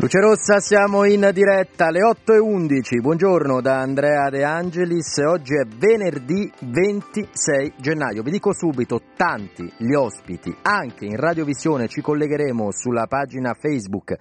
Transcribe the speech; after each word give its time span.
Luce 0.00 0.20
Rossa, 0.20 0.60
siamo 0.60 1.04
in 1.06 1.28
diretta 1.34 1.86
alle 1.86 2.04
8 2.04 2.34
e 2.34 2.38
11. 2.38 3.00
Buongiorno 3.00 3.60
da 3.60 3.80
Andrea 3.80 4.28
De 4.30 4.44
Angelis. 4.44 5.16
Oggi 5.26 5.54
è 5.56 5.66
venerdì 5.66 6.48
26 6.60 7.72
gennaio. 7.78 8.22
Vi 8.22 8.30
dico 8.30 8.52
subito, 8.54 9.00
tanti 9.16 9.68
gli 9.76 9.94
ospiti, 9.94 10.56
anche 10.62 11.04
in 11.04 11.16
radiovisione 11.16 11.88
ci 11.88 12.00
collegheremo 12.00 12.70
sulla 12.70 13.08
pagina 13.08 13.56
Facebook 13.58 14.14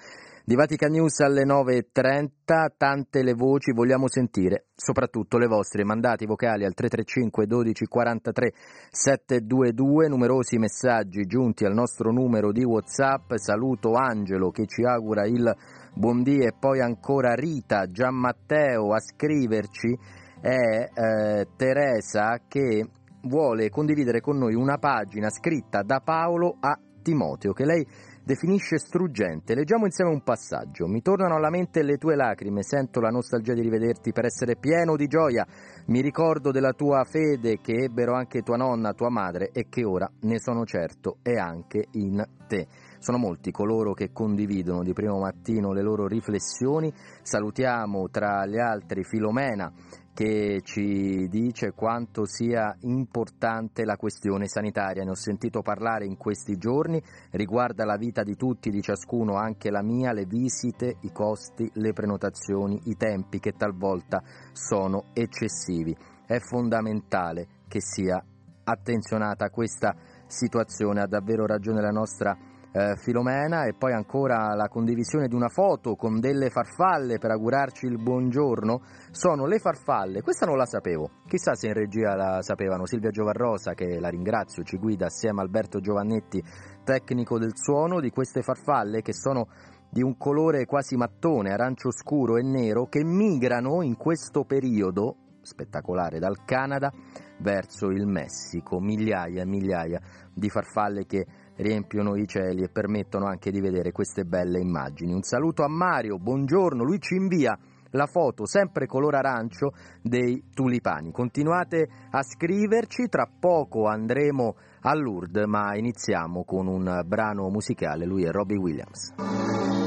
di 0.48 0.56
Vatican 0.56 0.92
News 0.92 1.20
alle 1.20 1.44
9.30, 1.44 2.68
tante 2.78 3.22
le 3.22 3.34
voci 3.34 3.74
vogliamo 3.74 4.08
sentire, 4.08 4.68
soprattutto 4.74 5.38
le 5.38 5.46
vostre, 5.46 5.84
mandati 5.84 6.26
vocali 6.26 6.64
al 6.64 6.74
335 6.74 7.46
12 7.46 7.86
43 7.86 8.54
722, 8.90 10.08
numerosi 10.08 10.58
messaggi 10.58 11.26
giunti 11.26 11.66
al 11.66 11.74
nostro 11.74 12.14
numero 12.14 12.54
di 12.54 12.64
Whatsapp, 12.64 13.34
saluto 13.34 13.96
Angelo 13.96 14.50
che 14.50 14.66
ci 14.68 14.86
augura 14.86 15.26
il 15.26 15.54
buon 15.94 16.24
dì 16.24 16.38
e 16.38 16.54
poi 16.58 16.80
ancora 16.80 17.34
Rita, 17.34 17.88
Gianmatteo 17.88 18.94
a 18.94 19.02
scriverci 19.02 20.00
è 20.40 20.56
eh, 20.94 21.48
Teresa 21.58 22.40
che 22.48 22.88
vuole 23.24 23.70
condividere 23.70 24.22
con 24.22 24.38
noi 24.38 24.56
una 24.56 24.78
pagina 24.78 25.30
scritta 25.30 25.82
da 25.82 26.00
Paolo 26.00 26.56
a 26.58 26.80
Timoteo 27.02 27.52
che 27.52 27.66
lei 27.66 27.86
definisce 28.28 28.78
struggente. 28.78 29.56
Leggiamo 29.56 29.86
insieme 29.86 30.12
un 30.12 30.22
passaggio. 30.22 30.86
Mi 30.86 31.02
tornano 31.02 31.36
alla 31.36 31.50
mente 31.50 31.82
le 31.82 31.96
tue 31.96 32.18
lacrime, 32.18 32.62
sento 32.62 33.00
la 33.00 33.08
nostalgia 33.08 33.54
di 33.54 33.62
rivederti 33.62 34.12
per 34.12 34.26
essere 34.26 34.58
pieno 34.58 34.98
di 34.98 35.08
gioia. 35.08 35.48
Mi 35.86 36.02
ricordo 36.02 36.52
della 36.52 36.74
tua 36.74 37.06
fede 37.06 37.62
che 37.62 37.86
ebbero 37.86 38.16
anche 38.16 38.42
tua 38.42 38.58
nonna, 38.58 38.92
tua 38.92 39.10
madre 39.10 39.52
e 39.54 39.68
che 39.70 39.86
ora, 39.86 40.12
ne 40.24 40.42
sono 40.42 40.66
certo, 40.66 41.20
è 41.22 41.36
anche 41.36 41.88
in 41.92 42.22
te. 42.48 42.68
Sono 43.00 43.18
molti 43.18 43.52
coloro 43.52 43.94
che 43.94 44.12
condividono 44.12 44.84
di 44.84 44.92
primo 44.92 45.20
mattino 45.20 45.72
le 45.72 45.82
loro 45.82 46.06
riflessioni. 46.06 46.92
Salutiamo 47.22 48.10
tra 48.10 48.46
gli 48.46 48.60
altri 48.60 49.06
Filomena 49.06 49.72
che 50.18 50.62
ci 50.64 51.28
dice 51.30 51.74
quanto 51.74 52.26
sia 52.26 52.76
importante 52.80 53.86
la 53.86 53.98
questione 53.98 54.48
sanitaria. 54.48 55.04
Ne 55.04 55.12
ho 55.12 55.16
sentito 55.16 55.62
parlare 55.62 56.08
in 56.08 56.18
questi 56.18 56.58
giorni, 56.58 57.00
riguarda 57.34 57.86
la 57.86 57.98
vita 57.98 58.24
di 58.24 58.36
tutti, 58.36 58.72
di 58.72 58.82
ciascuno, 58.82 59.36
anche 59.36 59.70
la 59.70 59.84
mia, 59.84 60.14
le 60.14 60.26
visite, 60.26 60.98
i 61.02 61.12
costi, 61.12 61.70
le 61.76 61.94
prenotazioni, 61.94 62.82
i 62.86 62.96
tempi 62.96 63.38
che 63.38 63.52
talvolta 63.52 64.24
sono 64.54 65.12
eccessivi. 65.14 65.96
È 66.26 66.40
fondamentale 66.40 67.48
che 67.68 67.80
sia 67.80 68.20
attenzionata 68.64 69.52
questa 69.52 69.96
situazione, 70.26 71.02
ha 71.02 71.08
davvero 71.08 71.46
ragione 71.46 71.80
la 71.80 71.92
nostra 71.92 72.36
eh, 72.72 72.96
Filomena 72.98 73.66
e 73.66 73.74
poi 73.74 73.94
ancora 73.94 74.54
la 74.56 74.68
condivisione 74.68 75.28
di 75.28 75.36
una 75.36 75.50
foto 75.50 75.96
con 75.96 76.20
delle 76.20 76.50
farfalle 76.50 77.18
per 77.18 77.32
augurarci 77.32 77.86
il 77.86 78.02
buongiorno. 78.02 78.82
Sono 79.12 79.46
le 79.46 79.60
farfalle, 79.60 80.22
questa 80.22 80.46
non 80.46 80.58
la 80.58 80.66
sapevo, 80.66 81.10
chissà 81.28 81.56
se 81.56 81.68
in 81.68 81.74
regia 81.74 82.16
la 82.16 82.42
sapevano. 82.42 82.86
Silvia 82.86 83.10
Giovarrosa 83.10 83.74
che 83.74 84.00
la 84.00 84.10
ringrazio, 84.10 84.64
ci 84.64 84.78
guida 84.78 85.08
assieme 85.08 85.40
a 85.40 85.44
Alberto 85.44 85.80
Giovannetti, 85.80 86.44
tecnico 86.84 87.40
del 87.40 87.56
suono, 87.56 88.00
di 88.00 88.10
queste 88.10 88.42
farfalle 88.42 89.02
che 89.02 89.14
sono 89.14 89.48
di 89.90 90.04
un 90.04 90.18
colore 90.18 90.66
quasi 90.66 90.96
mattone, 90.96 91.52
arancio 91.52 91.92
scuro 91.92 92.38
e 92.38 92.44
nero, 92.44 92.88
che 92.88 93.04
migrano 93.04 93.82
in 93.82 93.96
questo 93.96 94.44
periodo 94.44 95.16
spettacolare 95.42 96.20
dal 96.20 96.44
Canada 96.44 96.92
verso 97.40 97.88
il 97.88 98.06
Messico, 98.06 98.80
migliaia 98.80 99.42
e 99.42 99.46
migliaia 99.46 100.00
di 100.34 100.50
farfalle 100.50 101.06
che 101.06 101.26
riempiono 101.58 102.16
i 102.16 102.28
cieli 102.28 102.64
e 102.64 102.70
permettono 102.70 103.26
anche 103.26 103.52
di 103.52 103.60
vedere 103.60 103.92
queste 103.92 104.24
belle 104.24 104.60
immagini. 104.60 105.14
Un 105.14 105.24
saluto 105.24 105.64
a 105.64 105.68
Mario, 105.68 106.18
buongiorno, 106.18 106.84
lui 106.84 107.00
ci 107.00 107.16
invia 107.16 107.58
la 107.92 108.06
foto 108.06 108.46
sempre 108.46 108.86
color 108.86 109.16
arancio 109.16 109.72
dei 110.02 110.44
tulipani. 110.54 111.12
Continuate 111.12 111.88
a 112.12 112.22
scriverci, 112.22 113.08
tra 113.08 113.28
poco 113.28 113.88
andremo 113.88 114.56
a 114.82 114.94
Lourdes, 114.94 115.46
ma 115.46 115.76
iniziamo 115.76 116.44
con 116.44 116.68
un 116.68 117.02
brano 117.06 117.50
musicale, 117.50 118.06
lui 118.06 118.24
è 118.24 118.32
Robbie 118.32 118.58
Williams. 118.58 119.87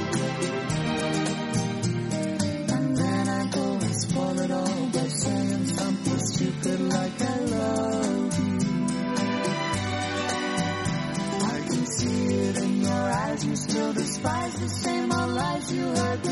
you 15.71 15.87
had 15.93 16.30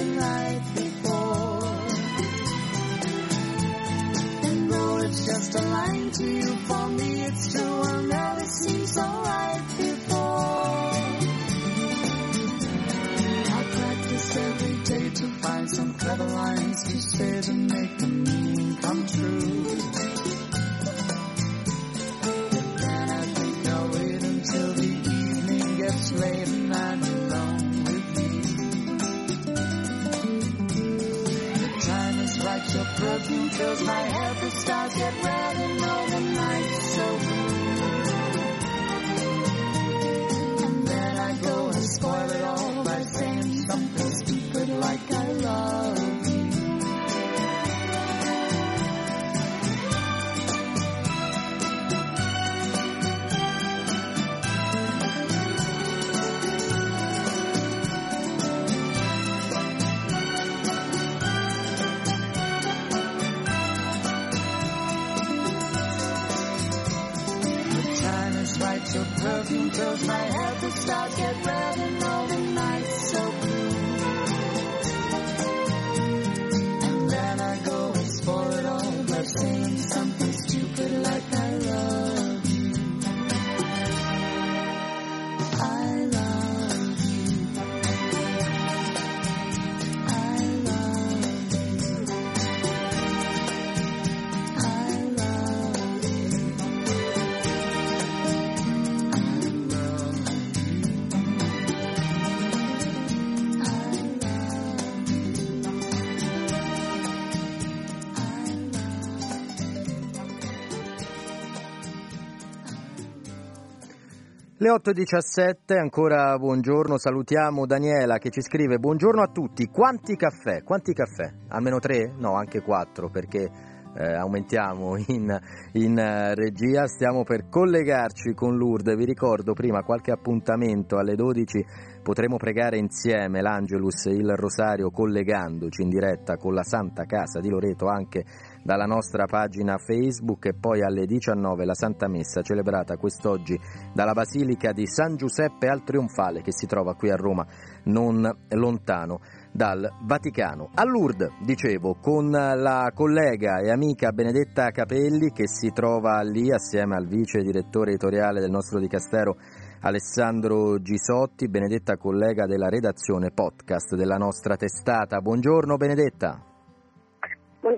Le 114.61 114.69
8.17, 114.71 115.79
ancora 115.79 116.37
buongiorno, 116.37 116.97
salutiamo 116.97 117.65
Daniela 117.65 118.17
che 118.17 118.29
ci 118.29 118.41
scrive 118.41 118.77
buongiorno 118.77 119.21
a 119.21 119.31
tutti, 119.31 119.67
quanti 119.67 120.17
caffè? 120.17 120.63
Quanti 120.63 120.91
caffè? 120.91 121.31
Almeno 121.47 121.79
tre? 121.79 122.11
No, 122.17 122.33
anche 122.33 122.59
quattro 122.59 123.09
perché 123.09 123.49
eh, 123.95 124.13
aumentiamo 124.15 124.97
in, 125.07 125.39
in 125.75 125.91
uh, 125.93 126.33
regia, 126.35 126.87
stiamo 126.87 127.23
per 127.23 127.47
collegarci 127.47 128.33
con 128.33 128.57
Lourdes, 128.57 128.97
vi 128.97 129.05
ricordo 129.05 129.53
prima 129.53 129.81
qualche 129.81 130.11
appuntamento 130.11 130.97
alle 130.97 131.15
12 131.15 131.65
potremo 132.03 132.35
pregare 132.35 132.77
insieme 132.77 133.41
l'Angelus 133.41 134.07
e 134.07 134.11
il 134.11 134.35
Rosario 134.35 134.89
collegandoci 134.89 135.83
in 135.83 135.89
diretta 135.89 136.35
con 136.35 136.53
la 136.53 136.63
Santa 136.63 137.05
Casa 137.05 137.39
di 137.39 137.49
Loreto 137.49 137.87
anche 137.87 138.25
dalla 138.63 138.85
nostra 138.85 139.25
pagina 139.25 139.77
Facebook 139.77 140.45
e 140.45 140.53
poi 140.53 140.81
alle 140.81 141.05
19 141.05 141.65
la 141.65 141.73
Santa 141.73 142.07
Messa 142.07 142.41
celebrata 142.41 142.97
quest'oggi 142.97 143.59
dalla 143.93 144.13
Basilica 144.13 144.71
di 144.71 144.85
San 144.87 145.15
Giuseppe 145.15 145.67
al 145.67 145.83
Trionfale 145.83 146.41
che 146.41 146.51
si 146.51 146.65
trova 146.65 146.95
qui 146.95 147.09
a 147.09 147.15
Roma, 147.15 147.45
non 147.85 148.29
lontano 148.49 149.19
dal 149.51 149.87
Vaticano. 150.03 150.69
A 150.75 150.83
Lourdes, 150.85 151.31
dicevo, 151.43 151.95
con 151.99 152.29
la 152.29 152.91
collega 152.93 153.59
e 153.59 153.71
amica 153.71 154.11
Benedetta 154.11 154.69
Capelli 154.69 155.31
che 155.31 155.47
si 155.47 155.71
trova 155.71 156.21
lì 156.21 156.51
assieme 156.51 156.95
al 156.95 157.07
vice 157.07 157.41
direttore 157.41 157.91
editoriale 157.91 158.39
del 158.39 158.51
nostro 158.51 158.79
dicastero 158.79 159.37
Alessandro 159.81 160.81
Gisotti, 160.81 161.47
Benedetta 161.47 161.97
collega 161.97 162.45
della 162.45 162.67
redazione 162.67 163.31
podcast 163.31 163.95
della 163.95 164.17
nostra 164.17 164.55
testata. 164.55 165.19
Buongiorno 165.21 165.77
Benedetta. 165.77 166.48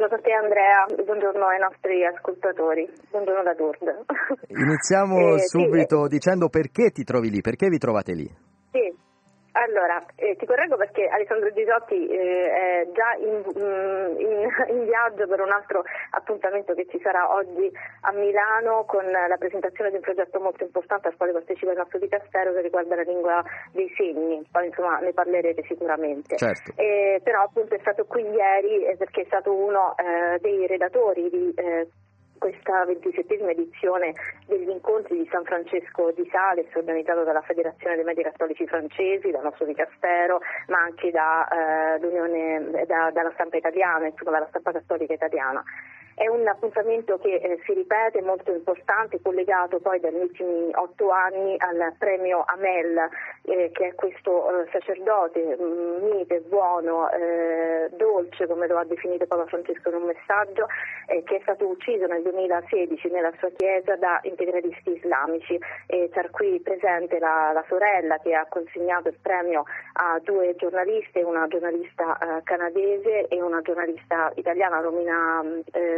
Buongiorno 0.02 0.26
a 0.26 0.28
te 0.28 0.34
Andrea, 0.34 1.04
buongiorno 1.06 1.46
ai 1.46 1.60
nostri 1.60 2.04
ascoltatori, 2.04 2.90
buongiorno 3.12 3.44
da 3.44 3.54
Lourdes. 3.56 4.06
Iniziamo 4.48 5.36
eh, 5.38 5.40
subito 5.42 6.06
sì. 6.06 6.10
dicendo 6.10 6.50
perché 6.50 6.90
ti 6.90 7.04
trovi 7.04 7.30
lì, 7.30 7.42
perché 7.42 7.70
vi 7.70 7.78
trovate 7.78 8.14
lì? 8.14 8.51
Allora, 9.54 10.02
eh, 10.16 10.36
ti 10.38 10.46
correggo 10.46 10.78
perché 10.78 11.08
Alessandro 11.08 11.52
Gisotti 11.52 12.08
eh, 12.08 12.52
è 12.52 12.88
già 12.94 13.14
in, 13.20 13.44
mm, 13.60 14.20
in, 14.20 14.50
in, 14.72 14.86
viaggio 14.86 15.28
per 15.28 15.42
un 15.42 15.52
altro 15.52 15.84
appuntamento 16.12 16.74
che 16.74 16.88
ci 16.90 17.00
sarà 17.02 17.34
oggi 17.34 17.70
a 18.02 18.12
Milano 18.14 18.86
con 18.86 19.04
la 19.06 19.38
presentazione 19.38 19.90
di 19.90 19.98
un 19.98 20.02
progetto 20.02 20.40
molto 20.40 20.64
importante 20.64 21.10
al 21.10 21.18
quale 21.18 21.34
partecipa 21.34 21.72
il 21.72 21.78
nostro 21.78 22.00
dicastero 22.00 22.54
che 22.54 22.62
riguarda 22.62 22.96
la 22.96 23.02
lingua 23.02 23.44
dei 23.72 23.92
segni, 23.98 24.42
poi 24.50 24.68
insomma 24.68 25.00
ne 25.00 25.12
parlerete 25.12 25.64
sicuramente. 25.64 26.38
Certo. 26.38 26.72
Eh, 26.76 27.20
però 27.22 27.44
appunto 27.44 27.76
è 27.76 27.80
stato 27.80 28.06
qui 28.06 28.24
ieri 28.24 28.86
eh, 28.86 28.96
perché 28.96 29.22
è 29.22 29.26
stato 29.26 29.54
uno 29.54 29.96
eh, 29.98 30.40
dei 30.40 30.66
redatori 30.66 31.30
di 31.30 31.54
eh, 31.56 31.88
questa 32.42 32.86
ventisettesima 32.86 33.52
edizione 33.52 34.16
degli 34.48 34.68
incontri 34.68 35.16
di 35.16 35.30
San 35.32 35.44
Francesco 35.44 36.12
di 36.12 36.28
Sales 36.32 36.74
organizzato 36.74 37.24
dalla 37.24 37.44
Federazione 37.44 37.94
dei 37.94 38.04
Media 38.04 38.24
Cattolici 38.24 38.66
Francesi, 38.66 39.30
dal 39.30 39.44
nostro 39.44 39.68
dicastero, 39.68 40.42
ma 40.70 40.80
anche 40.80 41.12
da, 41.12 41.48
eh, 41.48 42.86
da, 42.88 43.12
dalla 43.12 43.32
stampa 43.34 43.58
italiana, 43.58 44.08
insomma 44.08 44.32
dalla 44.32 44.48
stampa 44.50 44.72
cattolica 44.72 45.14
italiana. 45.14 45.64
È 46.14 46.28
un 46.28 46.46
appuntamento 46.48 47.18
che 47.18 47.36
eh, 47.36 47.60
si 47.66 47.74
ripete, 47.74 48.22
molto 48.22 48.52
importante, 48.52 49.22
collegato 49.22 49.80
poi 49.80 50.00
dagli 50.00 50.20
ultimi 50.20 50.70
otto 50.74 51.10
anni 51.10 51.56
al 51.58 51.94
premio 51.98 52.44
Amel, 52.46 53.10
eh, 53.44 53.72
che 53.74 53.88
è 53.88 53.96
questo 53.96 54.62
eh, 54.62 54.70
sacerdote 54.72 55.58
mm, 55.60 56.04
mite, 56.04 56.42
buono, 56.42 57.10
eh, 57.12 57.90
dolce, 57.92 58.46
come 58.46 58.68
lo 58.68 58.78
ha 58.78 58.84
definito 58.84 59.26
Papa 59.26 59.46
Francesco 59.46 59.90
in 59.90 59.96
un 59.96 60.04
messaggio, 60.04 60.68
eh, 61.08 61.24
che 61.24 61.38
è 61.38 61.40
stato 61.42 61.66
ucciso 61.66 62.06
nel 62.08 62.22
2016 62.24 63.10
nella 63.10 63.32
sua 63.40 63.50
chiesa 63.56 63.96
da 63.96 64.20
integralisti 64.24 64.98
islamici. 64.98 65.58
E 65.88 66.10
c'era 66.12 66.30
qui 66.30 66.60
presente 66.60 67.20
la, 67.20 67.52
la, 67.54 67.64
sorella 67.68 68.18
che 68.20 68.34
ha 68.34 68.46
consegnato 68.50 69.08
il 69.08 69.18
premio 69.22 69.64
a 69.94 70.20
due 70.24 70.56
giornaliste, 70.58 71.24
una 71.24 71.48
giornalista 71.48 72.18
eh, 72.18 72.44
canadese 72.44 73.28
e 73.28 73.42
una 73.42 73.62
giornalista 73.62 74.32
italiana, 74.36 74.82
Romina 74.82 75.42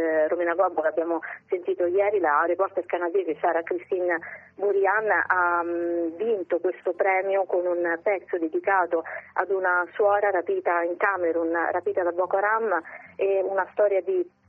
eh, 0.04 0.28
Romina 0.28 0.54
Gobbo, 0.54 0.82
l'abbiamo 0.82 1.20
sentito 1.48 1.86
ieri, 1.86 2.20
la 2.20 2.44
reporter 2.46 2.84
canadese 2.86 3.36
Sara 3.40 3.62
Christine 3.62 4.18
Burian 4.54 5.08
ha 5.10 5.62
mh, 5.62 5.68
mm, 5.68 6.16
vinto 6.16 6.60
questo 6.60 6.92
premio 6.92 7.44
con 7.44 7.66
un 7.66 7.98
pezzo 8.02 8.38
dedicato 8.38 9.02
ad 9.34 9.50
una 9.50 9.86
suora 9.94 10.30
rapita 10.30 10.82
in 10.82 10.96
Camerun, 10.96 11.52
rapita 11.72 12.02
da 12.02 12.12
Boko 12.12 12.36
Haram 12.36 12.80
e 13.16 13.40
una 13.42 13.66
storia 13.72 14.00
di 14.00 14.42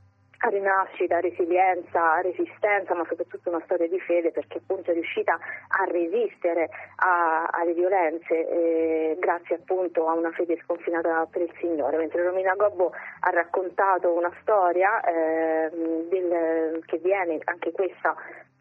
rinascita, 0.48 1.20
resilienza, 1.20 2.20
resistenza, 2.20 2.94
ma 2.94 3.04
soprattutto 3.08 3.48
una 3.48 3.62
storia 3.64 3.88
di 3.88 3.98
fede 4.00 4.30
perché 4.30 4.58
appunto 4.58 4.90
è 4.90 4.94
riuscita 4.94 5.32
a 5.34 5.84
resistere 5.90 6.68
a, 6.96 7.48
alle 7.50 7.72
violenze 7.72 8.48
eh, 8.48 9.16
grazie 9.18 9.56
appunto 9.56 10.08
a 10.08 10.14
una 10.14 10.30
fede 10.30 10.58
sconfinata 10.62 11.26
per 11.30 11.42
il 11.42 11.52
Signore. 11.58 11.96
Mentre 11.96 12.22
Romina 12.22 12.54
Gobbo 12.54 12.92
ha 13.20 13.30
raccontato 13.30 14.12
una 14.12 14.32
storia 14.40 15.00
eh, 15.00 15.70
del, 16.08 16.82
che 16.86 16.98
viene 16.98 17.38
anche 17.44 17.72
questa 17.72 18.14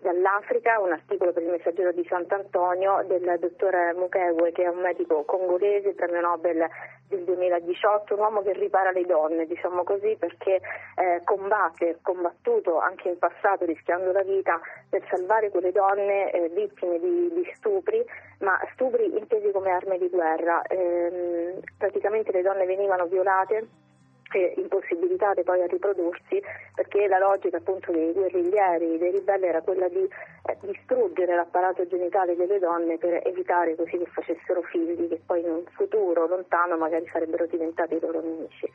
dall'Africa, 0.05 0.79
un 0.79 0.91
articolo 0.91 1.33
per 1.33 1.41
il 1.41 1.49
messaggero 1.49 1.91
di 1.91 2.05
Sant'Antonio 2.07 3.03
del 3.07 3.37
dottore 3.39 3.91
Mukewe 3.95 4.51
che 4.51 4.63
è 4.63 4.67
un 4.67 4.81
medico 4.81 5.23
congolese, 5.23 5.95
premio 5.95 6.21
Nobel 6.21 6.63
del 7.07 7.23
2018, 7.23 8.13
un 8.13 8.19
uomo 8.19 8.41
che 8.43 8.53
ripara 8.53 8.91
le 8.91 9.03
donne, 9.05 9.47
diciamo 9.47 9.83
così, 9.83 10.15
perché 10.19 10.61
eh, 10.95 11.21
combatte, 11.23 11.97
combattuto 12.03 12.77
anche 12.77 13.09
in 13.09 13.17
passato 13.17 13.65
rischiando 13.65 14.11
la 14.11 14.21
vita 14.21 14.61
per 14.87 15.03
salvare 15.09 15.49
quelle 15.49 15.71
donne 15.71 16.31
eh, 16.31 16.49
vittime 16.49 16.99
di, 16.99 17.31
di, 17.33 17.51
stupri, 17.55 18.05
ma 18.41 18.59
stupri 18.73 19.17
intesi 19.17 19.49
come 19.51 19.71
armi 19.71 19.97
di 19.97 20.09
guerra. 20.09 20.61
Eh, 20.67 21.61
praticamente 21.79 22.31
le 22.31 22.43
donne 22.43 22.65
venivano 22.65 23.07
violate 23.07 23.67
impossibilitate 24.55 25.43
poi 25.43 25.61
a 25.61 25.67
riprodursi 25.67 26.41
perché 26.73 27.07
la 27.07 27.19
logica 27.19 27.57
appunto 27.57 27.91
dei 27.91 28.11
guerriglieri, 28.11 28.97
dei 28.97 29.11
ribelli 29.11 29.45
era 29.45 29.61
quella 29.61 29.87
di 29.87 30.03
eh, 30.03 30.57
distruggere 30.61 31.35
l'apparato 31.35 31.87
genitale 31.87 32.35
delle 32.35 32.59
donne 32.59 32.97
per 32.97 33.21
evitare 33.25 33.75
così 33.75 33.97
che 33.97 34.05
facessero 34.05 34.61
figli 34.63 35.07
che 35.07 35.21
poi 35.25 35.41
in 35.41 35.49
un 35.49 35.63
futuro 35.71 36.27
lontano 36.27 36.77
magari 36.77 37.07
sarebbero 37.11 37.45
diventati 37.45 37.95
i 37.95 37.99
loro 37.99 38.21
nemici. 38.21 38.69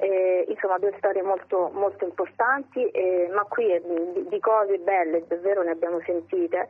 Eh, 0.00 0.44
insomma 0.48 0.78
due 0.78 0.94
storie 0.98 1.22
molto, 1.22 1.70
molto 1.72 2.04
importanti, 2.04 2.88
eh, 2.90 3.28
ma 3.34 3.42
qui 3.44 3.66
di, 3.66 4.28
di 4.28 4.40
cose 4.40 4.78
belle 4.78 5.24
davvero 5.26 5.62
ne 5.62 5.70
abbiamo 5.72 6.00
sentite 6.04 6.68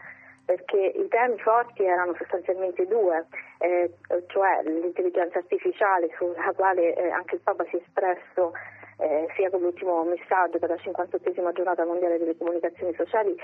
perché 0.48 0.78
i 0.96 1.06
temi 1.08 1.38
forti 1.40 1.84
erano 1.84 2.14
sostanzialmente 2.16 2.86
due, 2.86 3.26
eh, 3.58 3.92
cioè 4.28 4.62
l'intelligenza 4.62 5.36
artificiale 5.36 6.08
sulla 6.16 6.54
quale 6.56 6.94
eh, 6.94 7.10
anche 7.10 7.34
il 7.34 7.42
Papa 7.42 7.64
si 7.64 7.76
è 7.76 7.80
espresso 7.86 8.52
eh, 8.96 9.28
sia 9.36 9.50
con 9.50 9.60
l'ultimo 9.60 10.02
messaggio 10.04 10.58
per 10.58 10.70
la 10.70 10.76
58esima 10.76 11.52
giornata 11.52 11.84
mondiale 11.84 12.16
delle 12.16 12.34
comunicazioni 12.34 12.94
sociali, 12.94 13.36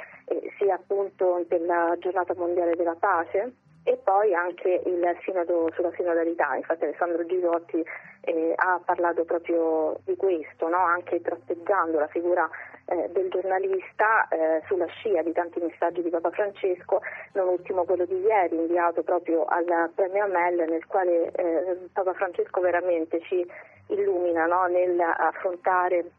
sia 0.56 0.76
appunto 0.76 1.44
per 1.46 1.61
la 1.61 1.94
giornata 1.99 2.32
mondiale 2.38 2.75
della 2.75 2.96
pace 2.99 3.52
e 3.84 3.98
poi 4.02 4.34
anche 4.34 4.82
il 4.86 5.16
sinodo 5.24 5.70
sulla 5.74 5.92
sinodalità, 5.94 6.54
infatti 6.56 6.84
Alessandro 6.84 7.24
Gisotti 7.26 7.84
eh, 8.22 8.54
ha 8.56 8.80
parlato 8.82 9.24
proprio 9.24 9.98
di 10.04 10.16
questo, 10.16 10.68
no? 10.68 10.78
anche 10.78 11.20
tratteggiando 11.20 11.98
la 11.98 12.06
figura 12.06 12.48
eh, 12.86 13.10
del 13.12 13.28
giornalista 13.28 14.26
eh, 14.28 14.62
sulla 14.66 14.86
scia 14.86 15.22
di 15.22 15.32
tanti 15.32 15.60
messaggi 15.60 16.02
di 16.02 16.08
Papa 16.08 16.30
Francesco, 16.30 17.02
non 17.32 17.48
ultimo 17.48 17.84
quello 17.84 18.06
di 18.06 18.18
ieri 18.20 18.56
inviato 18.56 19.02
proprio 19.02 19.44
al 19.44 19.90
premio 19.94 20.24
Amel 20.24 20.66
nel 20.66 20.86
quale 20.86 21.30
eh, 21.32 21.76
Papa 21.92 22.14
Francesco 22.14 22.62
veramente 22.62 23.20
ci 23.20 23.46
illumina 23.88 24.46
no? 24.46 24.64
nell'affrontare 24.64 26.10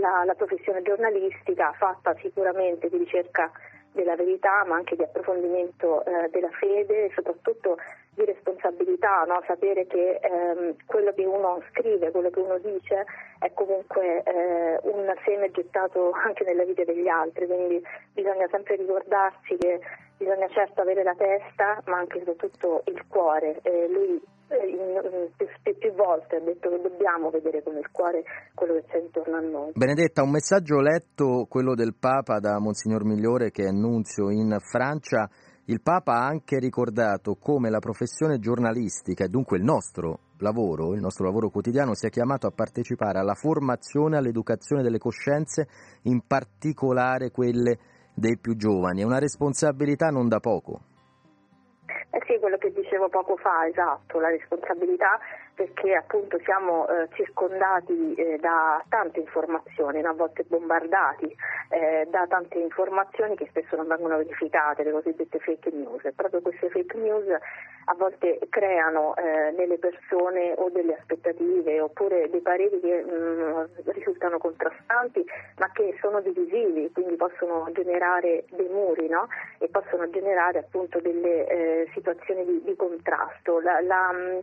la, 0.00 0.24
la 0.24 0.34
professione 0.34 0.80
giornalistica 0.80 1.72
fatta 1.72 2.14
sicuramente 2.20 2.88
di 2.88 2.96
ricerca 2.96 3.50
della 3.96 4.14
verità, 4.14 4.64
ma 4.66 4.76
anche 4.76 4.94
di 4.94 5.02
approfondimento 5.02 6.04
eh, 6.04 6.28
della 6.30 6.50
fede 6.50 7.06
e 7.06 7.12
soprattutto 7.14 7.78
di 8.14 8.24
responsabilità, 8.24 9.24
no? 9.24 9.42
sapere 9.46 9.86
che 9.86 10.20
ehm, 10.22 10.76
quello 10.86 11.12
che 11.12 11.24
uno 11.24 11.62
scrive, 11.70 12.10
quello 12.10 12.30
che 12.30 12.40
uno 12.40 12.58
dice 12.58 13.04
è 13.38 13.52
comunque 13.52 14.22
eh, 14.22 14.78
un 14.82 15.14
seme 15.24 15.50
gettato 15.50 16.12
anche 16.24 16.44
nella 16.44 16.64
vita 16.64 16.84
degli 16.84 17.08
altri, 17.08 17.46
quindi 17.46 17.82
bisogna 18.12 18.46
sempre 18.50 18.76
ricordarsi 18.76 19.56
che 19.56 19.80
bisogna 20.16 20.48
certo 20.48 20.80
avere 20.80 21.02
la 21.02 21.14
testa, 21.14 21.82
ma 21.86 21.98
anche 21.98 22.18
soprattutto 22.24 22.82
il 22.86 23.04
cuore. 23.08 23.60
Eh, 23.62 23.88
lui 23.88 24.20
più, 25.36 25.76
più, 25.76 25.92
volte 25.94 26.36
ha 26.36 26.40
detto 26.40 26.70
che 26.70 26.80
dobbiamo 26.80 27.30
vedere 27.30 27.62
con 27.62 27.76
il 27.76 27.90
cuore 27.90 28.22
quello 28.54 28.74
che 28.74 28.84
c'è 28.86 28.98
intorno 28.98 29.36
a 29.36 29.40
noi. 29.40 29.72
Benedetta, 29.74 30.22
un 30.22 30.30
messaggio 30.30 30.80
letto, 30.80 31.46
quello 31.48 31.74
del 31.74 31.94
Papa 31.98 32.38
da 32.38 32.58
Monsignor 32.58 33.04
Migliore 33.04 33.50
che 33.50 33.64
è 33.64 33.70
nunzio 33.70 34.30
in 34.30 34.56
Francia. 34.60 35.28
Il 35.68 35.82
Papa 35.82 36.12
ha 36.12 36.26
anche 36.26 36.60
ricordato 36.60 37.34
come 37.34 37.70
la 37.70 37.80
professione 37.80 38.38
giornalistica 38.38 39.24
e 39.24 39.28
dunque 39.28 39.56
il 39.56 39.64
nostro 39.64 40.20
lavoro, 40.38 40.94
il 40.94 41.00
nostro 41.00 41.24
lavoro 41.24 41.48
quotidiano 41.48 41.94
sia 41.94 42.08
chiamato 42.08 42.46
a 42.46 42.52
partecipare 42.54 43.18
alla 43.18 43.34
formazione, 43.34 44.16
all'educazione 44.16 44.82
delle 44.82 44.98
coscienze, 44.98 45.66
in 46.02 46.20
particolare 46.24 47.32
quelle 47.32 47.78
dei 48.16 48.38
più 48.38 48.56
giovani, 48.56 49.02
è 49.02 49.04
una 49.04 49.18
responsabilità 49.18 50.08
non 50.08 50.28
da 50.28 50.40
poco. 50.40 50.80
Eh 52.10 52.22
sì, 52.26 52.38
quello 52.40 52.56
che 52.56 52.72
dicevo 52.72 53.08
poco 53.08 53.36
fa, 53.36 53.66
esatto, 53.68 54.18
la 54.18 54.30
responsabilità 54.30 55.18
perché 55.56 55.94
appunto 55.94 56.38
siamo 56.44 56.86
eh, 56.86 57.08
circondati 57.14 58.14
eh, 58.14 58.36
da 58.38 58.84
tante 58.90 59.20
informazioni, 59.20 60.02
a 60.02 60.12
volte 60.12 60.44
bombardati 60.44 61.34
eh, 61.70 62.06
da 62.10 62.26
tante 62.28 62.58
informazioni 62.58 63.34
che 63.36 63.46
spesso 63.48 63.74
non 63.74 63.88
vengono 63.88 64.18
verificate, 64.18 64.84
le 64.84 64.92
cosiddette 64.92 65.38
fake 65.38 65.70
news. 65.70 66.02
Proprio 66.14 66.42
queste 66.42 66.68
fake 66.68 66.98
news 66.98 67.26
a 67.88 67.94
volte 67.94 68.38
creano 68.50 69.14
eh, 69.16 69.52
nelle 69.56 69.78
persone 69.78 70.52
o 70.56 70.70
delle 70.70 70.94
aspettative 70.94 71.80
oppure 71.80 72.28
dei 72.30 72.40
pareri 72.40 72.80
che 72.80 73.02
mh, 73.02 73.10
mm, 73.10 73.64
risultano 73.92 74.38
contrastanti 74.38 75.24
ma 75.58 75.70
che 75.72 75.96
sono 76.00 76.20
divisivi, 76.20 76.90
quindi 76.92 77.14
possono 77.16 77.68
generare 77.72 78.44
dei 78.50 78.68
muri 78.68 79.08
no? 79.08 79.28
e 79.58 79.68
possono 79.68 80.10
generare 80.10 80.58
appunto 80.58 81.00
delle 81.00 81.46
eh, 81.46 81.90
situazioni 81.94 82.44
di, 82.44 82.62
di 82.64 82.76
contrasto. 82.76 83.60
La, 83.60 83.80
la, 83.80 84.12
mm, 84.12 84.38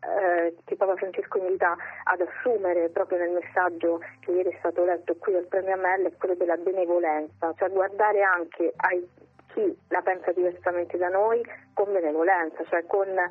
eh, 0.00 0.54
che 0.64 0.76
Papa 0.76 0.96
Francesco 0.96 1.38
invita 1.38 1.76
ad 2.04 2.20
assumere 2.20 2.88
proprio 2.90 3.18
nel 3.18 3.30
messaggio 3.30 4.00
che 4.20 4.30
ieri 4.30 4.50
è 4.50 4.56
stato 4.58 4.84
letto 4.84 5.14
qui 5.16 5.34
al 5.34 5.46
Premio 5.46 5.74
Amel 5.74 6.06
è 6.06 6.16
quello 6.16 6.34
della 6.34 6.56
benevolenza, 6.56 7.52
cioè 7.56 7.70
guardare 7.70 8.22
anche 8.22 8.72
ai 8.76 9.08
chi 9.52 9.76
la 9.88 10.00
pensa 10.02 10.32
diversamente 10.32 10.96
da 10.96 11.08
noi 11.08 11.44
con 11.74 11.92
benevolenza, 11.92 12.64
cioè 12.68 12.84
con 12.86 13.08
eh, 13.08 13.28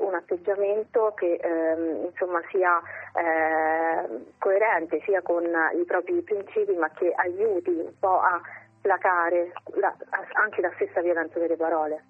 un 0.00 0.14
atteggiamento 0.14 1.12
che 1.16 1.34
ehm, 1.34 2.04
insomma, 2.06 2.40
sia 2.50 2.80
eh, 3.14 4.24
coerente 4.38 5.00
sia 5.04 5.22
con 5.22 5.44
i 5.44 5.84
propri 5.84 6.20
principi 6.22 6.74
ma 6.74 6.90
che 6.90 7.12
aiuti 7.14 7.70
un 7.70 7.92
po' 7.98 8.20
a 8.20 8.40
placare 8.80 9.52
la, 9.74 9.94
anche 10.32 10.60
la 10.60 10.72
stessa 10.74 11.00
violenza 11.00 11.38
delle 11.38 11.56
parole. 11.56 12.04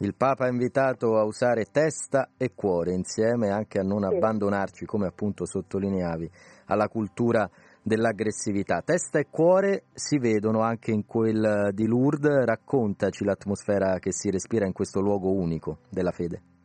Il 0.00 0.14
Papa 0.14 0.44
ha 0.44 0.48
invitato 0.48 1.16
a 1.16 1.24
usare 1.24 1.64
testa 1.72 2.28
e 2.36 2.52
cuore 2.54 2.92
insieme, 2.92 3.48
anche 3.48 3.78
a 3.78 3.82
non 3.82 4.04
abbandonarci, 4.04 4.84
come 4.84 5.06
appunto 5.06 5.46
sottolineavi, 5.46 6.30
alla 6.66 6.88
cultura 6.88 7.48
dell'aggressività. 7.82 8.82
Testa 8.82 9.18
e 9.18 9.28
cuore 9.30 9.84
si 9.94 10.18
vedono 10.18 10.60
anche 10.60 10.90
in 10.90 11.06
quel 11.06 11.70
di 11.72 11.86
Lourdes. 11.86 12.44
Raccontaci 12.44 13.24
l'atmosfera 13.24 13.98
che 13.98 14.12
si 14.12 14.28
respira 14.30 14.66
in 14.66 14.72
questo 14.72 15.00
luogo 15.00 15.32
unico 15.32 15.78
della 15.88 16.10
fede. 16.10 16.55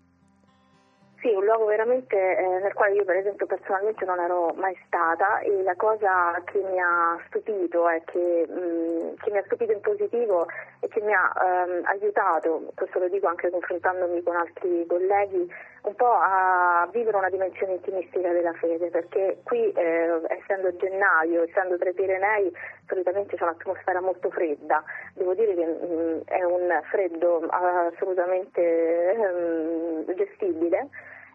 Sì, 1.21 1.29
un 1.35 1.45
luogo 1.45 1.65
veramente 1.65 2.17
eh, 2.17 2.59
nel 2.63 2.73
quale 2.73 2.95
io 2.95 3.05
per 3.05 3.15
esempio 3.15 3.45
personalmente 3.45 4.05
non 4.05 4.19
ero 4.19 4.55
mai 4.55 4.75
stata 4.87 5.37
e 5.41 5.61
la 5.61 5.75
cosa 5.75 6.41
che 6.45 6.57
mi 6.57 6.79
ha 6.81 7.15
stupito 7.27 7.87
è 7.87 8.01
che, 8.05 8.47
mh, 8.49 8.59
mm, 8.59 9.13
che 9.21 9.29
mi 9.29 9.37
ha 9.37 9.43
stupito 9.45 9.71
in 9.71 9.81
positivo 9.81 10.47
e 10.79 10.87
che 10.87 10.99
mi 11.01 11.13
ha 11.13 11.31
ehm, 11.39 11.81
aiutato, 11.85 12.71
questo 12.73 12.97
lo 12.97 13.07
dico 13.07 13.27
anche 13.27 13.51
confrontandomi 13.51 14.23
con 14.23 14.35
altri 14.35 14.83
colleghi, 14.87 15.47
un 15.83 15.93
po' 15.93 16.11
a 16.11 16.89
vivere 16.91 17.15
una 17.15 17.29
dimensione 17.29 17.73
intimistica 17.73 18.31
della 18.31 18.53
fede, 18.53 18.89
perché 18.89 19.41
qui 19.43 19.71
eh, 19.73 20.21
essendo 20.27 20.75
gennaio, 20.75 21.43
essendo 21.43 21.77
tra 21.77 21.89
i 21.89 21.93
Pirenei, 21.93 22.51
solitamente 22.87 23.35
c'è 23.35 23.43
un'atmosfera 23.43 24.01
molto 24.01 24.31
fredda, 24.31 24.83
devo 25.13 25.35
dire 25.35 25.53
che 25.53 25.65
mh, 25.67 25.85
mm, 25.85 26.19
è 26.25 26.43
un 26.43 26.81
freddo 26.89 27.45
assolutamente 27.47 29.13
ehm, 29.13 30.15
gestibile 30.15 30.89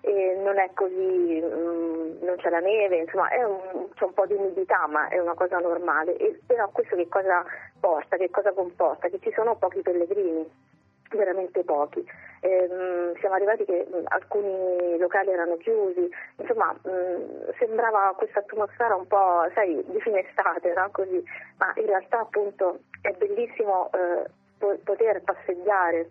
e 0.07 0.37
non 0.41 0.57
è 0.57 0.71
così, 0.73 1.43
um, 1.43 2.19
non 2.21 2.37
c'è 2.37 2.49
la 2.49 2.61
neve, 2.61 2.99
insomma 2.99 3.29
un, 3.45 3.89
c'è 3.93 4.05
un 4.05 4.13
po' 4.15 4.25
di 4.25 4.35
umidità 4.35 4.87
ma 4.87 5.09
è 5.09 5.19
una 5.19 5.35
cosa 5.35 5.59
normale, 5.59 6.17
e, 6.17 6.39
però 6.47 6.69
questo 6.71 6.95
che 6.95 7.09
cosa 7.09 7.45
porta, 7.81 8.17
che 8.17 8.31
cosa 8.31 8.53
comporta? 8.53 9.09
Che 9.09 9.19
ci 9.19 9.33
sono 9.35 9.57
pochi 9.57 9.83
pellegrini, 9.83 10.49
veramente 11.11 11.65
pochi. 11.65 12.07
Eh, 12.39 13.15
siamo 13.19 13.35
arrivati 13.35 13.65
che 13.65 13.85
mh, 13.91 14.05
alcuni 14.05 14.97
locali 14.97 15.31
erano 15.31 15.57
chiusi, 15.57 16.09
insomma 16.37 16.73
mh, 16.73 17.55
sembrava 17.59 18.15
questa 18.17 18.39
atmosfera 18.39 18.95
un 18.95 19.09
po' 19.09 19.49
sai, 19.55 19.85
di 19.89 20.01
fine 20.03 20.25
estate, 20.25 20.73
no? 20.73 20.89
Così. 20.93 21.21
ma 21.59 21.73
in 21.75 21.87
realtà 21.87 22.21
appunto 22.21 22.79
è 23.01 23.11
bellissimo 23.11 23.91
eh, 23.93 24.79
poter 24.85 25.21
passeggiare 25.23 26.11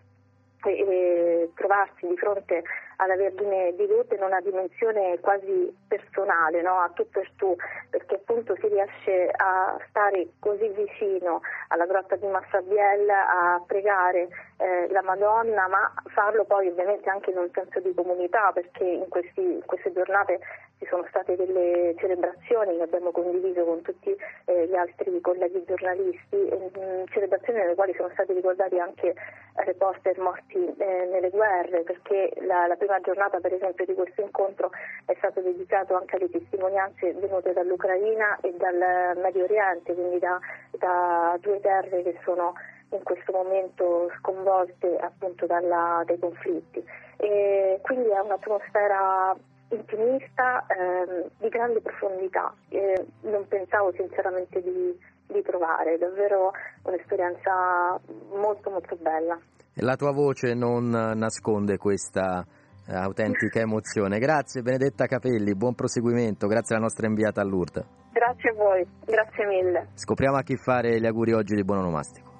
e, 0.64 0.70
e 0.70 1.50
trovarsi 1.54 2.06
di 2.06 2.16
fronte 2.16 2.62
alla 2.96 3.16
Vergine 3.16 3.74
di 3.74 3.86
Lourdes 3.86 4.18
in 4.18 4.24
una 4.24 4.40
dimensione 4.40 5.18
quasi 5.20 5.74
personale, 5.88 6.62
no? 6.62 6.78
a 6.78 6.88
tu 6.94 7.08
per 7.10 7.30
tu, 7.36 7.56
perché 7.90 8.16
appunto 8.16 8.54
si 8.56 8.68
riesce 8.68 9.30
a 9.36 9.76
stare 9.88 10.28
così 10.38 10.68
vicino 10.68 11.40
alla 11.68 11.86
grotta 11.86 12.16
di 12.16 12.26
Massabielle, 12.26 13.12
a 13.12 13.62
pregare 13.66 14.28
eh, 14.58 14.88
la 14.90 15.02
Madonna, 15.02 15.68
ma 15.68 15.92
farlo 16.14 16.44
poi 16.44 16.68
ovviamente 16.68 17.08
anche 17.10 17.30
in 17.30 17.38
un 17.38 17.50
senso 17.52 17.80
di 17.80 17.92
comunità, 17.94 18.50
perché 18.52 18.84
in, 18.84 19.08
questi, 19.08 19.40
in 19.40 19.64
queste 19.64 19.92
giornate 19.92 20.40
ci 20.78 20.86
sono 20.86 21.04
state 21.08 21.36
delle 21.36 21.94
celebrazioni 21.98 22.76
che 22.76 22.82
abbiamo 22.82 23.10
condiviso 23.10 23.64
con 23.64 23.80
tutti 23.82 24.14
eh, 24.44 24.66
gli 24.66 24.74
altri 24.74 25.20
colleghi 25.20 25.64
giornalisti, 25.66 26.48
eh, 26.48 27.04
celebrazioni 27.10 27.60
nelle 27.60 27.74
quali 27.74 27.94
sono 27.94 28.10
stati 28.12 28.32
ricordati 28.34 28.78
anche 28.78 29.14
reporter 29.54 30.18
morti 30.18 30.74
eh, 30.76 31.08
nelle 31.10 31.30
guerre, 31.30 31.82
perché 31.82 32.32
la, 32.40 32.66
la, 32.66 32.76
prima 32.86 33.00
giornata 33.00 33.40
per 33.40 33.52
esempio 33.52 33.84
di 33.84 33.94
questo 33.94 34.22
incontro 34.22 34.70
è 35.06 35.14
stato 35.18 35.40
dedicato 35.40 35.96
anche 35.96 36.16
alle 36.16 36.30
testimonianze 36.30 37.12
venute 37.14 37.52
dall'Ucraina 37.52 38.38
e 38.40 38.54
dal 38.56 39.18
Medio 39.20 39.42
Oriente, 39.42 39.92
quindi 39.92 40.20
da, 40.20 40.38
da 40.78 41.36
due 41.40 41.58
terre 41.60 42.02
che 42.04 42.16
sono 42.22 42.54
in 42.90 43.02
questo 43.02 43.32
momento 43.32 44.08
sconvolte 44.20 44.96
appunto 44.98 45.46
dalla, 45.46 46.04
dai 46.06 46.18
conflitti. 46.20 46.84
E 47.16 47.80
quindi 47.82 48.08
è 48.10 48.20
un'atmosfera 48.20 49.34
intimista 49.70 50.64
ehm, 50.68 51.24
di 51.38 51.48
grande 51.48 51.80
profondità. 51.80 52.54
Eh, 52.68 53.04
non 53.22 53.48
pensavo 53.48 53.92
sinceramente 53.96 54.62
di, 54.62 54.96
di 55.26 55.42
trovare, 55.42 55.98
davvero 55.98 56.52
un'esperienza 56.84 57.98
molto 58.32 58.70
molto 58.70 58.96
bella. 59.00 59.36
E 59.78 59.82
la 59.82 59.96
tua 59.96 60.12
voce 60.12 60.54
non 60.54 60.88
nasconde 60.88 61.76
questa 61.76 62.42
autentica 62.88 63.60
emozione. 63.60 64.18
Grazie 64.18 64.62
Benedetta 64.62 65.06
Capelli, 65.06 65.54
buon 65.54 65.74
proseguimento, 65.74 66.46
grazie 66.46 66.74
alla 66.76 66.84
nostra 66.84 67.06
inviata 67.06 67.40
a 67.40 67.44
Lourdes. 67.44 67.84
Grazie 68.12 68.50
a 68.50 68.54
voi, 68.54 68.86
grazie 69.04 69.46
mille. 69.46 69.88
Scopriamo 69.94 70.36
a 70.36 70.42
chi 70.42 70.56
fare 70.56 71.00
gli 71.00 71.06
auguri 71.06 71.32
oggi 71.32 71.54
di 71.54 71.64
buon 71.64 71.78
onomastico. 71.78 72.34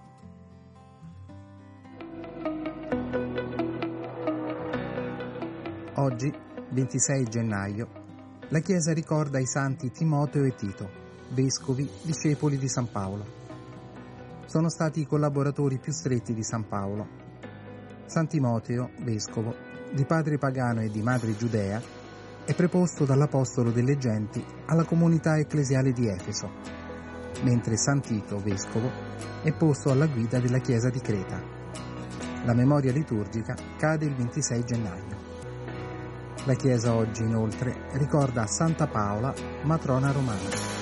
Oggi 5.98 6.32
26 6.70 7.24
gennaio, 7.24 7.88
la 8.48 8.60
Chiesa 8.60 8.92
ricorda 8.92 9.38
i 9.38 9.46
santi 9.46 9.90
Timoteo 9.90 10.44
e 10.44 10.54
Tito, 10.54 10.88
vescovi 11.30 11.88
discepoli 12.02 12.58
di 12.58 12.68
San 12.68 12.90
Paolo. 12.90 13.24
Sono 14.44 14.68
stati 14.68 15.00
i 15.00 15.06
collaboratori 15.06 15.78
più 15.78 15.92
stretti 15.92 16.32
di 16.32 16.42
San 16.42 16.66
Paolo. 16.68 17.24
San 18.04 18.28
Timoteo, 18.28 18.90
vescovo, 19.00 19.65
di 19.92 20.04
padre 20.04 20.38
pagano 20.38 20.82
e 20.82 20.88
di 20.88 21.02
madre 21.02 21.36
giudea, 21.36 21.80
è 22.44 22.54
preposto 22.54 23.04
dall'Apostolo 23.04 23.70
delle 23.70 23.96
Genti 23.96 24.44
alla 24.66 24.84
comunità 24.84 25.36
ecclesiale 25.36 25.92
di 25.92 26.08
Efeso, 26.08 26.50
mentre 27.42 27.76
San 27.76 28.00
Tito, 28.00 28.38
vescovo, 28.38 28.90
è 29.42 29.52
posto 29.52 29.90
alla 29.90 30.06
guida 30.06 30.38
della 30.38 30.58
Chiesa 30.58 30.90
di 30.90 31.00
Creta. 31.00 31.42
La 32.44 32.54
memoria 32.54 32.92
liturgica 32.92 33.56
cade 33.76 34.04
il 34.04 34.14
26 34.14 34.64
gennaio. 34.64 35.24
La 36.44 36.54
chiesa 36.54 36.94
oggi 36.94 37.22
inoltre 37.22 37.88
ricorda 37.94 38.46
Santa 38.46 38.86
Paola, 38.86 39.34
matrona 39.64 40.12
romana. 40.12 40.75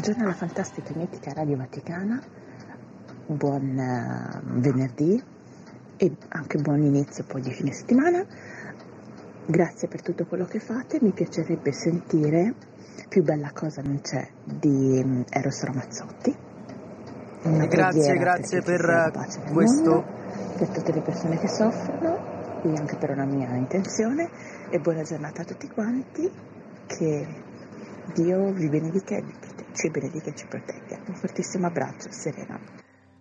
Buongiorno 0.00 0.30
alla 0.30 0.38
fantastica 0.38 0.94
e 0.94 0.96
mitica 0.96 1.34
Radio 1.34 1.58
Vaticana, 1.58 2.18
buon 3.26 3.76
uh, 3.76 4.58
venerdì 4.58 5.22
e 5.98 6.16
anche 6.28 6.58
buon 6.58 6.80
inizio 6.80 7.22
poi 7.24 7.42
di 7.42 7.50
fine 7.52 7.70
settimana. 7.70 8.24
Grazie 9.44 9.88
per 9.88 10.00
tutto 10.00 10.24
quello 10.24 10.46
che 10.46 10.58
fate, 10.58 11.00
mi 11.02 11.12
piacerebbe 11.12 11.72
sentire, 11.72 12.54
più 13.10 13.22
bella 13.22 13.50
cosa 13.52 13.82
non 13.82 14.00
c'è, 14.00 14.26
di 14.42 15.02
um, 15.04 15.22
Eros 15.28 15.64
Ramazzotti. 15.64 16.34
Una 17.42 17.66
grazie, 17.66 18.16
grazie 18.16 18.62
per 18.62 19.12
questo. 19.52 19.90
Mondo, 19.90 20.06
per 20.56 20.68
tutte 20.68 20.92
le 20.92 21.02
persone 21.02 21.36
che 21.36 21.48
soffrono 21.48 22.62
e 22.62 22.74
anche 22.74 22.96
per 22.96 23.10
una 23.10 23.26
mia 23.26 23.54
intenzione 23.54 24.30
e 24.70 24.78
buona 24.78 25.02
giornata 25.02 25.42
a 25.42 25.44
tutti 25.44 25.68
quanti, 25.68 26.30
che 26.86 27.48
Dio 28.14 28.50
vi 28.52 28.68
benedica 28.68 29.16
e 29.16 29.22
vi 29.22 29.34
ci 29.72 29.90
benedica 29.90 30.30
e 30.30 30.34
ci 30.34 30.46
protegga. 30.46 31.00
Un 31.06 31.14
fortissimo 31.14 31.66
abbraccio, 31.66 32.10
Serena. 32.10 32.58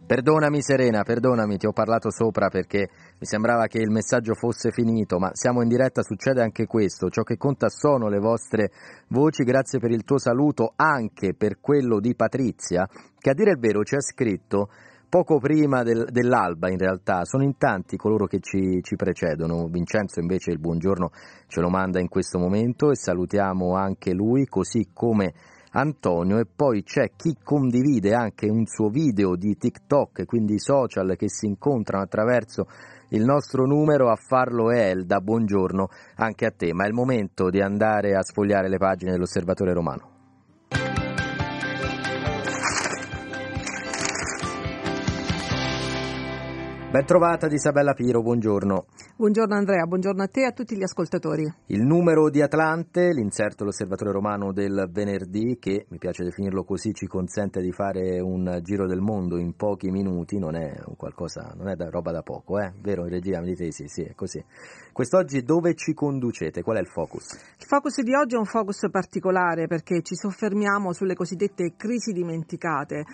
Perdonami 0.09 0.59
Serena, 0.63 1.03
perdonami, 1.03 1.57
ti 1.57 1.67
ho 1.67 1.71
parlato 1.71 2.09
sopra 2.09 2.49
perché 2.49 2.89
mi 3.19 3.27
sembrava 3.27 3.67
che 3.67 3.77
il 3.77 3.91
messaggio 3.91 4.33
fosse 4.33 4.71
finito, 4.71 5.19
ma 5.19 5.29
siamo 5.33 5.61
in 5.61 5.67
diretta, 5.67 6.01
succede 6.01 6.41
anche 6.41 6.65
questo, 6.65 7.09
ciò 7.09 7.21
che 7.21 7.37
conta 7.37 7.69
sono 7.69 8.07
le 8.07 8.17
vostre 8.17 8.71
voci, 9.09 9.43
grazie 9.43 9.77
per 9.77 9.91
il 9.91 10.03
tuo 10.03 10.17
saluto, 10.17 10.73
anche 10.75 11.35
per 11.35 11.59
quello 11.61 11.99
di 11.99 12.15
Patrizia, 12.15 12.89
che 13.19 13.29
a 13.29 13.35
dire 13.35 13.51
il 13.51 13.59
vero 13.59 13.83
ci 13.83 13.93
ha 13.93 14.01
scritto 14.01 14.69
poco 15.09 15.37
prima 15.39 15.83
del, 15.83 16.07
dell'alba 16.09 16.69
in 16.69 16.77
realtà, 16.77 17.25
sono 17.25 17.43
in 17.43 17.57
tanti 17.57 17.95
coloro 17.95 18.25
che 18.25 18.39
ci, 18.39 18.79
ci, 18.81 18.95
precedono, 18.95 19.67
Vincenzo 19.67 20.19
invece 20.19 20.49
il 20.49 20.59
buongiorno 20.59 21.11
ce 21.47 21.61
lo 21.61 21.69
manda 21.69 21.99
in 21.99 22.07
questo 22.07 22.39
momento 22.39 22.89
e 22.89 22.95
salutiamo 22.95 23.75
anche 23.75 24.13
lui, 24.13 24.45
così 24.45 24.89
come 24.93 25.33
Antonio 25.71 26.39
e 26.39 26.45
poi 26.45 26.83
c'è 26.83 27.11
chi 27.15 27.37
condivide 27.43 28.13
anche 28.13 28.47
un 28.49 28.65
suo 28.65 28.89
video 28.89 29.35
di 29.35 29.55
TikTok, 29.55 30.25
quindi 30.25 30.59
social 30.59 31.15
che 31.15 31.29
si 31.29 31.45
incontrano 31.45 32.03
attraverso 32.03 32.67
il 33.09 33.23
nostro 33.23 33.65
numero, 33.65 34.09
a 34.09 34.15
farlo 34.15 34.71
è 34.71 34.89
Elda, 34.89 35.19
buongiorno 35.19 35.87
anche 36.15 36.45
a 36.45 36.51
te, 36.51 36.73
ma 36.73 36.85
è 36.85 36.87
il 36.87 36.93
momento 36.93 37.49
di 37.49 37.61
andare 37.61 38.15
a 38.15 38.23
sfogliare 38.23 38.69
le 38.69 38.77
pagine 38.77 39.11
dell'Osservatore 39.11 39.73
Romano. 39.73 40.18
Ben 46.91 47.05
trovata 47.05 47.47
di 47.47 47.53
Isabella 47.53 47.93
Piro, 47.93 48.23
buongiorno. 48.23 48.85
Buongiorno 49.15 49.53
Andrea, 49.53 49.85
buongiorno 49.85 50.23
a 50.23 50.27
te 50.27 50.39
e 50.41 50.45
a 50.45 50.51
tutti 50.51 50.75
gli 50.75 50.81
ascoltatori. 50.81 51.43
Il 51.67 51.83
numero 51.83 52.31
di 52.31 52.41
Atlante, 52.41 53.13
l'inserto 53.13 53.57
dell'Osservatore 53.59 54.11
Romano 54.11 54.51
del 54.51 54.89
venerdì, 54.91 55.59
che 55.59 55.85
mi 55.89 55.99
piace 55.99 56.23
definirlo 56.23 56.63
così, 56.63 56.91
ci 56.95 57.05
consente 57.05 57.61
di 57.61 57.71
fare 57.71 58.19
un 58.19 58.59
giro 58.63 58.87
del 58.87 59.01
mondo 59.01 59.37
in 59.37 59.55
pochi 59.55 59.91
minuti, 59.91 60.39
non 60.39 60.55
è 60.55 60.81
qualcosa, 60.97 61.53
non 61.55 61.69
è 61.69 61.75
da, 61.75 61.91
roba 61.91 62.11
da 62.11 62.23
poco, 62.23 62.57
eh? 62.57 62.73
Vero 62.81 63.03
in 63.03 63.11
regia? 63.11 63.39
Mi 63.39 63.49
dite 63.49 63.71
sì, 63.71 63.85
sì, 63.85 64.01
è 64.01 64.15
così. 64.15 64.43
Quest'oggi 64.91 65.43
dove 65.43 65.75
ci 65.75 65.93
conducete? 65.93 66.63
Qual 66.63 66.77
è 66.77 66.79
il 66.79 66.87
focus? 66.87 67.33
Il 67.59 67.67
focus 67.67 68.01
di 68.01 68.15
oggi 68.15 68.33
è 68.33 68.39
un 68.39 68.45
focus 68.45 68.89
particolare 68.89 69.67
perché 69.67 70.01
ci 70.01 70.15
soffermiamo 70.15 70.91
sulle 70.91 71.13
cosiddette 71.13 71.75
crisi 71.77 72.13
dimenticate 72.13 73.05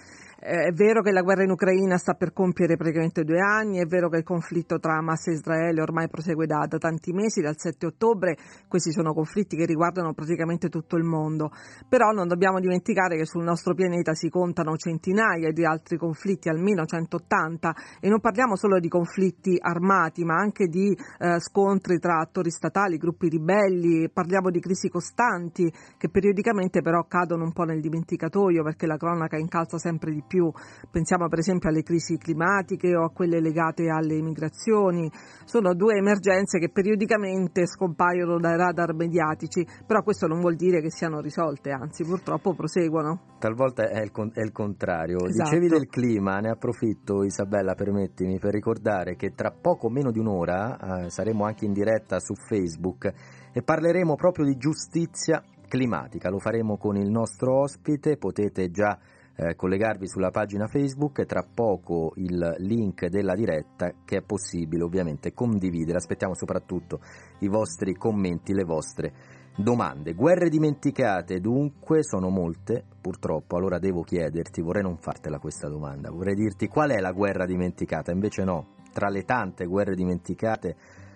è 0.46 0.72
vero 0.74 1.02
che 1.02 1.12
la 1.12 1.24
guerra 1.24 1.42
in 1.42 1.50
Ucraina 1.50 1.98
sta 1.98 2.14
per 2.14 2.32
compiere 2.32 2.78
praticamente 2.78 3.24
due 3.24 3.40
anni, 3.40 3.80
è 3.80 3.86
vero 3.86 4.10
che 4.10 4.18
il 4.18 4.24
conflitto 4.24 4.78
tra 4.78 4.94
Hamas 4.98 5.26
e 5.26 5.32
Israele 5.32 5.82
ormai 5.82 6.08
prosegue 6.08 6.46
da, 6.46 6.68
da 6.70 6.78
tanti 6.78 7.12
mesi, 7.14 7.42
dal 7.42 7.58
7 7.58 7.88
ottobre, 7.88 8.38
questi 8.68 8.92
sono 8.92 9.12
conflitti 9.14 9.56
che 9.56 9.66
riguardano 9.66 10.14
praticamente 10.14 10.70
tutto 10.70 10.98
il 10.98 11.04
mondo, 11.04 11.50
però 11.90 12.12
non 12.12 12.28
dobbiamo 12.28 12.60
dimenticare 12.60 13.18
che 13.18 13.26
sul 13.26 13.44
nostro 13.44 13.74
pianeta 13.74 14.14
si 14.14 14.30
contano 14.30 14.78
centinaia 14.78 15.52
di 15.52 15.66
altri 15.66 15.98
conflitti, 15.98 16.48
almeno 16.48 16.86
180, 16.86 17.76
e 18.00 18.08
non 18.08 18.20
parliamo 18.20 18.56
solo 18.56 18.80
di 18.80 18.88
conflitti 18.88 19.58
armati, 19.60 20.24
ma 20.24 20.36
anche 20.36 20.68
di 20.68 20.96
eh, 21.18 21.40
scontri 21.40 21.98
tra 21.98 22.20
attori 22.20 22.52
statali, 22.52 22.98
gruppi 22.98 23.30
ribelli, 23.30 24.12
parliamo 24.14 24.52
di 24.52 24.60
crisi 24.60 24.90
costanti 24.90 25.74
che 25.98 26.10
periodicamente 26.10 26.82
però 26.82 27.04
cadono 27.08 27.46
un 27.46 27.52
po' 27.52 27.64
nel 27.64 27.82
dimenticatoio 27.82 28.62
perché 28.62 28.86
la 28.86 28.98
cronaca 28.98 29.38
incalza 29.38 29.80
sempre 29.80 30.12
di 30.12 30.24
più 30.26 30.35
più. 30.36 30.52
Pensiamo 30.92 31.30
per 31.30 31.40
esempio 31.40 31.70
alle 31.70 31.82
crisi 31.82 32.18
climatiche 32.18 32.94
o 32.96 33.06
a 33.06 33.10
quelle 33.10 33.40
legate 33.40 33.90
alle 33.90 34.22
migrazioni. 34.22 35.10
Sono 35.46 35.74
due 35.74 35.96
emergenze 35.96 36.60
che 36.60 36.70
periodicamente 36.70 37.66
scompaiono 37.66 38.38
dai 38.38 38.58
radar 38.58 38.94
mediatici, 38.94 39.66
però 39.86 40.02
questo 40.04 40.28
non 40.28 40.42
vuol 40.42 40.56
dire 40.56 40.82
che 40.82 40.92
siano 40.92 41.22
risolte, 41.22 41.72
anzi 41.72 42.04
purtroppo 42.04 42.54
proseguono. 42.54 43.38
Talvolta 43.40 43.88
è 43.88 44.02
il, 44.02 44.12
con- 44.12 44.32
è 44.34 44.42
il 44.42 44.52
contrario. 44.52 45.26
Esatto. 45.26 45.50
Dicevi 45.50 45.68
del 45.68 45.88
clima, 45.88 46.40
ne 46.40 46.50
approfitto 46.50 47.24
Isabella, 47.24 47.76
permettimi, 47.76 48.40
per 48.40 48.52
ricordare 48.52 49.16
che 49.16 49.34
tra 49.34 49.52
poco 49.52 49.90
meno 49.90 50.12
di 50.12 50.20
un'ora 50.20 51.06
eh, 51.06 51.10
saremo 51.10 51.46
anche 51.46 51.66
in 51.66 51.72
diretta 51.72 52.20
su 52.20 52.34
Facebook 52.34 53.12
e 53.54 53.62
parleremo 53.62 54.16
proprio 54.16 54.46
di 54.46 54.58
giustizia 54.58 55.42
climatica. 55.68 56.30
Lo 56.30 56.40
faremo 56.40 56.78
con 56.78 56.98
il 56.98 57.10
nostro 57.10 57.62
ospite, 57.62 58.18
potete 58.18 58.70
già 58.70 58.98
eh, 59.36 59.56
collegarvi 59.56 60.08
sulla 60.08 60.32
pagina 60.32 60.68
Facebook 60.68 61.20
e 61.20 61.26
tra 61.26 61.44
poco 61.44 62.14
il 62.16 62.56
link 62.60 63.08
della 63.08 63.36
diretta 63.36 63.92
che 64.06 64.18
è 64.18 64.22
possibile 64.22 64.84
ovviamente 64.84 65.34
condividere. 65.34 65.98
Aspettiamo 65.98 66.34
soprattutto 66.34 67.00
i 67.40 67.48
vostri 67.48 67.94
commenti, 67.96 68.54
le 68.54 68.64
vostre 68.64 69.14
domande. 69.56 70.14
Guerre 70.14 70.50
dimenticate 70.50 71.40
dunque 71.40 72.04
sono 72.04 72.30
molte, 72.30 72.84
purtroppo, 73.00 73.56
allora 73.56 73.80
devo 73.80 74.02
chiederti, 74.02 74.62
vorrei 74.62 74.84
non 74.84 74.98
fartela 74.98 75.40
questa 75.40 75.70
domanda, 75.70 76.12
vorrei 76.12 76.36
dirti 76.36 76.68
qual 76.68 76.90
è 76.92 77.00
la 77.00 77.12
guerra 77.12 77.46
dimenticata, 77.46 78.12
invece 78.12 78.44
no, 78.44 78.76
tra 78.92 79.10
le 79.10 79.24
tante 79.24 79.66
guerre 79.66 79.96
dimenticate 79.96 80.76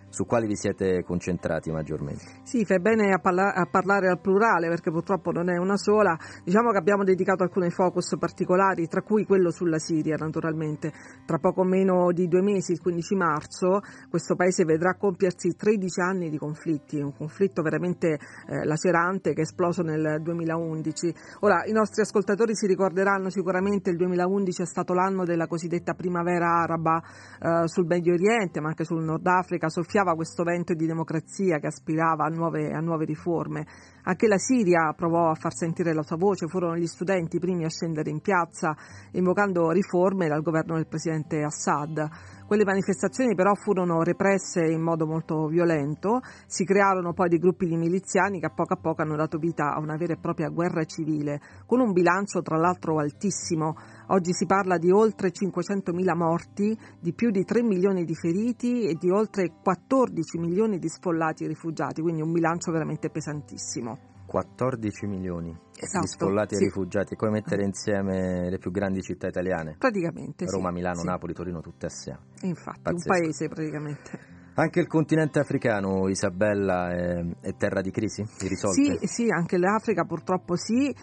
su 0.10 0.26
quali 0.26 0.48
vi 0.48 0.56
siete 0.56 1.04
concentrati 1.04 1.72
maggiormente? 1.72 2.24
Sì, 2.44 2.66
fai 2.66 2.80
bene 2.80 3.14
a, 3.14 3.20
parla- 3.20 3.54
a, 3.54 3.66
parlare 3.66 4.10
al 4.10 4.20
plurale 4.20 4.68
perché 4.68 4.92
purtroppo 4.92 5.32
non 5.32 5.50
è 5.50 5.58
una 5.58 5.78
sola. 5.78 6.18
Diciamo 6.44 6.72
che 6.72 6.78
abbiamo 6.78 7.04
dedicato 7.04 7.44
alcuni 7.44 7.70
focus 7.70 8.18
particolari, 8.18 8.88
tra 8.88 9.02
cui 9.02 9.26
quello 9.26 9.52
sulla 9.52 9.80
Siria 9.80 10.16
naturalmente. 10.18 10.92
Tra 11.26 11.38
poco 11.38 11.64
meno 11.64 12.12
di 12.12 12.28
due 12.28 12.42
mesi, 12.42 12.72
il 12.72 12.82
15 12.82 13.16
marzo, 13.16 13.80
questo 14.10 14.36
paese 14.36 14.66
vedrà 14.66 14.96
compiersi 14.96 15.56
13 15.56 16.02
anni 16.02 16.30
di 16.30 16.38
conflitti, 16.38 17.00
un 17.00 17.16
conflitto 17.16 17.62
veramente 17.62 18.18
eh, 18.48 18.66
lacerante 18.66 19.34
che 19.34 19.42
è 19.42 19.44
esploso 19.44 19.82
nel 19.82 20.22
2011. 20.22 21.14
Ora, 21.42 21.64
i 21.66 21.72
nostri 21.72 22.02
ascoltatori 22.02 22.56
si 22.56 22.68
ricorderanno 22.68 23.30
sicuramente 23.30 23.90
il 23.90 23.98
2011 23.98 24.62
è 24.64 24.66
stato 24.66 24.94
l'anno 24.94 25.24
della 25.24 25.48
cosiddetta 25.48 25.94
primavera 25.94 26.62
araba 26.62 27.02
eh, 27.02 27.68
sul 27.68 27.86
Medio 27.86 28.14
Oriente, 28.14 28.60
ma 28.60 28.70
anche 28.70 28.84
sul 28.84 29.04
Nord 29.04 29.26
Africa, 29.28 29.70
soffiava 29.70 29.99
soffiava 30.00 30.16
questo 30.16 30.44
vento 30.44 30.74
di 30.74 30.86
democrazia 30.86 31.60
che 31.60 31.68
aspirava 31.68 32.26
a 32.26 32.30
nuove, 32.30 32.72
a 32.72 32.80
nuove 32.80 33.06
riforme. 33.06 33.66
Anche 34.04 34.28
la 34.28 34.38
Siria 34.38 34.94
provò 34.96 35.30
a 35.30 35.36
far 35.36 35.54
sentire 35.54 35.94
la 35.94 36.04
sua 36.04 36.16
voce, 36.16 36.48
furono 36.48 36.78
gli 36.78 36.88
studenti 36.88 37.36
i 37.36 37.40
primi 37.40 37.66
a 37.66 37.70
scendere 37.70 38.10
in 38.10 38.22
piazza 38.22 38.76
invocando 39.12 39.72
riforme 39.72 40.28
dal 40.28 40.42
governo 40.42 40.76
del 40.76 40.88
presidente 40.88 41.44
Assad. 41.44 42.08
Quelle 42.50 42.66
manifestazioni 42.66 43.36
però 43.36 43.54
furono 43.54 44.02
represse 44.02 44.62
in 44.62 44.82
modo 44.82 45.06
molto 45.06 45.46
violento, 45.46 46.22
si 46.48 46.66
crearono 46.66 47.14
poi 47.14 47.30
dei 47.30 47.38
gruppi 47.38 47.68
di 47.68 47.78
miliziani 47.78 48.40
che 48.40 48.48
a 48.48 48.52
poco 48.52 48.74
a 48.74 48.80
poco 48.82 49.04
hanno 49.04 49.16
dato 49.16 49.38
vita 49.38 49.72
a 49.72 49.80
una 49.80 49.98
vera 49.98 50.14
e 50.14 50.20
propria 50.20 50.50
guerra 50.50 50.84
civile, 50.84 51.40
con 51.68 51.80
un 51.80 51.92
bilancio 51.92 52.42
tra 52.42 52.58
l'altro 52.58 52.98
altissimo. 52.98 53.76
Oggi 54.08 54.34
si 54.34 54.48
parla 54.48 54.80
di 54.80 54.90
oltre 54.90 55.30
500.000 55.30 56.16
morti, 56.16 56.76
di 57.00 57.14
più 57.14 57.30
di 57.30 57.44
3 57.44 57.62
milioni 57.62 58.04
di 58.04 58.16
feriti 58.16 58.88
e 58.88 58.96
di 58.96 59.12
oltre 59.12 59.52
14 59.62 60.40
milioni 60.40 60.80
di 60.80 60.90
sfollati 60.90 61.44
e 61.44 61.50
rifugiati, 61.50 62.02
quindi 62.02 62.24
un 62.24 62.32
bilancio 62.32 62.72
veramente 62.72 63.12
pesantissimo. 63.12 64.09
14 64.30 65.08
milioni 65.08 65.50
esatto, 65.76 66.06
di 66.06 66.08
sfollati 66.08 66.56
sì. 66.56 66.62
e 66.62 66.66
rifugiati, 66.66 67.16
è 67.16 67.18
come 67.18 67.32
mettere 67.32 67.64
insieme 67.64 68.48
le 68.48 68.60
più 68.60 68.70
grandi 68.70 69.02
città 69.02 69.26
italiane. 69.26 69.76
Praticamente. 69.80 70.46
Roma, 70.46 70.68
sì, 70.70 70.76
Milano, 70.76 71.00
sì. 71.00 71.06
Napoli, 71.08 71.34
Torino, 71.34 71.62
tutte 71.62 71.88
assieme. 71.88 72.20
Infatti, 72.42 72.82
Pazzesco. 72.82 73.12
un 73.12 73.20
paese 73.20 73.48
praticamente. 73.48 74.20
Anche 74.54 74.80
il 74.82 74.88
continente 74.88 75.40
africano, 75.40 76.08
Isabella, 76.10 76.92
è, 76.92 77.26
è 77.42 77.56
terra 77.56 77.82
di 77.82 77.90
crisi? 77.90 78.22
Di 78.22 78.56
sì, 78.56 79.00
sì, 79.08 79.32
anche 79.32 79.58
l'Africa 79.58 80.04
purtroppo 80.04 80.56
sì 80.56 80.94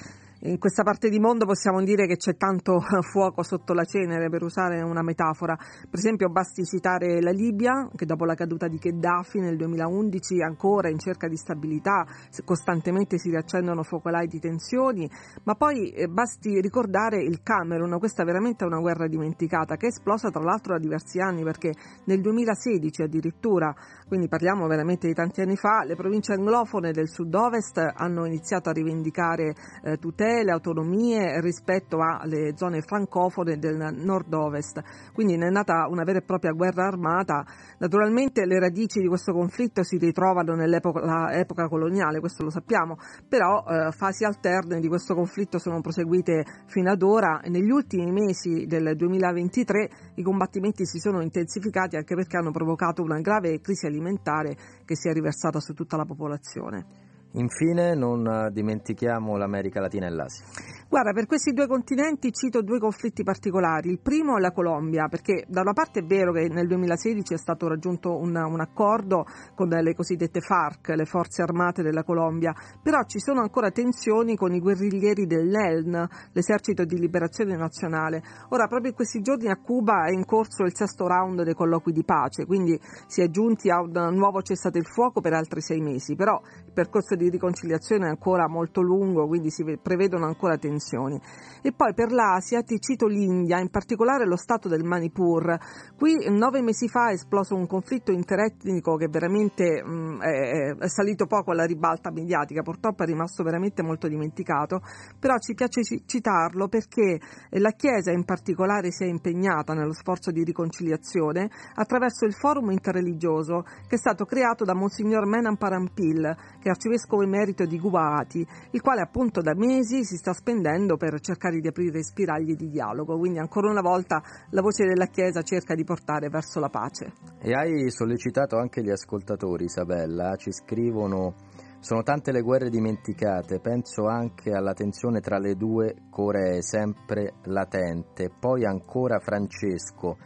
in 0.46 0.58
questa 0.58 0.84
parte 0.84 1.08
di 1.08 1.18
mondo 1.18 1.44
possiamo 1.44 1.82
dire 1.82 2.06
che 2.06 2.16
c'è 2.16 2.36
tanto 2.36 2.78
fuoco 3.02 3.42
sotto 3.42 3.74
la 3.74 3.84
cenere, 3.84 4.28
per 4.28 4.42
usare 4.42 4.80
una 4.80 5.02
metafora. 5.02 5.56
Per 5.56 5.98
esempio, 5.98 6.28
basti 6.28 6.64
citare 6.64 7.20
la 7.20 7.30
Libia, 7.30 7.88
che 7.94 8.06
dopo 8.06 8.24
la 8.24 8.34
caduta 8.34 8.68
di 8.68 8.76
Gheddafi 8.76 9.40
nel 9.40 9.56
2011 9.56 10.42
ancora 10.42 10.88
in 10.88 10.98
cerca 10.98 11.28
di 11.28 11.36
stabilità, 11.36 12.06
costantemente 12.44 13.18
si 13.18 13.30
riaccendono 13.30 13.82
focolai 13.82 14.26
di 14.28 14.38
tensioni, 14.38 15.10
ma 15.44 15.54
poi 15.54 15.90
eh, 15.90 16.06
basti 16.06 16.60
ricordare 16.60 17.22
il 17.22 17.42
Camerun, 17.42 17.98
questa 17.98 18.22
è 18.22 18.24
veramente 18.24 18.64
una 18.64 18.78
guerra 18.78 19.08
dimenticata, 19.08 19.76
che 19.76 19.86
è 19.86 19.88
esplosa 19.88 20.30
tra 20.30 20.42
l'altro 20.42 20.74
da 20.74 20.78
diversi 20.78 21.18
anni, 21.18 21.42
perché 21.42 21.72
nel 22.04 22.20
2016 22.20 23.02
addirittura, 23.02 23.74
quindi 24.06 24.28
parliamo 24.28 24.66
veramente 24.66 25.08
di 25.08 25.14
tanti 25.14 25.40
anni 25.40 25.56
fa, 25.56 25.82
le 25.84 25.96
province 25.96 26.34
anglofone 26.34 26.92
del 26.92 27.08
sud-ovest 27.08 27.78
hanno 27.94 28.26
iniziato 28.26 28.68
a 28.68 28.72
rivendicare 28.72 29.54
eh, 29.82 29.96
tutela 29.96 30.34
libertà, 30.36 30.42
le 30.42 30.50
autonomie 30.50 31.40
rispetto 31.40 31.98
alle 32.00 32.56
zone 32.56 32.82
francofone 32.82 33.58
del 33.58 33.94
nord-ovest. 33.94 35.12
Quindi 35.12 35.36
ne 35.36 35.46
è 35.46 35.50
nata 35.50 35.86
una 35.88 36.04
vera 36.04 36.18
e 36.18 36.22
propria 36.22 36.52
guerra 36.52 36.86
armata. 36.86 37.44
Naturalmente 37.78 38.44
le 38.44 38.58
radici 38.58 39.00
di 39.00 39.08
questo 39.08 39.32
conflitto 39.32 39.82
si 39.82 39.96
ritrovano 39.98 40.54
nell'epoca 40.54 41.68
coloniale, 41.68 42.20
questo 42.20 42.44
lo 42.44 42.50
sappiamo, 42.50 42.96
però 43.28 43.64
eh, 43.66 43.92
fasi 43.92 44.24
alterne 44.24 44.80
di 44.80 44.88
questo 44.88 45.14
conflitto 45.14 45.58
sono 45.58 45.80
proseguite 45.80 46.44
fino 46.66 46.90
ad 46.90 47.02
ora 47.02 47.40
negli 47.44 47.70
ultimi 47.70 48.10
mesi 48.10 48.66
del 48.66 48.96
2023 48.96 49.90
i 50.16 50.22
combattimenti 50.22 50.86
si 50.86 50.98
sono 50.98 51.22
intensificati 51.22 51.96
anche 51.96 52.14
perché 52.14 52.36
hanno 52.36 52.50
provocato 52.50 53.02
una 53.02 53.20
grave 53.20 53.60
crisi 53.60 53.86
alimentare 53.86 54.56
che 54.84 54.96
si 54.96 55.08
è 55.08 55.12
riversata 55.12 55.60
su 55.60 55.72
tutta 55.74 55.96
la 55.96 56.04
popolazione. 56.04 57.05
Infine 57.38 57.94
non 57.94 58.48
dimentichiamo 58.50 59.36
l'America 59.36 59.80
Latina 59.80 60.06
e 60.06 60.10
l'Asia. 60.10 60.44
Guarda, 60.88 61.12
per 61.12 61.26
questi 61.26 61.52
due 61.52 61.66
continenti 61.66 62.30
cito 62.30 62.62
due 62.62 62.78
conflitti 62.78 63.24
particolari. 63.24 63.90
Il 63.90 63.98
primo 63.98 64.36
è 64.36 64.40
la 64.40 64.52
Colombia, 64.52 65.08
perché 65.08 65.44
da 65.48 65.62
una 65.62 65.72
parte 65.72 65.98
è 65.98 66.04
vero 66.04 66.32
che 66.32 66.46
nel 66.48 66.68
2016 66.68 67.34
è 67.34 67.36
stato 67.36 67.66
raggiunto 67.66 68.16
un, 68.16 68.36
un, 68.36 68.60
accordo 68.60 69.26
con 69.56 69.66
le 69.66 69.94
cosiddette 69.94 70.40
FARC, 70.40 70.90
le 70.90 71.04
forze 71.04 71.42
armate 71.42 71.82
della 71.82 72.04
Colombia, 72.04 72.54
però 72.80 73.02
ci 73.02 73.18
sono 73.18 73.40
ancora 73.40 73.72
tensioni 73.72 74.36
con 74.36 74.54
i 74.54 74.60
guerriglieri 74.60 75.26
dell'ELN, 75.26 76.08
l'esercito 76.32 76.84
di 76.84 77.00
liberazione 77.00 77.56
nazionale. 77.56 78.22
Ora, 78.50 78.68
proprio 78.68 78.90
in 78.90 78.96
questi 78.96 79.20
giorni 79.20 79.48
a 79.48 79.56
Cuba 79.56 80.04
è 80.04 80.12
in 80.12 80.24
corso 80.24 80.62
il 80.62 80.76
sesto 80.76 81.08
round 81.08 81.42
dei 81.42 81.54
colloqui 81.54 81.90
di 81.90 82.04
pace, 82.04 82.46
quindi 82.46 82.78
si 83.08 83.22
è 83.22 83.28
giunti 83.28 83.70
a 83.70 83.80
un 83.80 84.14
nuovo 84.14 84.40
cessate 84.40 84.78
il 84.78 84.86
fuoco 84.86 85.20
per 85.20 85.32
altri 85.32 85.60
sei 85.60 85.80
mesi, 85.80 86.14
però 86.14 86.40
il 86.64 86.72
percorso 86.72 87.16
di 87.16 87.28
riconciliazione 87.28 88.06
è 88.06 88.10
ancora 88.10 88.48
molto 88.48 88.80
lungo, 88.80 89.26
quindi 89.26 89.50
si 89.50 89.64
prevedono 89.82 90.26
ancora 90.26 90.56
tensioni 90.56 90.74
dimensioni. 90.76 91.20
E 91.62 91.72
poi 91.72 91.94
per 91.94 92.12
l'Asia 92.12 92.62
ti 92.62 92.78
cito 92.78 93.06
l'India, 93.06 93.58
in 93.58 93.70
particolare 93.70 94.26
lo 94.26 94.36
stato 94.36 94.68
del 94.68 94.84
Manipur. 94.84 95.58
Qui 95.96 96.28
nove 96.30 96.62
mesi 96.62 96.88
fa 96.88 97.08
è 97.08 97.14
esploso 97.14 97.56
un 97.56 97.66
conflitto 97.66 98.12
interetnico 98.12 98.96
che 98.96 99.08
veramente 99.08 99.82
mh, 99.82 99.90
mm, 99.90 100.20
è, 100.20 100.74
è, 100.76 100.88
salito 100.88 101.26
poco 101.26 101.50
alla 101.50 101.64
ribalta 101.64 102.10
mediatica, 102.12 102.62
purtroppo 102.62 103.02
è 103.02 103.06
rimasto 103.06 103.42
veramente 103.42 103.82
molto 103.82 104.06
dimenticato, 104.06 104.80
però 105.18 105.38
ci 105.38 105.54
piace 105.54 105.82
citarlo 106.04 106.68
perché 106.68 107.18
la 107.50 107.70
Chiesa 107.70 108.12
in 108.12 108.24
particolare 108.24 108.92
si 108.92 109.04
è 109.04 109.06
impegnata 109.06 109.72
nello 109.72 109.92
sforzo 109.92 110.30
di 110.30 110.44
riconciliazione 110.44 111.50
attraverso 111.74 112.26
il 112.26 112.34
forum 112.34 112.70
interreligioso 112.70 113.62
che 113.88 113.96
è 113.96 113.98
stato 113.98 114.24
creato 114.24 114.64
da 114.64 114.74
Monsignor 114.74 115.26
Menan 115.26 115.56
Parampil, 115.56 116.36
che 116.60 116.68
è 116.68 116.70
arcivescovo 116.70 117.22
emerito 117.22 117.64
di 117.64 117.78
Guwahati, 117.78 118.46
il 118.70 118.80
quale 118.80 119.00
appunto 119.00 119.40
da 119.40 119.54
mesi 119.54 120.04
si 120.04 120.16
sta 120.16 120.32
spendendo 120.32 120.65
spendendo 120.66 120.96
per 120.96 121.20
cercare 121.20 121.60
di 121.60 121.68
aprire 121.68 122.02
spiragli 122.02 122.56
di 122.56 122.68
dialogo. 122.68 123.16
Quindi 123.16 123.38
ancora 123.38 123.70
una 123.70 123.80
volta 123.80 124.20
la 124.50 124.60
voce 124.60 124.84
della 124.84 125.06
Chiesa 125.06 125.42
cerca 125.42 125.74
di 125.74 125.84
portare 125.84 126.28
verso 126.28 126.58
la 126.58 126.68
pace. 126.68 127.12
E 127.40 127.52
hai 127.52 127.88
sollecitato 127.90 128.58
anche 128.58 128.82
gli 128.82 128.90
ascoltatori, 128.90 129.64
Isabella, 129.64 130.34
ci 130.36 130.50
scrivono 130.50 131.34
sono 131.78 132.02
tante 132.02 132.32
le 132.32 132.40
guerre 132.40 132.68
dimenticate, 132.68 133.60
penso 133.60 134.06
anche 134.06 134.50
alla 134.50 134.72
tensione 134.72 135.20
tra 135.20 135.38
le 135.38 135.54
due 135.54 135.94
Coree 136.10 136.60
sempre 136.60 137.34
latente. 137.44 138.28
Poi 138.28 138.64
ancora 138.64 139.20
Francesco. 139.20 140.16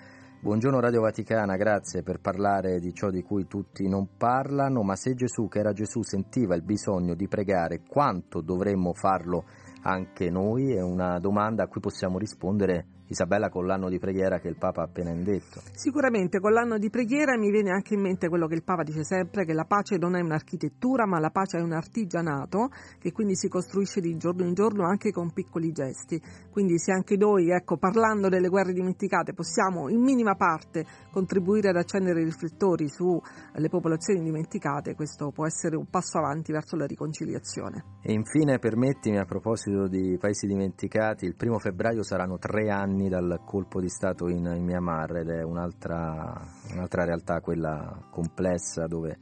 Buongiorno 0.40 0.80
Radio 0.80 1.02
Vaticana, 1.02 1.56
grazie 1.56 2.02
per 2.02 2.20
parlare 2.20 2.78
di 2.78 2.94
ciò 2.94 3.10
di 3.10 3.20
cui 3.20 3.46
tutti 3.46 3.86
non 3.88 4.16
parlano, 4.16 4.82
ma 4.82 4.96
se 4.96 5.12
Gesù, 5.12 5.48
che 5.48 5.58
era 5.58 5.74
Gesù, 5.74 6.02
sentiva 6.02 6.54
il 6.54 6.62
bisogno 6.62 7.14
di 7.14 7.28
pregare, 7.28 7.82
quanto 7.86 8.40
dovremmo 8.40 8.94
farlo 8.94 9.44
anche 9.82 10.30
noi? 10.30 10.72
È 10.72 10.80
una 10.80 11.18
domanda 11.18 11.64
a 11.64 11.66
cui 11.68 11.80
possiamo 11.80 12.18
rispondere 12.18 12.86
Isabella 13.10 13.48
con 13.48 13.66
l'anno 13.66 13.88
di 13.88 13.98
preghiera 13.98 14.38
che 14.38 14.46
il 14.46 14.56
Papa 14.56 14.82
ha 14.82 14.84
appena 14.84 15.10
indetto. 15.10 15.60
Sicuramente 15.72 16.38
con 16.38 16.52
l'anno 16.52 16.78
di 16.78 16.90
preghiera 16.90 17.36
mi 17.36 17.50
viene 17.50 17.70
anche 17.70 17.94
in 17.94 18.00
mente 18.00 18.28
quello 18.28 18.46
che 18.46 18.54
il 18.54 18.62
Papa 18.62 18.84
dice 18.84 19.02
sempre, 19.02 19.44
che 19.44 19.52
la 19.52 19.64
pace 19.64 19.96
non 19.96 20.14
è 20.14 20.20
un'architettura, 20.20 21.06
ma 21.06 21.18
la 21.18 21.30
pace 21.30 21.58
è 21.58 21.60
un 21.60 21.72
artigianato 21.72 22.68
che 23.00 23.10
quindi 23.10 23.34
si 23.34 23.48
costruisce 23.48 24.00
di 24.00 24.16
giorno 24.16 24.44
in 24.44 24.54
giorno 24.54 24.86
anche 24.86 25.10
con 25.10 25.32
piccoli 25.32 25.72
gesti. 25.72 26.22
Quindi 26.50 26.78
se 26.78 26.92
anche 26.92 27.16
noi, 27.16 27.50
ecco, 27.50 27.78
parlando 27.78 28.28
delle 28.28 28.48
guerre 28.48 28.72
dimenticate, 28.72 29.34
possiamo 29.34 29.88
in 29.88 30.00
minima 30.00 30.36
parte 30.36 30.86
contribuire 31.10 31.70
ad 31.70 31.76
accendere 31.76 32.20
i 32.20 32.24
riflettori 32.24 32.88
sulle 32.88 33.68
popolazioni 33.68 34.22
dimenticate, 34.22 34.94
questo 34.94 35.32
può 35.32 35.46
essere 35.46 35.76
un 35.76 35.88
passo 35.90 36.18
avanti 36.18 36.52
verso 36.52 36.76
la 36.76 36.86
riconciliazione. 36.86 37.98
E 38.02 38.12
infine 38.12 38.58
permettimi 38.58 39.18
a 39.18 39.24
proposito 39.24 39.88
di 39.88 40.16
paesi 40.20 40.46
dimenticati, 40.46 41.24
il 41.24 41.34
primo 41.34 41.58
febbraio 41.58 42.04
saranno 42.04 42.38
tre 42.38 42.70
anni 42.70 42.99
anni 43.00 43.08
dal 43.08 43.40
colpo 43.44 43.80
di 43.80 43.88
Stato 43.88 44.28
in, 44.28 44.44
in 44.44 44.62
Myanmar 44.62 45.16
ed 45.16 45.30
è 45.30 45.42
un'altra, 45.42 46.38
un'altra 46.72 47.04
realtà, 47.04 47.40
quella 47.40 48.06
complessa, 48.10 48.86
dove 48.86 49.16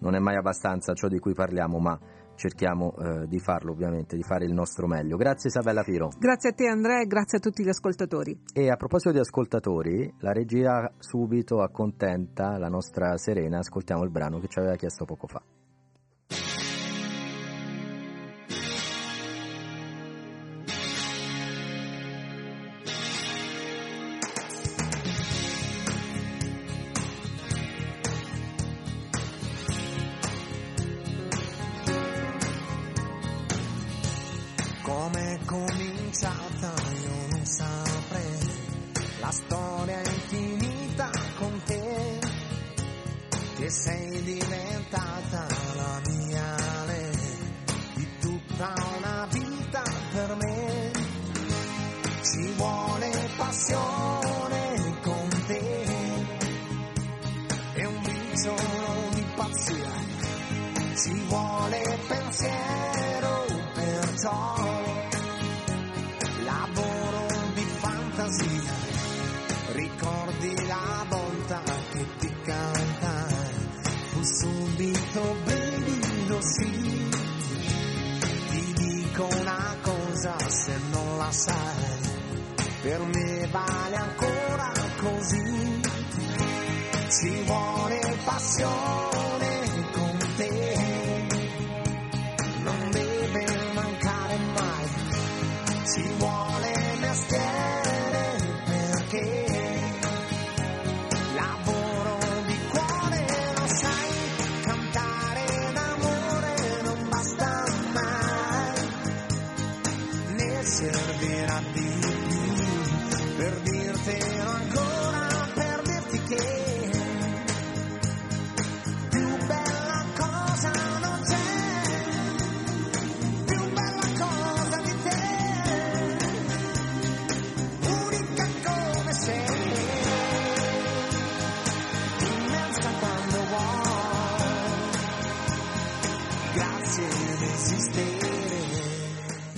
non 0.00 0.14
è 0.14 0.18
mai 0.18 0.36
abbastanza 0.36 0.92
ciò 0.92 1.08
di 1.08 1.18
cui 1.18 1.32
parliamo, 1.32 1.78
ma 1.78 1.98
cerchiamo 2.34 2.94
eh, 2.96 3.26
di 3.26 3.38
farlo 3.38 3.72
ovviamente, 3.72 4.14
di 4.16 4.22
fare 4.22 4.44
il 4.44 4.52
nostro 4.52 4.86
meglio. 4.86 5.16
Grazie 5.16 5.48
Isabella 5.48 5.82
Piro. 5.82 6.10
Grazie 6.18 6.50
a 6.50 6.52
te 6.52 6.68
Andrea 6.68 7.00
e 7.00 7.06
grazie 7.06 7.38
a 7.38 7.40
tutti 7.40 7.64
gli 7.64 7.68
ascoltatori. 7.68 8.38
E 8.52 8.70
a 8.70 8.76
proposito 8.76 9.12
di 9.12 9.18
ascoltatori, 9.18 10.12
la 10.18 10.32
regia 10.32 10.92
subito 10.98 11.62
accontenta 11.62 12.58
la 12.58 12.68
nostra 12.68 13.16
Serena, 13.16 13.58
ascoltiamo 13.58 14.02
il 14.02 14.10
brano 14.10 14.38
che 14.38 14.48
ci 14.48 14.58
aveva 14.58 14.76
chiesto 14.76 15.06
poco 15.06 15.26
fa. 15.26 15.42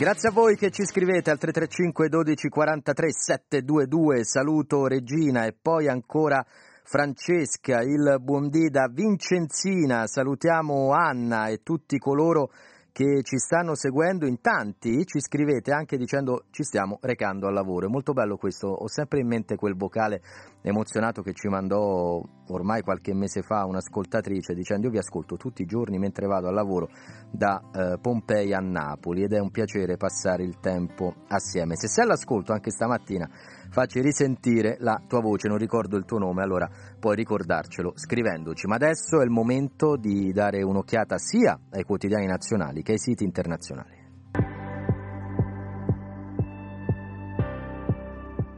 Grazie 0.09 0.31
a 0.31 0.33
voi 0.33 0.57
che 0.57 0.71
ci 0.71 0.87
scrivete 0.87 1.31
al 1.31 1.37
335 1.37 2.09
12 2.09 2.49
43 2.49 3.09
722. 3.13 4.25
Saluto 4.25 4.87
Regina 4.87 5.45
e 5.45 5.53
poi 5.53 5.87
ancora 5.87 6.43
Francesca, 6.83 7.83
il 7.83 8.17
buondì 8.19 8.71
da 8.71 8.89
Vincenzina. 8.91 10.07
Salutiamo 10.07 10.93
Anna 10.93 11.49
e 11.49 11.63
tutti 11.63 11.99
coloro 11.99 12.51
che 12.91 13.21
ci 13.23 13.37
stanno 13.37 13.75
seguendo 13.75 14.27
in 14.27 14.41
tanti, 14.41 15.05
ci 15.05 15.21
scrivete 15.21 15.73
anche 15.73 15.99
dicendo 15.99 16.47
ci 16.53 16.63
stiamo 16.63 16.99
recando 17.03 17.47
al 17.47 17.53
lavoro. 17.53 17.87
È 17.87 17.91
molto 17.91 18.15
bello 18.15 18.39
questo, 18.39 18.67
ho 18.67 18.89
sempre 18.89 19.21
in 19.21 19.27
mente 19.27 19.57
quel 19.57 19.77
vocale 19.77 20.23
emozionato 20.63 21.23
che 21.23 21.33
ci 21.33 21.49
mandò 21.49 22.23
ormai 22.49 22.83
qualche 22.83 23.15
mese 23.15 23.43
fa 23.43 23.65
un'ascoltatrice 23.65 24.55
dicendo 24.55 24.87
io 24.87 24.93
vi 24.93 24.99
ascolto 24.99 25.37
tutti 25.37 25.63
i 25.63 25.67
giorni 25.67 25.99
mentre 25.99 26.27
vado 26.27 26.49
al 26.49 26.55
lavoro 26.55 26.89
da 27.31 27.61
eh, 27.73 27.99
Pompei 28.01 28.53
a 28.53 28.59
Napoli 28.59 29.23
ed 29.23 29.33
è 29.33 29.39
un 29.39 29.51
piacere 29.51 29.97
passare 29.97 30.45
il 30.45 30.59
tempo 30.61 31.15
assieme. 31.29 31.77
Se 31.77 31.89
sei 31.89 32.05
all'ascolto 32.05 32.53
anche 32.53 32.71
stamattina 32.71 33.29
facci 33.71 34.01
risentire 34.01 34.77
la 34.81 35.03
tua 35.07 35.21
voce, 35.21 35.49
non 35.49 35.59
ricordo 35.59 35.97
il 35.97 36.05
tuo 36.05 36.19
nome, 36.19 36.43
allora 36.43 36.69
puoi 36.99 37.17
ricordarcelo 37.17 37.93
scrivendoci. 37.95 38.67
Ma 38.67 38.77
adesso 38.77 39.21
è 39.21 39.25
il 39.25 39.31
momento 39.31 39.97
di 39.97 40.33
dare 40.33 40.63
un'occhiata 40.63 41.19
sia 41.19 41.59
ai 41.71 41.83
quotidiani 41.83 42.27
nazionali 42.27 42.83
che 42.83 42.93
ai 42.93 42.99
siti 42.99 43.25
internazionali. 43.25 43.98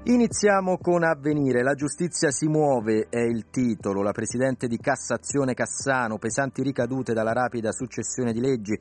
Iniziamo 0.02 0.78
con 0.78 1.04
Avvenire. 1.04 1.62
La 1.62 1.74
giustizia 1.74 2.30
si 2.30 2.46
muove 2.46 3.08
è 3.10 3.20
il 3.20 3.50
titolo. 3.50 4.00
La 4.00 4.12
presidente 4.12 4.66
di 4.66 4.78
Cassazione 4.78 5.52
Cassano, 5.52 6.16
pesanti 6.16 6.62
ricadute 6.62 7.12
dalla 7.12 7.34
rapida 7.34 7.70
successione 7.70 8.32
di 8.32 8.40
leggi 8.40 8.74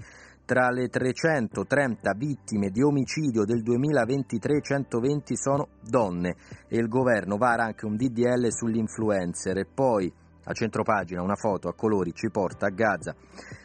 tra 0.46 0.70
le 0.70 0.88
330 0.88 2.14
vittime 2.14 2.70
di 2.70 2.82
omicidio 2.82 3.44
del 3.44 3.62
2023, 3.62 4.62
120 4.62 5.36
sono 5.36 5.68
donne 5.82 6.36
e 6.70 6.78
il 6.78 6.88
governo 6.88 7.36
vara 7.36 7.66
anche 7.66 7.86
un 7.86 7.98
DDL 7.98 8.50
sugli 8.50 8.78
influencer 8.78 9.58
e 9.58 9.66
poi 9.66 10.12
a 10.46 10.54
centropagina 10.54 11.22
una 11.22 11.36
foto 11.36 11.68
a 11.68 11.76
colori 11.76 12.14
ci 12.14 12.30
porta 12.32 12.68
a 12.68 12.72
Gaza. 12.72 13.14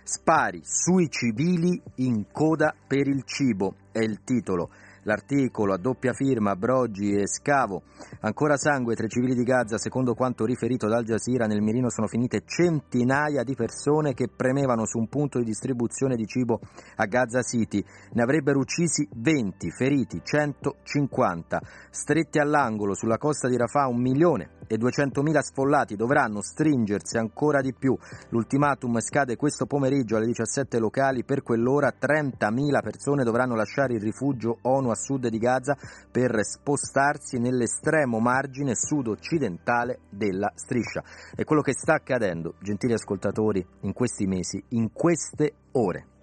Spari 0.02 0.60
sui 0.64 1.08
civili 1.08 1.80
in 1.98 2.26
coda 2.32 2.74
per 2.86 3.06
il 3.06 3.22
cibo 3.22 3.76
è 3.92 4.00
il 4.00 4.24
titolo. 4.24 4.70
L'articolo 5.04 5.74
a 5.74 5.78
doppia 5.78 6.12
firma 6.12 6.56
Broggi 6.56 7.12
e 7.12 7.26
Scavo. 7.26 7.82
Ancora 8.20 8.56
sangue 8.56 8.94
tra 8.94 9.06
i 9.06 9.10
civili 9.10 9.34
di 9.34 9.42
Gaza, 9.42 9.78
secondo 9.78 10.14
quanto 10.14 10.44
riferito 10.44 10.88
dal 10.88 11.04
Jazeera, 11.04 11.46
nel 11.46 11.60
mirino 11.60 11.90
sono 11.90 12.06
finite 12.06 12.42
centinaia 12.46 13.42
di 13.42 13.54
persone 13.54 14.14
che 14.14 14.28
premevano 14.34 14.86
su 14.86 14.98
un 14.98 15.08
punto 15.08 15.38
di 15.38 15.44
distribuzione 15.44 16.16
di 16.16 16.26
cibo 16.26 16.60
a 16.96 17.04
Gaza 17.04 17.42
City. 17.42 17.84
Ne 18.12 18.22
avrebbero 18.22 18.58
uccisi 18.58 19.06
20, 19.14 19.70
feriti 19.70 20.20
150. 20.22 21.60
Stretti 21.90 22.38
all'angolo 22.38 22.94
sulla 22.94 23.18
costa 23.18 23.48
di 23.48 23.56
Rafah 23.56 23.86
un 23.86 24.00
milione 24.00 24.50
e 24.66 24.76
200.000 24.76 25.38
sfollati 25.40 25.96
dovranno 25.96 26.40
stringersi 26.40 27.18
ancora 27.18 27.60
di 27.60 27.74
più. 27.74 27.96
L'ultimatum 28.30 28.98
scade 29.00 29.36
questo 29.36 29.66
pomeriggio 29.66 30.16
alle 30.16 30.26
17 30.26 30.78
locali, 30.78 31.24
per 31.24 31.42
quell'ora 31.42 31.92
30.000 32.00 32.82
persone 32.82 33.24
dovranno 33.24 33.54
lasciare 33.54 33.94
il 33.94 34.00
rifugio 34.00 34.58
ONU 34.62 34.90
a 34.94 34.96
sud 34.96 35.28
di 35.28 35.38
Gaza 35.38 35.76
per 36.10 36.42
spostarsi 36.44 37.38
nell'estremo 37.38 38.18
margine 38.18 38.74
sud-occidentale 38.74 40.00
della 40.08 40.50
striscia. 40.54 41.02
È 41.34 41.44
quello 41.44 41.62
che 41.62 41.74
sta 41.74 41.94
accadendo, 41.94 42.54
gentili 42.60 42.94
ascoltatori, 42.94 43.64
in 43.80 43.92
questi 43.92 44.26
mesi, 44.26 44.62
in 44.70 44.92
queste 44.92 45.52
ore. 45.72 46.13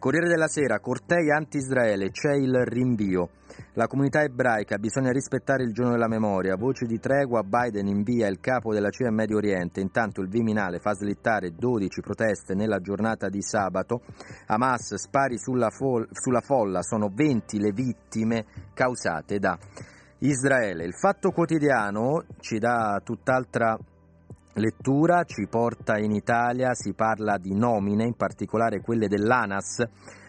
Corriere 0.00 0.28
della 0.28 0.48
Sera, 0.48 0.80
cortei 0.80 1.30
anti-Israele, 1.30 2.10
c'è 2.10 2.32
il 2.32 2.64
rinvio. 2.64 3.32
La 3.74 3.86
comunità 3.86 4.22
ebraica 4.22 4.78
bisogna 4.78 5.10
rispettare 5.10 5.62
il 5.62 5.74
giorno 5.74 5.90
della 5.90 6.08
memoria. 6.08 6.56
Voci 6.56 6.86
di 6.86 6.98
tregua, 6.98 7.42
Biden 7.42 7.86
invia 7.86 8.26
il 8.26 8.40
capo 8.40 8.72
della 8.72 8.88
CIA 8.88 9.08
in 9.08 9.14
Medio 9.14 9.36
Oriente. 9.36 9.80
Intanto 9.80 10.22
il 10.22 10.30
Viminale 10.30 10.78
fa 10.78 10.94
slittare 10.94 11.50
12 11.50 12.00
proteste 12.00 12.54
nella 12.54 12.80
giornata 12.80 13.28
di 13.28 13.42
sabato. 13.42 14.00
Hamas 14.46 14.94
spari 14.94 15.36
sulla, 15.36 15.68
fol- 15.68 16.08
sulla 16.12 16.40
folla, 16.40 16.80
sono 16.80 17.10
20 17.14 17.60
le 17.60 17.72
vittime 17.72 18.46
causate 18.72 19.38
da 19.38 19.58
Israele. 20.20 20.84
Il 20.84 20.94
fatto 20.94 21.30
quotidiano 21.30 22.24
ci 22.38 22.58
dà 22.58 23.02
tutt'altra 23.04 23.78
lettura 24.54 25.24
ci 25.24 25.46
porta 25.48 25.98
in 25.98 26.12
Italia, 26.12 26.74
si 26.74 26.92
parla 26.92 27.38
di 27.38 27.54
nomine, 27.54 28.04
in 28.04 28.14
particolare 28.14 28.80
quelle 28.80 29.08
dell'ANAS. 29.08 29.86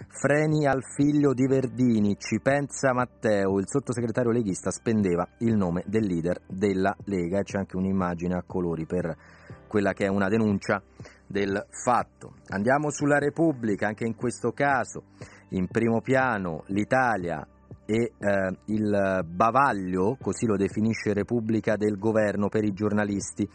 Freni 0.07 0.67
al 0.67 0.83
figlio 0.83 1.33
di 1.33 1.47
Verdini, 1.47 2.17
ci 2.17 2.39
pensa 2.41 2.93
Matteo, 2.93 3.59
il 3.59 3.67
sottosegretario 3.67 4.31
leghista 4.31 4.69
spendeva 4.69 5.27
il 5.39 5.55
nome 5.55 5.83
del 5.87 6.05
leader 6.05 6.41
della 6.47 6.95
Lega 7.05 7.39
e 7.39 7.43
c'è 7.43 7.57
anche 7.57 7.77
un'immagine 7.77 8.35
a 8.35 8.43
colori 8.45 8.85
per 8.85 9.15
quella 9.67 9.93
che 9.93 10.05
è 10.05 10.09
una 10.09 10.27
denuncia 10.27 10.83
del 11.25 11.65
fatto. 11.69 12.33
Andiamo 12.49 12.91
sulla 12.91 13.19
Repubblica, 13.19 13.87
anche 13.87 14.05
in 14.05 14.15
questo 14.15 14.51
caso 14.51 15.03
in 15.49 15.67
primo 15.67 16.01
piano 16.01 16.63
l'Italia 16.67 17.47
e 17.85 18.13
eh, 18.17 18.57
il 18.65 19.25
bavaglio, 19.25 20.17
così 20.21 20.45
lo 20.45 20.55
definisce 20.55 21.13
Repubblica 21.13 21.75
del 21.75 21.97
governo 21.97 22.49
per 22.49 22.63
i 22.63 22.73
giornalisti. 22.73 23.47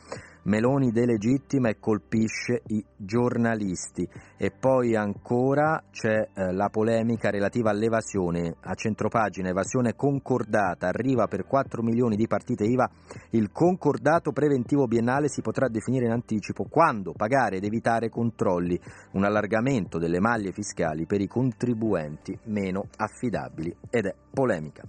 Meloni 0.46 0.92
delegittima 0.92 1.68
e 1.68 1.78
colpisce 1.80 2.62
i 2.68 2.85
giornalisti. 2.96 4.09
E 4.37 4.52
poi 4.52 4.94
ancora 4.94 5.82
c'è 5.90 6.28
eh, 6.32 6.52
la 6.52 6.68
polemica 6.68 7.30
relativa 7.30 7.70
all'evasione. 7.70 8.54
A 8.61 8.74
centropagina, 8.74 9.48
evasione 9.48 9.96
concordata, 9.96 10.87
arriva 10.87 11.26
per 11.26 11.46
4 11.46 11.82
milioni 11.82 12.14
di 12.14 12.28
partite 12.28 12.64
IVA. 12.64 12.88
Il 13.30 13.50
concordato 13.50 14.30
preventivo 14.30 14.87
biennale 14.87 15.28
si 15.28 15.42
potrà 15.42 15.66
definire 15.66 16.04
in 16.04 16.12
anticipo 16.12 16.64
quando 16.70 17.12
pagare 17.12 17.56
ed 17.56 17.64
evitare 17.64 18.09
controlli. 18.09 18.78
Un 19.12 19.24
allargamento 19.24 19.98
delle 19.98 20.20
maglie 20.20 20.52
fiscali 20.52 21.06
per 21.06 21.20
i 21.20 21.26
contribuenti 21.26 22.38
meno 22.44 22.87
affidabili. 22.96 23.74
Ed 23.90 24.06
è 24.06 24.14
polemica. 24.32 24.85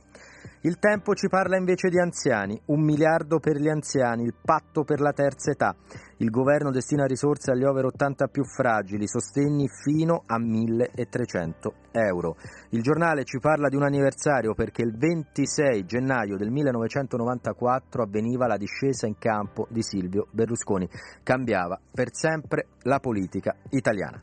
Il 0.68 0.80
tempo 0.80 1.16
ci 1.16 1.30
parla 1.30 1.56
invece 1.56 1.88
di 1.88 1.98
anziani, 1.98 2.60
un 2.66 2.84
miliardo 2.84 3.40
per 3.40 3.56
gli 3.56 3.70
anziani, 3.70 4.24
il 4.24 4.34
patto 4.34 4.84
per 4.84 5.00
la 5.00 5.14
terza 5.14 5.52
età. 5.52 5.74
Il 6.18 6.30
governo 6.30 6.72
destina 6.72 7.06
risorse 7.06 7.52
agli 7.52 7.64
over 7.64 7.86
80 7.86 8.28
più 8.28 8.44
fragili, 8.44 9.08
sostegni 9.08 9.70
fino 9.70 10.24
a 10.26 10.38
1300 10.38 11.74
euro. 11.94 12.36
Il 12.72 12.82
giornale 12.82 13.24
ci 13.24 13.40
parla 13.40 13.70
di 13.70 13.78
un 13.78 13.84
anniversario 13.84 14.56
perché 14.56 14.82
il 14.82 14.98
26 14.98 15.86
gennaio 15.86 16.36
del 16.36 16.52
1994 16.52 18.04
avveniva 18.04 18.46
la 18.46 18.58
discesa 18.58 19.08
in 19.08 19.18
campo 19.18 19.68
di 19.70 19.82
Silvio 19.82 20.28
Berlusconi. 20.32 20.86
Cambiava 21.24 21.80
per 21.94 22.10
sempre 22.12 22.72
la 22.82 23.00
politica 23.00 23.56
italiana. 23.70 24.20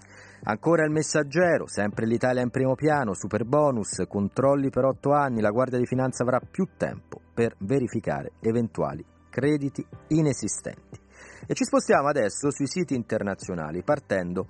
Ancora 0.47 0.85
il 0.85 0.91
messaggero, 0.91 1.67
sempre 1.67 2.05
l'Italia 2.05 2.43
in 2.43 2.51
primo 2.51 2.75
piano, 2.75 3.15
super 3.15 3.47
bonus, 3.47 4.03
controlli 4.07 4.69
per 4.69 4.85
otto 4.85 5.13
anni, 5.13 5.41
la 5.41 5.51
Guardia 5.51 5.79
di 5.79 5.87
Finanza 5.87 6.23
avrà 6.23 6.39
più 6.39 6.69
tempo 6.77 7.19
per 7.33 7.55
verificare 7.61 8.33
eventuali 8.41 9.03
crediti 9.31 9.85
inesistenti. 10.09 11.01
E 11.47 11.55
ci 11.55 11.65
spostiamo 11.65 12.09
adesso 12.09 12.51
sui 12.51 12.67
siti 12.67 12.95
internazionali 12.95 13.83
partendo 13.83 14.49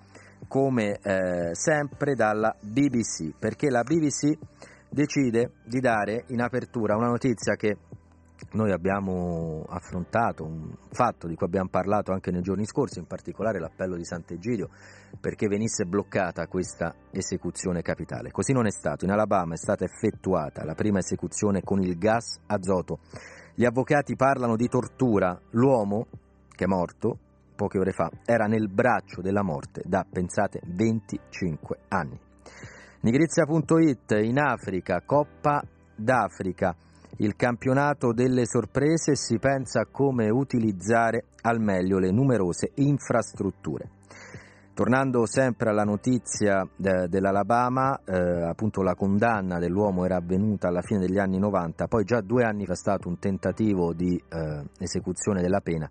come 0.48 0.98
eh, 1.00 1.50
sempre 1.52 2.14
dalla 2.14 2.56
BBC, 2.60 3.32
perché 3.38 3.70
la 3.70 3.82
BBC 3.82 4.36
decide 4.90 5.52
di 5.64 5.78
dare 5.78 6.24
in 6.28 6.40
apertura 6.40 6.96
una 6.96 7.08
notizia 7.08 7.54
che 7.54 7.76
noi 8.52 8.72
abbiamo 8.72 9.64
affrontato 9.68 10.44
un 10.44 10.74
fatto 10.90 11.26
di 11.26 11.34
cui 11.34 11.46
abbiamo 11.46 11.68
parlato 11.68 12.12
anche 12.12 12.30
nei 12.30 12.42
giorni 12.42 12.64
scorsi, 12.64 12.98
in 12.98 13.06
particolare 13.06 13.58
l'appello 13.58 13.96
di 13.96 14.04
Sant'Egidio, 14.04 14.68
perché 15.20 15.48
venisse 15.48 15.84
bloccata 15.84 16.46
questa 16.46 16.94
esecuzione 17.10 17.82
capitale. 17.82 18.30
Così 18.30 18.52
non 18.52 18.66
è 18.66 18.70
stato. 18.70 19.04
In 19.04 19.10
Alabama 19.10 19.54
è 19.54 19.56
stata 19.56 19.84
effettuata 19.84 20.64
la 20.64 20.74
prima 20.74 20.98
esecuzione 20.98 21.62
con 21.62 21.80
il 21.82 21.96
gas 21.98 22.38
azoto. 22.46 23.00
Gli 23.54 23.64
avvocati 23.64 24.16
parlano 24.16 24.56
di 24.56 24.68
tortura. 24.68 25.40
L'uomo, 25.50 26.06
che 26.48 26.64
è 26.64 26.68
morto 26.68 27.18
poche 27.54 27.78
ore 27.78 27.92
fa, 27.92 28.10
era 28.24 28.46
nel 28.46 28.68
braccio 28.68 29.20
della 29.20 29.42
morte 29.42 29.82
da, 29.84 30.04
pensate, 30.10 30.60
25 30.64 31.78
anni. 31.88 32.18
Nigrizia.it 33.00 34.10
in 34.22 34.38
Africa, 34.38 35.02
Coppa 35.04 35.62
d'Africa 35.94 36.74
il 37.18 37.36
campionato 37.36 38.12
delle 38.12 38.44
sorprese 38.46 39.14
si 39.14 39.38
pensa 39.38 39.80
a 39.80 39.86
come 39.90 40.30
utilizzare 40.30 41.26
al 41.42 41.60
meglio 41.60 41.98
le 41.98 42.10
numerose 42.10 42.72
infrastrutture. 42.74 43.88
Tornando 44.74 45.24
sempre 45.24 45.70
alla 45.70 45.84
notizia 45.84 46.68
de, 46.74 47.06
dell'Alabama, 47.08 48.00
eh, 48.04 48.42
appunto 48.42 48.82
la 48.82 48.96
condanna 48.96 49.60
dell'uomo 49.60 50.04
era 50.04 50.16
avvenuta 50.16 50.66
alla 50.66 50.82
fine 50.82 50.98
degli 50.98 51.18
anni 51.18 51.38
90, 51.38 51.86
poi 51.86 52.02
già 52.02 52.20
due 52.20 52.42
anni 52.42 52.66
fa 52.66 52.74
stato 52.74 53.06
un 53.06 53.20
tentativo 53.20 53.92
di 53.92 54.16
eh, 54.16 54.64
esecuzione 54.80 55.42
della 55.42 55.60
pena 55.60 55.88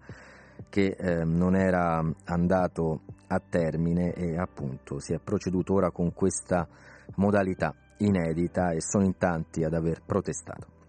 che 0.70 0.96
eh, 1.00 1.24
non 1.24 1.56
era 1.56 2.04
andato 2.26 3.02
a 3.28 3.40
termine 3.40 4.13
e 4.13 4.38
appunto 4.38 5.00
si 5.00 5.13
è 5.13 5.19
proceduto 5.24 5.74
ora 5.74 5.92
con 5.92 6.13
questa 6.13 6.67
modalità. 7.15 7.74
inedita 7.98 8.71
e 8.71 8.82
sono 8.82 9.06
in 9.06 9.17
tanti 9.17 9.63
ad 9.63 9.74
aver 9.74 10.02
protestato. 10.06 10.83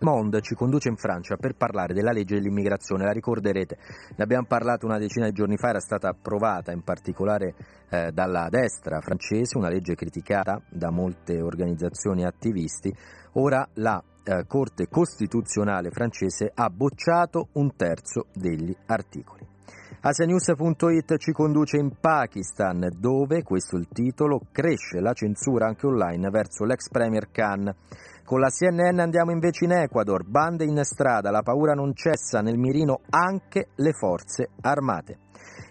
Mond 0.00 0.40
ci 0.40 0.54
conduce 0.54 0.88
in 0.88 0.96
Francia 0.96 1.36
per 1.36 1.54
parlare 1.56 1.94
della 1.94 2.12
legge 2.12 2.36
dell'immigrazione, 2.36 3.04
la 3.04 3.12
ricorderete, 3.12 3.78
ne 4.16 4.24
abbiamo 4.24 4.46
parlato 4.46 4.86
una 4.86 4.98
decina 4.98 5.26
di 5.26 5.32
giorni 5.32 5.56
fa, 5.56 5.70
era 5.70 5.80
stata 5.80 6.08
approvata 6.08 6.72
in 6.72 6.82
particolare 6.82 7.54
eh, 7.88 8.12
dalla 8.12 8.48
destra 8.48 9.00
francese, 9.00 9.58
una 9.58 9.68
legge 9.68 9.94
criticata 9.94 10.60
da 10.68 10.90
molte 10.90 11.40
organizzazioni 11.40 12.22
e 12.22 12.26
attivisti, 12.26 12.94
ora 13.32 13.68
la 13.74 14.02
eh, 14.22 14.44
Corte 14.46 14.88
Costituzionale 14.88 15.90
francese 15.90 16.50
ha 16.54 16.68
bocciato 16.70 17.48
un 17.52 17.74
terzo 17.74 18.26
degli 18.34 18.74
articoli. 18.86 19.46
Asianews.it 20.00 21.16
ci 21.16 21.32
conduce 21.32 21.76
in 21.76 21.98
Pakistan, 21.98 22.88
dove, 22.98 23.42
questo 23.42 23.76
è 23.76 23.80
il 23.80 23.88
titolo, 23.92 24.42
cresce 24.52 25.00
la 25.00 25.12
censura 25.12 25.66
anche 25.66 25.86
online 25.86 26.30
verso 26.30 26.64
l'ex 26.64 26.88
premier 26.88 27.30
Khan. 27.32 27.74
Con 28.28 28.40
la 28.40 28.50
CNN 28.50 28.98
andiamo 28.98 29.30
invece 29.30 29.64
in 29.64 29.72
Ecuador, 29.72 30.22
bande 30.22 30.66
in 30.66 30.78
strada, 30.84 31.30
la 31.30 31.40
paura 31.40 31.72
non 31.72 31.94
cessa, 31.94 32.42
nel 32.42 32.58
mirino 32.58 33.00
anche 33.08 33.68
le 33.76 33.92
forze 33.92 34.50
armate. 34.60 35.20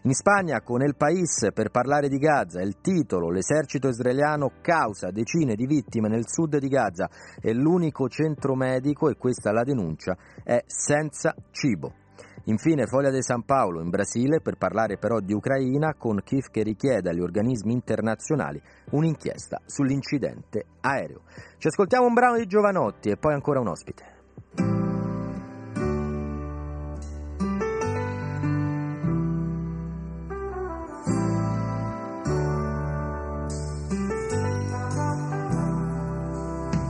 In 0.06 0.14
Spagna, 0.16 0.62
con 0.62 0.82
El 0.82 0.96
País, 0.96 1.50
per 1.54 1.70
parlare 1.70 2.10
di 2.10 2.18
Gaza, 2.18 2.60
il 2.64 2.82
titolo 2.82 3.30
L'esercito 3.30 3.90
israeliano 3.90 4.54
causa 4.60 5.12
decine 5.12 5.54
di 5.54 5.68
vittime 5.68 6.08
nel 6.08 6.28
sud 6.28 6.58
di 6.58 6.68
Gaza 6.68 7.08
e 7.40 7.54
l'unico 7.54 8.10
centro 8.10 8.56
medico, 8.56 9.08
e 9.08 9.18
questa 9.18 9.52
la 9.52 9.62
denuncia, 9.62 10.18
è 10.44 10.64
senza 10.66 11.36
cibo. 11.52 12.06
Infine 12.50 12.86
Foglia 12.86 13.10
di 13.10 13.22
San 13.22 13.44
Paolo 13.44 13.82
in 13.82 13.90
Brasile 13.90 14.40
per 14.40 14.56
parlare 14.56 14.98
però 14.98 15.20
di 15.20 15.34
Ucraina 15.34 15.96
con 15.96 16.22
Kiev 16.24 16.46
che 16.50 16.64
richiede 16.64 17.10
agli 17.10 17.20
organismi 17.20 17.74
internazionali 17.74 18.62
un'inchiesta 18.92 19.60
sull'incidente 19.66 20.64
aereo. 20.80 21.24
Ci 21.58 21.68
ascoltiamo 21.68 22.06
un 22.06 22.14
brano 22.14 22.38
di 22.38 22.46
Giovanotti 22.46 23.10
e 23.10 23.18
poi 23.18 23.34
ancora 23.34 23.60
un 23.60 23.68
ospite. 23.68 24.16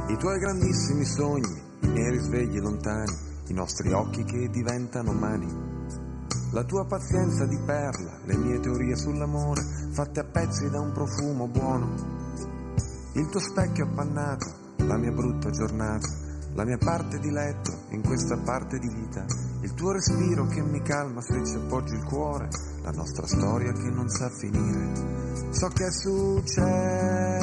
I 0.07 0.17
tuoi 0.19 0.39
grandissimi 0.39 1.03
sogni, 1.03 1.61
i 1.81 1.87
miei 1.87 2.11
risvegli 2.11 2.59
lontani 2.59 3.35
i 3.47 3.53
nostri 3.53 3.91
occhi 3.91 4.23
che 4.23 4.49
diventano 4.49 5.11
mani. 5.13 5.75
La 6.51 6.63
tua 6.63 6.85
pazienza 6.85 7.45
di 7.45 7.59
perla, 7.65 8.19
le 8.23 8.37
mie 8.37 8.59
teorie 8.59 8.95
sull'amore, 8.95 9.61
fatte 9.91 10.21
a 10.21 10.23
pezzi 10.23 10.69
da 10.69 10.79
un 10.79 10.91
profumo 10.91 11.47
buono. 11.47 11.93
Il 13.13 13.27
tuo 13.29 13.39
specchio 13.39 13.85
appannato, 13.85 14.45
la 14.77 14.97
mia 14.97 15.11
brutta 15.11 15.49
giornata, 15.49 16.07
la 16.53 16.63
mia 16.65 16.77
parte 16.77 17.19
di 17.19 17.29
letto 17.29 17.71
in 17.89 18.01
questa 18.01 18.37
parte 18.37 18.79
di 18.79 18.87
vita, 18.87 19.25
il 19.61 19.73
tuo 19.73 19.91
respiro 19.91 20.47
che 20.47 20.61
mi 20.61 20.81
calma 20.81 21.21
se 21.21 21.45
ci 21.45 21.55
appoggi 21.55 21.93
il 21.95 22.03
cuore, 22.03 22.47
la 22.81 22.91
nostra 22.91 23.27
storia 23.27 23.71
che 23.73 23.89
non 23.89 24.07
sa 24.09 24.29
finire. 24.29 25.15
So 25.51 25.67
che 25.67 25.85
è 25.85 25.91
successo 25.91 27.33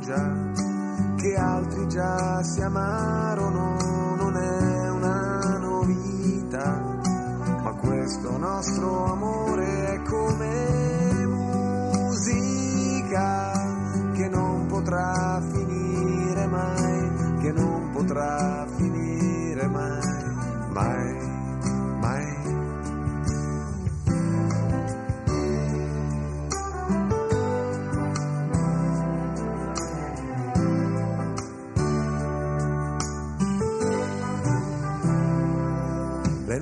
già, 0.00 0.52
che 1.16 1.34
altri 1.34 1.86
già 1.88 2.42
si 2.42 2.60
amarono 2.60 4.01
questo 7.82 8.38
nostro 8.38 9.12
amore 9.12 9.94
è 9.94 10.02
come 10.02 11.26
musica 12.06 13.52
che 14.12 14.28
non 14.28 14.66
potrà 14.66 15.42
finire 15.52 16.46
mai, 16.46 17.40
che 17.40 17.50
non 17.52 17.90
potrà 17.92 18.66
finire 18.76 18.91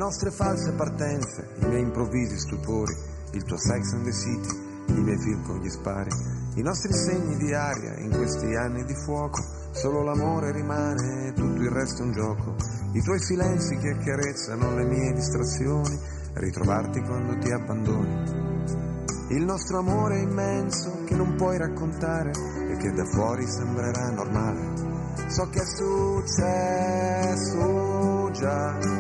nostre 0.01 0.31
false 0.31 0.73
partenze, 0.73 1.47
i 1.61 1.67
miei 1.67 1.83
improvvisi 1.83 2.39
stupori, 2.39 2.97
il 3.33 3.45
tuo 3.45 3.59
sex 3.59 3.93
and 3.93 4.05
the 4.05 4.13
city, 4.13 4.49
i 4.87 5.01
miei 5.03 5.19
film 5.19 5.43
con 5.43 5.59
gli 5.59 5.69
spari, 5.69 6.09
i 6.55 6.63
nostri 6.63 6.91
segni 6.95 7.37
di 7.37 7.53
aria 7.53 7.99
in 7.99 8.09
questi 8.09 8.47
anni 8.57 8.83
di 8.87 8.95
fuoco, 8.95 9.45
solo 9.73 10.03
l'amore 10.03 10.53
rimane, 10.53 11.35
tutto 11.35 11.61
il 11.61 11.69
resto 11.69 12.01
è 12.01 12.07
un 12.07 12.13
gioco, 12.13 12.57
i 12.93 13.03
tuoi 13.03 13.21
silenzi 13.21 13.77
che 13.77 13.91
accarezzano 13.91 14.75
le 14.75 14.85
mie 14.87 15.13
distrazioni, 15.13 15.99
ritrovarti 16.33 17.03
quando 17.03 17.37
ti 17.37 17.53
abbandoni. 17.53 18.39
Il 19.37 19.45
nostro 19.45 19.81
amore 19.81 20.19
immenso 20.19 21.05
che 21.05 21.15
non 21.15 21.35
puoi 21.35 21.59
raccontare 21.59 22.31
e 22.31 22.77
che 22.79 22.91
da 22.93 23.05
fuori 23.05 23.47
sembrerà 23.47 24.09
normale. 24.13 24.89
So 25.29 25.47
che 25.51 25.61
è 25.61 25.67
successo 25.77 26.71
già 28.31 29.00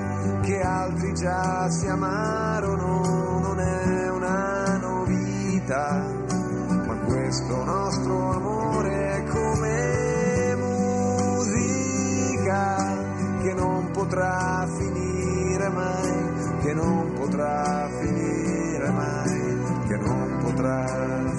che 0.50 0.60
altri 0.60 1.14
già 1.14 1.70
si 1.70 1.86
amarono, 1.86 3.38
non 3.38 3.60
è 3.60 4.10
una 4.10 4.78
novità, 4.78 6.12
ma 6.86 6.96
questo 7.04 7.64
nostro 7.64 8.32
amore 8.32 9.16
è 9.18 9.22
come 9.28 10.56
musica 11.36 12.66
che 13.42 13.54
non 13.54 13.90
potrà 13.92 14.66
finire 14.76 15.68
mai, 15.68 16.58
che 16.62 16.74
non 16.74 17.12
potrà 17.12 17.88
finire 18.00 18.90
mai, 18.90 19.58
che 19.86 19.96
non 19.98 20.36
potrà 20.42 20.84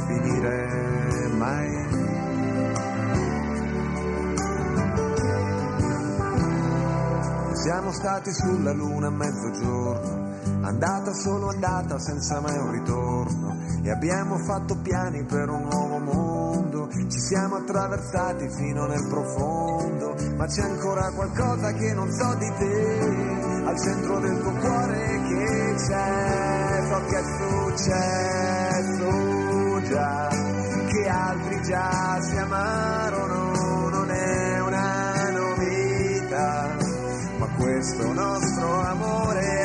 finire 0.08 1.28
mai. 1.36 1.81
Siamo 7.92 8.08
stati 8.08 8.32
sulla 8.32 8.72
luna 8.72 9.08
a 9.08 9.12
mezzogiorno, 9.12 10.66
andata 10.66 11.12
solo 11.12 11.50
andata 11.50 12.00
senza 12.00 12.40
mai 12.40 12.58
un 12.58 12.72
ritorno. 12.72 13.58
E 13.84 13.92
abbiamo 13.92 14.38
fatto 14.38 14.80
piani 14.80 15.26
per 15.26 15.50
un 15.50 15.64
nuovo 15.64 15.98
mondo, 15.98 16.88
ci 16.90 17.20
siamo 17.20 17.58
attraversati 17.58 18.50
fino 18.50 18.86
nel 18.86 19.06
profondo. 19.10 20.16
Ma 20.38 20.46
c'è 20.46 20.62
ancora 20.62 21.12
qualcosa 21.12 21.74
che 21.74 21.94
non 21.94 22.10
so 22.14 22.34
di 22.36 22.50
te, 22.60 23.66
al 23.66 23.78
centro 23.78 24.20
del 24.22 24.40
tuo 24.40 24.52
cuore 24.54 25.22
che 25.28 25.76
c'è. 25.76 26.60
So 26.88 27.02
che 27.08 27.18
è 27.18 27.24
successo 27.74 29.12
già, 29.90 30.30
che 30.88 31.10
altri 31.10 31.62
già 31.64 32.22
si 32.22 32.38
amarono, 32.38 33.41
questo 37.62 38.12
nostro 38.12 38.82
amore 38.82 39.61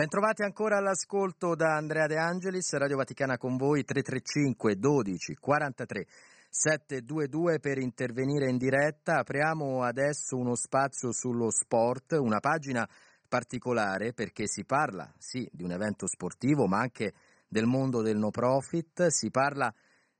E 0.00 0.04
ben 0.04 0.12
trovati 0.12 0.42
ancora 0.42 0.78
all'ascolto 0.78 1.54
da 1.54 1.76
Andrea 1.76 2.06
De 2.06 2.16
Angelis, 2.16 2.72
Radio 2.72 2.96
Vaticana 2.96 3.36
con 3.36 3.58
voi 3.58 3.84
335 3.84 4.76
12 4.78 5.34
43 5.34 6.06
722 6.48 7.60
per 7.60 7.76
intervenire 7.76 8.48
in 8.48 8.56
diretta. 8.56 9.18
Apriamo 9.18 9.82
adesso 9.82 10.38
uno 10.38 10.54
spazio 10.54 11.12
sullo 11.12 11.50
sport, 11.50 12.12
una 12.12 12.40
pagina 12.40 12.88
particolare 13.28 14.14
perché 14.14 14.46
si 14.46 14.64
parla, 14.64 15.12
sì, 15.18 15.46
di 15.52 15.64
un 15.64 15.72
evento 15.72 16.06
sportivo, 16.06 16.66
ma 16.66 16.78
anche 16.78 17.12
del 17.46 17.66
mondo 17.66 18.00
del 18.00 18.16
no 18.16 18.30
profit, 18.30 19.08
si 19.08 19.30
parla 19.30 19.70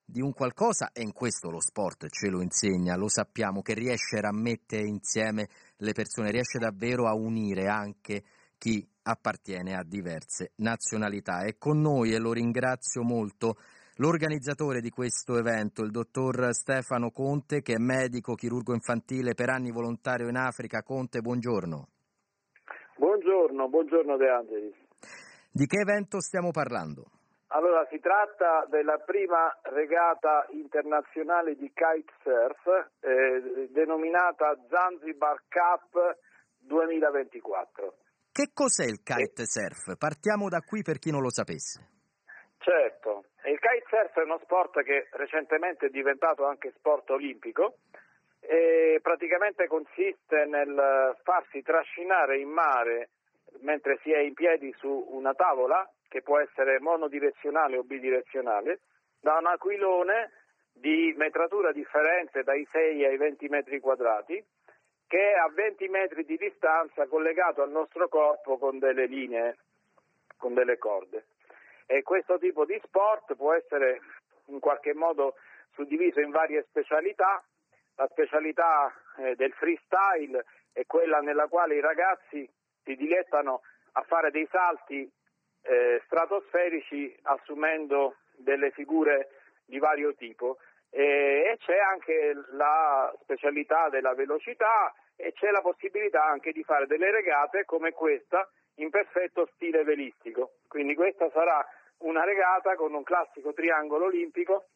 di 0.05 0.21
un 0.21 0.35
qualcosa, 0.35 0.91
e 0.93 1.01
in 1.01 1.15
questo 1.15 1.49
lo 1.49 1.63
sport 1.63 2.07
ce 2.11 2.29
lo 2.29 2.43
insegna, 2.43 2.97
lo 2.97 3.09
sappiamo, 3.09 3.63
che 3.63 3.73
riesce 3.73 4.19
a 4.19 4.31
mettere 4.31 4.87
insieme 4.87 5.49
le 5.77 5.93
persone, 5.93 6.31
riesce 6.31 6.59
davvero 6.59 7.09
a 7.09 7.15
unire 7.15 7.67
anche 7.67 8.23
chi 8.59 8.87
appartiene 9.03 9.77
a 9.77 9.85
diverse 9.85 10.53
nazionalità. 10.57 11.45
È 11.45 11.57
con 11.59 11.81
noi 11.81 12.13
e 12.13 12.19
lo 12.19 12.33
ringrazio 12.33 13.03
molto 13.03 13.57
l'organizzatore 13.97 14.81
di 14.81 14.91
questo 14.91 15.37
evento, 15.37 15.83
il 15.83 15.91
dottor 15.91 16.53
Stefano 16.53 17.11
Conte, 17.11 17.61
che 17.61 17.75
è 17.75 17.79
medico 17.79 18.35
chirurgo 18.35 18.73
infantile 18.73 19.35
per 19.35 19.51
anni 19.51 19.71
volontario 19.71 20.29
in 20.29 20.37
Africa. 20.37 20.83
Conte, 20.83 21.21
buongiorno. 21.21 21.89
Buongiorno, 22.97 23.69
buongiorno 23.69 24.17
De 24.17 24.29
Angelis. 24.29 24.75
Di 25.53 25.67
che 25.67 25.81
evento 25.81 26.21
stiamo 26.21 26.51
parlando? 26.51 27.05
Allora, 27.53 27.85
si 27.91 27.99
tratta 27.99 28.65
della 28.71 28.99
prima 28.99 29.59
regata 29.63 30.47
internazionale 30.51 31.57
di 31.57 31.73
kitesurf 31.75 32.91
eh, 33.01 33.69
denominata 33.73 34.57
Zanzibar 34.69 35.43
Cup 35.49 36.17
2024. 36.59 37.95
Che 38.41 38.53
cos'è 38.55 38.87
il 38.87 39.03
kitesurf? 39.03 39.99
Partiamo 39.99 40.49
da 40.49 40.63
qui 40.63 40.81
per 40.81 40.99
chi 40.99 41.11
non 41.11 41.21
lo 41.21 41.29
sapesse. 41.29 41.77
Certo, 42.57 43.25
il 43.45 43.59
kitesurf 43.61 44.19
è 44.19 44.23
uno 44.23 44.41
sport 44.43 44.83
che 44.83 45.09
recentemente 45.13 45.89
è 45.89 45.91
diventato 45.91 46.47
anche 46.47 46.73
sport 46.79 47.11
olimpico 47.11 47.81
e 48.41 48.99
praticamente 49.03 49.67
consiste 49.67 50.47
nel 50.47 51.19
farsi 51.23 51.61
trascinare 51.61 52.39
in 52.39 52.49
mare 52.49 53.11
mentre 53.61 53.99
si 54.01 54.11
è 54.11 54.21
in 54.21 54.33
piedi 54.33 54.75
su 54.79 54.89
una 54.89 55.35
tavola 55.35 55.87
che 56.09 56.23
può 56.23 56.39
essere 56.39 56.81
monodirezionale 56.81 57.77
o 57.77 57.83
bidirezionale, 57.83 58.81
da 59.21 59.37
un 59.37 59.49
aquilone 59.49 60.33
di 60.73 61.13
metratura 61.15 61.73
differente 61.73 62.43
dai 62.43 62.67
6 62.73 63.05
ai 63.05 63.19
20 63.19 63.49
metri 63.49 63.81
quadrati, 63.81 64.43
che 65.11 65.33
è 65.33 65.35
a 65.35 65.49
20 65.49 65.89
metri 65.89 66.25
di 66.25 66.37
distanza 66.37 67.09
collegato 67.09 67.63
al 67.63 67.71
nostro 67.73 68.07
corpo 68.07 68.59
con 68.59 68.79
delle 68.79 69.07
linee, 69.07 69.57
con 70.37 70.55
delle 70.55 70.79
corde. 70.79 71.27
E 71.87 72.05
questo 72.05 72.39
tipo 72.39 72.65
di 72.65 72.81
sport 72.85 73.35
può 73.35 73.53
essere 73.53 74.01
in 74.45 74.61
qualche 74.61 74.95
modo 74.95 75.35
suddiviso 75.73 76.21
in 76.21 76.31
varie 76.31 76.65
specialità. 76.69 77.43
La 77.97 78.07
specialità 78.07 78.95
eh, 79.17 79.35
del 79.35 79.53
freestyle 79.55 80.45
è 80.73 80.87
quella 80.87 81.19
nella 81.19 81.49
quale 81.49 81.75
i 81.75 81.81
ragazzi 81.81 82.49
si 82.85 82.95
dilettano 82.95 83.63
a 83.95 84.03
fare 84.03 84.31
dei 84.31 84.47
salti 84.49 85.11
eh, 85.63 86.01
stratosferici 86.05 87.19
assumendo 87.23 88.15
delle 88.37 88.71
figure 88.71 89.31
di 89.65 89.81
vario 89.81 90.15
tipo 90.15 90.59
e, 90.91 91.57
c'è 91.59 91.79
anche 91.79 92.35
la 92.53 93.13
specialità 93.23 93.89
della 93.89 94.15
velocità 94.15 94.93
e 95.17 95.33
c'è 95.33 95.51
la 95.51 95.61
possibilità 95.61 96.25
anche 96.25 96.53
di 96.53 96.63
fare 96.65 96.87
delle 96.87 97.11
regate 97.11 97.65
come 97.65 97.93
questa 97.93 98.49
in 98.77 98.91
perfetto 98.91 99.49
stile 99.55 99.85
velistico. 99.85 100.57
Quindi 100.67 100.95
questa 100.95 101.31
sarà 101.31 101.65
una 101.99 102.25
regata 102.25 102.75
con 102.75 102.95
un 102.95 103.03
classico 103.03 103.53
triangolo 103.53 104.07
olimpico 104.07 104.67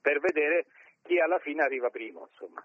per 0.00 0.20
vedere 0.20 0.66
chi 1.02 1.18
alla 1.18 1.38
fine 1.38 1.62
arriva 1.62 1.88
primo. 1.88 2.28
Insomma. 2.30 2.64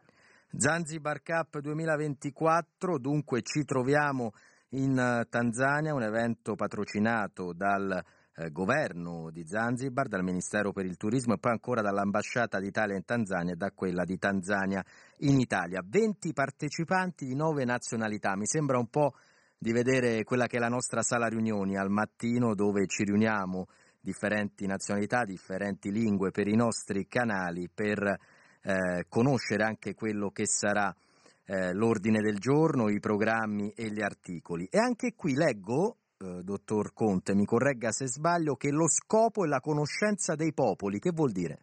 Zanzibar 0.58 1.22
Cup 1.22 1.60
2024, 1.60 2.98
dunque 2.98 3.42
ci 3.42 3.64
troviamo 3.66 4.32
in 4.70 4.98
eh, 4.98 5.28
Tanzania, 5.30 5.94
un 5.94 6.04
evento 6.04 6.56
patrocinato 6.56 7.54
dal 7.54 8.04
eh, 8.38 8.52
governo 8.52 9.30
di 9.32 9.46
Zanzibar, 9.46 10.08
dal 10.08 10.24
Ministero 10.24 10.72
per 10.72 10.86
il 10.86 10.98
Turismo 10.98 11.36
e 11.36 11.38
poi 11.38 11.52
ancora 11.52 11.82
dall'ambasciata 11.82 12.60
d'Italia 12.60 12.96
in 12.96 13.06
Tanzania 13.06 13.54
e 13.54 13.56
da 13.56 13.72
quella 13.72 14.04
di 14.04 14.18
Tanzania 14.18 14.84
in 15.20 15.40
Italia. 15.40 15.82
20 15.86 16.34
partecipanti 16.34 17.26
di 17.26 17.36
nove 17.36 17.64
nazionalità, 17.66 18.36
mi 18.36 18.46
sembra 18.46 18.78
un 18.78 18.88
po' 18.88 19.14
di 19.58 19.72
vedere 19.72 20.24
quella 20.24 20.48
che 20.48 20.58
è 20.58 20.60
la 20.60 20.68
nostra 20.68 21.02
sala 21.02 21.28
riunioni 21.28 21.78
al 21.78 21.90
mattino 21.90 22.54
dove 22.54 22.88
ci 22.88 23.04
riuniamo 23.04 23.68
differenti 24.00 24.68
nazionalità, 24.68 25.24
differenti 25.24 25.92
lingue 25.92 26.30
per 26.30 26.48
i 26.48 26.56
nostri 26.56 27.08
canali 27.08 27.70
per 27.74 28.04
eh, 28.62 29.06
conoscere 29.10 29.64
anche 29.64 29.96
quello 29.96 30.30
che 30.30 30.46
sarà 30.46 30.96
eh, 31.46 31.74
l'ordine 31.74 32.22
del 32.22 32.38
giorno, 32.38 32.90
i 32.90 33.00
programmi 33.00 33.72
e 33.72 33.92
gli 33.92 34.02
articoli. 34.02 34.68
E 34.70 34.78
anche 34.78 35.14
qui 35.16 35.34
leggo, 35.34 35.98
dottor 36.44 36.94
Conte, 36.94 37.34
mi 37.34 37.46
corregga 37.46 37.92
se 37.92 38.08
sbaglio, 38.08 38.56
che 38.56 38.72
lo 38.72 38.88
scopo 38.88 39.44
è 39.44 39.48
la 39.48 39.60
conoscenza 39.60 40.36
dei 40.36 40.54
popoli. 40.54 41.00
Che 41.00 41.12
vuol 41.12 41.32
dire? 41.32 41.58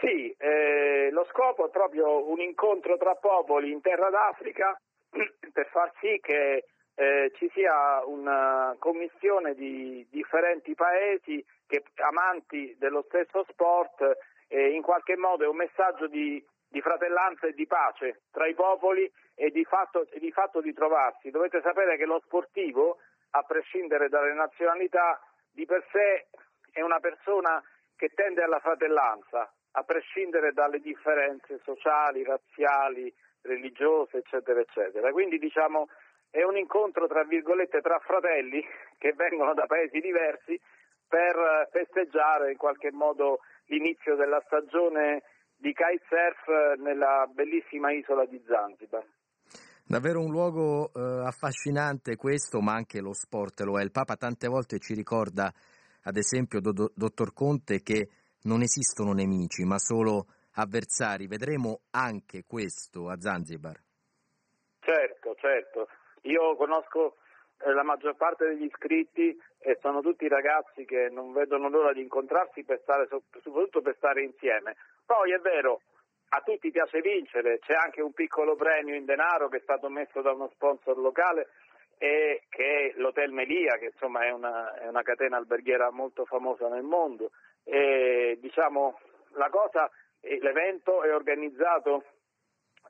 Sì, 0.00 0.34
eh, 0.38 1.10
lo 1.10 1.26
scopo 1.30 1.66
è 1.66 1.70
proprio 1.70 2.30
un 2.30 2.40
incontro 2.40 2.96
tra 2.96 3.14
popoli 3.14 3.72
in 3.72 3.80
terra 3.80 4.10
d'Africa 4.10 4.80
per 5.52 5.68
far 5.70 5.92
sì 6.00 6.18
che 6.20 6.64
eh, 6.94 7.32
ci 7.36 7.50
sia 7.52 8.04
una 8.04 8.74
commissione 8.78 9.54
di 9.54 10.06
differenti 10.10 10.74
paesi 10.74 11.44
che 11.66 11.82
amanti 11.96 12.76
dello 12.78 13.04
stesso 13.08 13.44
sport 13.48 14.16
eh, 14.48 14.70
in 14.70 14.82
qualche 14.82 15.16
modo 15.16 15.44
è 15.44 15.48
un 15.48 15.56
messaggio 15.56 16.06
di 16.06 16.42
di 16.68 16.80
fratellanza 16.80 17.46
e 17.46 17.54
di 17.54 17.66
pace 17.66 18.20
tra 18.30 18.46
i 18.46 18.54
popoli 18.54 19.10
e 19.34 19.50
di 19.50 19.64
fatto, 19.64 20.06
di 20.18 20.30
fatto 20.30 20.60
di 20.60 20.72
trovarsi. 20.72 21.30
Dovete 21.30 21.60
sapere 21.62 21.96
che 21.96 22.04
lo 22.04 22.20
sportivo, 22.24 22.98
a 23.30 23.42
prescindere 23.42 24.08
dalle 24.08 24.32
nazionalità, 24.32 25.20
di 25.50 25.64
per 25.64 25.84
sé 25.90 26.28
è 26.72 26.80
una 26.80 27.00
persona 27.00 27.62
che 27.96 28.10
tende 28.14 28.42
alla 28.42 28.60
fratellanza, 28.60 29.52
a 29.72 29.82
prescindere 29.82 30.52
dalle 30.52 30.80
differenze 30.80 31.60
sociali, 31.64 32.24
razziali, 32.24 33.12
religiose, 33.42 34.18
eccetera, 34.18 34.60
eccetera. 34.60 35.10
Quindi 35.10 35.38
diciamo 35.38 35.88
è 36.30 36.42
un 36.42 36.56
incontro 36.56 37.06
tra 37.06 37.24
virgolette 37.24 37.80
tra 37.80 37.98
fratelli 37.98 38.64
che 38.98 39.12
vengono 39.14 39.54
da 39.54 39.66
paesi 39.66 40.00
diversi 40.00 40.60
per 41.08 41.68
festeggiare 41.72 42.52
in 42.52 42.58
qualche 42.58 42.92
modo 42.92 43.40
l'inizio 43.66 44.14
della 44.14 44.42
stagione 44.46 45.22
di 45.56 45.72
kitesurf 45.72 46.76
nella 46.76 47.26
bellissima 47.32 47.90
isola 47.90 48.24
di 48.26 48.40
Zanzibar. 48.46 49.04
Davvero 49.88 50.20
un 50.20 50.30
luogo 50.30 50.92
eh, 50.92 51.00
affascinante 51.24 52.16
questo, 52.16 52.60
ma 52.60 52.74
anche 52.74 53.00
lo 53.00 53.14
sport 53.14 53.60
lo 53.60 53.78
è. 53.78 53.82
Il 53.82 53.90
Papa 53.90 54.16
tante 54.16 54.46
volte 54.46 54.78
ci 54.78 54.92
ricorda, 54.92 55.50
ad 56.02 56.16
esempio, 56.18 56.60
do, 56.60 56.72
do, 56.72 56.92
dottor 56.94 57.32
Conte, 57.32 57.80
che 57.80 58.06
non 58.42 58.60
esistono 58.60 59.14
nemici, 59.14 59.64
ma 59.64 59.78
solo 59.78 60.26
avversari. 60.56 61.26
Vedremo 61.26 61.80
anche 61.92 62.44
questo 62.46 63.08
a 63.08 63.18
Zanzibar. 63.18 63.80
Certo, 64.80 65.34
certo. 65.38 65.88
Io 66.24 66.54
conosco 66.56 67.16
eh, 67.56 67.72
la 67.72 67.82
maggior 67.82 68.14
parte 68.14 68.44
degli 68.44 68.64
iscritti 68.64 69.34
e 69.56 69.78
sono 69.80 70.02
tutti 70.02 70.28
ragazzi 70.28 70.84
che 70.84 71.08
non 71.10 71.32
vedono 71.32 71.70
l'ora 71.70 71.94
di 71.94 72.02
incontrarsi 72.02 72.62
per 72.62 72.80
stare, 72.82 73.08
soprattutto 73.08 73.80
per 73.80 73.94
stare 73.96 74.22
insieme. 74.22 74.76
Poi 75.06 75.32
è 75.32 75.38
vero, 75.38 75.80
a 76.30 76.40
tutti 76.40 76.70
piace 76.70 77.00
vincere, 77.00 77.58
c'è 77.60 77.74
anche 77.74 78.02
un 78.02 78.12
piccolo 78.12 78.54
premio 78.54 78.94
in 78.94 79.04
denaro 79.04 79.48
che 79.48 79.58
è 79.58 79.60
stato 79.60 79.88
messo 79.88 80.20
da 80.20 80.32
uno 80.32 80.48
sponsor 80.54 80.98
locale 80.98 81.48
e 81.98 82.44
che 82.48 82.92
è 82.94 82.98
l'Hotel 82.98 83.32
Melia, 83.32 83.76
che 83.76 83.86
insomma 83.86 84.24
è 84.24 84.30
una, 84.30 84.74
è 84.74 84.86
una 84.86 85.02
catena 85.02 85.36
alberghiera 85.36 85.90
molto 85.90 86.24
famosa 86.24 86.68
nel 86.68 86.84
mondo. 86.84 87.30
E, 87.64 88.38
diciamo, 88.40 89.00
la 89.32 89.48
cosa, 89.50 89.90
l'evento 90.20 91.02
è 91.02 91.12
organizzato 91.14 92.04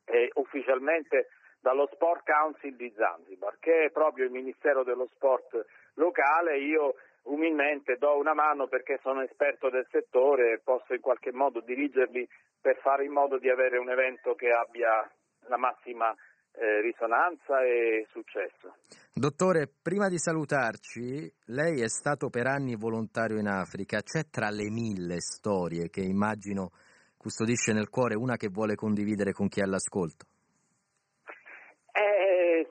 eh, 0.05 0.30
ufficialmente 0.34 1.28
dallo 1.61 1.89
Sport 1.93 2.22
Council 2.24 2.76
di 2.76 2.93
Zanzibar, 2.97 3.57
che 3.59 3.84
è 3.84 3.91
proprio 3.91 4.26
il 4.26 4.30
Ministero 4.30 4.84
dello 4.84 5.09
Sport 5.14 5.64
locale. 5.95 6.59
Io 6.59 6.95
umilmente 7.29 7.97
do 7.99 8.18
una 8.18 8.35
mano 8.35 8.66
perché 8.66 8.99
sono 9.03 9.22
esperto 9.22 9.70
del 9.70 9.87
settore 9.91 10.53
e 10.53 10.61
posso 10.62 10.95
in 10.95 11.01
qualche 11.01 11.33
modo 11.33 11.61
dirigerli 11.61 12.29
per 12.61 12.79
fare 12.83 13.05
in 13.05 13.12
modo 13.12 13.39
di 13.39 13.49
avere 13.49 13.79
un 13.79 13.91
evento 13.91 14.35
che 14.35 14.51
abbia 14.51 15.09
la 15.47 15.57
massima 15.57 16.14
eh, 16.53 16.81
risonanza 16.81 17.62
e 17.62 18.07
successo. 18.11 18.76
Dottore, 19.12 19.68
prima 19.81 20.09
di 20.09 20.18
salutarci, 20.18 21.33
lei 21.47 21.81
è 21.81 21.89
stato 21.89 22.29
per 22.31 22.47
anni 22.47 22.76
volontario 22.76 23.39
in 23.39 23.47
Africa, 23.49 24.03
c'è 24.03 24.29
tra 24.31 24.51
le 24.51 24.70
mille 24.70 25.20
storie 25.20 25.89
che 25.89 26.01
immagino 26.01 26.70
custodisce 27.16 27.72
nel 27.72 27.89
cuore 27.89 28.14
una 28.14 28.37
che 28.37 28.49
vuole 28.49 28.74
condividere 28.74 29.33
con 29.33 29.49
chi 29.49 29.61
è 29.61 29.64
all'ascolto? 29.64 30.26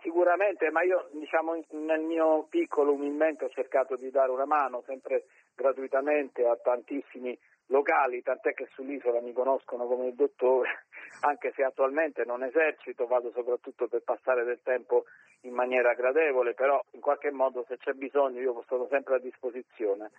Sicuramente, 0.01 0.69
ma 0.71 0.83
io 0.83 1.09
diciamo 1.11 1.53
nel 1.71 2.01
mio 2.01 2.47
piccolo 2.49 2.93
umilmente 2.93 3.45
ho 3.45 3.49
cercato 3.49 3.95
di 3.95 4.09
dare 4.09 4.31
una 4.31 4.45
mano 4.45 4.83
sempre 4.85 5.25
gratuitamente 5.55 6.45
a 6.45 6.55
tantissimi 6.55 7.38
locali, 7.67 8.21
tant'è 8.21 8.53
che 8.53 8.67
sull'isola 8.73 9.21
mi 9.21 9.33
conoscono 9.33 9.88
come 9.88 10.07
il 10.07 10.15
dottore, 10.15 10.85
anche 11.21 11.51
se 11.55 11.63
attualmente 11.63 12.23
non 12.25 12.43
esercito, 12.43 13.07
vado 13.07 13.31
soprattutto 13.31 13.88
per 13.88 14.03
passare 14.03 14.43
del 14.43 14.61
tempo 14.63 15.05
in 15.41 15.53
maniera 15.53 15.93
gradevole, 15.93 16.53
però 16.53 16.81
in 16.91 17.01
qualche 17.01 17.31
modo 17.31 17.65
se 17.67 17.77
c'è 17.77 17.93
bisogno 17.93 18.39
io 18.39 18.63
sono 18.67 18.88
sempre 18.89 19.15
a 19.15 19.19
disposizione. 19.19 20.11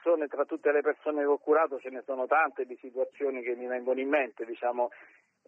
Persone, 0.00 0.28
tra 0.28 0.44
tutte 0.44 0.72
le 0.72 0.80
persone 0.80 1.20
che 1.20 1.26
ho 1.26 1.38
curato 1.38 1.78
ce 1.78 1.90
ne 1.90 2.02
sono 2.06 2.26
tante 2.26 2.64
di 2.64 2.76
situazioni 2.80 3.42
che 3.42 3.54
mi 3.54 3.66
vengono 3.66 4.00
in 4.00 4.08
mente, 4.08 4.44
diciamo, 4.44 4.90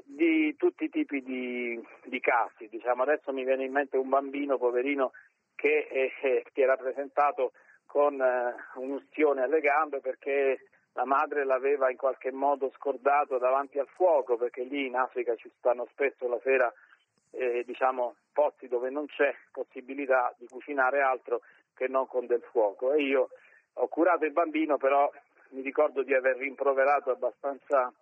di 0.05 0.55
tutti 0.57 0.84
i 0.84 0.88
tipi 0.88 1.22
di, 1.22 1.80
di 2.05 2.20
casi. 2.20 2.68
Diciamo. 2.68 3.03
Adesso 3.03 3.32
mi 3.32 3.44
viene 3.44 3.64
in 3.64 3.72
mente 3.72 3.96
un 3.96 4.09
bambino 4.09 4.59
poverino 4.59 5.12
che 5.55 5.88
eh, 5.90 6.44
si 6.53 6.61
era 6.61 6.76
presentato 6.76 7.53
con 7.86 8.20
eh, 8.20 8.55
un'ustione 8.74 9.42
alle 9.42 9.61
gambe 9.61 10.00
perché 10.00 10.66
la 10.94 11.05
madre 11.05 11.44
l'aveva 11.44 11.90
in 11.90 11.96
qualche 11.96 12.32
modo 12.32 12.70
scordato 12.76 13.38
davanti 13.38 13.78
al 13.78 13.88
fuoco, 13.88 14.36
perché 14.36 14.62
lì 14.62 14.86
in 14.86 14.96
Africa 14.96 15.34
ci 15.36 15.50
stanno 15.57 15.86
spesso 15.90 16.28
la 16.28 16.38
sera 16.42 16.72
eh, 17.30 17.62
diciamo, 17.64 18.16
posti 18.32 18.68
dove 18.68 18.90
non 18.90 19.07
c'è 19.07 19.34
possibilità 19.50 20.34
di 20.38 20.46
cucinare 20.48 21.00
altro 21.00 21.40
che 21.74 21.88
non 21.88 22.07
con 22.07 22.26
del 22.26 22.42
fuoco. 22.50 22.92
E 22.92 23.03
io 23.03 23.30
ho 23.74 23.88
curato 23.88 24.24
il 24.24 24.32
bambino, 24.32 24.76
però 24.76 25.11
mi 25.50 25.62
ricordo 25.62 26.03
di 26.03 26.14
aver 26.14 26.36
rimproverato 26.36 27.11
abbastanza 27.11 27.92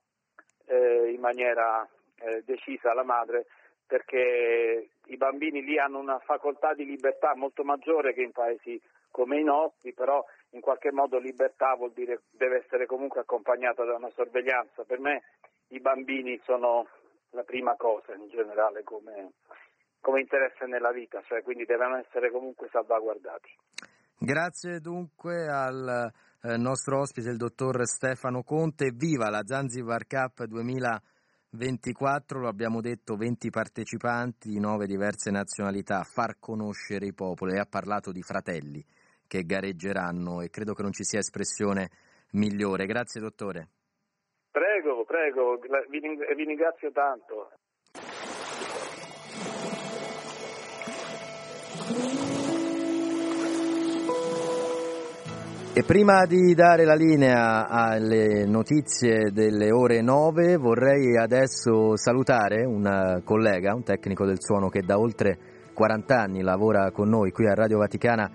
eh, 0.70 1.10
in 1.12 1.20
maniera 1.20 1.86
eh, 2.20 2.42
decisa 2.44 2.94
la 2.94 3.02
madre 3.02 3.46
perché 3.86 4.88
i 5.06 5.16
bambini 5.16 5.64
lì 5.64 5.76
hanno 5.76 5.98
una 5.98 6.20
facoltà 6.20 6.74
di 6.74 6.84
libertà 6.84 7.34
molto 7.34 7.64
maggiore 7.64 8.14
che 8.14 8.22
in 8.22 8.30
paesi 8.30 8.80
come 9.10 9.40
i 9.40 9.42
nostri, 9.42 9.92
però 9.92 10.24
in 10.50 10.60
qualche 10.60 10.92
modo 10.92 11.18
libertà 11.18 11.74
vuol 11.74 11.90
dire 11.92 12.20
deve 12.30 12.58
essere 12.58 12.86
comunque 12.86 13.22
accompagnata 13.22 13.84
da 13.84 13.96
una 13.96 14.10
sorveglianza. 14.10 14.84
Per 14.84 15.00
me 15.00 15.22
i 15.68 15.80
bambini 15.80 16.40
sono 16.44 16.86
la 17.30 17.42
prima 17.42 17.74
cosa 17.74 18.14
in 18.14 18.28
generale 18.28 18.84
come, 18.84 19.32
come 20.00 20.20
interesse 20.20 20.66
nella 20.66 20.92
vita, 20.92 21.20
cioè 21.22 21.42
quindi 21.42 21.64
devono 21.64 21.96
essere 21.96 22.30
comunque 22.30 22.68
salvaguardati. 22.70 23.50
Grazie 24.16 24.78
dunque 24.78 25.48
al 25.48 26.12
eh, 26.43 26.57
nostro 26.57 27.01
ospite, 27.01 27.30
il 27.30 27.36
dottor 27.36 27.86
Stefano 27.86 28.43
Conte. 28.43 28.93
Viva 28.93 29.28
la 29.28 29.43
Zanzibar 29.45 30.07
Cup 30.07 30.45
2024, 30.45 32.41
lo 32.41 32.49
abbiamo 32.49 32.80
detto, 32.80 33.16
20 33.16 33.51
partecipanti, 33.51 34.59
9 34.59 34.86
diverse 34.86 35.30
nazionalità, 35.30 36.03
far 36.03 36.38
conoscere 36.38 37.07
i 37.07 37.12
popoli. 37.12 37.59
Ha 37.59 37.66
parlato 37.66 38.12
di 38.12 38.22
fratelli 38.22 38.84
che 39.26 39.45
gareggeranno 39.45 40.41
e 40.41 40.51
credo 40.51 40.74
che 40.74 40.82
non 40.82 40.93
ci 40.93 41.05
sia 41.05 41.18
espressione 41.18 41.91
migliore. 42.32 42.86
Grazie 42.86 43.20
dottore. 43.20 43.68
Prego, 44.51 45.05
prego, 45.05 45.61
vi 45.88 46.45
ringrazio 46.45 46.91
tanto. 46.91 47.51
E 55.80 55.82
prima 55.82 56.26
di 56.26 56.52
dare 56.52 56.84
la 56.84 56.94
linea 56.94 57.66
alle 57.66 58.44
notizie 58.44 59.30
delle 59.32 59.72
ore 59.72 60.02
9 60.02 60.58
vorrei 60.58 61.16
adesso 61.16 61.96
salutare 61.96 62.66
un 62.66 63.22
collega, 63.24 63.74
un 63.74 63.82
tecnico 63.82 64.26
del 64.26 64.42
suono 64.42 64.68
che 64.68 64.82
da 64.82 64.98
oltre 64.98 65.38
40 65.72 66.14
anni 66.14 66.42
lavora 66.42 66.90
con 66.90 67.08
noi 67.08 67.30
qui 67.30 67.48
a 67.48 67.54
Radio 67.54 67.78
Vaticana, 67.78 68.30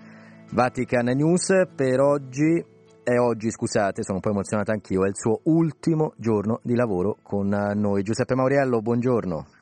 Vatican 0.54 1.06
News. 1.06 1.68
Per 1.76 2.00
oggi, 2.00 2.66
è 3.04 3.20
oggi 3.20 3.52
scusate, 3.52 4.02
sono 4.02 4.18
un 4.18 4.22
po' 4.22 4.32
emozionato 4.32 4.72
anch'io, 4.72 5.06
è 5.06 5.08
il 5.08 5.16
suo 5.16 5.42
ultimo 5.44 6.14
giorno 6.18 6.62
di 6.64 6.74
lavoro 6.74 7.18
con 7.22 7.48
noi. 7.48 8.02
Giuseppe 8.02 8.34
Mauriello, 8.34 8.82
buongiorno. 8.82 9.55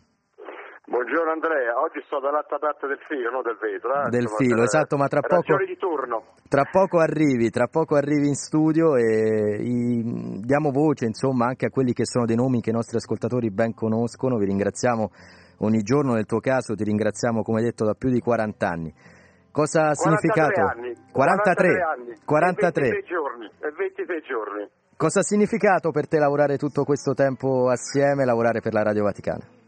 Buongiorno 0.94 1.32
Andrea, 1.32 1.82
oggi 1.82 2.04
sto 2.06 2.20
dall'altra 2.20 2.60
parte 2.60 2.86
del 2.86 3.00
filo, 3.10 3.32
non 3.32 3.41
del 3.41 3.58
vetro. 3.60 4.06
Eh? 4.06 4.10
Del 4.12 4.30
Insomma, 4.30 4.38
filo, 4.38 4.62
esatto, 4.62 4.96
ma 4.96 5.08
tra 5.08 5.22
poco, 5.22 5.58
tra 6.48 6.66
poco, 6.70 7.00
arrivi, 7.00 7.50
tra 7.50 7.66
poco 7.66 7.96
arrivi 7.96 8.28
in 8.28 8.36
studio 8.36 8.96
e 8.96 9.58
i, 9.58 10.04
diamo 10.46 10.70
voce 10.70 11.06
insomma 11.06 11.48
anche 11.48 11.66
a 11.66 11.72
quelli 11.72 11.94
che 11.94 12.06
sono 12.06 12.26
dei 12.26 12.36
nomi 12.36 12.62
che 12.62 12.70
i 12.70 12.74
nostri 12.74 12.98
ascoltatori 12.98 13.50
ben 13.50 13.74
conoscono, 13.74 14.38
vi 14.38 14.46
ringraziamo 14.46 15.10
ogni 15.66 15.82
giorno 15.82 16.14
nel 16.14 16.28
tuo 16.28 16.39
caso, 16.39 16.76
ti 16.76 16.84
ringraziamo 16.84 17.41
come 17.41 17.64
detto 17.64 17.86
da 17.86 17.96
più 17.96 18.12
di 18.12 18.20
40 18.20 18.70
anni. 18.70 18.94
Cosa 19.50 19.88
ha 19.88 19.96
significato? 19.96 20.62
Anni, 20.62 20.94
43, 21.12 21.74
43 21.74 21.82
anni, 21.82 22.14
43. 22.24 22.86
E 22.86 22.91
26 22.91 23.10
giorni, 23.10 23.46
e 23.48 23.72
26 23.76 24.22
giorni. 24.22 24.70
Cosa 24.96 25.22
ha 25.22 25.24
significato 25.24 25.89
per 25.89 26.08
te 26.08 26.20
lavorare 26.20 26.58
tutto 26.58 26.84
questo 26.84 27.16
tempo 27.16 27.68
assieme, 27.70 28.26
lavorare 28.26 28.62
per 28.62 28.74
la 28.74 28.84
Radio 28.84 29.02
Vaticana? 29.02 29.62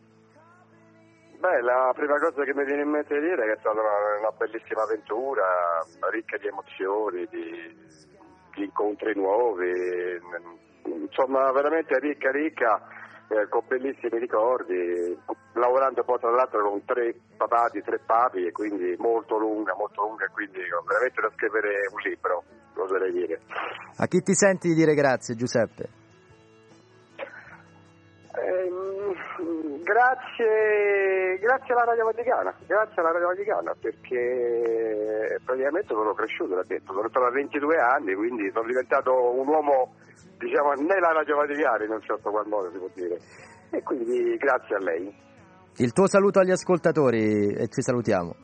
Beh, 1.45 1.61
la 1.61 1.93
prima 1.93 2.17
cosa 2.17 2.43
che 2.43 2.55
mi 2.55 2.65
viene 2.65 2.81
in 2.81 2.89
mente 2.89 3.13
di 3.13 3.27
dire 3.27 3.43
è 3.43 3.45
che 3.45 3.53
è 3.53 3.57
stata 3.59 3.79
una, 3.79 4.17
una 4.17 4.31
bellissima 4.35 4.81
avventura, 4.81 5.45
ricca 6.09 6.37
di 6.37 6.47
emozioni, 6.47 7.27
di, 7.29 7.77
di, 8.55 8.63
incontri 8.63 9.13
nuovi, 9.13 9.69
insomma 10.85 11.51
veramente 11.51 11.99
ricca, 11.99 12.31
ricca, 12.31 12.81
eh, 13.27 13.47
con 13.47 13.61
bellissimi 13.67 14.17
ricordi, 14.17 15.15
lavorando 15.53 16.03
poi 16.03 16.17
tra 16.17 16.31
l'altro 16.31 16.67
con 16.67 16.83
tre 16.83 17.13
papati, 17.37 17.83
tre 17.83 17.99
papi 18.03 18.47
e 18.47 18.51
quindi 18.51 18.95
molto 18.97 19.37
lunga, 19.37 19.75
molto 19.75 20.01
lunga, 20.01 20.27
quindi 20.33 20.61
veramente 20.87 21.21
da 21.21 21.29
scrivere 21.35 21.85
un 21.93 21.99
libro, 22.09 22.43
oserei 22.73 23.11
dire. 23.11 23.41
A 23.97 24.07
chi 24.07 24.19
ti 24.23 24.33
senti 24.33 24.69
di 24.69 24.73
dire 24.73 24.95
grazie 24.95 25.35
Giuseppe? 25.35 26.04
Eh, 28.37 28.69
grazie, 29.83 31.37
grazie 31.39 31.73
alla 31.73 31.83
Radio 31.85 32.05
Vaticana, 32.05 32.53
grazie 32.65 33.01
alla 33.01 33.11
Radio 33.11 33.27
Vaticana 33.27 33.73
perché 33.79 35.39
praticamente 35.45 35.93
sono 35.93 36.13
cresciuto, 36.13 36.55
l'ha 36.55 36.63
detto, 36.65 36.93
sono 36.93 37.07
stato 37.07 37.25
a 37.25 37.31
22 37.31 37.77
anni, 37.77 38.13
quindi 38.15 38.51
sono 38.51 38.67
diventato 38.67 39.11
un 39.39 39.47
uomo, 39.47 39.93
diciamo, 40.37 40.73
nella 40.73 41.13
Radio 41.13 41.37
Vaticana 41.37 41.83
in 41.85 41.91
un 41.91 42.01
certo 42.01 42.29
qual 42.29 42.47
modo 42.47 42.71
si 42.71 42.77
può 42.77 42.89
dire. 42.93 43.17
E 43.71 43.83
quindi 43.83 44.35
grazie 44.37 44.75
a 44.75 44.79
lei. 44.79 45.23
Il 45.77 45.91
tuo 45.91 46.07
saluto 46.07 46.39
agli 46.39 46.51
ascoltatori 46.51 47.53
e 47.53 47.67
ci 47.67 47.81
salutiamo. 47.81 48.35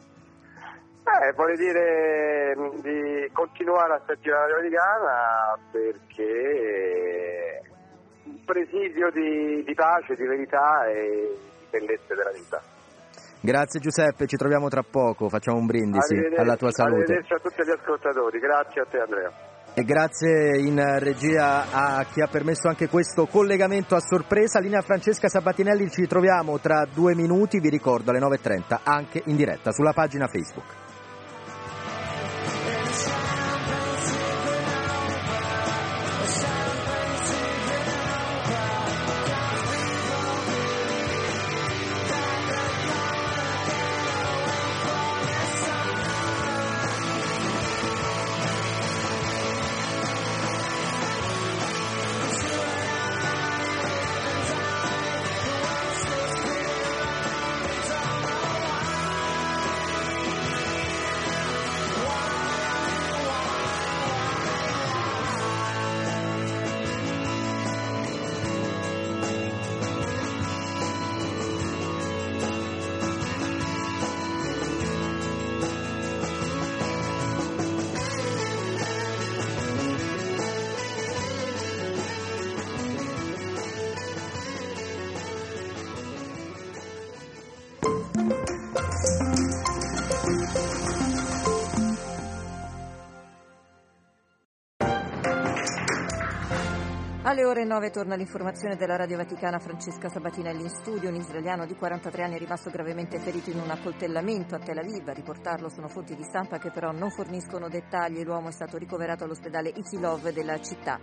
Eh, 1.04 1.34
vorrei 1.34 1.58
dire 1.58 2.56
di 2.82 3.30
continuare 3.34 3.94
a 3.94 4.02
sentire 4.06 4.36
la 4.36 4.46
Radio 4.48 4.56
Vaticana 4.56 5.58
perché 5.72 7.62
presidio 8.46 9.10
di, 9.12 9.64
di 9.64 9.74
pace, 9.74 10.16
di 10.16 10.26
verità 10.26 10.86
e 10.88 11.38
di 11.60 11.66
bellezza 11.70 12.16
della 12.16 12.32
vita. 12.32 12.62
Grazie 13.44 13.80
Giuseppe, 13.80 14.28
ci 14.28 14.38
troviamo 14.38 14.68
tra 14.70 14.84
poco, 14.84 15.28
facciamo 15.28 15.58
un 15.58 15.66
brindisi 15.66 16.16
alla 16.38 16.56
tua 16.56 16.72
salute. 16.72 17.14
Arrivederci 17.14 17.34
a 17.34 17.40
tutti 17.40 17.64
gli 17.64 17.72
ascoltatori, 17.72 18.40
grazie 18.40 18.82
a 18.82 18.86
te 18.86 19.00
Andrea. 19.00 19.32
E 19.74 19.84
grazie 19.84 20.60
in 20.60 21.00
regia 21.00 21.72
a 21.72 22.04
chi 22.04 22.22
ha 22.22 22.28
permesso 22.28 22.68
anche 22.68 22.90
questo 22.90 23.26
collegamento 23.26 23.96
a 23.96 24.00
sorpresa. 24.00 24.60
Linea 24.60 24.82
Francesca 24.82 25.30
Sabatinelli, 25.30 25.90
ci 25.90 26.06
troviamo 26.08 26.60
tra 26.60 26.86
due 26.86 27.16
minuti, 27.16 27.60
vi 27.60 27.70
ricordo 27.70 28.12
alle 28.12 28.20
9.30 28.20 28.80
anche 28.84 29.22
in 29.26 29.38
diretta 29.38 29.72
sulla 29.72 29.94
pagina 29.94 30.28
Facebook. 30.28 30.81
Alle 97.72 97.80
ore 97.80 97.88
9 97.88 97.92
torna 97.92 98.16
l'informazione 98.16 98.76
della 98.76 98.98
Radio 98.98 99.16
Vaticana 99.16 99.58
Francesca 99.58 100.10
Sabatinelli 100.10 100.64
in 100.64 100.70
studio. 100.70 101.08
Un 101.08 101.16
israeliano 101.16 101.66
di 101.66 101.74
43 101.74 102.24
anni 102.24 102.36
è 102.36 102.38
rimasto 102.38 102.70
gravemente 102.70 103.18
ferito 103.18 103.50
in 103.50 103.62
un 103.62 103.70
accoltellamento 103.70 104.56
a 104.56 104.60
Tel 104.60 104.78
Aviv. 104.78 105.08
A 105.08 105.14
riportarlo 105.14 105.70
sono 105.70 105.88
fonti 105.88 106.14
di 106.14 106.24
stampa 106.24 106.58
che 106.58 106.70
però 106.70 106.92
non 106.92 107.12
forniscono 107.12 107.70
dettagli. 107.70 108.24
L'uomo 108.24 108.50
è 108.50 108.52
stato 108.52 108.78
ricoverato 108.78 109.24
all'ospedale 109.24 109.70
Ichilov 109.70 110.32
della 110.32 110.60
città. 110.60 111.00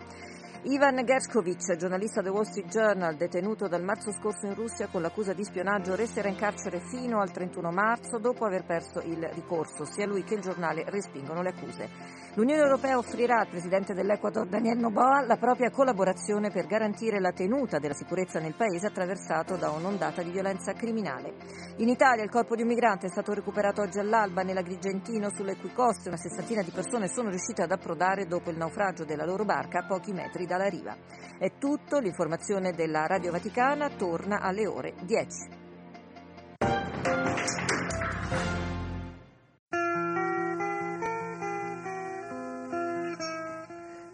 Ivan 0.64 1.02
Gershkovich, 1.06 1.76
giornalista 1.76 2.20
del 2.20 2.32
Wall 2.32 2.42
Street 2.42 2.68
Journal, 2.68 3.16
detenuto 3.16 3.66
dal 3.66 3.82
marzo 3.82 4.12
scorso 4.12 4.44
in 4.44 4.54
Russia 4.54 4.88
con 4.88 5.00
l'accusa 5.00 5.32
di 5.32 5.44
spionaggio, 5.44 5.94
resterà 5.94 6.28
in 6.28 6.36
carcere 6.36 6.80
fino 6.80 7.20
al 7.20 7.30
31 7.30 7.70
marzo 7.70 8.18
dopo 8.18 8.44
aver 8.44 8.64
perso 8.64 9.00
il 9.00 9.26
ricorso. 9.32 9.86
Sia 9.86 10.06
lui 10.06 10.22
che 10.22 10.34
il 10.34 10.42
giornale 10.42 10.84
respingono 10.88 11.40
le 11.40 11.48
accuse. 11.48 12.26
L'Unione 12.38 12.62
Europea 12.62 12.96
offrirà 12.96 13.40
al 13.40 13.48
presidente 13.48 13.94
dell'Ecuador 13.94 14.46
Daniel 14.46 14.78
Noboa 14.78 15.26
la 15.26 15.38
propria 15.38 15.72
collaborazione 15.72 16.52
per 16.52 16.66
garantire 16.66 17.18
la 17.18 17.32
tenuta 17.32 17.80
della 17.80 17.94
sicurezza 17.94 18.38
nel 18.38 18.54
paese 18.54 18.86
attraversato 18.86 19.56
da 19.56 19.70
un'ondata 19.70 20.22
di 20.22 20.30
violenza 20.30 20.72
criminale. 20.72 21.34
In 21.78 21.88
Italia 21.88 22.22
il 22.22 22.30
corpo 22.30 22.54
di 22.54 22.62
un 22.62 22.68
migrante 22.68 23.06
è 23.06 23.10
stato 23.10 23.34
recuperato 23.34 23.82
oggi 23.82 23.98
all'alba 23.98 24.42
nell'Agrigentino 24.42 25.30
sulle 25.34 25.56
cui 25.56 25.72
coste 25.72 26.10
una 26.10 26.16
sessantina 26.16 26.62
di 26.62 26.70
persone 26.70 27.08
sono 27.08 27.28
riuscite 27.28 27.62
ad 27.62 27.72
approdare 27.72 28.26
dopo 28.26 28.50
il 28.50 28.56
naufragio 28.56 29.04
della 29.04 29.24
loro 29.24 29.44
barca 29.44 29.80
a 29.80 29.86
pochi 29.88 30.12
metri 30.12 30.46
dalla 30.46 30.68
riva. 30.68 30.96
È 31.40 31.54
tutto, 31.58 31.98
l'informazione 31.98 32.70
della 32.70 33.04
Radio 33.08 33.32
Vaticana 33.32 33.88
torna 33.88 34.38
alle 34.38 34.64
ore 34.68 34.94
10. 35.02 35.67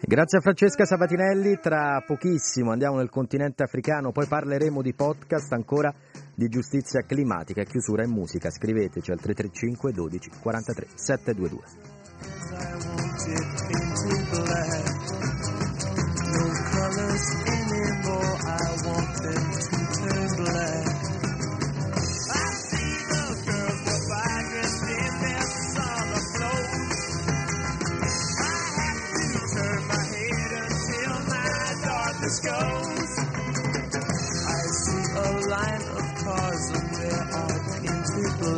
Grazie 0.07 0.37
a 0.37 0.41
Francesca 0.41 0.85
Sabatinelli, 0.85 1.57
tra 1.59 2.03
pochissimo 2.05 2.71
andiamo 2.71 2.97
nel 2.97 3.09
continente 3.09 3.63
africano, 3.63 4.11
poi 4.11 4.27
parleremo 4.27 4.83
di 4.83 4.93
podcast 4.93 5.51
ancora 5.53 5.91
di 6.35 6.47
giustizia 6.47 7.01
climatica 7.01 7.61
e 7.61 7.65
chiusura 7.65 8.03
in 8.03 8.11
musica. 8.11 8.51
Scriveteci 8.51 9.09
al 9.09 9.19
335 9.19 9.91
12 9.91 10.29
43 10.41 10.87
722. 10.93 13.04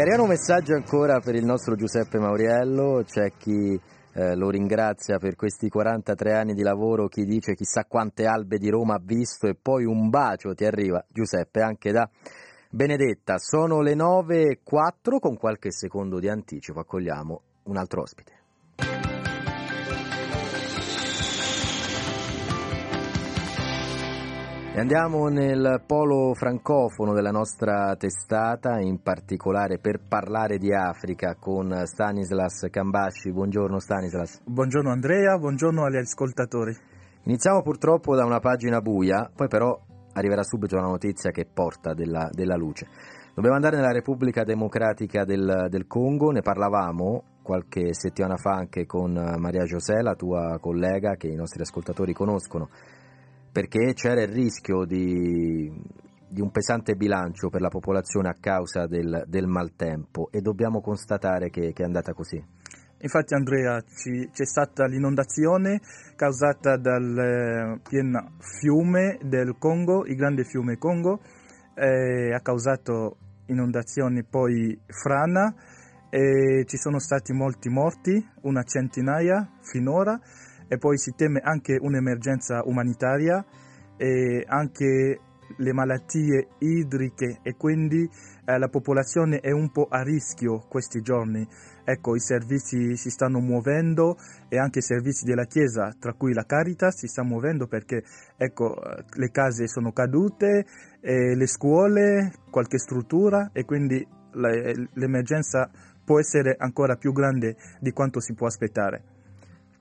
E 0.00 0.02
arriva 0.02 0.22
un 0.22 0.28
messaggio 0.28 0.72
ancora 0.72 1.20
per 1.20 1.34
il 1.34 1.44
nostro 1.44 1.74
Giuseppe 1.74 2.18
Mauriello, 2.18 3.02
c'è 3.04 3.32
chi 3.36 3.78
eh, 4.14 4.34
lo 4.34 4.48
ringrazia 4.48 5.18
per 5.18 5.36
questi 5.36 5.68
43 5.68 6.32
anni 6.32 6.54
di 6.54 6.62
lavoro, 6.62 7.06
chi 7.06 7.26
dice 7.26 7.52
chissà 7.52 7.84
quante 7.84 8.24
albe 8.24 8.56
di 8.56 8.70
Roma 8.70 8.94
ha 8.94 9.00
visto 9.04 9.46
e 9.46 9.54
poi 9.60 9.84
un 9.84 10.08
bacio 10.08 10.54
ti 10.54 10.64
arriva 10.64 11.04
Giuseppe 11.06 11.60
anche 11.60 11.92
da 11.92 12.08
Benedetta. 12.70 13.36
Sono 13.36 13.82
le 13.82 13.94
9.04 13.94 15.18
con 15.20 15.36
qualche 15.36 15.70
secondo 15.70 16.18
di 16.18 16.30
anticipo, 16.30 16.80
accogliamo 16.80 17.42
un 17.64 17.76
altro 17.76 18.00
ospite. 18.00 18.39
E 24.72 24.78
andiamo 24.78 25.26
nel 25.26 25.82
polo 25.84 26.32
francofono 26.32 27.12
della 27.12 27.32
nostra 27.32 27.96
testata, 27.96 28.78
in 28.78 29.02
particolare 29.02 29.78
per 29.78 29.98
parlare 30.06 30.58
di 30.58 30.72
Africa 30.72 31.34
con 31.34 31.74
Stanislas 31.86 32.68
Cambasci. 32.70 33.32
Buongiorno 33.32 33.80
Stanislas. 33.80 34.40
Buongiorno 34.44 34.92
Andrea, 34.92 35.36
buongiorno 35.38 35.84
agli 35.84 35.96
ascoltatori. 35.96 36.72
Iniziamo 37.24 37.62
purtroppo 37.62 38.14
da 38.14 38.24
una 38.24 38.38
pagina 38.38 38.80
buia, 38.80 39.28
poi 39.34 39.48
però 39.48 39.76
arriverà 40.12 40.44
subito 40.44 40.76
una 40.76 40.86
notizia 40.86 41.32
che 41.32 41.48
porta 41.52 41.92
della, 41.92 42.28
della 42.30 42.54
luce. 42.54 42.86
Dobbiamo 43.34 43.56
andare 43.56 43.74
nella 43.74 43.90
Repubblica 43.90 44.44
Democratica 44.44 45.24
del, 45.24 45.66
del 45.68 45.88
Congo, 45.88 46.30
ne 46.30 46.42
parlavamo 46.42 47.24
qualche 47.42 47.92
settimana 47.92 48.36
fa 48.36 48.52
anche 48.52 48.86
con 48.86 49.12
Maria 49.36 49.64
José, 49.64 50.00
la 50.00 50.14
tua 50.14 50.58
collega 50.60 51.16
che 51.16 51.26
i 51.26 51.34
nostri 51.34 51.60
ascoltatori 51.60 52.12
conoscono 52.12 52.68
perché 53.52 53.92
c'era 53.94 54.22
il 54.22 54.28
rischio 54.28 54.84
di, 54.84 55.70
di, 56.28 56.40
un 56.40 56.50
pesante 56.50 56.94
bilancio 56.94 57.48
per 57.48 57.60
la 57.60 57.68
popolazione 57.68 58.28
a 58.28 58.36
causa 58.38 58.86
del, 58.86 59.24
del 59.26 59.46
maltempo 59.46 60.28
e 60.30 60.40
dobbiamo 60.40 60.80
constatare 60.80 61.50
che, 61.50 61.72
che, 61.72 61.82
è 61.82 61.86
andata 61.86 62.12
così. 62.12 62.42
Infatti 63.02 63.34
Andrea, 63.34 63.80
ci, 63.80 64.28
c'è 64.30 64.44
stata 64.44 64.84
l'inondazione 64.84 65.80
causata 66.16 66.76
dal 66.76 67.18
eh, 67.18 67.80
fiume 68.60 69.18
del 69.22 69.56
Congo, 69.58 70.04
il 70.04 70.16
grande 70.16 70.44
fiume 70.44 70.76
Congo, 70.76 71.20
eh, 71.74 72.32
ha 72.34 72.40
causato 72.40 73.16
inondazioni 73.46 74.22
poi 74.22 74.78
frana 74.86 75.54
e 76.10 76.64
ci 76.66 76.76
sono 76.76 76.98
stati 76.98 77.32
molti 77.32 77.68
morti, 77.68 78.22
una 78.42 78.62
centinaia 78.64 79.48
finora 79.62 80.20
e 80.70 80.78
poi 80.78 80.98
si 80.98 81.14
teme 81.16 81.40
anche 81.42 81.76
un'emergenza 81.80 82.62
umanitaria 82.64 83.44
e 83.96 84.44
anche 84.46 85.18
le 85.56 85.72
malattie 85.72 86.50
idriche 86.58 87.40
e 87.42 87.56
quindi 87.56 88.08
eh, 88.44 88.56
la 88.56 88.68
popolazione 88.68 89.40
è 89.40 89.50
un 89.50 89.72
po' 89.72 89.88
a 89.90 90.02
rischio 90.02 90.60
questi 90.68 91.00
giorni. 91.00 91.44
Ecco, 91.82 92.14
i 92.14 92.20
servizi 92.20 92.96
si 92.96 93.10
stanno 93.10 93.40
muovendo 93.40 94.16
e 94.48 94.58
anche 94.58 94.78
i 94.78 94.82
servizi 94.82 95.24
della 95.24 95.46
Chiesa, 95.46 95.92
tra 95.98 96.12
cui 96.12 96.32
la 96.32 96.44
Caritas, 96.44 96.98
si 96.98 97.08
sta 97.08 97.24
muovendo 97.24 97.66
perché 97.66 98.04
ecco, 98.36 98.76
le 99.16 99.30
case 99.32 99.66
sono 99.66 99.90
cadute, 99.90 100.66
le 101.00 101.46
scuole, 101.48 102.32
qualche 102.48 102.78
struttura 102.78 103.50
e 103.52 103.64
quindi 103.64 104.06
l'emergenza 104.94 105.68
può 106.04 106.20
essere 106.20 106.54
ancora 106.56 106.94
più 106.94 107.12
grande 107.12 107.56
di 107.80 107.90
quanto 107.90 108.20
si 108.20 108.34
può 108.34 108.46
aspettare. 108.46 109.18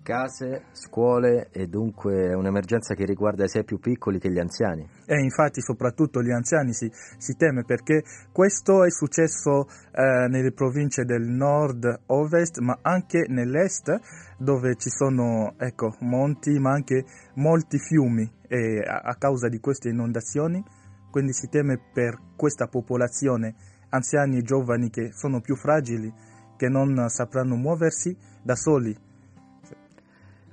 Case, 0.01 0.63
scuole 0.71 1.49
e 1.51 1.67
dunque 1.67 2.33
un'emergenza 2.33 2.95
che 2.95 3.05
riguarda 3.05 3.47
sia 3.47 3.61
i 3.61 3.65
più 3.65 3.79
piccoli 3.79 4.19
che 4.19 4.31
gli 4.31 4.39
anziani. 4.39 4.87
E 5.05 5.19
infatti 5.21 5.61
soprattutto 5.61 6.21
gli 6.21 6.31
anziani 6.31 6.73
si, 6.73 6.89
si 7.17 7.35
teme 7.35 7.63
perché 7.63 8.03
questo 8.31 8.83
è 8.83 8.89
successo 8.89 9.67
eh, 9.91 10.27
nelle 10.27 10.51
province 10.51 11.03
del 11.03 11.27
nord-ovest 11.27 12.59
ma 12.59 12.79
anche 12.81 13.25
nell'est 13.27 13.99
dove 14.37 14.75
ci 14.75 14.89
sono 14.89 15.53
ecco, 15.57 15.95
monti 15.99 16.57
ma 16.59 16.71
anche 16.71 17.05
molti 17.35 17.77
fiumi 17.77 18.29
e 18.47 18.79
a, 18.79 19.01
a 19.03 19.15
causa 19.15 19.47
di 19.47 19.59
queste 19.59 19.89
inondazioni 19.89 20.63
quindi 21.11 21.33
si 21.33 21.49
teme 21.49 21.79
per 21.91 22.17
questa 22.35 22.67
popolazione 22.67 23.55
anziani 23.89 24.37
e 24.37 24.41
giovani 24.43 24.89
che 24.89 25.11
sono 25.11 25.41
più 25.41 25.55
fragili, 25.55 26.13
che 26.55 26.67
non 26.67 27.09
sapranno 27.09 27.55
muoversi 27.55 28.15
da 28.43 28.55
soli. 28.55 28.95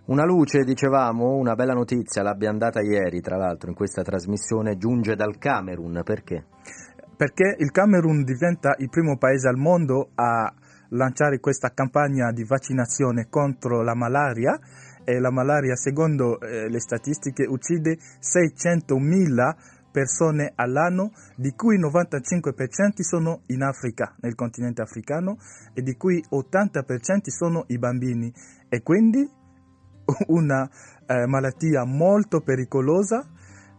Una 0.07 0.25
luce, 0.25 0.63
dicevamo, 0.63 1.35
una 1.35 1.57
bella 1.57 1.73
notizia, 1.73 2.23
l'abbiamo 2.23 2.59
data 2.59 2.81
ieri, 2.81 3.21
tra 3.21 3.37
l'altro, 3.37 3.71
in 3.71 3.75
questa 3.75 4.03
trasmissione, 4.03 4.77
giunge 4.77 5.17
dal 5.17 5.37
Camerun. 5.37 6.03
Perché? 6.05 6.45
Perché 7.17 7.57
il 7.59 7.73
Camerun 7.73 8.23
diventa 8.23 8.77
il 8.79 8.89
primo 8.89 9.19
paese 9.19 9.49
al 9.49 9.57
mondo 9.57 10.11
a 10.15 10.55
lanciare 10.91 11.41
questa 11.41 11.73
campagna 11.75 12.31
di 12.31 12.45
vaccinazione 12.45 13.27
contro 13.29 13.83
la 13.83 13.97
malaria 13.97 14.57
e 15.03 15.19
la 15.19 15.33
malaria, 15.33 15.75
secondo 15.75 16.39
eh, 16.39 16.69
le 16.69 16.79
statistiche, 16.79 17.45
uccide 17.45 17.99
600.000 18.21 19.55
persone 19.91 20.53
all'anno, 20.55 21.11
di 21.35 21.51
cui 21.57 21.75
il 21.75 21.85
95% 21.85 23.01
sono 23.01 23.41
in 23.47 23.63
Africa, 23.63 24.15
nel 24.21 24.37
continente 24.37 24.83
africano, 24.83 25.39
e 25.75 25.83
di 25.83 25.97
cui 25.97 26.23
80% 26.31 27.29
sono 27.29 27.65
i 27.69 27.79
bambini. 27.79 28.33
E 28.69 28.83
quindi 28.83 29.29
una 30.29 30.69
eh, 31.07 31.27
malattia 31.27 31.85
molto 31.85 32.41
pericolosa. 32.41 33.25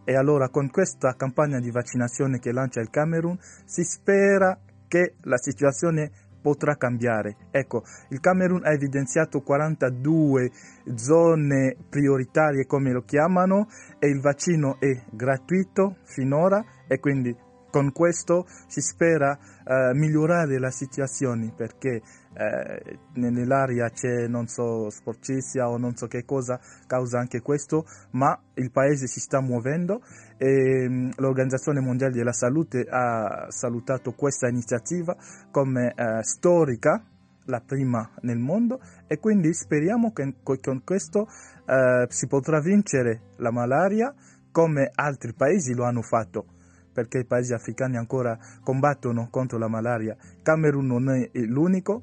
E 0.04 0.16
allora 0.16 0.48
con 0.48 0.70
questa 0.70 1.14
campagna 1.16 1.58
di 1.58 1.70
vaccinazione 1.70 2.38
che 2.38 2.52
lancia 2.52 2.80
il 2.80 2.88
Camerun 2.88 3.38
si 3.66 3.84
spera 3.84 4.58
che 4.88 5.16
la 5.22 5.36
situazione 5.36 6.10
potrà 6.40 6.76
cambiare. 6.76 7.36
Ecco, 7.50 7.82
il 8.08 8.20
Camerun 8.20 8.64
ha 8.64 8.72
evidenziato 8.72 9.40
42 9.40 10.50
zone 10.94 11.76
prioritarie, 11.88 12.64
come 12.64 12.92
lo 12.92 13.02
chiamano, 13.02 13.66
e 13.98 14.08
il 14.08 14.20
vaccino 14.20 14.78
è 14.80 15.04
gratuito 15.10 15.98
finora 16.04 16.64
e 16.86 16.98
quindi 17.00 17.36
con 17.70 17.92
questo 17.92 18.46
si 18.66 18.80
spera 18.80 19.36
uh, 19.38 19.94
migliorare 19.94 20.58
la 20.58 20.70
situazione 20.70 21.52
perché 21.54 22.00
eh, 22.38 22.98
nell'aria 23.14 23.90
c'è 23.90 24.28
non 24.28 24.46
so 24.46 24.90
sporcizia 24.90 25.68
o 25.68 25.76
non 25.76 25.96
so 25.96 26.06
che 26.06 26.24
cosa 26.24 26.60
causa 26.86 27.18
anche 27.18 27.40
questo 27.40 27.84
ma 28.12 28.38
il 28.54 28.70
paese 28.70 29.08
si 29.08 29.18
sta 29.18 29.40
muovendo 29.40 30.00
e 30.36 30.88
mh, 30.88 31.10
l'Organizzazione 31.16 31.80
Mondiale 31.80 32.14
della 32.14 32.32
Salute 32.32 32.86
ha 32.88 33.46
salutato 33.50 34.12
questa 34.12 34.48
iniziativa 34.48 35.16
come 35.50 35.92
eh, 35.94 36.22
storica 36.22 37.02
la 37.46 37.60
prima 37.60 38.08
nel 38.20 38.38
mondo 38.38 38.80
e 39.06 39.18
quindi 39.18 39.52
speriamo 39.52 40.12
che 40.12 40.34
con 40.42 40.82
questo 40.84 41.26
eh, 41.66 42.06
si 42.08 42.26
potrà 42.26 42.60
vincere 42.60 43.32
la 43.36 43.50
malaria 43.50 44.14
come 44.52 44.90
altri 44.94 45.32
paesi 45.34 45.74
lo 45.74 45.84
hanno 45.84 46.02
fatto 46.02 46.56
perché 46.98 47.18
i 47.18 47.24
paesi 47.24 47.52
africani 47.52 47.96
ancora 47.96 48.36
combattono 48.64 49.28
contro 49.30 49.56
la 49.56 49.68
malaria. 49.68 50.16
Camerun 50.42 50.84
non 50.84 51.08
è 51.10 51.30
l'unico, 51.46 52.02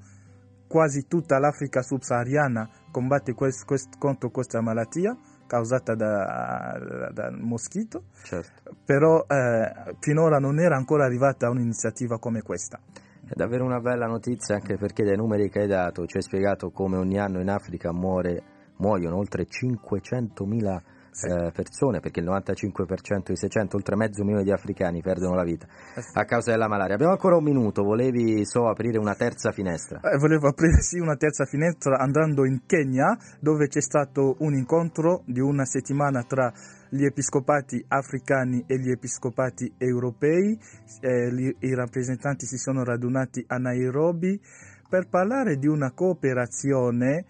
quasi 0.76 1.08
tutta 1.08 1.40
l'Africa 1.40 1.82
subsahariana 1.82 2.70
combatte 2.92 3.34
quest, 3.34 3.64
quest, 3.64 3.98
contro 3.98 4.30
questa 4.30 4.60
malattia 4.60 5.18
causata 5.48 5.96
dal 5.96 7.14
da 7.14 7.32
moschito, 7.32 8.08
certo. 8.24 8.76
però 8.84 9.26
eh, 9.26 9.96
finora 10.02 10.38
non 10.38 10.60
era 10.60 10.76
ancora 10.76 11.06
arrivata 11.06 11.50
un'iniziativa 11.50 12.20
come 12.20 12.42
questa. 12.42 12.78
È 13.26 13.32
davvero 13.36 13.64
una 13.64 13.80
bella 13.80 14.06
notizia 14.06 14.56
anche 14.56 14.76
perché 14.76 15.06
dai 15.06 15.16
numeri 15.16 15.50
che 15.50 15.62
hai 15.62 15.68
dato 15.68 16.06
ci 16.08 16.18
hai 16.18 16.24
spiegato 16.24 16.72
come 16.72 16.98
ogni 16.98 17.20
anno 17.20 17.40
in 17.40 17.50
Africa 17.50 17.94
muore, 17.94 18.44
muoiono 18.76 19.16
oltre 19.16 19.48
500.000 19.48 20.78
sì. 20.78 20.95
Eh, 21.24 21.52
persone, 21.52 22.00
perché 22.00 22.20
il 22.20 22.28
95% 22.28 23.24
dei 23.28 23.38
600, 23.38 23.76
oltre 23.76 23.96
mezzo 23.96 24.24
milione 24.24 24.44
di 24.44 24.52
africani 24.52 25.02
perdono 25.02 25.36
la 25.36 25.44
vita 25.44 25.66
eh 25.96 26.04
a 26.14 26.26
causa 26.26 26.52
della 26.52 26.68
malaria. 26.68 26.96
Abbiamo 26.96 27.14
ancora 27.14 27.38
un 27.38 27.44
minuto, 27.44 27.84
volevi 27.84 28.46
so 28.46 28.68
aprire 28.68 28.98
una 28.98 29.16
terza 29.16 29.52
finestra? 29.52 30.00
Eh, 30.02 30.18
volevo 30.18 30.48
aprire 30.48 30.82
sì 30.82 31.00
una 31.00 31.16
terza 31.16 31.46
finestra 31.46 31.98
andando 31.98 32.46
in 32.46 32.66
Kenya 32.66 33.18
dove 33.40 33.68
c'è 33.68 33.82
stato 33.82 34.36
un 34.40 34.54
incontro 34.54 35.24
di 35.26 35.40
una 35.40 35.66
settimana 35.66 36.24
tra 36.24 36.52
gli 36.90 37.04
episcopati 37.04 37.84
africani 37.88 38.64
e 38.68 38.80
gli 38.80 38.90
episcopati 38.90 39.74
europei, 39.78 40.58
eh, 41.02 41.32
gli, 41.34 41.54
i 41.60 41.74
rappresentanti 41.74 42.46
si 42.46 42.58
sono 42.58 42.84
radunati 42.84 43.44
a 43.48 43.58
Nairobi 43.58 44.40
per 44.88 45.08
parlare 45.10 45.58
di 45.58 45.68
una 45.68 45.92
cooperazione 45.92 47.26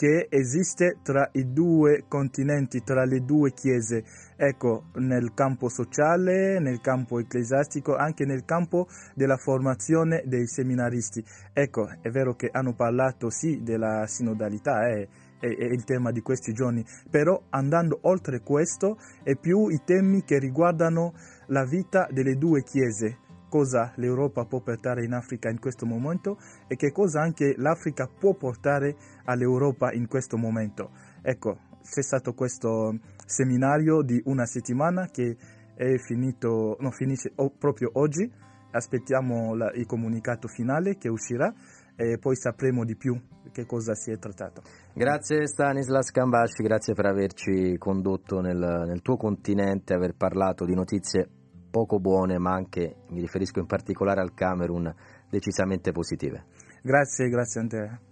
che 0.00 0.28
esiste 0.30 0.96
tra 1.02 1.28
i 1.32 1.52
due 1.52 2.04
continenti, 2.08 2.82
tra 2.82 3.04
le 3.04 3.22
due 3.22 3.52
chiese, 3.52 4.02
ecco, 4.34 4.84
nel 4.94 5.34
campo 5.34 5.68
sociale, 5.68 6.58
nel 6.58 6.80
campo 6.80 7.18
ecclesiastico, 7.18 7.96
anche 7.96 8.24
nel 8.24 8.46
campo 8.46 8.86
della 9.14 9.36
formazione 9.36 10.22
dei 10.24 10.46
seminaristi. 10.46 11.22
Ecco, 11.52 11.86
è 12.00 12.08
vero 12.08 12.34
che 12.34 12.48
hanno 12.50 12.72
parlato 12.74 13.28
sì 13.28 13.60
della 13.62 14.06
sinodalità, 14.06 14.88
è, 14.88 15.06
è, 15.38 15.46
è 15.46 15.64
il 15.64 15.84
tema 15.84 16.12
di 16.12 16.22
questi 16.22 16.54
giorni, 16.54 16.82
però 17.10 17.38
andando 17.50 17.98
oltre 18.04 18.40
questo 18.40 18.96
è 19.22 19.36
più 19.36 19.68
i 19.68 19.82
temi 19.84 20.24
che 20.24 20.38
riguardano 20.38 21.12
la 21.48 21.66
vita 21.66 22.08
delle 22.10 22.38
due 22.38 22.62
chiese 22.62 23.18
cosa 23.50 23.92
l'Europa 23.96 24.46
può 24.46 24.60
portare 24.60 25.04
in 25.04 25.12
Africa 25.12 25.50
in 25.50 25.58
questo 25.58 25.84
momento 25.84 26.38
e 26.68 26.76
che 26.76 26.92
cosa 26.92 27.20
anche 27.20 27.54
l'Africa 27.58 28.06
può 28.06 28.34
portare 28.34 28.96
all'Europa 29.24 29.92
in 29.92 30.06
questo 30.06 30.38
momento. 30.38 30.90
Ecco, 31.20 31.58
c'è 31.82 32.02
stato 32.02 32.32
questo 32.32 32.98
seminario 33.26 34.02
di 34.02 34.18
una 34.24 34.46
settimana 34.46 35.08
che 35.10 35.36
è 35.74 35.96
finito, 35.98 36.76
no, 36.78 36.90
finisce 36.90 37.32
proprio 37.58 37.90
oggi. 37.94 38.30
Aspettiamo 38.72 39.54
la, 39.56 39.72
il 39.74 39.84
comunicato 39.84 40.46
finale 40.46 40.96
che 40.96 41.08
uscirà 41.08 41.52
e 41.96 42.18
poi 42.18 42.36
sapremo 42.36 42.84
di 42.84 42.96
più 42.96 43.20
che 43.50 43.66
cosa 43.66 43.94
si 43.94 44.12
è 44.12 44.18
trattato. 44.18 44.62
Grazie 44.94 45.46
Stanislas 45.46 46.10
Cambasci, 46.12 46.62
grazie 46.62 46.94
per 46.94 47.06
averci 47.06 47.76
condotto 47.78 48.40
nel, 48.40 48.84
nel 48.86 49.02
tuo 49.02 49.16
continente, 49.16 49.92
aver 49.92 50.14
parlato 50.14 50.64
di 50.64 50.74
notizie 50.74 51.39
poco 51.70 51.98
buone, 52.00 52.38
ma 52.38 52.52
anche, 52.52 52.96
mi 53.08 53.20
riferisco 53.20 53.60
in 53.60 53.66
particolare 53.66 54.20
al 54.20 54.34
Camerun, 54.34 54.92
decisamente 55.28 55.92
positive. 55.92 56.44
Grazie, 56.82 57.28
grazie 57.28 57.60
Andrea. 57.60 57.88
Sai 57.88 58.09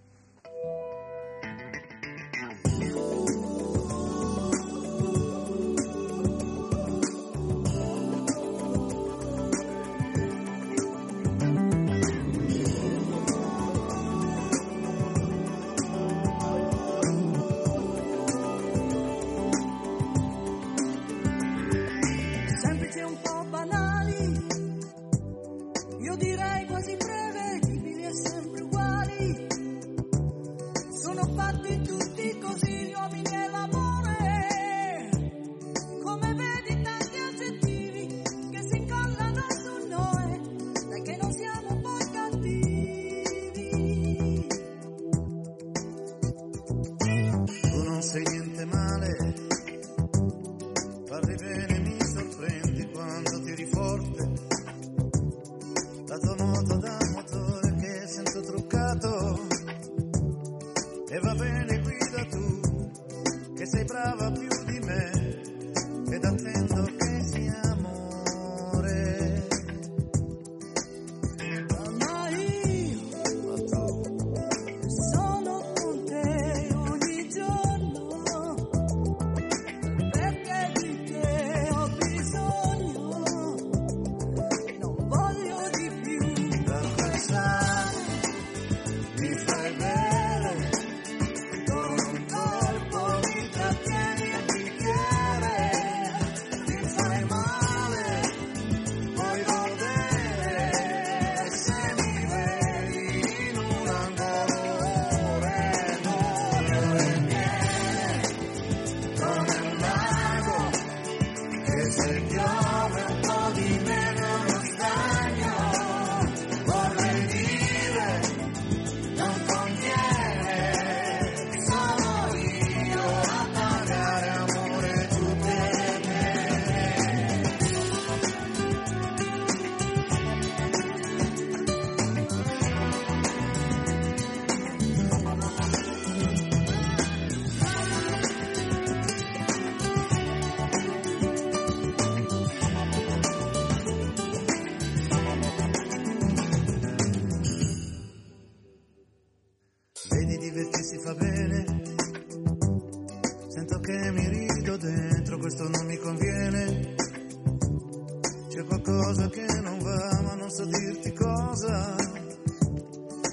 C'è 158.59 158.65
qualcosa 158.65 159.29
che 159.29 159.45
non 159.61 159.79
va 159.79 160.21
Ma 160.21 160.33
non 160.35 160.49
so 160.49 160.65
dirti 160.65 161.13
cosa. 161.13 161.95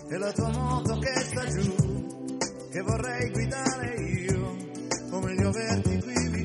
È 0.07 0.16
la 0.18 0.31
tua 0.31 0.49
moto 0.51 0.99
che 1.01 1.20
sta 1.20 1.45
giù 1.47 2.37
Che 2.70 2.81
vorrei 2.83 3.31
guidare 3.33 3.95
io 4.03 4.57
O 5.11 5.20
meglio 5.20 5.49
averti 5.49 6.01
qui 6.01 6.36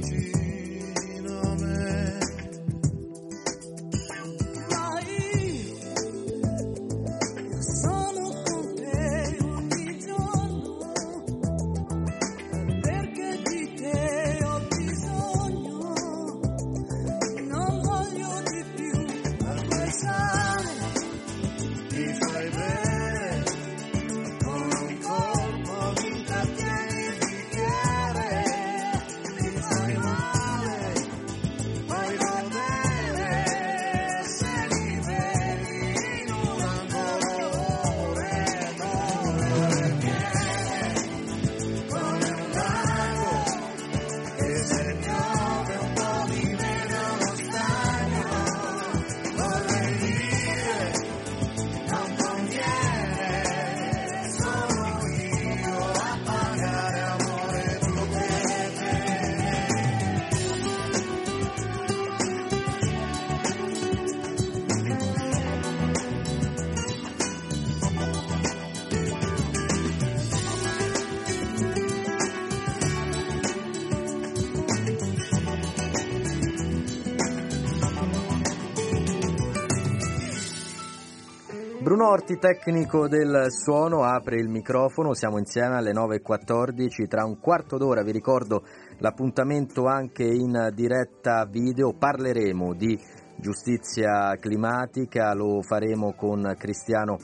Bruno 82.11 82.23
Orti, 82.23 82.37
tecnico 82.37 83.07
del 83.07 83.45
suono, 83.51 84.03
apre 84.03 84.35
il 84.35 84.49
microfono, 84.49 85.13
siamo 85.13 85.37
insieme 85.37 85.77
alle 85.77 85.93
9.14, 85.93 87.07
tra 87.07 87.23
un 87.23 87.39
quarto 87.39 87.77
d'ora 87.77 88.03
vi 88.03 88.11
ricordo 88.11 88.65
l'appuntamento 88.97 89.85
anche 89.85 90.25
in 90.25 90.71
diretta 90.73 91.45
video, 91.45 91.93
parleremo 91.93 92.73
di 92.73 92.99
giustizia 93.37 94.35
climatica, 94.37 95.33
lo 95.33 95.61
faremo 95.61 96.13
con 96.13 96.53
Cristiano 96.57 97.17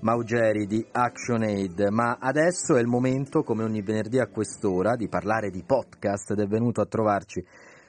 Maugeri 0.00 0.66
di 0.66 0.84
ActionAid, 0.90 1.86
ma 1.90 2.16
adesso 2.18 2.74
è 2.74 2.80
il 2.80 2.88
momento, 2.88 3.44
come 3.44 3.62
ogni 3.62 3.82
venerdì 3.82 4.18
a 4.18 4.26
quest'ora, 4.26 4.96
di 4.96 5.06
parlare 5.06 5.50
di 5.50 5.62
podcast 5.64 6.32
ed 6.32 6.40
è 6.40 6.46
venuto 6.46 6.80
a 6.80 6.86
trovarci 6.86 7.44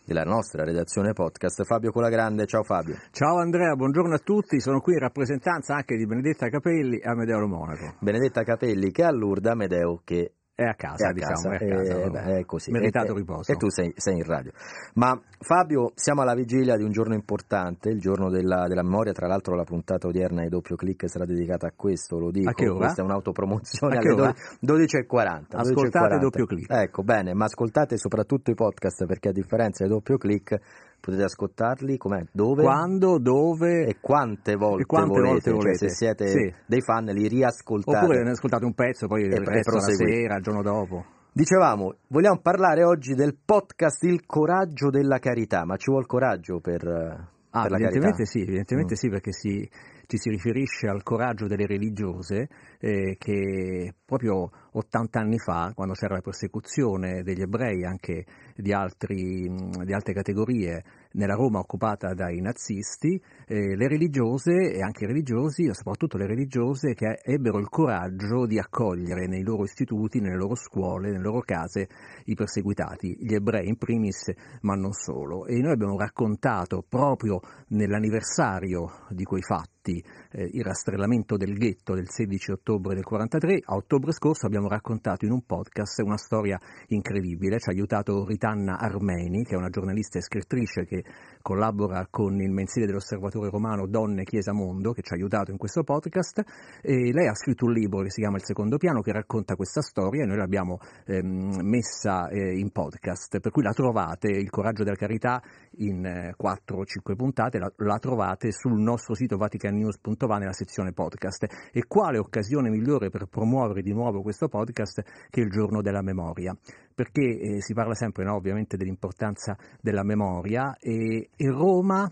della 0.06 0.24
nostra 0.24 0.64
redazione 0.64 1.14
podcast 1.14 1.64
Fabio 1.64 1.92
Colagrande. 1.92 2.46
Ciao 2.46 2.64
Fabio. 2.64 2.96
Ciao 3.12 3.38
Andrea, 3.38 3.76
buongiorno 3.76 4.16
a 4.16 4.20
tutti, 4.20 4.60
sono 4.60 4.80
qui 4.80 4.94
in 4.94 5.00
rappresentanza 5.00 5.76
anche 5.76 5.96
di 5.96 6.06
Benedetta 6.06 6.50
Capelli 6.50 6.98
e 6.98 7.08
Amedeo 7.08 7.48
Monaco. 7.48 7.96
Benedetta 8.00 8.44
Capelli 8.44 8.92
che 8.92 9.04
è 9.04 9.06
a 9.06 9.12
Lourdes, 9.12 9.52
Amedeo 9.52 10.02
che 10.04 10.34
è 10.56 10.66
a 10.66 10.76
casa, 10.76 11.08
è 11.08 11.10
a 11.10 11.14
diciamo, 11.14 11.34
casa. 11.34 11.58
è 11.58 11.72
a 11.72 11.76
casa. 11.76 12.10
Beh, 12.10 12.40
è 12.40 12.46
così. 12.46 12.70
Meritato 12.70 13.14
e, 13.14 13.16
riposo. 13.16 13.52
E 13.52 13.56
tu 13.56 13.70
sei, 13.70 13.92
sei, 13.96 14.18
in 14.18 14.24
radio. 14.24 14.52
Ma 14.96 15.20
Fabio, 15.40 15.94
siamo 15.96 16.22
alla 16.22 16.36
vigilia 16.36 16.78
di 16.78 16.84
un 16.84 16.92
giorno 16.92 17.16
importante, 17.16 17.90
il 17.90 18.00
giorno 18.00 18.30
della, 18.30 18.68
della 18.68 18.84
memoria, 18.84 19.14
tra 19.14 19.26
l'altro 19.26 19.56
la 19.56 19.64
puntata 19.64 20.08
odierna 20.08 20.44
di 20.44 20.50
doppio 20.50 20.76
clic 20.76 21.10
sarà 21.10 21.26
dedicata 21.26 21.66
a 21.68 21.74
questo, 21.76 22.20
lo 22.20 22.30
dico, 22.30 22.50
a 22.50 22.54
che 22.54 22.68
ora? 22.68 22.78
questa 22.78 23.02
è 23.02 23.06
un'autopromozione 23.06 23.98
alle 23.98 24.36
12.40. 24.64 25.56
Ascoltate 25.56 26.16
12.40. 26.16 26.20
doppio 26.20 26.46
clic. 26.46 26.72
Ecco, 26.72 27.02
bene, 27.02 27.34
ma 27.34 27.46
ascoltate 27.46 27.98
soprattutto 27.98 28.52
i 28.52 28.56
podcast 28.56 29.08
perché 29.08 29.30
a 29.30 29.34
differenza 29.34 29.84
di 29.84 29.90
doppio 29.90 30.18
clic 30.18 30.56
potete 31.04 31.24
ascoltarli 31.24 31.98
com'è? 31.98 32.24
Dove? 32.32 32.64
Quando, 32.64 33.20
dove 33.20 33.86
e 33.86 33.98
quante 34.00 34.56
volte 34.56 34.84
e 34.84 34.86
quante 34.86 35.10
volete, 35.10 35.30
volte 35.30 35.52
volete. 35.52 35.78
Cioè, 35.78 35.90
se 35.90 35.96
siete 35.96 36.28
sì. 36.28 36.54
dei 36.66 36.82
fan 36.82 37.06
li 37.06 37.28
riascoltate. 37.28 38.06
Oppure 38.06 38.24
ne 38.24 38.30
ascoltate 38.30 38.64
un 38.64 38.74
pezzo, 38.74 39.08
poi 39.08 39.24
il 39.24 39.36
resto 39.36 39.74
la 39.74 39.82
sera, 39.82 40.38
il 40.38 40.42
giorno 40.42 40.62
dopo. 40.62 41.06
Dicevamo, 41.34 41.96
vogliamo 42.08 42.40
parlare 42.40 42.86
oggi 42.86 43.16
del 43.16 43.36
podcast 43.44 44.04
Il 44.04 44.26
coraggio 44.26 44.90
della 44.90 45.20
carità, 45.20 45.66
ma 45.66 45.76
ci 45.76 45.90
vuole 45.92 46.06
coraggio 46.06 46.60
per, 46.62 46.88
ah, 46.88 47.62
per 47.62 47.72
la 47.72 47.78
evidentemente 47.78 48.24
carità? 48.24 48.26
sì, 48.26 48.42
evidentemente 48.42 48.94
mm. 48.94 48.98
sì, 48.98 49.10
perché 49.10 49.32
si, 49.34 49.70
ci 50.08 50.18
si 50.18 50.30
riferisce 50.30 50.88
al 50.88 51.04
coraggio 51.04 51.48
delle 51.48 51.66
religiose 51.66 52.48
eh, 52.80 53.16
che 53.18 53.94
proprio 54.06 54.50
80 54.74 55.20
anni 55.20 55.40
fa, 55.40 55.72
quando 55.74 55.94
c'era 55.94 56.16
la 56.16 56.22
persecuzione 56.22 57.24
degli 57.24 57.42
ebrei 57.42 57.86
anche 57.86 58.26
di, 58.56 58.74
altri, 58.74 59.50
di 59.84 59.94
altre 59.94 60.14
categorie 60.14 60.84
nella 61.14 61.36
Roma 61.36 61.60
occupata 61.60 62.14
dai 62.14 62.42
nazisti, 62.42 63.22
eh, 63.46 63.76
le 63.76 63.88
religiose 63.88 64.72
e 64.72 64.82
anche 64.82 65.04
i 65.04 65.08
religiosi, 65.08 65.70
soprattutto 65.74 66.18
le 66.18 66.28
religiose, 66.28 66.94
che 66.94 67.20
ebbero 67.24 67.60
il 67.60 67.70
coraggio 67.70 68.46
di 68.46 68.60
accogliere 68.60 69.28
nei 69.28 69.44
loro 69.44 69.64
istituti, 69.64 70.20
nelle 70.20 70.38
loro 70.38 70.56
scuole, 70.56 71.12
nelle 71.12 71.24
loro 71.24 71.42
case 71.42 71.88
i 72.26 72.34
perseguitati, 72.34 73.18
gli 73.20 73.34
ebrei 73.34 73.68
in 73.68 73.78
primis, 73.78 74.32
ma 74.62 74.76
non 74.76 74.92
solo. 74.92 75.46
E 75.46 75.60
noi 75.60 75.72
abbiamo 75.72 75.98
raccontato 75.98 76.84
proprio 76.88 77.40
nell'anniversario 77.70 79.06
di 79.10 79.24
quei 79.24 79.42
fatti, 79.42 79.73
eh, 79.92 80.50
il 80.52 80.64
rastrellamento 80.64 81.38
del 81.38 81.54
ghetto 81.54 81.94
del 81.94 82.10
16 82.10 82.52
ottobre 82.52 82.96
del 82.96 83.04
43, 83.04 83.62
a 83.66 83.76
ottobre 83.76 84.12
scorso 84.12 84.46
abbiamo 84.46 84.68
raccontato 84.68 85.26
in 85.26 85.32
un 85.32 85.46
podcast 85.46 86.00
una 86.00 86.18
storia 86.18 86.60
incredibile, 86.88 87.60
ci 87.60 87.70
ha 87.70 87.72
aiutato 87.72 88.26
Ritanna 88.26 88.78
Armeni, 88.78 89.44
che 89.44 89.56
è 89.56 89.58
una 89.58 89.70
giornalista 89.70 90.18
e 90.18 90.22
scrittrice 90.22 90.86
che 90.86 91.04
collabora 91.42 92.08
con 92.10 92.40
il 92.40 92.52
mensile 92.52 92.86
dell'osservatore 92.86 93.50
romano 93.50 93.88
Donne, 93.88 94.24
Chiesa, 94.24 94.54
Mondo, 94.54 94.92
che 94.92 95.02
ci 95.02 95.14
ha 95.14 95.16
aiutato 95.16 95.52
in 95.52 95.58
questo 95.58 95.84
podcast, 95.84 96.42
e 96.82 97.12
lei 97.12 97.28
ha 97.28 97.36
scritto 97.36 97.66
un 97.66 97.74
libro 97.74 98.02
che 98.02 98.10
si 98.10 98.22
chiama 98.22 98.38
Il 98.38 98.46
secondo 98.46 98.78
piano, 98.78 99.02
che 99.02 99.12
racconta 99.12 99.56
questa 99.56 99.82
storia 99.82 100.24
e 100.24 100.26
noi 100.26 100.38
l'abbiamo 100.38 100.80
ehm, 101.06 101.60
messa 101.62 102.30
eh, 102.30 102.58
in 102.58 102.72
podcast, 102.72 103.40
per 103.40 103.52
cui 103.52 103.64
la 103.64 103.74
trovate, 103.74 104.30
Il 104.30 104.50
coraggio 104.50 104.84
della 104.84 104.96
carità, 104.96 105.42
in 105.78 106.06
eh, 106.06 106.34
4 106.38 106.78
o 106.78 106.86
5 106.86 107.16
puntate, 107.16 107.58
la, 107.58 107.72
la, 107.78 107.98
trovate 107.98 108.52
sul 108.52 108.80
nostro 108.80 109.16
sito 109.16 109.38
vaticannews.va 109.74 110.38
nella 110.38 110.54
sezione 110.54 110.94
podcast. 110.94 111.46
E 111.72 111.86
quale 111.88 112.18
occasione 112.18 112.70
migliore 112.70 113.10
per 113.10 113.26
promuovere 113.26 113.82
di 113.82 113.92
nuovo 113.92 114.22
questo 114.22 114.48
podcast 114.48 115.04
che 115.30 115.42
il 115.42 115.50
giorno 115.50 115.82
della 115.82 116.02
memoria? 116.02 116.56
Perché 116.94 117.22
eh, 117.22 117.62
si 117.62 117.74
parla 117.74 117.96
sempre 117.96 118.24
no, 118.24 118.36
ovviamente 118.36 118.78
dell'importanza 118.78 119.58
della 119.82 120.04
memoria 120.04 120.78
e, 120.80 121.30
e 121.36 121.50
Roma 121.50 122.10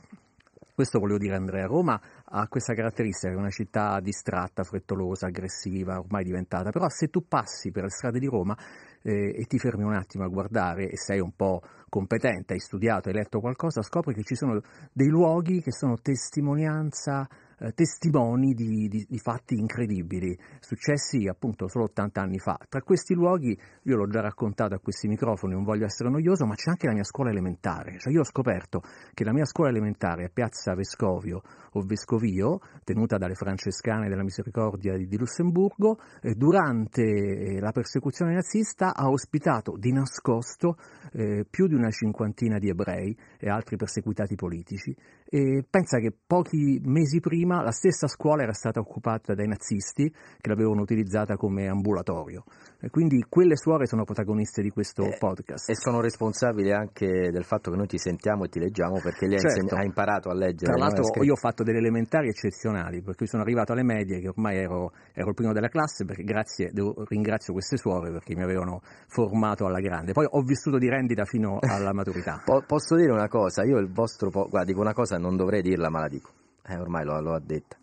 questo 0.74 1.00
volevo 1.00 1.20
dire 1.20 1.36
Andrea, 1.36 1.68
Roma 1.68 2.00
ha 2.24 2.48
questa 2.48 2.74
caratteristica, 2.74 3.32
è 3.32 3.36
una 3.36 3.52
città 3.52 4.00
distratta, 4.00 4.64
frettolosa, 4.64 5.28
aggressiva, 5.28 6.00
ormai 6.00 6.24
diventata, 6.24 6.72
però 6.72 6.90
se 6.90 7.10
tu 7.10 7.28
passi 7.28 7.70
per 7.70 7.84
le 7.84 7.90
strade 7.92 8.18
di 8.18 8.26
Roma 8.26 8.58
eh, 9.04 9.36
e 9.38 9.46
ti 9.46 9.60
fermi 9.60 9.84
un 9.84 9.94
attimo 9.94 10.24
a 10.24 10.28
guardare 10.28 10.90
e 10.90 10.98
sei 10.98 11.20
un 11.20 11.36
po' 11.36 11.62
competente, 11.88 12.54
hai 12.54 12.60
studiato, 12.60 13.10
hai 13.10 13.16
letto 13.16 13.40
qualcosa, 13.40 13.84
scopri 13.84 14.16
che 14.16 14.24
ci 14.24 14.34
sono 14.34 14.60
dei 14.92 15.10
luoghi 15.10 15.62
che 15.62 15.72
sono 15.72 15.98
testimonianza 16.02 17.28
eh, 17.62 17.74
testimoni 17.74 18.54
di, 18.54 18.88
di, 18.88 19.06
di, 19.08 19.20
fatti 19.20 19.56
incredibili, 19.56 20.36
successi 20.60 21.28
appunto 21.28 21.68
solo 21.68 21.86
80 21.86 22.22
anni 22.22 22.40
fa. 22.40 22.58
Tra 22.68 22.82
questi 22.82 23.14
luoghi, 23.14 23.58
io 23.84 23.96
l'ho 23.96 24.08
già 24.08 24.22
raccontato 24.22 24.74
a 24.74 24.80
questi 24.80 25.08
microfoni, 25.08 25.54
non 25.54 25.64
voglio 25.64 25.86
essere 25.86 26.10
noioso, 26.10 26.46
ma 26.46 26.56
c'è 26.56 26.72
anche 26.72 26.88
la 26.88 26.94
mia 26.94 27.04
scuola 27.04 27.30
elementare. 27.30 28.00
Cioè 28.00 28.12
io 28.12 28.22
ho 28.22 28.26
scoperto 28.26 28.82
che 29.14 29.24
la 29.24 29.32
mia 29.32 29.46
scuola 29.46 29.70
elementare 29.70 30.26
a 30.26 30.30
Piazza 30.34 30.74
Vescovio 30.74 31.42
o 31.74 31.82
Vescovio, 31.82 32.60
tenuta 32.84 33.18
dalle 33.18 33.36
francescane 33.36 34.10
della 34.10 34.24
Misericordia 34.24 34.98
di, 34.98 35.18
Lussemburgo, 35.18 35.98
eh, 36.22 36.34
durante 36.36 37.02
eh, 37.02 37.60
la 37.60 37.72
persecuzione 37.72 38.34
nazista 38.34 38.94
ha 38.94 39.10
ospitato 39.10 39.76
di 39.78 39.92
nascosto 39.92 40.78
eh, 41.14 41.46
più 41.50 41.68
di 41.68 41.76
una 41.76 41.90
cinquantina 41.90 42.58
di 42.58 42.70
ebrei 42.70 43.16
e 43.40 43.50
altri 43.50 43.78
perseguitati 43.78 44.36
politici. 44.36 44.96
E 45.26 45.64
pensa 45.70 46.00
che 46.00 46.12
pochi 46.12 46.82
mesi 46.84 47.22
prima 47.22 47.62
la 47.62 47.72
stessa 47.72 48.08
scuola 48.08 48.44
era 48.44 48.52
stata 48.52 48.82
occupata 48.82 49.34
dai 49.34 49.48
nazisti 49.48 50.10
che 50.12 50.50
l'avevano 50.50 50.82
utilizzata 50.82 51.38
come 51.38 51.68
ambulatorio. 51.68 52.44
E 52.82 52.90
quindi 52.90 53.24
quelle 53.30 53.56
suore 53.56 53.86
sono 53.86 54.04
protagoniste 54.04 54.62
di 54.62 54.72
questo 54.72 55.04
eh, 55.04 55.16
podcast. 55.18 55.70
E 55.70 55.76
sono 55.76 56.02
responsabili 56.02 56.74
anche 56.74 57.30
del 57.32 57.46
fatto 57.46 57.72
che 57.72 57.78
noi 57.78 57.88
ti 57.88 57.98
sentiamo 57.98 58.44
e 58.44 58.50
ti 58.50 58.60
leggiamo 58.60 59.00
perché 59.00 59.28
lei 59.28 59.40
certo. 59.40 59.76
ha 59.76 59.84
imparato 59.84 60.30
a 60.30 60.34
leggere. 60.34 60.74
Tra 60.74 60.82
l'altro 60.82 61.24
io 61.24 61.34
ho 61.34 61.38
fatto 61.38 61.61
delle 61.64 61.78
elementari 61.78 62.30
eccezionali, 62.30 63.02
per 63.02 63.16
cui 63.16 63.28
sono 63.28 63.42
arrivato 63.42 63.72
alle 63.72 63.84
medie 63.84 64.20
che 64.20 64.28
ormai 64.28 64.58
ero, 64.58 64.94
ero 65.14 65.30
il 65.30 65.36
primo 65.36 65.54
della 65.54 65.70
classe, 65.70 66.06
perché 66.06 66.24
grazie, 66.24 66.70
devo, 66.72 67.04
ringrazio 67.08 67.54
queste 67.54 67.78
suore 67.78 68.12
perché 68.12 68.36
mi 68.36 68.44
avevano 68.44 68.82
formato 69.08 69.66
alla 69.66 69.80
grande. 69.80 70.14
Poi 70.14 70.28
ho 70.30 70.42
vissuto 70.42 70.78
di 70.78 70.90
rendita 70.90 71.26
fino 71.26 71.60
alla 71.62 71.94
maturità. 71.94 72.42
posso 72.66 72.96
dire 72.96 73.12
una 73.12 73.28
cosa? 73.28 73.64
Io 73.64 73.78
il 73.78 73.92
vostro... 73.92 74.30
Po- 74.30 74.48
guarda, 74.48 74.66
dico 74.66 74.82
una 74.82 74.94
cosa 74.94 75.18
non 75.18 75.36
dovrei 75.36 75.62
dirla, 75.62 75.90
ma 75.90 76.00
la 76.00 76.08
dico. 76.08 76.32
Eh, 76.66 76.78
ormai 76.78 77.06
lo 77.06 77.34
ha 77.34 77.40
detta. 77.40 77.78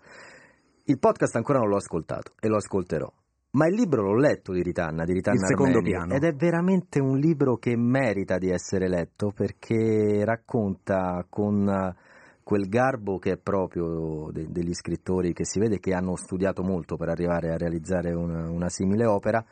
Il 0.85 0.99
podcast 0.99 1.37
ancora 1.37 1.59
non 1.59 1.69
l'ho 1.69 1.77
ascoltato 1.77 2.33
e 2.41 2.49
lo 2.49 2.57
ascolterò. 2.57 3.13
Ma 3.51 3.67
il 3.67 3.75
libro 3.75 4.03
l'ho 4.03 4.15
letto 4.15 4.53
di 4.53 4.63
Ritanna, 4.63 5.05
di 5.05 5.15
Ritanna 5.15 5.37
il 5.37 5.47
secondo 5.47 5.81
piano. 5.81 6.15
ed 6.15 6.23
è 6.23 6.35
veramente 6.35 7.01
un 7.01 7.19
libro 7.19 7.57
che 7.57 7.77
merita 7.77 8.37
di 8.37 8.51
essere 8.51 8.89
letto 8.89 9.33
perché 9.35 10.23
racconta 10.25 11.25
con 11.29 11.67
quel 12.49 12.67
garbo 12.67 13.19
che 13.19 13.33
è 13.33 13.37
proprio 13.37 14.31
de- 14.33 14.47
degli 14.49 14.73
scrittori 14.73 15.35
che 15.35 15.45
si 15.45 15.59
vede 15.59 15.79
che 15.79 15.93
hanno 15.93 16.17
studiato 16.17 16.63
molto 16.63 16.97
per 16.97 17.11
arrivare 17.11 17.51
a 17.53 17.59
realizzare 17.59 18.15
una, 18.15 18.49
una 18.49 18.71
simile 18.71 19.05
opera, 19.05 19.45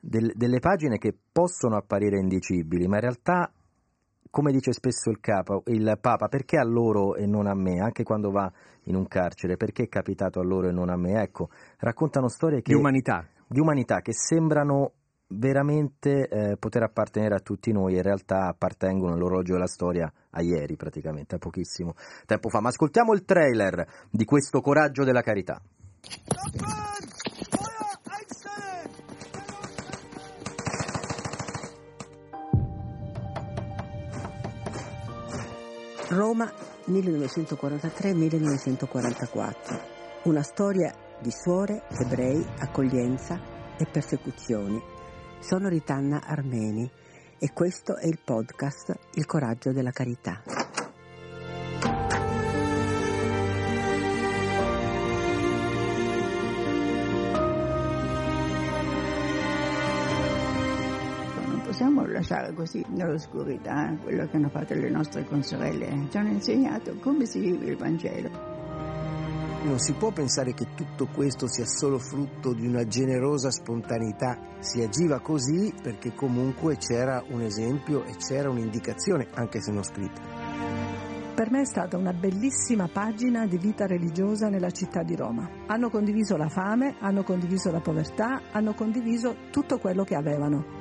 del- 0.00 0.32
delle 0.34 0.58
pagine 0.58 0.98
che 0.98 1.16
possono 1.30 1.76
apparire 1.76 2.18
indicibili, 2.18 2.88
ma 2.88 2.96
in 2.96 3.02
realtà 3.02 3.52
come 4.30 4.50
dice 4.50 4.72
spesso 4.72 5.10
il, 5.10 5.20
capo, 5.20 5.62
il, 5.66 5.96
Papa, 6.00 6.26
perché 6.26 6.56
a 6.56 6.64
loro 6.64 7.14
e 7.14 7.24
non 7.24 7.46
a 7.46 7.54
me, 7.54 7.78
anche 7.78 8.02
quando 8.02 8.32
va 8.32 8.50
in 8.84 8.96
un 8.96 9.06
carcere, 9.06 9.56
perché 9.56 9.84
è 9.84 9.88
capitato 9.88 10.40
a 10.40 10.42
loro 10.42 10.68
e 10.68 10.72
non 10.72 10.88
a 10.88 10.96
me? 10.96 11.22
Ecco, 11.22 11.50
raccontano 11.78 12.28
storie 12.28 12.62
che, 12.62 12.72
di 12.72 12.78
umanità. 12.78 13.28
Di 13.46 13.60
umanità 13.60 14.00
che 14.00 14.12
sembrano 14.12 14.94
veramente 15.32 16.26
eh, 16.28 16.56
poter 16.56 16.82
appartenere 16.82 17.36
a 17.36 17.40
tutti 17.40 17.70
noi, 17.72 17.94
in 17.94 18.02
realtà 18.02 18.48
appartengono 18.48 19.14
all'orologio 19.14 19.54
della 19.54 19.66
storia 19.66 20.12
a 20.30 20.42
ieri 20.42 20.76
praticamente, 20.76 21.36
a 21.36 21.38
pochissimo 21.38 21.94
tempo 22.26 22.48
fa. 22.48 22.60
Ma 22.60 22.68
ascoltiamo 22.68 23.12
il 23.12 23.24
trailer 23.24 23.86
di 24.10 24.24
questo 24.24 24.60
coraggio 24.60 25.04
della 25.04 25.22
carità. 25.22 25.60
Roma 36.08 36.52
1943-1944. 36.88 39.80
Una 40.24 40.42
storia 40.42 40.92
di 41.20 41.30
suore, 41.30 41.84
ebrei, 42.02 42.44
accoglienza 42.58 43.38
e 43.78 43.86
persecuzioni. 43.86 44.98
Sono 45.40 45.68
Ritanna 45.68 46.22
Armeni 46.26 46.88
e 47.38 47.52
questo 47.52 47.96
è 47.96 48.06
il 48.06 48.20
podcast 48.22 48.94
Il 49.14 49.26
coraggio 49.26 49.72
della 49.72 49.90
carità. 49.90 50.42
possiamo 61.64 62.04
lasciare 62.04 62.52
così 62.52 62.84
nell'oscurità 62.88 63.96
quello 64.02 64.26
che 64.26 64.36
hanno 64.36 64.50
fatto 64.50 64.74
le 64.74 64.90
nostre 64.90 65.24
consorelle. 65.24 66.08
Ci 66.10 66.16
hanno 66.18 66.30
insegnato 66.30 66.96
come 66.96 67.24
si 67.24 67.38
vive 67.38 67.66
il 67.66 67.76
Vangelo. 67.76 68.49
Non 69.62 69.78
si 69.78 69.92
può 69.92 70.10
pensare 70.10 70.54
che 70.54 70.68
tutto 70.74 71.06
questo 71.06 71.46
sia 71.46 71.66
solo 71.66 71.98
frutto 71.98 72.54
di 72.54 72.66
una 72.66 72.86
generosa 72.86 73.50
spontaneità. 73.50 74.38
Si 74.58 74.80
agiva 74.80 75.20
così 75.20 75.74
perché 75.82 76.14
comunque 76.14 76.78
c'era 76.78 77.22
un 77.28 77.42
esempio 77.42 78.04
e 78.04 78.16
c'era 78.16 78.48
un'indicazione, 78.48 79.28
anche 79.34 79.60
se 79.60 79.70
non 79.70 79.84
scritta. 79.84 80.22
Per 81.34 81.50
me 81.50 81.60
è 81.60 81.64
stata 81.66 81.98
una 81.98 82.14
bellissima 82.14 82.88
pagina 82.88 83.46
di 83.46 83.58
vita 83.58 83.86
religiosa 83.86 84.48
nella 84.48 84.70
città 84.70 85.02
di 85.02 85.14
Roma. 85.14 85.46
Hanno 85.66 85.90
condiviso 85.90 86.38
la 86.38 86.48
fame, 86.48 86.96
hanno 86.98 87.22
condiviso 87.22 87.70
la 87.70 87.80
povertà, 87.80 88.40
hanno 88.52 88.72
condiviso 88.72 89.36
tutto 89.50 89.78
quello 89.78 90.04
che 90.04 90.14
avevano. 90.14 90.79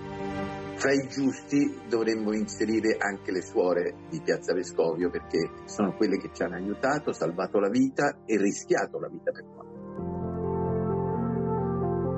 Fra 0.80 0.93
i 0.93 1.10
giusti 1.10 1.77
dovremmo 1.89 2.34
inserire 2.34 2.95
anche 2.97 3.34
le 3.34 3.41
suore 3.41 4.07
di 4.10 4.22
Piazza 4.22 4.53
Vescovio 4.53 5.10
perché 5.10 5.65
sono 5.65 5.93
quelle 5.97 6.18
che 6.18 6.30
ci 6.31 6.41
hanno 6.41 6.56
aiutato, 6.56 7.11
salvato 7.11 7.60
la 7.60 7.68
vita 7.68 8.19
e 8.26 8.38
rischiato 8.38 8.97
la 8.97 9.10
vita 9.10 9.30
per 9.30 9.43
noi. 9.43 9.68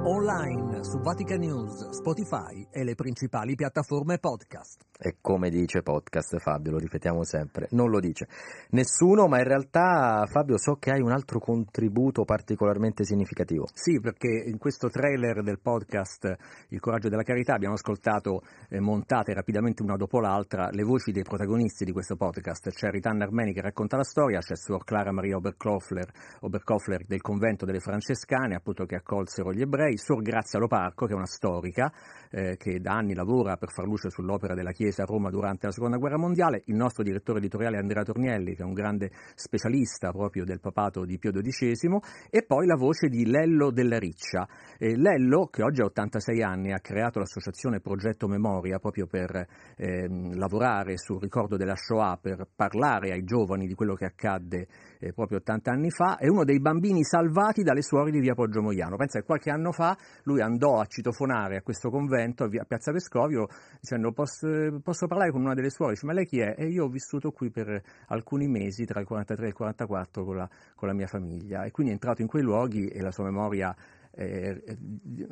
Online 0.04 0.84
su 0.84 1.00
Vatican 1.00 1.40
News, 1.40 1.90
Spotify 1.90 2.68
e 2.70 2.84
le 2.84 2.94
principali 2.94 3.56
piattaforme 3.56 4.20
podcast. 4.20 4.91
E 5.04 5.16
come 5.20 5.50
dice 5.50 5.82
podcast 5.82 6.38
Fabio, 6.38 6.74
lo 6.74 6.78
ripetiamo 6.78 7.24
sempre, 7.24 7.66
non 7.72 7.90
lo 7.90 8.00
dice 8.00 8.28
nessuno, 8.70 9.28
ma 9.28 9.40
in 9.40 9.46
realtà 9.46 10.28
Fabio 10.28 10.60
so 10.60 10.76
che 10.76 10.92
hai 10.92 11.02
un 11.02 11.12
altro 11.12 11.40
contributo 11.40 12.24
particolarmente 12.24 13.04
significativo. 13.04 13.66
Sì, 13.74 14.00
perché 14.00 14.28
in 14.46 14.60
questo 14.60 14.90
trailer 14.90 15.42
del 15.42 15.60
podcast 15.60 16.38
Il 16.68 16.80
coraggio 16.80 17.10
della 17.10 17.24
carità 17.24 17.56
abbiamo 17.56 17.74
ascoltato 17.74 18.44
eh, 18.70 18.80
montate 18.80 19.34
rapidamente 19.34 19.82
una 19.82 19.96
dopo 19.96 20.20
l'altra 20.20 20.70
le 20.70 20.84
voci 20.84 21.12
dei 21.12 21.24
protagonisti 21.24 21.84
di 21.84 21.92
questo 21.92 22.16
podcast. 22.16 22.70
C'è 22.70 22.92
Ritanna 22.92 23.24
Armeni 23.24 23.54
che 23.54 23.62
racconta 23.62 23.98
la 23.98 24.04
storia, 24.04 24.38
c'è 24.38 24.56
Suor 24.56 24.84
Clara 24.84 25.12
Maria 25.12 25.38
Oberkofler, 25.38 26.12
Oberkofler 26.42 27.06
del 27.08 27.22
convento 27.22 27.66
delle 27.66 27.80
francescane, 27.80 28.54
appunto 28.54 28.86
che 28.86 28.98
accolsero 28.98 29.52
gli 29.52 29.62
ebrei, 29.62 29.98
Suor 29.98 30.22
Grazia 30.22 30.60
Loparco 30.60 31.08
che 31.08 31.14
è 31.14 31.16
una 31.16 31.26
storica 31.26 31.92
eh, 32.30 32.56
che 32.58 32.80
da 32.80 32.94
anni 32.94 33.16
lavora 33.16 33.58
per 33.58 33.72
far 33.72 33.86
luce 33.86 34.12
sull'opera 34.12 34.54
della 34.54 34.72
Chiesa 34.72 34.90
a 35.00 35.06
Roma 35.06 35.30
durante 35.30 35.68
la 35.68 35.72
Seconda 35.72 35.98
Guerra 35.98 36.18
Mondiale, 36.18 36.64
il 36.66 36.76
nostro 36.76 37.04
direttore 37.04 37.40
editoriale 37.40 37.78
Andrea 37.78 38.04
Tornielli, 38.04 38.56
che 38.56 38.64
è 38.64 38.66
un 38.66 38.74
grande 38.74 39.12
specialista 39.36 40.12
proprio 40.12 40.44
del 40.44 40.60
papato 40.60 41.06
di 41.06 41.18
Pio 41.18 41.32
XII, 41.32 42.00
e 42.30 42.44
poi 42.44 42.66
la 42.66 42.76
voce 42.76 43.08
di 43.08 43.26
Lello 43.26 43.72
della 43.72 43.98
Riccia. 43.98 44.48
Eh, 44.78 44.98
Lello, 44.98 45.48
che 45.48 45.64
oggi 45.64 45.82
ha 45.82 45.86
86 45.86 46.42
anni, 46.42 46.74
ha 46.74 46.80
creato 46.80 47.20
l'associazione 47.20 47.80
Progetto 47.80 48.28
Memoria 48.28 48.80
proprio 48.80 49.08
per 49.08 49.48
eh, 49.78 50.08
lavorare 50.34 50.98
sul 50.98 51.22
ricordo 51.22 51.56
della 51.56 51.76
Shoah, 51.76 52.18
per 52.22 52.48
parlare 52.54 53.12
ai 53.12 53.24
giovani 53.24 53.68
di 53.68 53.74
quello 53.74 53.94
che 53.94 54.06
accadde 54.06 54.68
eh, 55.02 55.14
proprio 55.14 55.40
80 55.40 55.72
anni 55.72 55.90
fa, 55.90 56.18
è 56.18 56.28
uno 56.28 56.44
dei 56.44 56.60
bambini 56.60 57.04
salvati 57.04 57.64
dalle 57.64 57.82
suore 57.82 58.12
di 58.12 58.20
via 58.20 58.36
Poggio 58.36 58.62
Moiano. 58.62 58.96
Pensa 58.96 59.20
che 59.20 59.26
qualche 59.26 59.50
anno 59.50 59.72
fa 59.72 59.98
lui 60.24 60.42
andò 60.42 60.80
a 60.80 60.86
citofonare 60.86 61.58
a 61.58 61.62
questo 61.62 61.90
convento 61.90 62.44
a, 62.44 62.48
a 62.48 62.66
Piazza 62.66 62.92
Vescovio 62.92 63.48
dicendo 63.80 64.12
posso, 64.12 64.48
posso, 64.84 65.08
parlare 65.08 65.32
con 65.32 65.42
una 65.42 65.56
delle 65.56 65.72
suore? 65.72 65.94
Dice, 65.94 66.06
ma 66.06 66.14
lei 66.14 66.26
chi 66.26 66.40
è? 66.40 66.54
E 66.56 66.68
io 66.68 66.86
ho 66.86 66.90
vissuto 66.90 67.32
qui 67.32 67.50
per 67.50 67.82
alcuni 68.08 68.48
mesi, 68.48 68.86
tra 68.86 69.00
il 69.00 69.08
43 69.08 69.46
e 69.46 69.48
il 69.50 69.56
44, 69.56 70.24
con 70.24 70.36
la, 70.36 70.50
con 70.76 70.88
la 70.88 70.94
mia 70.94 71.08
famiglia. 71.08 71.64
E 71.64 71.72
quindi 71.72 71.92
è 71.92 71.96
entrato 71.96 72.22
in 72.22 72.28
quei 72.28 72.44
luoghi 72.44 72.88
e 72.88 73.02
la 73.02 73.12
sua 73.12 73.24
memoria 73.24 73.76
eh, 74.12 74.62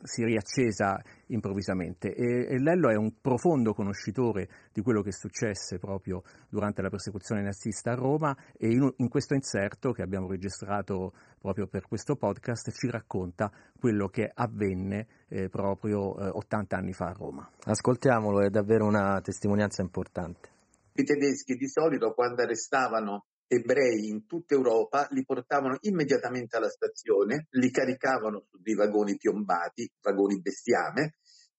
si 0.03 0.23
riaccesa 0.23 1.01
improvvisamente. 1.27 2.13
E, 2.13 2.47
e, 2.49 2.59
Lello 2.59 2.89
è 2.89 2.95
un 2.95 3.19
profondo 3.21 3.73
conoscitore 3.73 4.47
di 4.71 4.81
quello 4.81 5.01
che 5.01 5.11
successe 5.11 5.77
proprio 5.77 6.23
durante 6.49 6.81
la 6.81 6.89
persecuzione 6.89 7.41
nazista 7.41 7.91
a 7.91 7.95
Roma 7.95 8.35
e 8.57 8.67
in, 8.69 8.91
in 8.97 9.09
questo 9.09 9.33
inserto 9.33 9.91
che 9.91 10.01
abbiamo 10.01 10.27
registrato 10.27 11.13
proprio 11.39 11.67
per 11.67 11.87
questo 11.87 12.15
podcast 12.15 12.71
ci 12.71 12.89
racconta 12.89 13.51
quello 13.79 14.07
che 14.07 14.29
avvenne 14.33 15.07
eh, 15.29 15.49
proprio 15.49 16.17
eh, 16.17 16.29
80 16.29 16.75
anni 16.75 16.93
fa 16.93 17.07
a 17.07 17.13
Roma. 17.13 17.49
Ascoltiamolo, 17.63 18.41
è 18.41 18.49
davvero 18.49 18.85
una 18.85 19.19
testimonianza 19.21 19.81
importante. 19.81 20.49
I 20.93 21.03
tedeschi 21.03 21.55
di 21.55 21.67
solito 21.67 22.13
quando 22.13 22.41
arrestavano 22.41 23.25
ebrei 23.51 24.09
in 24.09 24.27
tutta 24.27 24.53
Europa 24.53 25.07
li 25.09 25.25
portavano 25.25 25.77
immediatamente 25.81 26.55
alla 26.55 26.69
stazione, 26.69 27.47
li 27.51 27.71
caricavano 27.71 28.45
su 28.47 28.59
dei 28.61 28.75
vagoni 28.75 29.17
piombati, 29.17 29.91
vagoni 30.01 30.39
bestiame, 30.39 31.15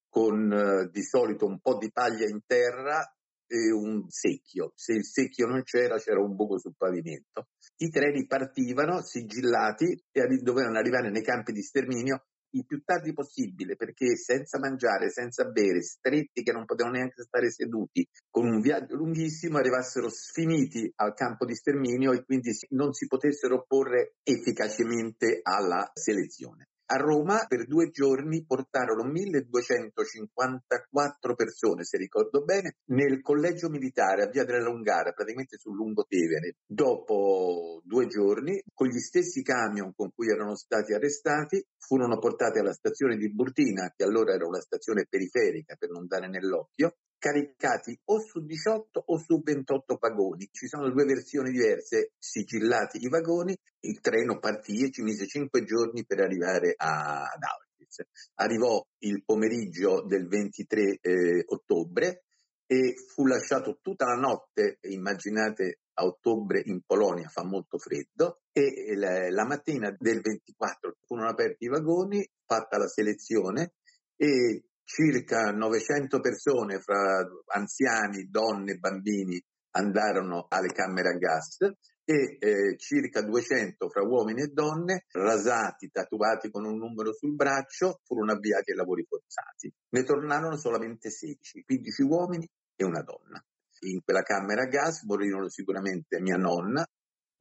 con 0.09 0.53
eh, 0.53 0.89
di 0.91 1.03
solito 1.03 1.47
un 1.47 1.59
po' 1.61 1.77
di 1.77 1.91
paglia 1.91 2.29
in 2.29 2.41
terra 2.47 3.03
e 3.45 3.73
un 3.73 4.09
secchio. 4.09 4.73
Se 4.77 4.93
il 4.93 5.05
secchio 5.05 5.49
non 5.49 5.65
c'era, 5.65 5.99
c'era 5.99 6.21
un 6.21 6.37
buco 6.37 6.59
sul 6.59 6.77
pavimento. 6.77 7.49
I 7.79 7.89
treni 7.89 8.25
partivano 8.27 9.03
sigillati 9.03 10.05
e 10.13 10.27
dovevano 10.43 10.79
arrivare 10.79 11.11
nei 11.11 11.23
campi 11.23 11.53
di 11.53 11.63
sterminio 11.63 12.27
il 12.53 12.65
più 12.67 12.83
tardi 12.85 13.13
possibile 13.13 13.77
perché 13.77 14.17
senza 14.17 14.59
mangiare, 14.59 15.11
senza 15.11 15.45
bere, 15.45 15.83
stretti 15.83 16.43
che 16.43 16.53
non 16.53 16.65
potevano 16.65 16.97
neanche 16.97 17.23
stare 17.23 17.51
seduti, 17.51 18.07
con 18.31 18.47
un 18.47 18.61
viaggio 18.61 18.97
lunghissimo 18.97 19.59
arrivassero 19.59 20.09
sfiniti 20.09 20.91
al 20.97 21.15
campo 21.15 21.45
di 21.45 21.55
sterminio 21.55 22.13
e 22.13 22.25
quindi 22.25 22.51
non 22.71 22.93
si 22.93 23.07
potessero 23.07 23.57
opporre 23.57 24.15
efficacemente 24.23 25.41
alla 25.43 25.91
selezione. 25.95 26.70
A 26.93 26.97
Roma 26.97 27.45
per 27.47 27.69
due 27.69 27.91
giorni 27.91 28.45
portarono 28.45 29.05
1254 29.05 31.37
persone, 31.37 31.85
se 31.85 31.97
ricordo 31.97 32.43
bene, 32.43 32.79
nel 32.87 33.21
collegio 33.21 33.69
militare 33.69 34.25
a 34.25 34.29
Via 34.29 34.45
della 34.45 34.65
Lungara, 34.65 35.13
praticamente 35.13 35.57
sul 35.57 35.77
Lungotevere. 35.77 36.57
Dopo 36.67 37.81
due 37.85 38.09
giorni, 38.09 38.61
con 38.75 38.89
gli 38.89 38.99
stessi 38.99 39.43
camion 39.43 39.95
con 39.95 40.11
cui 40.13 40.31
erano 40.31 40.57
stati 40.57 40.93
arrestati, 40.93 41.65
furono 41.79 42.19
portati 42.19 42.59
alla 42.59 42.73
stazione 42.73 43.17
di 43.17 43.33
Burtina, 43.33 43.93
che 43.95 44.03
allora 44.03 44.35
era 44.35 44.49
una 44.49 44.61
stazione 44.61 45.07
periferica 45.09 45.77
per 45.77 45.91
non 45.91 46.09
dare 46.09 46.29
nell'occhio, 46.29 46.97
caricati 47.21 47.97
o 48.07 48.19
su 48.19 48.41
18 48.41 49.05
o 49.07 49.19
su 49.19 49.41
28 49.41 49.99
vagoni. 50.01 50.49
Ci 50.51 50.67
sono 50.67 50.91
due 50.91 51.05
versioni 51.05 51.51
diverse, 51.51 52.13
sigillati 52.19 52.99
i 53.05 53.09
vagoni, 53.09 53.57
il 53.81 54.01
treno 54.01 54.41
partì 54.41 54.85
e 54.85 54.91
ci 54.91 55.03
mise 55.03 55.27
5 55.27 55.63
giorni 55.63 56.05
per 56.05 56.21
arrivare 56.21 56.75
ad 56.77 57.43
Auschwitz. 57.43 58.07
Arrivò 58.37 58.85
il 59.01 59.23
pomeriggio 59.25 60.03
del 60.05 60.27
23 60.27 60.99
eh, 61.01 61.45
ottobre 61.47 62.25
e 62.67 62.95
fu 62.95 63.27
lasciato 63.27 63.79
tutta 63.83 64.07
la 64.07 64.15
notte, 64.15 64.79
immaginate 64.83 65.81
a 65.95 66.05
ottobre 66.05 66.63
in 66.65 66.81
Polonia 66.87 67.29
fa 67.29 67.45
molto 67.45 67.79
freddo 67.79 68.41
e 68.53 68.95
la, 68.97 69.29
la 69.29 69.45
mattina 69.45 69.95
del 69.99 70.21
24 70.21 70.97
furono 71.05 71.29
aperti 71.29 71.65
i 71.65 71.69
vagoni, 71.69 72.27
fatta 72.47 72.79
la 72.79 72.87
selezione 72.87 73.75
e 74.17 74.70
circa 74.93 75.53
900 75.53 76.19
persone 76.19 76.81
fra 76.81 77.25
anziani, 77.55 78.29
donne 78.29 78.73
e 78.73 78.79
bambini 78.79 79.41
andarono 79.77 80.47
alle 80.49 80.73
camere 80.73 81.11
a 81.11 81.17
gas 81.17 81.59
e 82.05 82.37
eh, 82.41 82.77
circa 82.77 83.23
200 83.23 83.89
fra 83.89 84.03
uomini 84.03 84.43
e 84.43 84.49
donne, 84.49 85.05
rasati, 85.13 85.91
tatuati 85.93 86.51
con 86.51 86.65
un 86.65 86.77
numero 86.77 87.13
sul 87.13 87.37
braccio, 87.37 88.01
furono 88.05 88.33
avviati 88.33 88.73
ai 88.73 88.77
lavori 88.77 89.07
forzati. 89.09 89.73
Ne 89.91 90.03
tornarono 90.03 90.57
solamente 90.57 91.09
16, 91.09 91.63
15 91.63 92.03
uomini 92.03 92.51
e 92.75 92.85
una 92.85 93.03
donna. 93.03 93.41
In 93.83 94.03
quella 94.03 94.23
camera 94.23 94.63
a 94.63 94.67
gas 94.67 95.05
morirono 95.05 95.49
sicuramente 95.49 96.21
mia 96.21 96.37
nonna, 96.37 96.85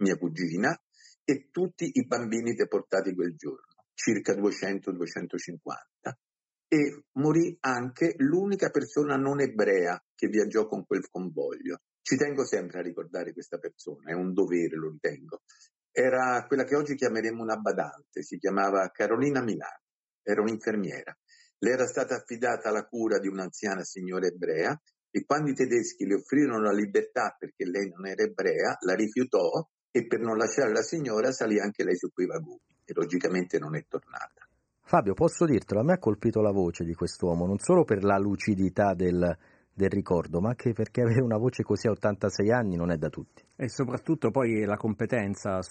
mia 0.03 0.17
cugina 0.17 0.79
e 1.23 1.49
tutti 1.49 1.89
i 1.93 2.05
bambini 2.05 2.53
deportati 2.53 3.15
quel 3.15 3.35
giorno, 3.35 3.85
circa 3.95 4.33
200-250 4.33 6.13
e 6.71 7.05
morì 7.13 7.57
anche 7.61 8.13
l'unica 8.17 8.69
persona 8.69 9.15
non 9.15 9.41
ebrea 9.41 10.01
che 10.13 10.27
viaggiò 10.27 10.67
con 10.67 10.85
quel 10.85 11.09
convoglio. 11.09 11.81
Ci 11.99 12.15
tengo 12.15 12.45
sempre 12.45 12.79
a 12.79 12.83
ricordare 12.83 13.33
questa 13.33 13.57
persona, 13.57 14.11
è 14.11 14.13
un 14.13 14.33
dovere, 14.33 14.75
lo 14.75 14.91
ritengo. 14.91 15.41
Era 15.91 16.45
quella 16.45 16.65
che 16.65 16.75
oggi 16.75 16.93
chiameremo 16.93 17.41
una 17.41 17.57
badante, 17.57 18.21
si 18.21 18.37
chiamava 18.37 18.87
Carolina 18.91 19.41
Milano, 19.41 19.81
era 20.21 20.41
un'infermiera. 20.41 21.17
Le 21.57 21.71
era 21.71 21.87
stata 21.87 22.15
affidata 22.15 22.69
la 22.69 22.85
cura 22.85 23.17
di 23.17 23.27
un'anziana 23.27 23.83
signora 23.83 24.27
ebrea 24.27 24.79
e 25.09 25.25
quando 25.25 25.49
i 25.49 25.55
tedeschi 25.55 26.05
le 26.05 26.15
offrirono 26.15 26.61
la 26.61 26.71
libertà 26.71 27.35
perché 27.37 27.65
lei 27.65 27.89
non 27.89 28.05
era 28.05 28.23
ebrea, 28.23 28.77
la 28.81 28.93
rifiutò 28.93 29.67
e 29.91 30.05
per 30.05 30.19
non 30.19 30.37
lasciare 30.37 30.71
la 30.71 30.83
signora 30.83 31.31
salì 31.31 31.59
anche 31.59 31.83
lei 31.83 31.95
su 31.95 32.11
quei 32.11 32.27
vagoni 32.27 32.77
e 32.85 32.93
logicamente 32.93 33.57
non 33.57 33.75
è 33.75 33.83
tornata. 33.87 34.48
Fabio, 34.89 35.13
posso 35.13 35.45
dirtelo, 35.45 35.81
a 35.81 35.83
me 35.83 35.93
ha 35.93 35.99
colpito 35.99 36.41
la 36.41 36.49
voce 36.49 36.83
di 36.83 36.95
quest'uomo, 36.95 37.45
non 37.45 37.59
solo 37.59 37.83
per 37.83 38.03
la 38.03 38.17
lucidità 38.17 38.95
del, 38.95 39.37
del 39.71 39.89
ricordo, 39.91 40.41
ma 40.41 40.49
anche 40.49 40.73
perché 40.73 41.01
avere 41.01 41.21
una 41.21 41.37
voce 41.37 41.61
così 41.61 41.85
a 41.85 41.91
86 41.91 42.51
anni 42.51 42.75
non 42.75 42.89
è 42.89 42.97
da 42.97 43.09
tutti. 43.09 43.43
E 43.55 43.69
soprattutto 43.69 44.31
poi 44.31 44.65
la 44.65 44.77
competenza 44.77 45.61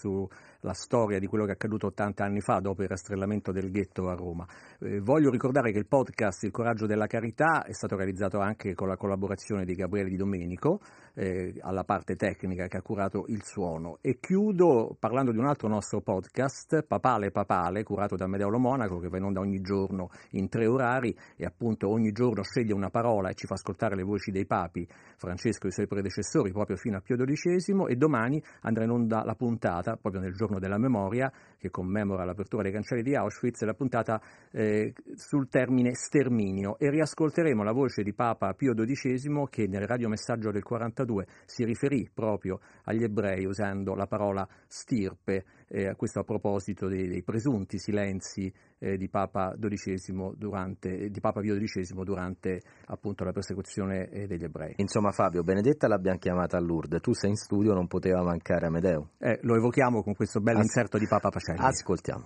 sulla 0.59 0.73
storia 0.73 1.21
di 1.21 1.27
quello 1.27 1.45
che 1.45 1.53
è 1.53 1.55
accaduto 1.55 1.87
80 1.87 2.25
anni 2.25 2.41
fa 2.41 2.59
dopo 2.59 2.83
il 2.83 2.89
rastrellamento 2.89 3.53
del 3.53 3.71
ghetto 3.71 4.09
a 4.09 4.15
Roma. 4.15 4.47
Eh, 4.81 5.01
voglio 5.01 5.31
ricordare 5.31 5.71
che 5.71 5.79
il 5.79 5.87
podcast 5.87 6.43
Il 6.45 6.51
coraggio 6.51 6.87
della 6.87 7.07
carità 7.07 7.65
è 7.65 7.73
stato 7.73 7.97
realizzato 7.97 8.41
anche 8.41 8.75
con 8.75 8.89
la 8.89 8.97
collaborazione 8.97 9.65
di 9.65 9.75
Gabriele 9.75 10.11
Di 10.11 10.17
Domenico 10.17 10.81
eh, 11.15 11.55
alla 11.61 11.85
parte 11.85 12.17
tecnica 12.17 12.67
che 12.67 12.77
ha 12.77 12.83
curato 12.83 13.25
il 13.29 13.43
suono. 13.45 13.99
E 14.01 14.19
chiudo 14.19 14.97
parlando 14.99 15.31
di 15.31 15.39
un 15.39 15.47
altro 15.47 15.69
nostro 15.69 16.01
podcast, 16.01 16.83
Papale 16.83 17.31
Papale, 17.31 17.85
curato 17.85 18.17
da 18.17 18.27
Medeolo 18.27 18.59
Monaco, 18.59 18.99
che 18.99 19.09
va 19.09 19.19
in 19.19 19.25
onda 19.25 19.41
ogni 19.41 19.61
giorno 19.61 20.11
in 20.31 20.49
tre 20.49 20.67
orari 20.67 21.17
e 21.37 21.45
appunto 21.45 21.89
ogni 21.89 22.11
giorno 22.11 22.43
sceglie 22.43 22.73
una 22.73 22.91
parola 22.91 23.31
e 23.31 23.35
ci 23.35 23.47
fa 23.47 23.55
ascoltare 23.55 23.95
le 23.95 24.03
voci 24.03 24.31
dei 24.33 24.47
papi, 24.47 24.87
Francesco 25.17 25.67
e 25.67 25.69
i 25.69 25.73
suoi 25.73 25.87
predecessori, 25.87 26.51
proprio 26.51 26.77
fino 26.77 26.97
a 26.97 27.01
Pio 27.01 27.17
XII 27.17 27.85
e 27.89 27.97
domani 27.97 28.43
andrà 28.63 28.85
in 28.85 28.91
onda 28.91 29.23
la 29.25 29.35
puntata, 29.35 29.97
proprio 29.97 30.23
nel 30.23 30.35
giorno 30.35 30.48
della 30.59 30.79
memoria, 30.79 31.31
che 31.59 31.69
commemora 31.69 32.25
l'apertura 32.25 32.63
dei 32.63 32.73
cancelli 32.73 33.03
di 33.03 33.15
Auschwitz, 33.15 33.63
la 33.63 33.75
puntata 33.75 34.21
eh, 34.51 34.95
sul 35.15 35.49
termine 35.49 35.95
sterminio. 35.95 36.79
E 36.79 36.89
riascolteremo 36.89 37.63
la 37.63 37.73
voce 37.73 38.03
di 38.03 38.15
Papa 38.15 38.55
Pio 38.55 38.73
XII 38.73 39.47
che 39.51 39.67
nel 39.67 39.87
radiomessaggio 39.87 40.51
del 40.51 40.63
42 40.63 41.27
si 41.45 41.65
riferì 41.65 42.09
proprio 42.13 42.61
agli 42.85 43.03
ebrei 43.03 43.45
usando 43.45 43.95
la 43.95 44.07
parola 44.07 44.49
stirpe 44.67 45.45
eh, 45.69 45.95
questo 45.97 46.21
a 46.21 46.25
proposito 46.25 46.89
dei, 46.89 47.07
dei 47.09 47.23
presunti 47.23 47.79
silenzi 47.79 48.53
eh, 48.79 48.97
di, 48.97 49.09
Papa 49.09 49.55
durante, 49.57 51.11
di, 51.11 51.21
Papa 51.21 51.41
Pio 51.41 51.57
XII 51.57 52.05
durante 52.05 52.63
appunto 52.87 53.25
la 53.25 53.33
persecuzione 53.33 54.09
eh, 54.09 54.27
degli 54.27 54.45
ebrei. 54.45 54.75
Insomma 54.77 55.11
Fabio, 55.11 55.43
Benedetta 55.43 55.89
l'abbiamo 55.89 56.19
chiamata 56.19 56.57
a 56.57 56.61
Lourdes, 56.61 57.01
tu 57.01 57.13
sei 57.13 57.31
in 57.31 57.37
studio, 57.37 57.75
non 57.75 57.87
poteva 57.87 58.23
mancare 58.23 58.67
Amedeo. 58.67 59.11
Eh, 59.19 59.39
lo 59.43 59.57
evochiamo 59.57 60.03
con 60.03 60.15
questo 60.15 60.41
bel 60.41 60.57
As- 60.57 60.63
inserto 60.63 60.99
di 60.99 61.07
Papa 61.07 61.29
Pacelli. 61.31 61.61
Ascoltiamo. 61.61 62.25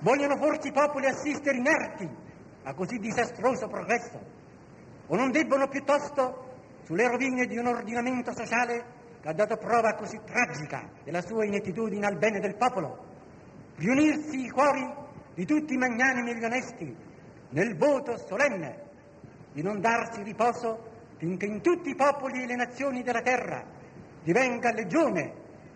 Vogliono 0.00 0.36
forse 0.36 0.68
i 0.68 0.72
popoli 0.72 1.06
assistere 1.06 1.56
inerti 1.56 2.08
a 2.62 2.74
così 2.74 2.98
disastroso 2.98 3.68
progresso? 3.68 4.18
O 5.06 5.16
non 5.16 5.30
debbono 5.30 5.68
piuttosto, 5.68 6.48
sulle 6.84 7.08
rovine 7.08 7.46
di 7.46 7.58
un 7.58 7.66
ordinamento 7.66 8.32
sociale 8.32 8.99
che 9.20 9.28
ha 9.28 9.32
dato 9.32 9.56
prova 9.56 9.94
così 9.94 10.18
tragica 10.24 10.88
della 11.04 11.20
sua 11.20 11.44
inettitudine 11.44 12.06
al 12.06 12.16
bene 12.16 12.40
del 12.40 12.56
popolo, 12.56 13.04
riunirsi 13.76 14.44
i 14.44 14.50
cuori 14.50 14.88
di 15.34 15.44
tutti 15.44 15.74
i 15.74 15.76
magnanimi 15.76 16.30
e 16.30 16.36
gli 16.36 16.44
onesti 16.44 16.96
nel 17.50 17.76
voto 17.76 18.16
solenne 18.16 18.88
di 19.52 19.62
non 19.62 19.80
darsi 19.80 20.22
riposo 20.22 20.88
finché 21.16 21.46
in 21.46 21.60
tutti 21.60 21.90
i 21.90 21.94
popoli 21.94 22.42
e 22.42 22.46
le 22.46 22.56
nazioni 22.56 23.02
della 23.02 23.20
terra 23.20 23.62
divenga 24.22 24.72
legione 24.72 25.34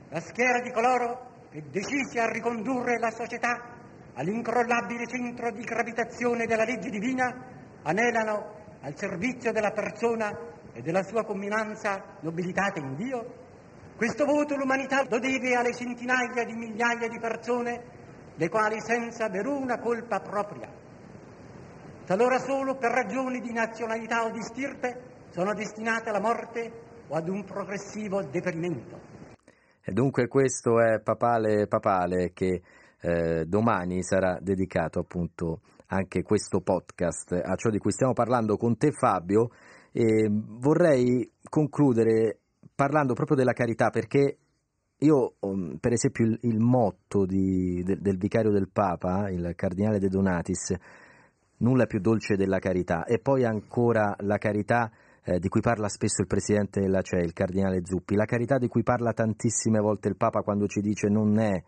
la 0.09 0.21
schiera 0.21 0.61
di 0.61 0.71
coloro 0.71 1.33
che 1.51 1.65
decisi 1.71 2.19
a 2.19 2.31
ricondurre 2.31 2.99
la 2.99 3.11
società 3.11 3.73
all'incrollabile 4.15 5.07
centro 5.07 5.51
di 5.51 5.63
gravitazione 5.63 6.47
della 6.47 6.65
legge 6.65 6.89
divina 6.89 7.35
anelano 7.83 8.63
al 8.81 8.97
servizio 8.97 9.53
della 9.53 9.73
persona 9.73 10.37
e 10.75 10.83
della 10.83 11.03
sua 11.03 11.25
combinanza 11.25 12.19
nobilitate 12.21 12.81
in 12.81 12.95
Dio? 12.97 13.43
Questo 13.97 14.25
voto 14.27 14.57
l'umanità 14.57 15.07
lo 15.09 15.19
deve 15.19 15.55
alle 15.55 15.73
centinaia 15.73 16.45
di 16.45 16.53
migliaia 16.53 17.09
di 17.09 17.19
persone 17.19 17.83
le 18.35 18.49
quali 18.49 18.81
senza 18.81 19.29
veruna 19.29 19.79
colpa 19.79 20.19
propria, 20.19 20.69
talora 22.05 22.39
solo 22.39 22.77
per 22.77 22.91
ragioni 22.91 23.41
di 23.41 23.53
nazionalità 23.53 24.25
o 24.25 24.31
di 24.31 24.43
stirpe, 24.43 25.13
sono 25.31 25.55
destinate 25.55 26.11
alla 26.11 26.21
morte 26.21 26.73
o 27.07 27.15
ad 27.15 27.29
un 27.29 27.45
progressivo 27.45 28.23
deperimento. 28.25 29.13
E 29.81 29.93
dunque 29.93 30.27
questo 30.27 30.81
è 30.81 31.01
Papale 31.01 31.67
Papale 31.69 32.33
che 32.33 32.63
eh, 33.01 33.45
domani 33.45 34.03
sarà 34.03 34.39
dedicato 34.41 34.99
appunto 34.99 35.61
anche 35.89 36.23
questo 36.23 36.61
podcast 36.61 37.33
a 37.33 37.55
ciò 37.55 37.69
di 37.69 37.79
cui 37.79 37.93
stiamo 37.93 38.15
parlando 38.15 38.57
con 38.57 38.77
te 38.77 38.91
Fabio 38.91 39.51
e 39.97 40.29
vorrei 40.29 41.31
concludere 41.49 42.41
parlando 42.75 43.15
proprio 43.15 43.37
della 43.37 43.53
carità 43.53 43.91
perché 43.91 44.39
io, 44.99 45.35
um, 45.41 45.77
per 45.79 45.93
esempio, 45.93 46.25
il, 46.25 46.37
il 46.43 46.59
motto 46.59 47.25
di, 47.25 47.81
del, 47.85 48.01
del, 48.01 48.17
vicario 48.17 48.51
del 48.51 48.69
Papa, 48.73 49.31
il 49.31 49.53
cardinale 49.55 50.01
De 50.01 50.09
Donatis, 50.09 50.75
nulla 51.59 51.87
più 51.87 52.01
dolce 52.01 52.37
della 52.37 52.59
carità, 52.59 53.05
e 53.05 53.21
poi 53.21 53.45
ancora 53.45 54.17
la 54.21 54.39
carità 54.39 54.91
eh, 55.23 55.39
di 55.39 55.49
cui 55.49 55.61
parla 55.61 55.89
spesso 55.89 56.23
il 56.23 56.27
presidente 56.27 56.81
della 56.81 57.03
CE, 57.03 57.19
il 57.19 57.33
cardinale 57.33 57.85
Zuppi, 57.85 58.17
la 58.17 58.25
carità 58.25 58.59
di 58.59 58.67
cui 58.67 58.83
parla 58.83 59.13
tantissime 59.13 59.79
volte 59.79 60.09
il 60.09 60.17
Papa 60.17 60.43
quando 60.43 60.67
ci 60.67 60.81
dice 60.81 61.09
non 61.09 61.39
è 61.39 61.63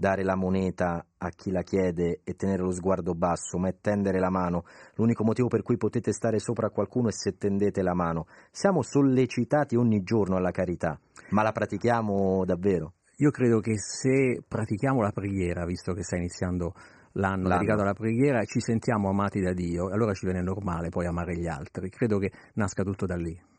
dare 0.00 0.24
la 0.24 0.34
moneta 0.34 1.06
a 1.16 1.28
chi 1.28 1.52
la 1.52 1.62
chiede 1.62 2.22
e 2.24 2.34
tenere 2.34 2.62
lo 2.62 2.72
sguardo 2.72 3.14
basso, 3.14 3.56
ma 3.58 3.68
è 3.68 3.76
tendere 3.80 4.18
la 4.18 4.30
mano. 4.30 4.64
L'unico 4.96 5.22
motivo 5.22 5.46
per 5.46 5.62
cui 5.62 5.76
potete 5.76 6.12
stare 6.12 6.40
sopra 6.40 6.66
a 6.66 6.70
qualcuno 6.70 7.08
è 7.08 7.12
se 7.12 7.36
tendete 7.36 7.82
la 7.82 7.94
mano. 7.94 8.26
Siamo 8.50 8.82
sollecitati 8.82 9.76
ogni 9.76 10.02
giorno 10.02 10.36
alla 10.36 10.50
carità, 10.50 10.98
ma 11.28 11.42
la 11.42 11.52
pratichiamo 11.52 12.44
davvero? 12.44 12.94
Io 13.18 13.30
credo 13.30 13.60
che 13.60 13.78
se 13.78 14.42
pratichiamo 14.46 15.02
la 15.02 15.12
preghiera, 15.12 15.64
visto 15.66 15.92
che 15.92 16.02
sta 16.02 16.16
iniziando 16.16 16.72
l'anno, 17.12 17.48
l'anno. 17.48 17.58
dedicato 17.58 17.82
alla 17.82 17.92
preghiera, 17.92 18.42
ci 18.44 18.60
sentiamo 18.60 19.10
amati 19.10 19.40
da 19.40 19.52
Dio, 19.52 19.88
allora 19.90 20.14
ci 20.14 20.24
viene 20.24 20.42
normale 20.42 20.88
poi 20.88 21.06
amare 21.06 21.36
gli 21.36 21.46
altri. 21.46 21.90
Credo 21.90 22.18
che 22.18 22.32
nasca 22.54 22.82
tutto 22.82 23.04
da 23.04 23.16
lì. 23.16 23.49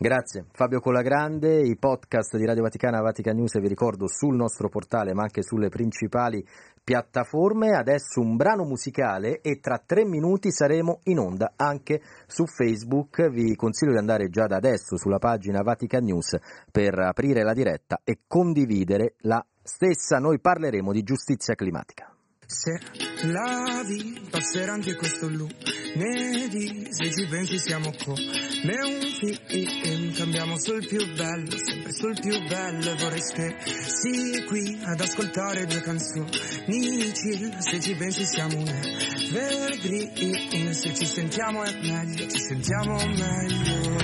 Grazie 0.00 0.44
Fabio 0.52 0.78
Colagrande, 0.78 1.60
i 1.60 1.76
podcast 1.76 2.36
di 2.36 2.44
Radio 2.44 2.62
Vaticana 2.62 3.00
Vatican 3.00 3.34
News 3.34 3.58
vi 3.58 3.66
ricordo 3.66 4.06
sul 4.06 4.36
nostro 4.36 4.68
portale 4.68 5.12
ma 5.12 5.22
anche 5.22 5.42
sulle 5.42 5.70
principali 5.70 6.46
piattaforme. 6.84 7.74
Adesso 7.74 8.20
un 8.20 8.36
brano 8.36 8.62
musicale 8.62 9.40
e 9.40 9.58
tra 9.58 9.82
tre 9.84 10.04
minuti 10.04 10.52
saremo 10.52 11.00
in 11.06 11.18
onda 11.18 11.54
anche 11.56 12.00
su 12.28 12.46
Facebook. 12.46 13.28
Vi 13.28 13.56
consiglio 13.56 13.90
di 13.90 13.98
andare 13.98 14.28
già 14.28 14.46
da 14.46 14.54
adesso 14.54 14.96
sulla 14.96 15.18
pagina 15.18 15.62
Vatican 15.62 16.04
News 16.04 16.36
per 16.70 16.96
aprire 17.00 17.42
la 17.42 17.52
diretta 17.52 18.00
e 18.04 18.20
condividere 18.28 19.16
la 19.22 19.44
stessa. 19.60 20.18
Noi 20.18 20.38
parleremo 20.38 20.92
di 20.92 21.02
giustizia 21.02 21.56
climatica. 21.56 22.17
Se 22.50 22.80
la 23.26 23.82
vi 23.84 24.26
passerà 24.30 24.72
anche 24.72 24.94
questo 24.94 25.28
lunedì, 25.28 26.86
se 26.88 27.12
ci 27.12 27.26
pensi 27.26 27.58
siamo 27.58 27.92
come 28.02 28.80
un 28.84 29.02
film, 29.02 30.14
cambiamo 30.14 30.58
sul 30.58 30.86
più 30.86 31.14
bello, 31.14 31.54
sempre 31.62 31.92
sul 31.92 32.18
più 32.18 32.42
bello, 32.46 32.96
vorrei 32.96 33.20
stessi 33.20 34.44
qui 34.46 34.80
ad 34.82 34.98
ascoltare 34.98 35.66
due 35.66 35.82
canzoni. 35.82 36.30
Chill, 36.30 37.58
se 37.58 37.80
ci 37.82 37.94
pensi 37.96 38.24
siamo 38.24 38.56
un 38.56 38.66
evergreen, 38.66 40.72
se 40.72 40.94
ci 40.94 41.04
sentiamo 41.04 41.64
è 41.64 41.78
meglio, 41.82 42.30
ci 42.30 42.40
sentiamo 42.40 42.94
meglio. 42.94 43.94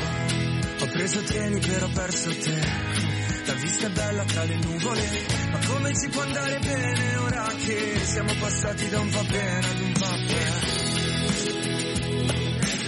Ho 0.81 0.87
preso 0.93 1.23
treni 1.23 1.61
però 1.61 1.87
ho 1.87 1.93
perso 1.95 2.29
te 2.29 3.24
la 3.47 3.53
vista 3.55 3.87
è 3.87 3.91
bella 3.91 4.25
tra 4.25 4.45
le 4.45 4.57
nuvole, 4.57 5.03
ma 5.51 5.59
come 5.67 5.93
ci 5.95 6.09
può 6.09 6.23
andare 6.23 6.59
bene 6.61 7.17
ora 7.17 7.47
che 7.57 8.01
siamo 8.05 8.33
passati 8.39 8.89
da 8.89 9.01
un 9.01 9.11
va 9.11 9.23
bene 9.23 9.67
ad 9.67 9.81
un 9.81 9.93
va 9.93 10.17
bene? 10.27 10.83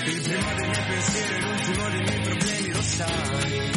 Il 0.06 0.22
primo 0.22 0.54
dei 0.54 0.68
miei 0.68 0.84
pensieri, 0.86 1.40
l'ultimo 1.40 1.88
dei 1.90 2.02
miei 2.02 2.20
problemi, 2.20 2.72
lo 2.72 2.82
sai. 2.82 3.70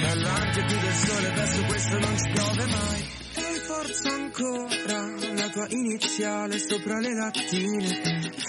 Bella 0.00 0.34
anche 0.34 0.64
più 0.64 0.78
del 0.78 0.94
sole, 0.94 1.26
adesso 1.28 1.62
questo 1.64 1.98
non 1.98 2.18
ci 2.18 2.30
piove 2.32 2.64
mai. 2.66 3.06
E 3.34 3.60
forza 3.66 4.08
ancora 4.10 5.32
la 5.34 5.48
tua 5.48 5.66
iniziale 5.70 6.58
sopra 6.58 7.00
le 7.00 7.14
lattine 7.14 8.46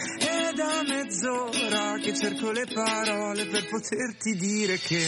da 0.53 0.84
mezz'ora 0.84 1.97
che 2.01 2.13
cerco 2.13 2.51
le 2.51 2.65
parole 2.73 3.45
per 3.45 3.67
poterti 3.67 4.35
dire 4.35 4.77
che 4.77 5.01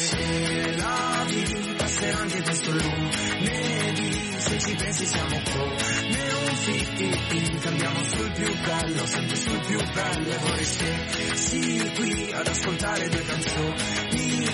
la 0.76 1.26
vita 1.27 1.88
sarà 1.88 2.18
anche 2.18 2.41
questo 2.41 2.72
lunedì 2.72 4.11
se 4.38 4.59
ci 4.59 4.76
pensi 4.76 5.05
siamo 5.05 5.41
come 5.51 6.31
un 6.49 6.55
film 6.55 7.59
cambiamo 7.59 8.03
sul 8.03 8.31
più 8.34 8.59
bello 8.61 9.05
sempre 9.05 9.35
sul 9.35 9.59
più 9.65 9.77
bello. 9.93 10.30
E 10.30 10.38
vorrei 10.38 10.65
sì 11.35 11.91
qui 11.95 12.31
ad 12.31 12.47
ascoltare 12.47 13.09
due 13.09 13.26
canzoni. 13.26 14.45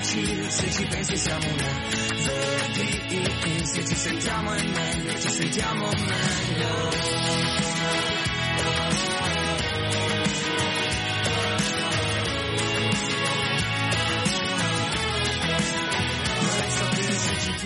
Se 0.48 0.72
ci 0.72 0.86
pensi 0.86 1.18
siamo 1.18 1.46
una 1.46 2.18
verdi 2.26 3.66
se 3.66 3.86
ci 3.86 3.96
sentiamo 3.96 4.54
è 4.54 4.64
meglio 4.64 5.20
ci 5.20 5.30
sentiamo 5.30 5.90
meglio 5.90 7.57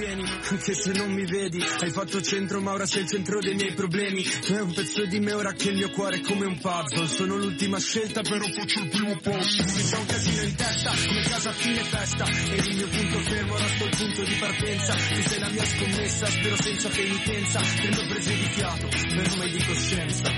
tieni, 0.01 0.23
anche 0.49 0.73
se 0.73 0.91
non 0.93 1.11
mi 1.13 1.25
vedi. 1.25 1.61
Hai 1.61 1.91
fatto 1.91 2.21
centro, 2.21 2.59
ma 2.59 2.71
ora 2.71 2.85
sei 2.85 3.03
il 3.03 3.07
centro 3.07 3.39
dei 3.39 3.53
miei 3.53 3.73
problemi. 3.73 4.23
Tu 4.23 4.53
hai 4.53 4.61
un 4.61 4.73
pezzo 4.73 5.05
di 5.05 5.19
me 5.19 5.33
ora 5.33 5.53
che 5.53 5.69
il 5.69 5.77
mio 5.77 5.91
cuore 5.91 6.17
è 6.17 6.21
come 6.21 6.45
un 6.45 6.57
puzzle. 6.59 7.07
Sono 7.07 7.37
l'ultima 7.37 7.79
scelta, 7.79 8.21
però 8.21 8.43
faccio 8.45 8.79
il 8.79 8.89
primo 8.89 9.15
posto. 9.21 9.67
Se 9.67 9.83
c'è 9.83 9.97
un 9.97 10.05
casino 10.07 10.41
in 10.41 10.55
testa, 10.55 10.91
come 11.07 11.21
casa 11.21 11.49
a 11.49 11.53
fine 11.53 11.83
festa. 11.83 12.25
E 12.25 12.55
il 12.55 12.75
mio 12.75 12.87
punto 12.87 13.19
fermo, 13.19 13.53
ora 13.53 13.67
sto 13.67 13.85
il 13.85 13.95
punto 13.95 14.23
di 14.23 14.35
partenza. 14.39 14.93
Tu 14.95 15.21
sei 15.21 15.39
la 15.39 15.49
mia 15.49 15.65
scommessa, 15.65 16.25
spero 16.25 16.55
senza 16.55 16.89
penitenza. 16.89 17.61
Prendo 17.77 18.05
prese 18.07 18.33
di 18.33 18.49
fiato, 18.51 18.87
però 18.87 19.35
mai 19.35 19.51
di 19.51 19.63
coscienza. 19.63 20.31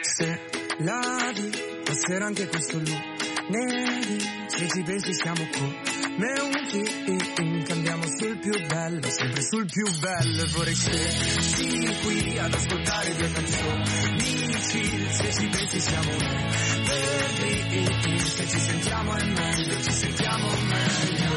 Se 0.00 0.40
la 0.80 1.32
vi 1.34 1.50
passerà 1.84 2.26
anche 2.26 2.46
questo 2.46 2.76
lunedì, 2.78 4.18
se 4.48 4.68
ci 4.68 4.82
pensi 4.82 5.14
siamo 5.14 5.48
qua 5.50 5.97
come 6.18 6.32
un 6.40 6.52
film 6.66 7.62
cambiamo 7.62 8.02
sul 8.18 8.38
più 8.38 8.66
bello, 8.66 9.08
sempre 9.08 9.40
sul 9.42 9.66
più 9.66 9.84
bello 10.00 10.42
e 10.42 10.46
vorrei 10.48 10.74
stessi 10.74 11.96
qui 12.02 12.38
ad 12.38 12.52
ascoltare 12.52 13.14
due 13.14 13.32
canzoni 13.32 14.52
se 14.58 15.32
ci 15.32 15.48
pensi 15.48 15.80
siamo 15.80 16.10
verdi, 16.86 17.86
se 18.18 18.48
ci 18.48 18.58
sentiamo 18.58 19.14
è 19.14 19.24
meglio, 19.26 19.80
ci 19.80 19.92
sentiamo 19.92 20.48
meglio. 20.48 21.27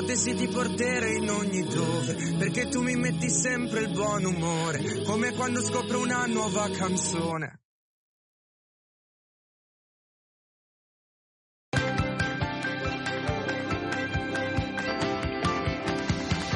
Potessi 0.00 0.34
ti 0.34 0.46
porterei 0.46 1.22
in 1.22 1.30
ogni 1.30 1.62
dove, 1.62 2.36
perché 2.38 2.68
tu 2.68 2.82
mi 2.82 2.96
metti 2.96 3.30
sempre 3.30 3.80
il 3.80 3.92
buon 3.92 4.26
umore, 4.26 5.02
come 5.06 5.32
quando 5.32 5.62
scopro 5.62 6.02
una 6.02 6.26
nuova 6.26 6.68
canzone. 6.68 7.60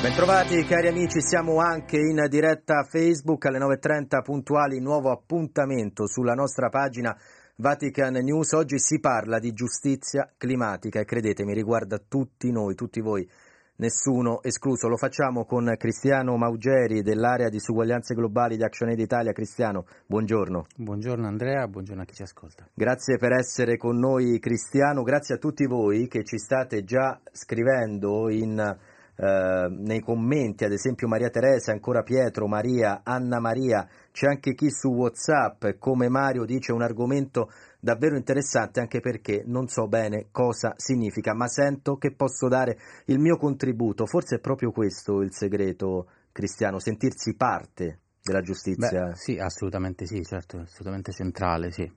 Bentrovati 0.03 0.65
cari 0.65 0.89
amici, 0.89 1.21
siamo 1.23 1.61
anche 1.61 1.97
in 1.97 2.27
diretta 2.29 2.85
Facebook 2.85 3.47
alle 3.47 3.59
9.30 3.59 4.23
puntuali, 4.23 4.81
nuovo 4.81 5.11
appuntamento 5.11 6.07
sulla 6.07 6.35
nostra 6.35 6.69
pagina 6.69 7.17
Vatican 7.61 8.15
News. 8.15 8.53
Oggi 8.53 8.79
si 8.79 9.01
parla 9.01 9.39
di 9.39 9.53
giustizia 9.53 10.33
climatica 10.39 10.99
e 10.99 11.05
credetemi 11.05 11.53
riguarda 11.53 11.99
tutti 11.99 12.51
noi, 12.51 12.75
tutti 12.75 13.03
voi, 13.03 13.29
nessuno 13.77 14.43
escluso. 14.43 14.89
Lo 14.89 14.97
facciamo 14.97 15.45
con 15.45 15.75
Cristiano 15.77 16.39
Maugeri 16.39 17.03
dell'area 17.03 17.51
di 17.51 17.61
suguaglianze 17.61 18.15
globali 18.15 18.57
di 18.57 18.65
ActionAid 18.65 18.99
Italia. 18.99 19.33
Cristiano, 19.33 19.85
buongiorno. 20.07 20.65
Buongiorno 20.75 21.27
Andrea, 21.27 21.69
buongiorno 21.69 22.01
a 22.01 22.05
chi 22.07 22.15
ci 22.15 22.23
ascolta. 22.23 22.67
Grazie 22.73 23.19
per 23.19 23.33
essere 23.33 23.77
con 23.77 23.99
noi 23.99 24.39
Cristiano, 24.39 25.03
grazie 25.03 25.35
a 25.35 25.39
tutti 25.39 25.67
voi 25.67 26.09
che 26.09 26.25
ci 26.25 26.39
state 26.39 26.83
già 26.83 27.21
scrivendo 27.31 28.31
in 28.31 28.59
eh, 28.59 29.69
nei 29.69 30.01
commenti, 30.01 30.65
ad 30.65 30.73
esempio 30.73 31.07
Maria 31.07 31.29
Teresa, 31.29 31.73
ancora 31.73 32.03
Pietro, 32.03 32.49
Maria, 32.49 33.03
Anna 33.05 33.39
Maria, 33.39 33.87
c'è 34.13 34.27
anche 34.27 34.55
chi 34.55 34.71
su 34.71 34.89
Whatsapp, 34.89 35.67
come 35.79 36.09
Mario 36.09 36.45
dice, 36.45 36.73
un 36.73 36.83
argomento 36.83 37.51
davvero 37.79 38.17
interessante 38.17 38.81
anche 38.81 39.01
perché 39.01 39.43
non 39.47 39.69
so 39.69 39.87
bene 39.87 40.27
cosa 40.31 40.75
significa, 40.77 41.35
ma 41.35 41.47
sento 41.49 41.97
che 41.97 42.13
posso 42.13 42.49
dare 42.49 42.79
il 43.07 43.19
mio 43.19 43.37
contributo. 43.37 44.07
Forse 44.07 44.37
è 44.37 44.41
proprio 44.41 44.73
questo 44.73 45.23
il 45.23 45.33
segreto 45.33 46.09
cristiano, 46.33 46.79
sentirsi 46.79 47.35
parte 47.35 48.01
della 48.23 48.43
giustizia. 48.43 49.07
Beh, 49.07 49.15
sì, 49.15 49.39
assolutamente 49.39 50.07
sì, 50.07 50.23
certo, 50.23 50.59
assolutamente 50.59 51.13
centrale, 51.13 51.71
sì. 51.71 51.91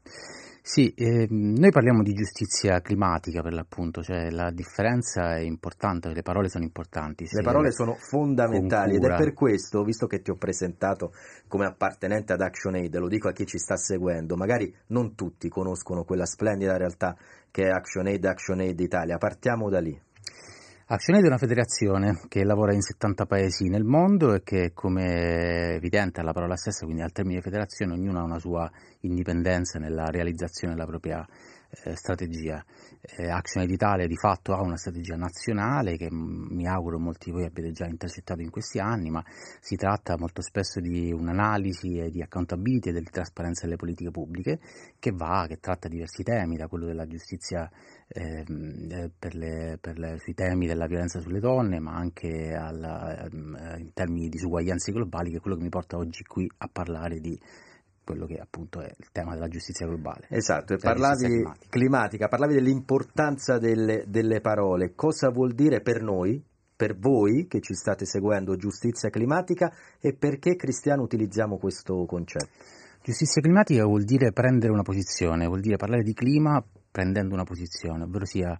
Sì, 0.65 0.93
eh, 0.93 1.27
noi 1.29 1.71
parliamo 1.71 2.03
di 2.03 2.13
giustizia 2.13 2.79
climatica 2.79 3.41
per 3.41 3.51
l'appunto, 3.51 4.01
cioè 4.01 4.29
la 4.29 4.49
differenza 4.49 5.35
è 5.35 5.41
importante, 5.41 6.13
le 6.13 6.21
parole 6.21 6.47
sono 6.47 6.63
importanti. 6.63 7.27
Le 7.29 7.41
parole 7.41 7.73
sono 7.73 7.95
fondamentali 7.95 8.95
ed 8.95 9.03
è 9.03 9.13
per 9.17 9.33
questo, 9.33 9.83
visto 9.83 10.07
che 10.07 10.21
ti 10.21 10.31
ho 10.31 10.37
presentato 10.37 11.11
come 11.49 11.65
appartenente 11.65 12.31
ad 12.31 12.39
ActionAid, 12.39 12.95
lo 12.95 13.09
dico 13.09 13.27
a 13.27 13.33
chi 13.33 13.45
ci 13.45 13.57
sta 13.57 13.75
seguendo, 13.75 14.37
magari 14.37 14.73
non 14.87 15.15
tutti 15.15 15.49
conoscono 15.49 16.05
quella 16.05 16.25
splendida 16.25 16.77
realtà 16.77 17.13
che 17.51 17.65
è 17.65 17.69
ActionAid, 17.69 18.23
ActionAid 18.23 18.79
Italia, 18.79 19.17
partiamo 19.17 19.69
da 19.69 19.81
lì. 19.81 19.99
ActionAid 20.85 21.23
è 21.23 21.27
una 21.27 21.37
federazione 21.37 22.19
che 22.27 22.43
lavora 22.43 22.73
in 22.73 22.81
70 22.81 23.25
paesi 23.25 23.69
nel 23.69 23.85
mondo 23.85 24.33
e 24.33 24.43
che, 24.43 24.71
come 24.73 25.75
evidente 25.75 26.19
alla 26.19 26.33
parola 26.33 26.57
stessa, 26.57 26.83
quindi 26.83 27.01
al 27.01 27.13
termine 27.13 27.39
federazione, 27.39 27.93
ognuno 27.93 28.19
ha 28.19 28.23
una 28.23 28.37
sua 28.37 28.69
indipendenza 29.01 29.79
nella 29.79 30.07
realizzazione 30.07 30.73
della 30.73 30.85
propria 30.85 31.25
eh, 31.85 31.95
strategia. 31.95 32.61
Eh, 33.05 33.29
ActionAid 33.29 33.69
Italia 33.69 34.07
di 34.07 34.15
fatto 34.15 34.53
ha 34.53 34.61
una 34.61 34.77
strategia 34.77 35.17
nazionale 35.17 35.97
che 35.97 36.07
mi 36.09 36.65
auguro 36.65 36.97
molti 36.99 37.25
di 37.25 37.31
voi 37.35 37.43
abbiate 37.43 37.71
già 37.73 37.85
intercettato 37.85 38.39
in 38.39 38.49
questi 38.49 38.79
anni, 38.79 39.09
ma 39.09 39.21
si 39.59 39.75
tratta 39.75 40.15
molto 40.17 40.41
spesso 40.41 40.79
di 40.79 41.11
un'analisi 41.11 41.97
e 41.97 42.09
di 42.09 42.21
accountability 42.21 42.91
e 42.91 42.93
di 42.93 43.03
trasparenza 43.11 43.65
delle 43.65 43.75
politiche 43.75 44.09
pubbliche 44.09 44.57
che 44.99 45.11
va, 45.11 45.45
che 45.49 45.59
tratta 45.59 45.89
diversi 45.89 46.23
temi, 46.23 46.55
da 46.55 46.67
quello 46.67 46.85
della 46.85 47.05
giustizia 47.05 47.69
ehm, 48.07 48.87
eh, 48.89 49.11
per 49.19 49.35
le, 49.35 49.77
per 49.81 49.99
le, 49.99 50.17
sui 50.19 50.33
temi 50.33 50.65
della 50.65 50.87
violenza 50.87 51.19
sulle 51.19 51.41
donne, 51.41 51.81
ma 51.81 51.95
anche 51.95 52.53
alla, 52.53 53.25
ehm, 53.25 53.79
in 53.79 53.91
termini 53.91 54.29
di 54.29 54.29
disuguaglianze 54.29 54.93
globali, 54.93 55.31
che 55.31 55.37
è 55.37 55.41
quello 55.41 55.57
che 55.57 55.63
mi 55.63 55.69
porta 55.69 55.97
oggi 55.97 56.23
qui 56.23 56.49
a 56.59 56.69
parlare 56.71 57.19
di 57.19 57.37
quello 58.03 58.25
che 58.25 58.37
appunto 58.37 58.81
è 58.81 58.91
il 58.97 59.09
tema 59.11 59.33
della 59.33 59.47
giustizia 59.47 59.87
globale. 59.87 60.27
Esatto, 60.29 60.73
e 60.73 60.77
parlavi 60.77 61.25
climatica. 61.25 61.67
climatica. 61.69 62.27
parlavi 62.27 62.53
dell'importanza 62.55 63.57
delle, 63.57 64.03
delle 64.07 64.41
parole. 64.41 64.93
Cosa 64.95 65.29
vuol 65.29 65.53
dire 65.53 65.81
per 65.81 66.01
noi, 66.01 66.43
per 66.75 66.97
voi 66.97 67.47
che 67.47 67.61
ci 67.61 67.73
state 67.73 68.05
seguendo, 68.05 68.55
giustizia 68.55 69.09
climatica 69.09 69.73
e 69.99 70.13
perché 70.13 70.55
cristiano 70.55 71.03
utilizziamo 71.03 71.57
questo 71.57 72.05
concetto? 72.05 72.49
Giustizia 73.01 73.41
climatica 73.41 73.83
vuol 73.85 74.03
dire 74.03 74.31
prendere 74.31 74.71
una 74.71 74.81
posizione, 74.81 75.45
vuol 75.47 75.59
dire 75.59 75.75
parlare 75.75 76.03
di 76.03 76.13
clima 76.13 76.63
prendendo 76.89 77.33
una 77.33 77.43
posizione, 77.43 78.03
ovvero 78.03 78.23
sia 78.23 78.57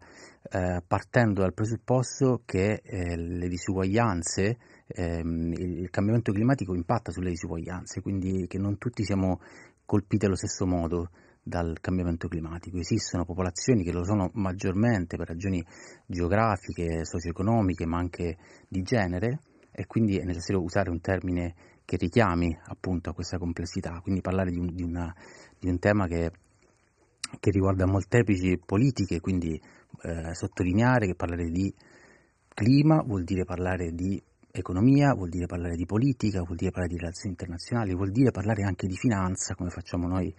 eh, 0.50 0.82
partendo 0.86 1.42
dal 1.42 1.54
presupposto 1.54 2.42
che 2.44 2.82
eh, 2.84 3.16
le 3.16 3.48
disuguaglianze 3.48 4.58
ehm, 4.94 5.54
il 5.54 5.90
cambiamento 5.90 6.32
climatico 6.32 6.76
impatta 6.76 7.12
sulle 7.12 7.30
disuguaglianze, 7.30 8.02
quindi 8.02 8.46
che 8.48 8.58
non 8.58 8.78
tutti 8.78 9.04
siamo 9.04 9.40
colpiti 9.86 10.26
allo 10.26 10.36
stesso 10.36 10.66
modo 10.66 11.10
dal 11.44 11.80
cambiamento 11.82 12.28
climatico. 12.28 12.78
Esistono 12.78 13.26
popolazioni 13.26 13.84
che 13.84 13.92
lo 13.92 14.04
sono 14.06 14.30
maggiormente 14.34 15.18
per 15.18 15.28
ragioni 15.28 15.64
geografiche, 16.06 17.04
socio-economiche, 17.04 17.86
ma 17.86 17.98
anche 17.98 18.38
di 18.68 18.82
genere 18.82 19.40
e 19.72 19.86
quindi 19.88 20.18
è 20.18 20.24
necessario 20.24 20.62
usare 20.62 20.90
un 20.90 21.02
termine 21.02 21.56
che 21.84 21.98
richiami 21.98 22.58
appunto 22.68 23.10
a 23.10 23.14
questa 23.14 23.38
complessità, 23.38 24.00
quindi 24.02 24.22
parlare 24.22 24.52
di 24.52 24.58
un, 24.58 24.74
di 24.74 24.84
una, 24.84 25.14
di 25.60 25.68
un 25.68 25.80
tema 25.80 26.08
che, 26.08 26.32
che, 27.40 27.52
riguarda 27.52 27.86
molteplici 27.86 28.58
politiche, 28.64 29.20
quindi 29.20 29.60
eh, 30.04 30.34
sottolineare 30.34 31.08
che 31.08 31.16
parlare 31.16 31.50
di 31.50 31.74
clima 32.54 33.02
vuol 33.02 33.24
dire 33.24 33.44
parlare 33.44 33.92
di 33.92 34.22
economia, 34.56 35.16
vuol 35.16 35.30
dire 35.30 35.48
parlare 35.48 35.76
di 35.76 35.86
politica, 35.88 36.44
vuol 36.44 36.58
dire 36.58 36.70
parlare 36.70 36.94
di 36.94 37.00
relazioni 37.00 37.32
internazionali, 37.32 37.96
vuol 37.96 38.12
dire 38.12 38.30
parlare 38.30 38.62
anche 38.62 38.86
di 38.86 38.96
finanza, 38.96 39.56
come 39.56 39.72
facciamo 39.72 40.08
noi 40.08 40.32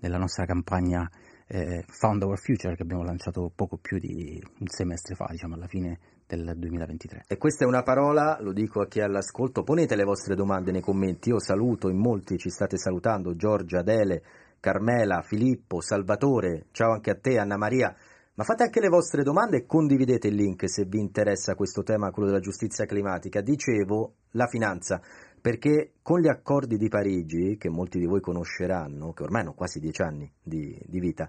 nella 0.00 0.18
nostra 0.18 0.44
campagna 0.44 1.10
eh, 1.46 1.82
Found 1.88 2.22
Our 2.22 2.38
Future 2.38 2.76
che 2.76 2.82
abbiamo 2.82 3.02
lanciato 3.02 3.50
poco 3.54 3.78
più 3.78 3.98
di 3.98 4.38
un 4.58 4.66
semestre 4.66 5.14
fa, 5.14 5.26
diciamo 5.30 5.54
alla 5.54 5.68
fine 5.68 5.98
del 6.26 6.52
2023. 6.54 7.24
E 7.26 7.38
questa 7.38 7.64
è 7.64 7.66
una 7.66 7.82
parola, 7.82 8.36
lo 8.42 8.52
dico 8.52 8.82
a 8.82 8.86
chi 8.86 8.98
è 8.98 9.04
all'ascolto, 9.04 9.62
ponete 9.62 9.96
le 9.96 10.04
vostre 10.04 10.34
domande 10.34 10.70
nei 10.70 10.82
commenti, 10.82 11.30
io 11.30 11.40
saluto, 11.40 11.88
in 11.88 11.96
molti 11.96 12.36
ci 12.36 12.50
state 12.50 12.76
salutando, 12.76 13.34
Giorgia, 13.36 13.78
Adele, 13.78 14.22
Carmela, 14.60 15.22
Filippo, 15.22 15.80
Salvatore, 15.80 16.66
ciao 16.72 16.92
anche 16.92 17.10
a 17.10 17.16
te, 17.18 17.38
Anna 17.38 17.56
Maria. 17.56 17.96
Ma 18.34 18.44
fate 18.44 18.62
anche 18.62 18.80
le 18.80 18.88
vostre 18.88 19.22
domande 19.22 19.58
e 19.58 19.66
condividete 19.66 20.28
il 20.28 20.36
link 20.36 20.66
se 20.66 20.86
vi 20.86 20.98
interessa 20.98 21.54
questo 21.54 21.82
tema, 21.82 22.10
quello 22.10 22.28
della 22.28 22.40
giustizia 22.40 22.86
climatica. 22.86 23.42
Dicevo, 23.42 24.14
la 24.30 24.46
finanza, 24.46 25.02
perché 25.38 25.92
con 26.00 26.18
gli 26.18 26.28
accordi 26.28 26.78
di 26.78 26.88
Parigi, 26.88 27.58
che 27.58 27.68
molti 27.68 27.98
di 27.98 28.06
voi 28.06 28.22
conosceranno, 28.22 29.12
che 29.12 29.22
ormai 29.22 29.42
hanno 29.42 29.52
quasi 29.52 29.80
dieci 29.80 30.00
anni 30.00 30.32
di, 30.42 30.80
di 30.86 30.98
vita, 30.98 31.28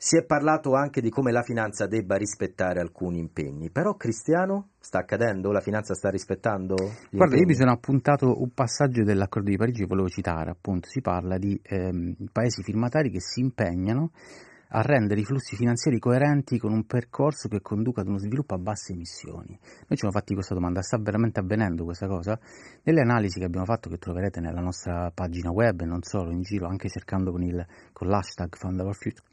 si 0.00 0.16
è 0.16 0.24
parlato 0.24 0.72
anche 0.72 1.02
di 1.02 1.10
come 1.10 1.30
la 1.30 1.42
finanza 1.42 1.86
debba 1.86 2.16
rispettare 2.16 2.80
alcuni 2.80 3.18
impegni. 3.18 3.68
Però 3.68 3.94
Cristiano 3.96 4.70
sta 4.78 5.00
accadendo? 5.00 5.50
La 5.50 5.60
finanza 5.60 5.92
sta 5.92 6.08
rispettando? 6.08 6.74
Gli 7.10 7.16
Guarda, 7.16 7.34
impegni? 7.34 7.40
io 7.40 7.46
mi 7.48 7.54
sono 7.54 7.72
appuntato 7.72 8.40
un 8.40 8.50
passaggio 8.54 9.02
dell'accordo 9.02 9.50
di 9.50 9.56
Parigi, 9.58 9.84
volevo 9.84 10.08
citare, 10.08 10.50
appunto, 10.50 10.88
si 10.88 11.02
parla 11.02 11.36
di 11.36 11.60
ehm, 11.62 12.14
paesi 12.32 12.62
firmatari 12.62 13.10
che 13.10 13.20
si 13.20 13.40
impegnano 13.40 14.12
a 14.70 14.82
rendere 14.82 15.20
i 15.20 15.24
flussi 15.24 15.56
finanziari 15.56 15.98
coerenti 15.98 16.58
con 16.58 16.72
un 16.72 16.84
percorso 16.84 17.48
che 17.48 17.60
conduca 17.60 18.02
ad 18.02 18.08
uno 18.08 18.18
sviluppo 18.18 18.54
a 18.54 18.58
basse 18.58 18.92
emissioni. 18.92 19.58
Noi 19.58 19.90
ci 19.90 19.98
siamo 19.98 20.12
fatti 20.12 20.34
questa 20.34 20.54
domanda, 20.54 20.82
sta 20.82 20.98
veramente 20.98 21.40
avvenendo 21.40 21.84
questa 21.84 22.06
cosa? 22.06 22.38
Nelle 22.82 23.00
analisi 23.00 23.38
che 23.38 23.46
abbiamo 23.46 23.64
fatto, 23.64 23.88
che 23.88 23.98
troverete 23.98 24.40
nella 24.40 24.60
nostra 24.60 25.10
pagina 25.14 25.50
web 25.50 25.80
e 25.80 25.86
non 25.86 26.02
solo, 26.02 26.30
in 26.30 26.42
giro, 26.42 26.66
anche 26.66 26.88
cercando 26.88 27.30
con, 27.30 27.42
il, 27.42 27.66
con 27.92 28.08
l'hashtag 28.08 28.54
Fund 28.56 28.80
Our 28.80 28.94
Future, 28.94 29.26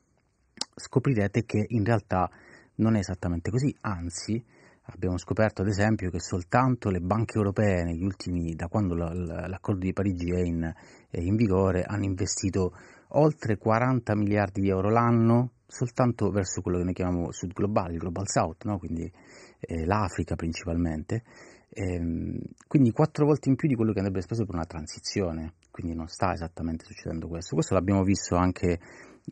scoprirete 0.73 1.43
che 1.45 1.65
in 1.67 1.83
realtà 1.83 2.29
non 2.75 2.95
è 2.95 2.99
esattamente 2.99 3.51
così, 3.51 3.75
anzi 3.81 4.43
abbiamo 4.89 5.17
scoperto 5.17 5.61
ad 5.61 5.67
esempio 5.67 6.11
che 6.11 6.19
soltanto 6.19 6.89
le 6.89 6.99
banche 6.99 7.37
europee 7.37 7.83
negli 7.83 8.03
ultimi, 8.03 8.53
da 8.53 8.67
quando 8.67 8.93
l'accordo 8.93 9.79
di 9.79 9.93
Parigi 9.93 10.31
è 10.31 10.41
in, 10.41 10.73
è 11.09 11.19
in 11.19 11.35
vigore, 11.35 11.83
hanno 11.83 12.03
investito 12.03 12.73
oltre 13.09 13.57
40 13.57 14.15
miliardi 14.15 14.61
di 14.61 14.69
euro 14.69 14.89
l'anno 14.89 15.51
soltanto 15.67 16.29
verso 16.29 16.61
quello 16.61 16.77
che 16.77 16.83
noi 16.83 16.93
chiamiamo 16.93 17.31
Sud 17.31 17.53
globale, 17.53 17.93
il 17.93 17.99
Global 17.99 18.27
South, 18.27 18.63
no? 18.65 18.77
quindi 18.77 19.11
eh, 19.59 19.85
l'Africa 19.85 20.35
principalmente, 20.35 21.23
ehm, 21.69 22.39
quindi 22.67 22.91
quattro 22.91 23.25
volte 23.25 23.49
in 23.49 23.55
più 23.55 23.67
di 23.67 23.75
quello 23.75 23.91
che 23.91 23.99
andrebbe 23.99 24.21
speso 24.21 24.45
per 24.45 24.55
una 24.55 24.65
transizione, 24.65 25.53
quindi 25.71 25.95
non 25.95 26.07
sta 26.07 26.33
esattamente 26.33 26.85
succedendo 26.85 27.27
questo. 27.27 27.55
Questo 27.55 27.73
l'abbiamo 27.73 28.03
visto 28.03 28.35
anche 28.35 28.79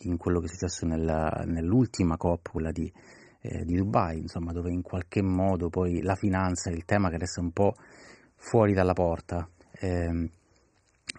in 0.02 0.18
quello 0.18 0.40
che 0.40 0.45
è 0.45 0.50
successo 0.50 0.86
nella, 0.86 1.30
nell'ultima 1.45 2.18
COP, 2.18 2.50
quella 2.50 2.72
di, 2.72 2.91
eh, 3.41 3.64
di 3.64 3.76
Dubai, 3.76 4.20
insomma, 4.20 4.52
dove 4.52 4.72
in 4.72 4.82
qualche 4.82 5.22
modo 5.22 5.70
poi 5.70 6.02
la 6.02 6.16
finanza 6.16 6.70
è 6.70 6.74
il 6.74 6.84
tema 6.84 7.10
che 7.10 7.18
resta 7.18 7.41
un 7.41 7.52
po' 7.52 7.76
fuori 8.36 8.74
dalla 8.74 8.94
porta. 8.94 9.48
Eh, 9.72 10.30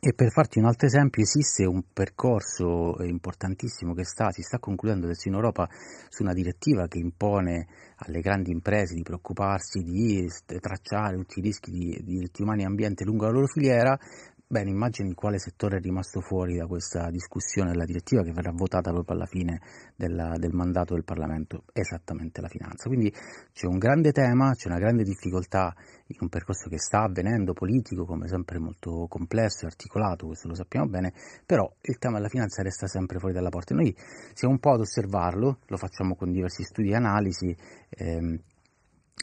E 0.07 0.13
per 0.13 0.31
farti 0.31 0.59
un 0.59 0.67
altro 0.67 0.87
esempio, 0.87 1.23
esiste 1.23 1.65
un 1.65 1.83
percorso 1.91 3.03
importantissimo 3.05 3.95
che 3.95 4.05
sta, 4.05 4.31
si 4.33 4.43
sta 4.43 4.59
concludendo 4.59 5.07
adesso 5.07 5.29
in 5.29 5.35
Europa 5.35 5.67
su 6.11 6.23
una 6.23 6.35
direttiva 6.35 6.87
che 6.89 6.99
impone 6.99 7.67
alle 7.97 8.21
grandi 8.21 8.51
imprese 8.51 8.93
di 8.95 9.01
preoccuparsi 9.01 9.83
di 9.83 10.29
tracciare 10.61 11.17
tutti 11.17 11.39
i 11.39 11.43
rischi 11.43 11.71
di, 11.71 11.99
di 12.03 12.17
diritti 12.17 12.43
umani 12.43 12.65
e 12.65 12.67
ambiente 12.67 13.03
lungo 13.03 13.25
la 13.25 13.31
loro 13.31 13.47
filiera, 13.47 13.99
Bene, 14.47 14.69
immagini 14.69 15.15
quale 15.15 15.39
settore 15.39 15.79
è 15.79 15.81
rimasto 15.81 16.21
fuori 16.21 16.59
da 16.59 16.67
questa 16.67 17.09
discussione 17.11 17.71
della 17.71 17.87
direttiva 17.87 18.23
che 18.23 18.31
verrà 18.31 18.53
votata 18.53 18.93
proprio 18.93 19.17
alla 19.17 19.25
fine 19.25 19.59
della, 19.97 20.37
del 20.37 20.53
mandato 20.53 20.93
del 20.93 21.03
Parlamento, 21.03 21.65
esattamente 21.73 22.43
la 22.43 22.49
finanza. 22.49 22.89
Quindi 22.89 23.11
c'è 23.55 23.67
un 23.67 23.79
grande 23.79 24.13
tema, 24.13 24.53
c'è 24.53 24.69
una 24.69 24.79
grande 24.79 25.03
difficoltà 25.03 25.75
in 26.09 26.19
un 26.21 26.29
percorso 26.29 26.69
che 26.69 26.79
sta 26.79 27.05
avvenendo 27.05 27.55
politico, 27.55 28.05
come 28.05 28.29
sempre 28.29 28.59
molto 28.59 29.07
complesso 29.09 29.65
e 29.65 29.69
articolato, 29.69 30.27
questo 30.27 30.47
lo 30.47 30.55
sappiamo 30.55 30.89
bene, 30.89 31.15
però 31.47 31.67
il 31.81 31.97
tema 31.97 32.17
della 32.17 32.29
finanza 32.29 32.63
resta 32.63 32.87
sempre 32.87 33.19
fuori 33.19 33.33
dalla 33.33 33.49
porta. 33.49 33.75
Noi 33.75 33.97
siamo 34.35 34.53
un 34.53 34.61
po' 34.61 34.73
ad 34.73 34.81
osservarlo, 34.81 35.61
lo 35.67 35.77
facciamo 35.79 36.17
con 36.17 36.31
diversi 36.31 36.65
studi 36.65 36.91
e 36.91 36.97
analisi. 36.97 37.57
Ehm, 37.89 38.39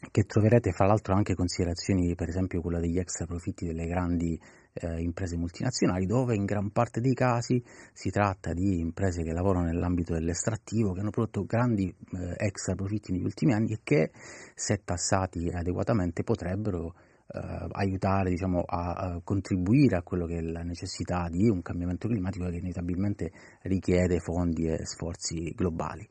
che 0.10 0.23
troverete 0.23 0.72
fra 0.72 0.88
l'altro 0.88 1.14
anche 1.14 1.35
considerazioni, 1.35 2.15
per 2.15 2.27
esempio 2.27 2.61
quella 2.61 2.80
degli 2.80 2.98
extra 2.98 3.27
profitti 3.27 3.68
delle 3.68 3.85
grandi 3.85 4.39
eh, 4.73 5.02
imprese 5.02 5.38
multinazionali, 5.38 6.06
dove 6.06 6.35
in 6.35 6.45
gran 6.45 6.72
parte 6.72 7.02
dei 7.02 7.14
casi 7.14 7.61
si 7.93 8.10
tratta 8.10 8.53
di 8.53 8.80
imprese 8.80 9.23
che 9.23 9.34
lavorano 9.34 9.65
nell'ambito 9.65 10.14
dell'estrattivo, 10.14 10.93
che 10.93 11.02
hanno 11.02 11.10
prodotto 11.10 11.45
grandi 11.45 11.88
eh, 11.88 12.35
extra 12.38 12.76
profitti 12.76 13.11
negli 13.11 13.26
ultimi 13.26 13.53
anni 13.53 13.73
e 13.73 13.80
che, 13.84 14.11
se 14.56 14.81
tassati 14.84 15.49
adeguatamente, 15.49 16.23
potrebbero 16.23 16.93
eh, 17.27 17.68
aiutare 17.72 18.30
diciamo, 18.30 18.64
a, 18.65 18.91
a, 18.93 19.22
contribuire 19.23 19.98
a 19.98 20.03
quello 20.03 20.26
che 20.26 20.38
è 20.38 20.41
la 20.41 20.64
necessità 20.64 21.27
di 21.30 21.49
un 21.49 21.61
cambiamento 21.61 22.07
climatico 22.07 22.45
che 22.45 22.57
inevitabilmente 22.57 23.31
richiede 23.64 24.19
fondi 24.19 24.68
e 24.68 24.85
sforzi 24.85 25.53
globali. 25.56 26.07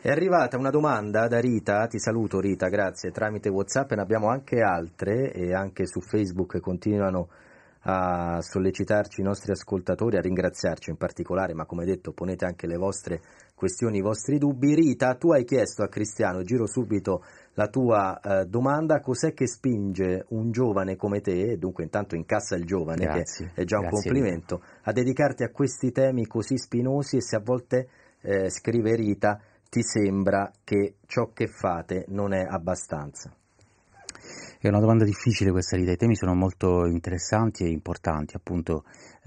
È 0.00 0.10
arrivata 0.10 0.58
una 0.58 0.68
domanda 0.68 1.28
da 1.28 1.40
Rita, 1.40 1.86
ti 1.86 1.98
saluto 1.98 2.38
Rita, 2.38 2.68
grazie, 2.68 3.10
tramite 3.10 3.48
Whatsapp, 3.48 3.90
ne 3.92 4.02
abbiamo 4.02 4.28
anche 4.28 4.60
altre 4.60 5.32
e 5.32 5.54
anche 5.54 5.86
su 5.86 6.00
Facebook 6.00 6.60
continuano 6.60 7.28
a 7.86 8.40
sollecitarci 8.40 9.20
i 9.20 9.24
nostri 9.24 9.52
ascoltatori, 9.52 10.16
a 10.16 10.20
ringraziarci 10.20 10.90
in 10.90 10.96
particolare, 10.96 11.54
ma 11.54 11.66
come 11.66 11.84
detto 11.84 12.12
ponete 12.12 12.44
anche 12.44 12.66
le 12.66 12.76
vostre 12.76 13.20
questioni, 13.54 13.98
i 13.98 14.02
vostri 14.02 14.38
dubbi. 14.38 14.74
Rita, 14.74 15.14
tu 15.14 15.32
hai 15.32 15.44
chiesto 15.44 15.82
a 15.82 15.88
Cristiano, 15.88 16.42
giro 16.42 16.66
subito 16.66 17.24
la 17.54 17.68
tua 17.68 18.18
eh, 18.20 18.46
domanda, 18.46 19.00
cos'è 19.00 19.32
che 19.34 19.46
spinge 19.46 20.24
un 20.30 20.50
giovane 20.50 20.96
come 20.96 21.20
te, 21.20 21.58
dunque 21.58 21.84
intanto 21.84 22.14
incassa 22.14 22.56
il 22.56 22.64
giovane, 22.64 23.04
grazie, 23.04 23.52
che 23.54 23.62
è 23.62 23.64
già 23.64 23.78
un 23.78 23.88
complimento, 23.88 24.62
a 24.82 24.92
dedicarti 24.92 25.42
a 25.42 25.50
questi 25.50 25.92
temi 25.92 26.26
così 26.26 26.56
spinosi 26.56 27.16
e 27.16 27.22
se 27.22 27.36
a 27.36 27.40
volte, 27.40 27.88
eh, 28.22 28.48
scrive 28.50 28.94
Rita, 28.94 29.40
ti 29.68 29.82
sembra 29.82 30.50
che 30.62 30.96
ciò 31.06 31.32
che 31.32 31.48
fate 31.48 32.04
non 32.08 32.32
è 32.32 32.44
abbastanza? 32.48 33.30
È 34.64 34.68
una 34.68 34.80
domanda 34.80 35.04
difficile 35.04 35.50
questa 35.50 35.76
Rita, 35.76 35.92
i 35.92 35.96
temi 35.98 36.16
sono 36.16 36.34
molto 36.34 36.86
interessanti 36.86 37.64
e 37.64 37.68
importanti, 37.68 38.34
appunto 38.34 38.84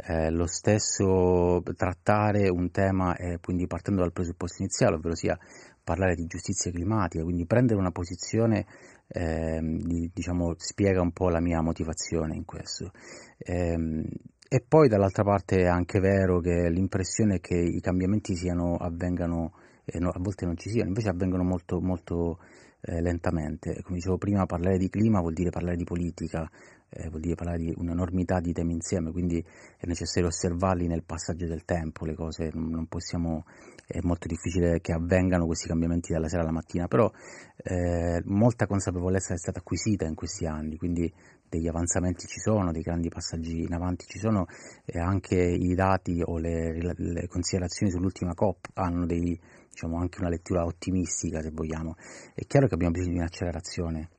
eh, 0.08 0.32
lo 0.32 0.48
stesso 0.48 1.62
trattare 1.76 2.50
un 2.50 2.72
tema, 2.72 3.16
eh, 3.16 3.38
quindi 3.40 3.68
partendo 3.68 4.02
dal 4.02 4.12
presupposto 4.12 4.64
iniziale, 4.64 4.96
ovvero 4.96 5.14
sia 5.14 5.38
parlare 5.84 6.16
di 6.16 6.26
giustizia 6.26 6.72
climatica, 6.72 7.24
quindi 7.24 7.46
prendere 7.46 7.78
una 7.80 7.92
posizione 7.92 8.66
eh, 9.10 9.60
di, 9.62 10.10
diciamo, 10.12 10.56
spiega 10.58 11.02
un 11.02 11.12
po' 11.12 11.30
la 11.30 11.40
mia 11.40 11.62
motivazione 11.62 12.36
in 12.36 12.44
questo. 12.44 12.92
Ehm, 13.38 14.08
e 14.50 14.66
poi 14.68 14.88
dall'altra 14.88 15.22
parte 15.22 15.58
è 15.58 15.68
anche 15.68 16.00
vero 16.00 16.40
che 16.40 16.68
l'impressione 16.68 17.36
è 17.36 17.40
che 17.40 17.58
i 17.58 17.80
cambiamenti 17.80 18.36
siano, 18.36 18.76
avvengano 18.76 19.52
eh, 19.86 20.00
no, 20.00 20.10
a 20.10 20.20
volte 20.20 20.46
non 20.46 20.58
ci 20.58 20.72
siano, 20.72 20.88
invece 20.88 21.10
avvengono 21.10 21.44
molto, 21.44 21.80
molto 21.80 22.40
eh, 22.82 23.02
lentamente. 23.02 23.82
Come 23.82 23.98
dicevo 23.98 24.18
prima, 24.18 24.46
parlare 24.46 24.78
di 24.78 24.90
clima 24.90 25.20
vuol 25.20 25.34
dire 25.34 25.50
parlare 25.50 25.76
di 25.76 25.84
politica, 25.84 26.50
eh, 26.90 27.10
vuol 27.10 27.22
dire 27.22 27.36
parlare 27.36 27.58
di 27.58 27.74
un'enormità 27.76 28.40
di 28.40 28.54
temi 28.54 28.74
insieme, 28.74 29.12
quindi 29.12 29.44
è 29.78 29.86
necessario 29.86 30.30
osservarli 30.30 30.88
nel 30.88 31.04
passaggio 31.04 31.46
del 31.46 31.66
tempo, 31.66 32.06
le 32.06 32.16
cose 32.16 32.50
non 32.54 32.88
possiamo, 32.88 33.46
è 33.86 34.00
molto 34.02 34.28
difficile 34.28 34.80
che 34.80 34.94
avvengano 34.94 35.46
questi 35.46 35.68
cambiamenti 35.68 36.14
dalla 36.14 36.30
sera 36.30 36.44
alla 36.44 36.52
mattina, 36.52 36.88
però 36.88 37.12
eh, 37.58 38.22
molta 38.26 38.68
consapevolezza 38.68 39.34
è 39.34 39.38
stata 39.38 39.60
acquisita 39.60 40.06
in 40.06 40.16
questi 40.16 40.46
anni, 40.46 40.78
quindi 40.78 41.12
degli 41.50 41.68
avanzamenti 41.68 42.28
ci 42.28 42.40
sono, 42.40 42.72
dei 42.72 42.82
grandi 42.82 43.10
passaggi 43.10 43.62
in 43.62 43.74
avanti 43.74 44.06
ci 44.06 44.20
sono 44.20 44.48
e 44.86 45.00
anche 45.00 45.36
i 45.38 45.74
dati 45.76 46.22
o 46.24 46.38
le, 46.38 46.94
le 46.96 47.28
considerazioni 47.28 47.92
sull'ultima 47.92 48.34
COP 48.34 48.68
hanno 48.74 49.06
dei, 49.06 49.40
diciamo, 49.78 50.00
anche 50.00 50.20
una 50.20 50.30
lettura 50.30 50.64
ottimistica 50.64 51.42
se 51.42 51.52
vogliamo. 51.52 51.96
È 52.34 52.44
chiaro 52.48 52.68
che 52.68 52.74
abbiamo 52.74 52.94
bisogno 52.94 53.14
di 53.14 53.20
un'accelerazione, 53.20 54.10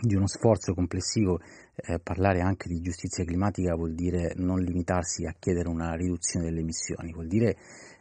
di 0.00 0.14
uno 0.14 0.26
sforzo 0.26 0.72
complessivo, 0.72 1.38
eh, 1.76 1.98
parlare 1.98 2.40
anche 2.40 2.68
di 2.68 2.80
giustizia 2.80 3.24
climatica 3.24 3.74
vuol 3.74 3.94
dire 3.94 4.32
non 4.36 4.60
limitarsi 4.60 5.26
a 5.26 5.34
chiedere 5.38 5.68
una 5.68 5.94
riduzione 5.94 6.46
delle 6.46 6.60
emissioni, 6.60 7.12
vuol 7.12 7.28
dire 7.28 7.56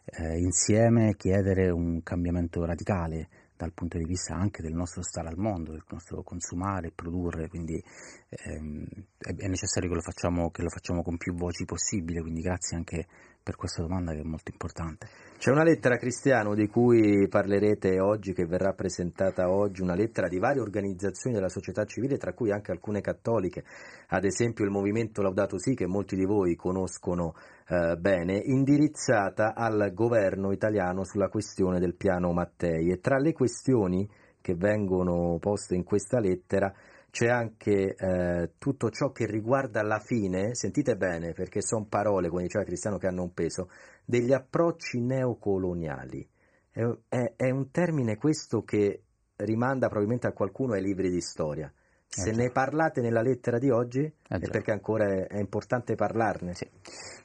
eh, 0.05 0.37
insieme 0.39 1.15
chiedere 1.17 1.69
un 1.69 2.01
cambiamento 2.01 2.63
radicale 2.63 3.27
dal 3.57 3.73
punto 3.73 3.97
di 3.97 4.05
vista 4.05 4.33
anche 4.33 4.61
del 4.61 4.73
nostro 4.73 5.03
stare 5.03 5.27
al 5.27 5.37
mondo, 5.37 5.71
del 5.71 5.83
nostro 5.89 6.23
consumare 6.23 6.91
produrre, 6.91 7.49
quindi 7.49 7.81
ehm, 8.29 8.85
è 9.17 9.47
necessario 9.47 9.89
che 9.89 9.95
lo, 9.95 10.01
facciamo, 10.01 10.49
che 10.49 10.63
lo 10.63 10.69
facciamo 10.69 11.03
con 11.03 11.17
più 11.17 11.33
voci 11.33 11.63
possibile, 11.65 12.21
quindi 12.21 12.41
grazie 12.41 12.77
anche 12.77 13.05
per 13.41 13.55
questa 13.55 13.81
domanda 13.81 14.13
che 14.13 14.19
è 14.19 14.23
molto 14.23 14.51
importante. 14.51 15.07
C'è 15.43 15.51
una 15.51 15.65
lettera 15.65 15.97
cristiano 15.97 16.55
di 16.55 16.69
cui 16.69 17.27
parlerete 17.27 17.99
oggi, 17.99 18.31
che 18.31 18.45
verrà 18.45 18.71
presentata 18.71 19.51
oggi, 19.51 19.81
una 19.81 19.93
lettera 19.93 20.29
di 20.29 20.39
varie 20.39 20.61
organizzazioni 20.61 21.35
della 21.35 21.49
società 21.49 21.83
civile, 21.83 22.15
tra 22.15 22.31
cui 22.31 22.49
anche 22.49 22.71
alcune 22.71 23.01
cattoliche, 23.01 23.65
ad 24.07 24.23
esempio 24.23 24.63
il 24.63 24.71
movimento 24.71 25.21
Laudato 25.21 25.59
Si, 25.59 25.73
che 25.73 25.85
molti 25.85 26.15
di 26.15 26.23
voi 26.23 26.55
conoscono 26.55 27.35
eh, 27.67 27.97
bene, 27.97 28.37
indirizzata 28.37 29.53
al 29.53 29.91
governo 29.93 30.53
italiano 30.53 31.03
sulla 31.03 31.27
questione 31.27 31.81
del 31.81 31.95
piano 31.95 32.31
Mattei. 32.31 32.89
E 32.89 33.01
tra 33.01 33.17
le 33.17 33.33
questioni 33.33 34.09
che 34.39 34.55
vengono 34.55 35.39
poste 35.41 35.75
in 35.75 35.83
questa 35.83 36.21
lettera 36.21 36.73
c'è 37.13 37.27
anche 37.27 37.93
eh, 37.93 38.53
tutto 38.57 38.89
ciò 38.89 39.11
che 39.11 39.27
riguarda 39.27 39.83
la 39.83 39.99
fine, 39.99 40.55
sentite 40.55 40.95
bene 40.95 41.33
perché 41.33 41.61
sono 41.61 41.85
parole, 41.87 42.27
come 42.27 42.41
diceva 42.41 42.63
Cristiano, 42.63 42.97
che 42.97 43.05
hanno 43.05 43.21
un 43.21 43.33
peso, 43.33 43.69
degli 44.05 44.33
approcci 44.33 44.99
neocoloniali. 45.01 46.27
È, 46.71 46.81
è, 47.09 47.33
è 47.35 47.49
un 47.49 47.69
termine 47.71 48.17
questo 48.17 48.63
che 48.63 49.03
rimanda 49.37 49.87
probabilmente 49.87 50.27
a 50.27 50.31
qualcuno 50.33 50.73
ai 50.73 50.81
libri 50.81 51.09
di 51.09 51.21
storia. 51.21 51.71
Se 52.07 52.29
Eh, 52.29 52.35
ne 52.35 52.51
parlate 52.51 53.01
nella 53.01 53.21
lettera 53.23 53.57
di 53.57 53.71
oggi 53.71 54.03
è 54.03 54.37
già. 54.37 54.51
perché 54.51 54.71
ancora 54.71 55.05
è, 55.05 55.25
è 55.27 55.39
importante 55.39 55.95
parlarne. 55.95 56.53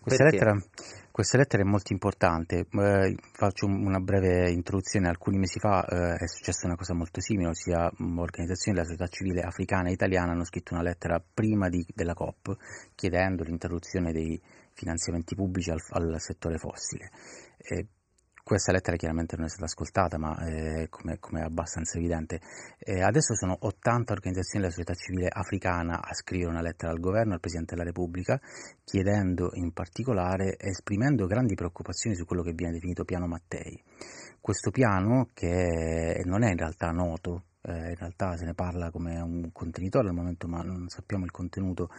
Questa 0.01 0.25
Perché? 0.25 0.31
lettera, 0.39 0.57
questa 1.11 1.37
lettera 1.37 1.63
è 1.63 1.67
molto 1.67 1.93
importante, 1.93 2.67
eh, 2.71 3.15
faccio 3.35 3.67
un- 3.67 3.85
una 3.85 3.99
breve 4.01 4.51
introduzione, 4.51 5.09
alcuni 5.09 5.37
mesi 5.37 5.59
fa 5.59 5.85
eh, 5.85 6.15
è 6.25 6.27
successa 6.27 6.67
una 6.67 6.77
cosa 6.77 6.95
molto 6.95 7.21
simile, 7.21 7.51
ossia 7.51 7.91
mh, 7.95 8.19
organizzazioni 8.19 8.79
della 8.79 8.89
società 8.89 9.09
civile 9.09 9.43
africana 9.43 9.91
e 9.91 9.93
italiana 9.93 10.33
hanno 10.33 10.45
scritto 10.45 10.73
una 10.73 10.83
lettera 10.83 11.23
prima 11.35 11.69
di- 11.69 11.85
della 11.95 12.15
COP 12.15 12.57
chiedendo 12.95 13.43
l'interruzione 13.43 14.13
dei 14.13 14.41
finanziamenti 14.79 15.35
pubblici 15.35 15.71
al, 15.71 15.81
al 15.91 16.21
settore 16.21 16.57
fossile. 16.57 17.11
Eh, 17.59 17.87
questa 18.49 18.73
lettera 18.73 18.97
chiaramente 18.97 19.37
non 19.37 19.45
è 19.45 19.49
stata 19.51 19.67
ascoltata, 19.67 20.17
ma 20.17 20.35
eh, 20.47 20.89
come, 20.89 21.19
è 21.21 21.43
abbastanza 21.43 21.99
evidente. 21.99 22.41
Eh, 22.79 23.03
adesso 23.03 23.35
sono 23.35 23.55
80 23.61 24.15
organizzazioni 24.15 24.65
della 24.65 24.75
società 24.75 24.95
civile 24.95 25.29
africana 25.29 26.01
a 26.01 26.15
scrivere 26.15 26.49
una 26.49 26.63
lettera 26.63 26.91
al 26.91 26.99
governo, 26.99 27.35
al 27.35 27.41
Presidente 27.41 27.75
della 27.75 27.87
Repubblica, 27.87 28.41
chiedendo 28.85 29.51
in 29.53 29.73
particolare, 29.73 30.57
esprimendo 30.57 31.27
grandi 31.27 31.57
preoccupazioni 31.57 32.17
su 32.17 32.25
quello 32.25 32.43
che 32.43 32.55
viene 32.55 32.73
definito 32.73 33.05
piano 33.05 33.27
Mattei. 33.27 33.83
Questo 34.41 34.71
piano, 34.71 35.29
che 35.35 36.23
non 36.25 36.43
è 36.43 36.51
in 36.51 36.57
realtà 36.57 36.91
noto, 36.91 37.48
eh, 37.63 37.91
in 37.91 37.95
realtà 37.97 38.37
se 38.37 38.45
ne 38.45 38.55
parla 38.55 38.91
come 38.91 39.21
un 39.21 39.51
contenitore 39.53 40.09
al 40.09 40.15
momento, 40.15 40.47
ma 40.47 40.63
non 40.63 40.89
sappiamo 40.89 41.25
il 41.25 41.31
contenuto 41.31 41.91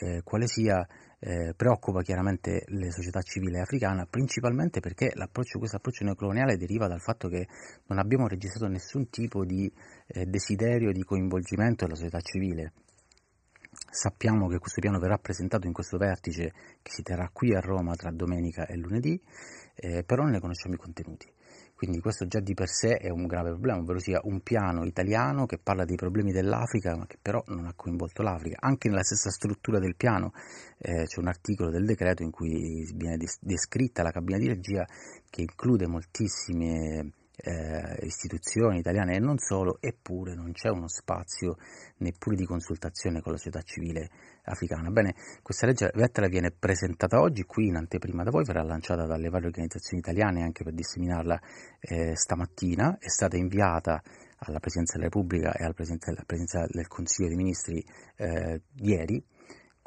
eh, 0.00 0.22
quale 0.22 0.46
sia, 0.46 0.86
eh, 1.18 1.54
preoccupa 1.56 2.02
chiaramente 2.02 2.64
le 2.68 2.90
società 2.90 3.22
civili 3.22 3.58
africane, 3.58 4.06
principalmente 4.06 4.80
perché 4.80 5.12
questo 5.58 5.76
approccio 5.76 6.04
neocoloniale 6.04 6.56
deriva 6.56 6.88
dal 6.88 7.00
fatto 7.00 7.28
che 7.28 7.46
non 7.86 7.98
abbiamo 7.98 8.28
registrato 8.28 8.70
nessun 8.70 9.08
tipo 9.08 9.44
di 9.44 9.72
eh, 10.08 10.26
desiderio 10.26 10.92
di 10.92 11.02
coinvolgimento 11.02 11.84
della 11.84 11.96
società 11.96 12.20
civile. 12.20 12.72
Sappiamo 13.90 14.48
che 14.48 14.58
questo 14.58 14.80
piano 14.80 14.98
verrà 14.98 15.18
presentato 15.18 15.66
in 15.66 15.72
questo 15.72 15.98
vertice 15.98 16.52
che 16.82 16.90
si 16.90 17.02
terrà 17.02 17.28
qui 17.32 17.54
a 17.54 17.60
Roma 17.60 17.94
tra 17.94 18.10
domenica 18.10 18.66
e 18.66 18.76
lunedì, 18.76 19.20
eh, 19.74 20.02
però 20.02 20.22
non 20.22 20.32
ne 20.32 20.40
conosciamo 20.40 20.74
i 20.74 20.78
contenuti. 20.78 21.35
Quindi 21.76 22.00
questo 22.00 22.26
già 22.26 22.40
di 22.40 22.54
per 22.54 22.68
sé 22.68 22.96
è 22.96 23.10
un 23.10 23.26
grave 23.26 23.50
problema, 23.50 23.78
ovvero 23.80 23.98
sia 23.98 24.18
un 24.24 24.40
piano 24.40 24.84
italiano 24.86 25.44
che 25.44 25.58
parla 25.58 25.84
dei 25.84 25.96
problemi 25.96 26.32
dell'Africa, 26.32 26.96
ma 26.96 27.06
che 27.06 27.18
però 27.20 27.44
non 27.48 27.66
ha 27.66 27.74
coinvolto 27.76 28.22
l'Africa. 28.22 28.56
Anche 28.60 28.88
nella 28.88 29.02
stessa 29.02 29.28
struttura 29.28 29.78
del 29.78 29.94
piano 29.94 30.32
eh, 30.78 31.04
c'è 31.04 31.20
un 31.20 31.28
articolo 31.28 31.70
del 31.70 31.84
decreto 31.84 32.22
in 32.22 32.30
cui 32.30 32.90
viene 32.94 33.18
descritta 33.40 34.02
la 34.02 34.10
cabina 34.10 34.38
di 34.38 34.48
regia 34.48 34.86
che 35.28 35.42
include 35.42 35.86
moltissime 35.86 37.12
eh, 37.36 37.98
istituzioni 38.06 38.78
italiane 38.78 39.16
e 39.16 39.18
non 39.18 39.36
solo, 39.36 39.76
eppure 39.80 40.34
non 40.34 40.52
c'è 40.52 40.70
uno 40.70 40.88
spazio 40.88 41.56
neppure 41.98 42.36
di 42.36 42.46
consultazione 42.46 43.20
con 43.20 43.32
la 43.32 43.38
società 43.38 43.60
civile 43.60 44.10
africana. 44.46 44.90
Bene, 44.90 45.14
questa 45.42 45.66
legge 45.66 45.90
lettera 45.94 46.28
viene 46.28 46.50
presentata 46.50 47.20
oggi 47.20 47.44
qui 47.44 47.66
in 47.66 47.76
anteprima 47.76 48.22
da 48.22 48.30
voi, 48.30 48.44
verrà 48.44 48.62
lanciata 48.62 49.06
dalle 49.06 49.28
varie 49.28 49.48
organizzazioni 49.48 50.00
italiane 50.00 50.42
anche 50.42 50.64
per 50.64 50.72
disseminarla 50.72 51.40
eh, 51.80 52.16
stamattina, 52.16 52.98
è 52.98 53.08
stata 53.08 53.36
inviata 53.36 54.02
alla 54.38 54.58
Presidenza 54.58 54.94
della 54.94 55.08
Repubblica 55.10 55.52
e 55.52 55.64
alla 55.64 55.72
Presidenza, 55.72 56.10
alla 56.10 56.24
Presidenza 56.26 56.66
del 56.70 56.86
Consiglio 56.88 57.28
dei 57.28 57.36
Ministri 57.36 57.84
eh, 58.16 58.62
ieri, 58.76 59.24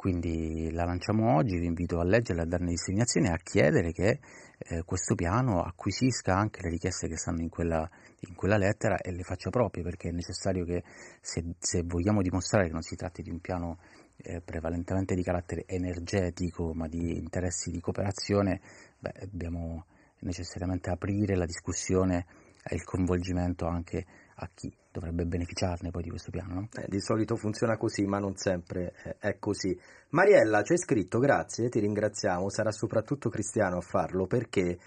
quindi 0.00 0.70
la 0.72 0.86
lanciamo 0.86 1.34
oggi, 1.36 1.58
vi 1.58 1.66
invito 1.66 2.00
a 2.00 2.04
leggerla, 2.04 2.44
a 2.44 2.46
darne 2.46 2.70
disseminazione 2.70 3.28
e 3.28 3.32
a 3.32 3.36
chiedere 3.36 3.92
che 3.92 4.18
eh, 4.56 4.82
questo 4.82 5.14
piano 5.14 5.62
acquisisca 5.62 6.34
anche 6.34 6.62
le 6.62 6.70
richieste 6.70 7.06
che 7.06 7.18
stanno 7.18 7.42
in 7.42 7.50
quella, 7.50 7.86
in 8.20 8.34
quella 8.34 8.56
lettera 8.56 8.96
e 8.96 9.12
le 9.12 9.24
faccia 9.24 9.50
proprie, 9.50 9.82
perché 9.82 10.08
è 10.08 10.12
necessario 10.12 10.64
che 10.64 10.84
se, 11.20 11.44
se 11.58 11.82
vogliamo 11.84 12.22
dimostrare 12.22 12.68
che 12.68 12.72
non 12.72 12.80
si 12.80 12.96
tratti 12.96 13.20
di 13.20 13.28
un 13.28 13.40
piano 13.40 13.78
eh, 14.22 14.40
prevalentemente 14.40 15.14
di 15.14 15.22
carattere 15.22 15.64
energetico, 15.66 16.72
ma 16.74 16.88
di 16.88 17.16
interessi 17.16 17.70
di 17.70 17.80
cooperazione, 17.80 18.60
beh, 18.98 19.28
dobbiamo 19.30 19.84
necessariamente 20.20 20.90
aprire 20.90 21.36
la 21.36 21.46
discussione 21.46 22.26
e 22.62 22.74
il 22.74 22.84
coinvolgimento 22.84 23.66
anche 23.66 24.04
a 24.34 24.48
chi 24.52 24.72
dovrebbe 24.92 25.24
beneficiarne 25.24 25.90
poi 25.90 26.02
di 26.02 26.10
questo 26.10 26.30
piano. 26.30 26.54
No? 26.54 26.68
Eh, 26.74 26.86
di 26.88 27.00
solito 27.00 27.36
funziona 27.36 27.76
così, 27.76 28.04
ma 28.04 28.18
non 28.18 28.36
sempre 28.36 28.92
è 29.18 29.38
così. 29.38 29.78
Mariella, 30.10 30.62
c'è 30.62 30.76
scritto, 30.76 31.18
grazie, 31.18 31.68
ti 31.68 31.80
ringraziamo, 31.80 32.50
sarà 32.50 32.70
soprattutto 32.70 33.28
Cristiano 33.28 33.78
a 33.78 33.82
farlo 33.82 34.26
perché 34.26 34.78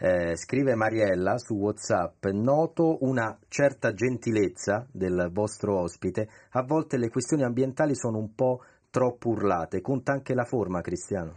eh, 0.00 0.36
scrive 0.36 0.74
Mariella 0.76 1.38
su 1.38 1.54
WhatsApp, 1.54 2.24
noto 2.26 2.98
una 3.00 3.36
certa 3.48 3.92
gentilezza 3.92 4.86
del 4.92 5.28
vostro 5.32 5.80
ospite, 5.80 6.28
a 6.50 6.62
volte 6.62 6.98
le 6.98 7.08
questioni 7.08 7.42
ambientali 7.42 7.96
sono 7.96 8.18
un 8.18 8.32
po' 8.34 8.62
troppo 8.90 9.30
urlate, 9.30 9.80
conta 9.80 10.12
anche 10.12 10.34
la 10.34 10.44
forma, 10.44 10.80
Cristiano. 10.80 11.34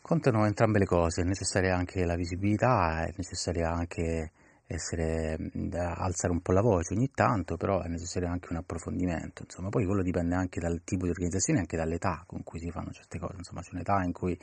Contano 0.00 0.46
entrambe 0.46 0.78
le 0.78 0.84
cose, 0.84 1.22
è 1.22 1.24
necessaria 1.24 1.76
anche 1.76 2.04
la 2.04 2.14
visibilità, 2.14 3.04
è 3.04 3.12
necessaria 3.16 3.70
anche 3.70 4.30
essere, 4.68 5.36
alzare 5.70 6.32
un 6.32 6.40
po' 6.40 6.52
la 6.52 6.60
voce 6.60 6.94
ogni 6.94 7.10
tanto, 7.12 7.56
però 7.56 7.82
è 7.82 7.88
necessario 7.88 8.28
anche 8.28 8.48
un 8.50 8.56
approfondimento, 8.58 9.42
insomma, 9.42 9.68
poi 9.68 9.84
quello 9.84 10.02
dipende 10.02 10.34
anche 10.34 10.60
dal 10.60 10.82
tipo 10.84 11.04
di 11.04 11.10
organizzazione 11.10 11.58
e 11.58 11.62
anche 11.62 11.76
dall'età 11.76 12.24
con 12.26 12.42
cui 12.42 12.58
si 12.58 12.70
fanno 12.70 12.90
certe 12.90 13.18
cose, 13.18 13.36
insomma, 13.36 13.60
c'è 13.60 13.70
un'età 13.72 14.02
in 14.02 14.12
cui 14.12 14.36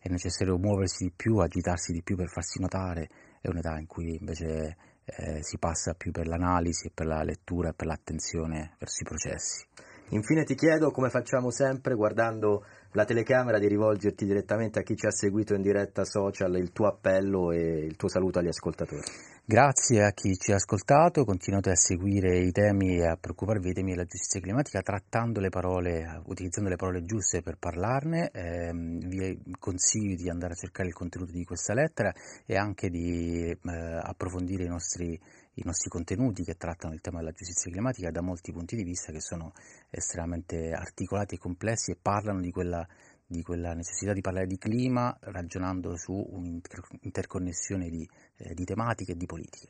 è 0.00 0.08
necessario 0.08 0.58
muoversi 0.58 1.04
di 1.04 1.12
più, 1.14 1.38
agitarsi 1.38 1.92
di 1.92 2.02
più 2.02 2.16
per 2.16 2.28
farsi 2.28 2.60
notare, 2.60 3.08
e 3.40 3.48
un'età 3.48 3.78
in 3.78 3.86
cui 3.86 4.16
invece 4.18 4.76
eh, 5.04 5.42
si 5.42 5.58
passa 5.58 5.94
più 5.94 6.10
per 6.12 6.26
l'analisi, 6.26 6.90
per 6.90 7.06
la 7.06 7.22
lettura 7.22 7.70
e 7.70 7.74
per 7.74 7.86
l'attenzione 7.86 8.76
verso 8.78 9.02
i 9.02 9.06
processi. 9.06 9.66
Infine 10.12 10.44
ti 10.44 10.54
chiedo, 10.54 10.90
come 10.90 11.08
facciamo 11.08 11.50
sempre, 11.50 11.94
guardando 11.94 12.64
la 12.92 13.04
telecamera, 13.06 13.58
di 13.58 13.66
rivolgerti 13.66 14.26
direttamente 14.26 14.78
a 14.78 14.82
chi 14.82 14.94
ci 14.94 15.06
ha 15.06 15.10
seguito 15.10 15.54
in 15.54 15.62
diretta 15.62 16.04
social, 16.04 16.54
il 16.56 16.72
tuo 16.72 16.86
appello 16.86 17.50
e 17.50 17.86
il 17.86 17.96
tuo 17.96 18.08
saluto 18.08 18.38
agli 18.38 18.48
ascoltatori. 18.48 19.00
Grazie 19.44 20.04
a 20.04 20.10
chi 20.12 20.34
ci 20.34 20.52
ha 20.52 20.56
ascoltato, 20.56 21.24
continuate 21.24 21.70
a 21.70 21.74
seguire 21.74 22.38
i 22.38 22.52
temi 22.52 22.98
e 22.98 23.06
a 23.06 23.16
preoccuparvi 23.16 23.64
dei 23.64 23.72
temi 23.72 23.90
della 23.90 24.04
giustizia 24.04 24.40
climatica 24.40 24.82
trattando 24.82 25.40
le 25.40 25.48
parole, 25.48 26.22
utilizzando 26.26 26.68
le 26.68 26.76
parole 26.76 27.04
giuste 27.04 27.40
per 27.40 27.56
parlarne. 27.58 28.30
Eh, 28.30 28.70
vi 28.72 29.42
consiglio 29.58 30.14
di 30.14 30.28
andare 30.28 30.52
a 30.52 30.56
cercare 30.56 30.88
il 30.88 30.94
contenuto 30.94 31.32
di 31.32 31.44
questa 31.44 31.72
lettera 31.72 32.12
e 32.44 32.56
anche 32.56 32.90
di 32.90 33.50
eh, 33.50 33.58
approfondire 34.02 34.64
i 34.64 34.68
nostri, 34.68 35.18
i 35.54 35.62
nostri 35.64 35.90
contenuti 35.90 36.44
che 36.44 36.56
trattano 36.56 36.94
il 36.94 37.00
tema 37.00 37.18
della 37.18 37.32
giustizia 37.32 37.70
climatica 37.70 38.10
da 38.10 38.22
molti 38.22 38.52
punti 38.52 38.76
di 38.76 38.84
vista 38.84 39.12
che 39.12 39.20
sono 39.20 39.52
estremamente 39.90 40.72
articolati 40.72 41.34
e 41.34 41.38
complessi 41.38 41.90
e 41.90 41.98
parlano 42.00 42.40
di 42.40 42.50
quella 42.50 42.86
di 43.32 43.42
quella 43.42 43.72
necessità 43.72 44.12
di 44.12 44.20
parlare 44.20 44.46
di 44.46 44.58
clima 44.58 45.16
ragionando 45.20 45.96
su 45.96 46.12
un'interconnessione 46.12 47.88
di, 47.88 48.06
eh, 48.36 48.52
di 48.52 48.64
tematiche 48.64 49.12
e 49.12 49.16
di 49.16 49.24
politiche. 49.24 49.68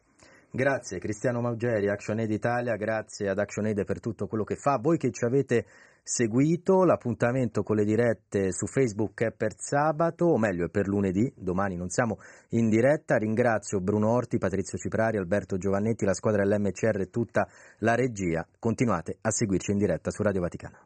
Grazie 0.50 0.98
Cristiano 0.98 1.40
Maugeri, 1.40 1.88
ActionAid 1.88 2.30
Italia, 2.30 2.76
grazie 2.76 3.28
ad 3.28 3.38
ActionAid 3.38 3.84
per 3.84 4.00
tutto 4.00 4.26
quello 4.26 4.44
che 4.44 4.56
fa. 4.56 4.78
Voi 4.78 4.98
che 4.98 5.10
ci 5.10 5.24
avete 5.24 5.64
seguito, 6.02 6.84
l'appuntamento 6.84 7.62
con 7.62 7.76
le 7.76 7.84
dirette 7.84 8.52
su 8.52 8.66
Facebook 8.66 9.22
è 9.22 9.32
per 9.32 9.54
sabato, 9.56 10.26
o 10.26 10.38
meglio 10.38 10.66
è 10.66 10.68
per 10.68 10.88
lunedì, 10.88 11.32
domani 11.36 11.76
non 11.76 11.88
siamo 11.88 12.18
in 12.50 12.68
diretta. 12.68 13.16
Ringrazio 13.16 13.80
Bruno 13.80 14.10
Orti, 14.10 14.38
Patrizio 14.38 14.78
Ciprari, 14.78 15.16
Alberto 15.16 15.56
Giovannetti, 15.56 16.04
la 16.04 16.14
squadra 16.14 16.42
dell'MCR 16.42 17.00
e 17.00 17.10
tutta 17.10 17.46
la 17.78 17.94
regia. 17.94 18.46
Continuate 18.58 19.18
a 19.20 19.30
seguirci 19.30 19.70
in 19.72 19.78
diretta 19.78 20.10
su 20.10 20.22
Radio 20.22 20.40
Vaticana. 20.40 20.78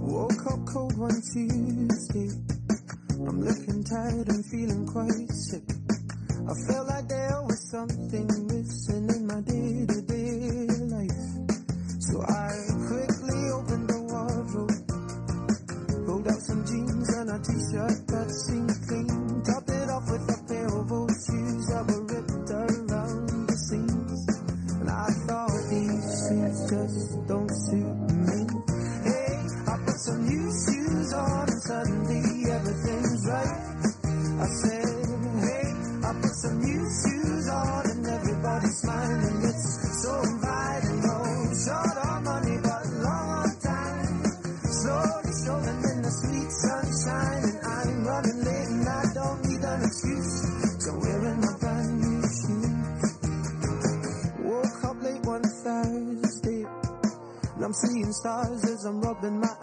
Woke 0.00 0.42
up 0.46 0.64
cold 0.64 0.98
one 0.98 1.20
Tuesday. 1.20 2.58
I'm 3.28 3.42
looking 3.44 3.84
tired 3.84 4.28
and 4.28 4.44
feeling 4.46 4.86
quite 4.86 5.30
sick. 5.30 5.62
I 6.48 6.54
felt 6.66 6.88
like 6.88 7.06
there 7.08 7.42
was 7.44 7.70
something 7.70 8.26
missing 8.48 9.08
in 9.10 9.26
my 9.26 9.40
day 9.42 9.84
to 9.92 10.00
day 10.08 10.66
life. 10.88 11.24
So 12.00 12.22
I 12.22 12.48
quickly 12.88 13.40
opened 13.52 13.88
the 13.92 14.00
wardrobe, 14.08 16.06
pulled 16.06 16.28
out 16.28 16.40
some 16.40 16.64
jeans 16.64 17.08
and 17.12 17.30
a 17.30 17.38
t 17.44 17.52
shirt 17.68 17.98
that 18.08 18.28
seemed 18.32 18.76
clean, 18.88 19.42
topped 19.44 19.68
it 19.68 19.90
off 19.90 20.06
with 20.10 20.24
a 20.24 20.38
pair 20.48 20.66
of 20.80 20.90
old 20.90 21.12
shoes 21.12 21.66
that 21.68 21.84
were 21.92 22.04
ripped 22.08 22.50
around 22.50 23.48
the 23.48 23.56
seams. 23.68 24.20
And 24.80 24.88
I 24.90 25.08
thought 25.28 25.60
these 25.68 26.08
shoes 26.24 26.58
just 26.72 27.28
don't 27.28 27.52
suit 27.68 28.00
me. 28.16 28.40
Hey, 29.04 29.36
I 29.68 29.76
put 29.84 29.98
some 30.08 30.24
new 30.24 30.48
shoes 30.56 31.12
on 31.12 31.48
and 31.50 31.62
suddenly 31.62 32.39
something 59.20 59.40
my 59.40 59.59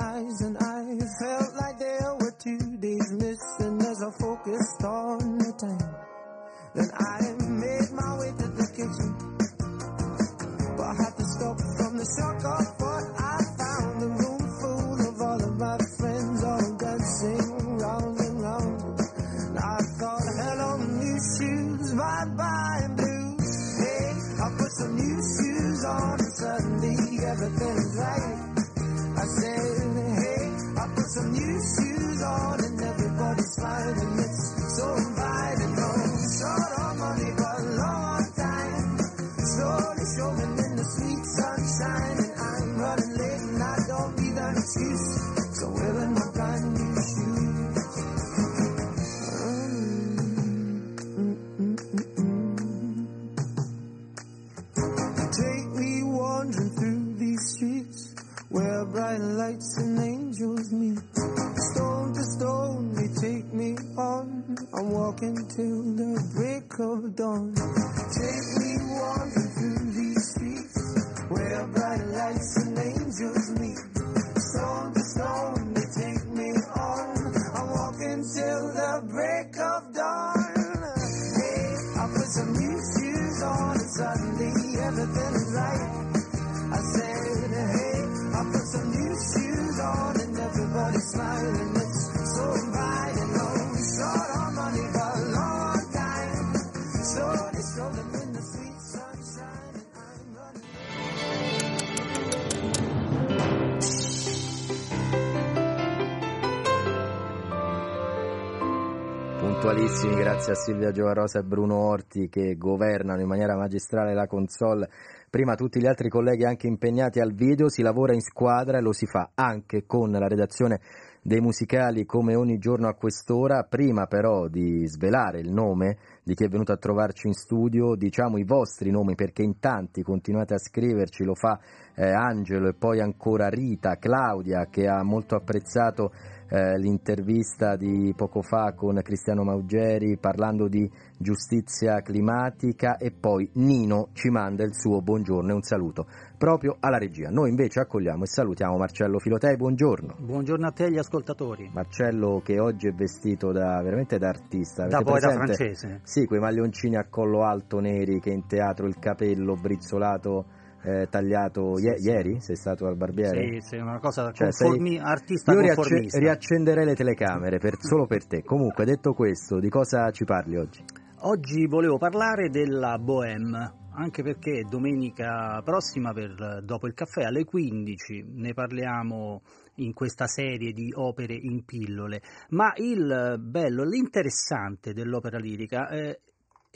grazie 110.48 110.54
a 110.54 110.56
Silvia 110.56 110.92
Giovarosa 110.92 111.40
e 111.40 111.44
Bruno 111.44 111.76
Orti 111.76 112.30
che 112.30 112.56
governano 112.56 113.20
in 113.20 113.28
maniera 113.28 113.58
magistrale 113.58 114.14
la 114.14 114.28
console. 114.28 114.90
Prima 115.30 115.56
tutti 115.56 115.82
gli 115.82 115.88
altri 115.88 116.08
colleghi 116.08 116.46
anche 116.46 116.68
impegnati 116.68 117.20
al 117.20 117.34
video, 117.34 117.68
si 117.70 117.82
lavora 117.82 118.14
in 118.14 118.22
squadra 118.22 118.78
e 118.78 118.82
lo 118.82 118.94
si 118.94 119.06
fa 119.06 119.32
anche 119.34 119.86
con 119.86 120.10
la 120.12 120.28
redazione 120.28 120.80
dei 121.22 121.42
musicali 121.42 122.06
come 122.06 122.36
ogni 122.36 122.60
giorno 122.60 122.88
a 122.88 122.94
quest'ora. 122.94 123.64
Prima 123.64 124.06
però 124.06 124.48
di 124.48 124.88
svelare 124.88 125.40
il 125.40 125.52
nome 125.52 125.98
di 126.24 126.34
chi 126.34 126.46
è 126.46 126.48
venuto 126.48 126.72
a 126.72 126.78
trovarci 126.78 127.28
in 127.28 127.34
studio, 127.34 127.96
diciamo 127.96 128.38
i 128.38 128.46
vostri 128.46 128.90
nomi 128.90 129.16
perché 129.16 129.44
in 129.44 129.60
tanti 129.60 130.02
continuate 130.02 130.54
a 130.54 130.60
scriverci, 130.60 131.26
lo 131.26 131.36
fa 131.36 131.60
eh, 131.94 132.10
Angelo 132.10 132.70
e 132.70 132.74
poi 132.74 133.02
ancora 133.02 133.50
Rita, 133.50 133.98
Claudia 133.98 134.68
che 134.70 134.88
ha 134.88 135.04
molto 135.04 135.36
apprezzato 135.36 136.14
eh, 136.50 136.78
l'intervista 136.78 137.76
di 137.76 138.14
poco 138.16 138.42
fa 138.42 138.74
con 138.74 139.00
Cristiano 139.04 139.44
Maugeri 139.44 140.18
parlando 140.18 140.68
di 140.68 140.90
giustizia 141.18 142.02
climatica 142.02 142.98
e 142.98 143.12
poi 143.12 143.50
Nino 143.54 144.10
ci 144.14 144.30
manda 144.30 144.64
il 144.64 144.74
suo 144.74 145.02
buongiorno 145.02 145.52
e 145.52 145.54
un 145.54 145.62
saluto 145.62 146.08
proprio 146.38 146.78
alla 146.80 146.98
regia. 146.98 147.30
Noi 147.30 147.50
invece 147.50 147.80
accogliamo 147.80 148.24
e 148.24 148.28
salutiamo 148.28 148.78
Marcello 148.78 149.20
Filotei, 149.20 149.56
buongiorno. 149.56 150.18
Buongiorno 150.20 150.68
a 150.68 150.72
te 150.72 150.84
e 150.84 150.86
agli 150.88 150.98
ascoltatori. 150.98 151.70
Marcello 151.74 152.42
che 152.44 152.60
oggi 152.60 152.88
è 152.88 152.92
vestito 152.92 153.52
da, 153.52 153.82
veramente 153.82 154.18
da 154.18 154.30
artista. 154.30 154.86
Da 154.86 155.02
poeta 155.02 155.30
presente? 155.30 155.56
francese. 155.56 156.00
Sì, 156.04 156.26
quei 156.26 156.40
maglioncini 156.40 156.96
a 156.96 157.08
collo 157.10 157.44
alto 157.44 157.80
neri 157.80 158.20
che 158.20 158.30
in 158.30 158.46
teatro 158.46 158.88
il 158.88 159.00
capello 159.00 159.56
brizzolato 159.56 160.46
eh, 160.88 161.08
tagliato 161.10 161.78
Ie- 161.80 161.98
ieri? 162.00 162.40
Sei 162.40 162.56
stato 162.56 162.86
al 162.88 162.96
barbiere? 162.96 163.60
Sì, 163.62 163.68
sì, 163.68 163.76
una 163.78 164.00
cosa 164.00 164.32
Cioè, 164.32 164.50
conformi- 164.52 164.98
sei- 164.98 165.06
artista 165.06 165.52
Io 165.54 165.60
riacce- 165.60 166.20
riaccenderei 166.20 166.86
le 166.86 166.96
telecamere 166.96 167.58
per- 167.58 167.78
solo 167.80 168.06
per 168.06 168.26
te. 168.26 168.44
Comunque, 168.44 168.86
detto 168.86 169.14
questo, 169.14 169.60
di 169.60 169.70
cosa 169.70 170.10
ci 170.12 170.24
parli 170.24 170.56
oggi? 170.58 170.84
Oggi 171.22 171.66
volevo 171.66 171.98
parlare 171.98 172.50
della 172.50 172.98
Bohème, 173.00 173.86
anche 173.96 174.22
perché 174.22 174.62
domenica 174.70 175.60
prossima, 175.64 176.14
per, 176.14 176.62
dopo 176.64 176.86
il 176.88 176.94
caffè 176.94 177.24
alle 177.24 177.44
15, 177.44 178.24
ne 178.36 178.54
parliamo 178.54 179.42
in 179.78 179.94
questa 179.94 180.28
serie 180.28 180.72
di 180.74 180.92
opere 180.96 181.34
in 181.34 181.66
pillole. 181.66 182.22
Ma 182.50 182.72
il 182.78 183.38
bello, 183.40 183.84
l'interessante 183.84 184.94
dell'opera 184.94 185.38
lirica 185.40 185.90
eh, 185.90 186.20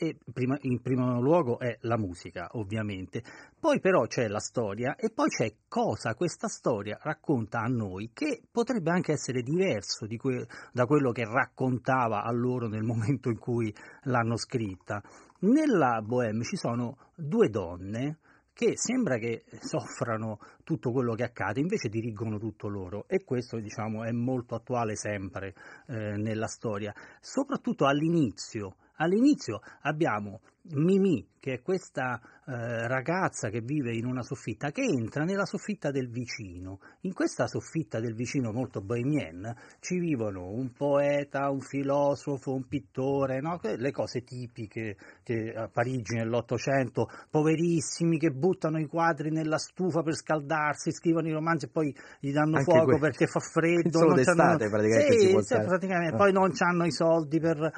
è, 0.01 0.15
prima- 0.33 0.57
in 0.61 0.81
primo 0.81 1.21
luogo 1.21 1.59
è 1.59 1.77
la 1.81 1.97
musica, 1.97 2.49
ovviamente. 2.53 3.21
Poi 3.59 3.79
però 3.79 4.07
c'è 4.07 4.27
la 4.27 4.39
storia 4.39 4.95
e 4.95 5.11
poi 5.11 5.29
c'è 5.29 5.53
cosa 5.67 6.15
questa 6.15 6.47
storia 6.47 6.97
racconta 7.03 7.59
a 7.59 7.67
noi 7.67 8.09
che 8.11 8.41
potrebbe 8.49 8.89
anche 8.89 9.11
essere 9.11 9.43
diverso 9.43 10.07
di 10.07 10.17
que- 10.17 10.47
da 10.73 10.87
quello 10.87 11.11
che 11.11 11.23
raccontava 11.25 12.23
a 12.23 12.31
loro 12.31 12.67
nel 12.67 12.81
momento 12.83 13.29
in 13.29 13.37
cui 13.37 13.73
l'hanno 14.03 14.37
scritta. 14.37 15.03
Nella 15.41 16.01
Bohème 16.01 16.43
ci 16.43 16.55
sono 16.55 16.97
due 17.15 17.49
donne 17.49 18.17
che 18.53 18.73
sembra 18.75 19.17
che 19.17 19.43
soffrano 19.59 20.39
tutto 20.63 20.91
quello 20.91 21.13
che 21.13 21.23
accade, 21.23 21.59
invece 21.59 21.89
dirigono 21.89 22.37
tutto 22.37 22.67
loro 22.67 23.05
e 23.07 23.23
questo 23.23 23.59
diciamo 23.59 24.03
è 24.03 24.11
molto 24.11 24.55
attuale 24.55 24.95
sempre 24.95 25.53
eh, 25.87 26.17
nella 26.17 26.47
storia, 26.47 26.93
soprattutto 27.19 27.85
all'inizio. 27.85 28.75
All'inizio 29.01 29.61
abbiamo 29.81 30.41
Mimi, 30.63 31.27
che 31.39 31.53
è 31.53 31.61
questa 31.63 32.21
eh, 32.45 32.87
ragazza 32.87 33.49
che 33.49 33.61
vive 33.61 33.95
in 33.95 34.05
una 34.05 34.21
soffitta, 34.21 34.69
che 34.69 34.83
entra 34.83 35.23
nella 35.23 35.45
soffitta 35.45 35.89
del 35.89 36.07
vicino. 36.07 36.79
In 37.01 37.13
questa 37.13 37.47
soffitta 37.47 37.99
del 37.99 38.13
vicino 38.13 38.51
molto 38.51 38.79
bohemienne 38.79 39.55
ci 39.79 39.97
vivono 39.97 40.51
un 40.51 40.71
poeta, 40.71 41.49
un 41.49 41.61
filosofo, 41.61 42.53
un 42.53 42.67
pittore, 42.67 43.41
no? 43.41 43.59
Le 43.63 43.91
cose 43.91 44.23
tipiche 44.23 44.97
che 45.23 45.51
a 45.51 45.67
Parigi 45.67 46.13
nell'Ottocento, 46.13 47.09
poverissimi 47.31 48.19
che 48.19 48.29
buttano 48.29 48.79
i 48.79 48.85
quadri 48.85 49.31
nella 49.31 49.57
stufa 49.57 50.03
per 50.03 50.13
scaldarsi, 50.13 50.91
scrivono 50.91 51.27
i 51.27 51.31
romanzi 51.31 51.65
e 51.65 51.69
poi 51.69 51.95
gli 52.19 52.31
danno 52.31 52.57
Anche 52.57 52.71
fuoco 52.71 52.99
perché 52.99 53.25
fa 53.25 53.39
freddo. 53.39 53.97
Solo 53.97 54.13
non 54.13 54.15
d'estate 54.17 54.69
praticamente 54.69 55.19
Sì, 55.19 55.41
sì, 55.41 55.55
praticamente. 55.55 56.13
Ah. 56.13 56.17
Poi 56.17 56.31
non 56.31 56.51
hanno 56.59 56.85
i 56.85 56.91
soldi 56.91 57.39
per, 57.39 57.71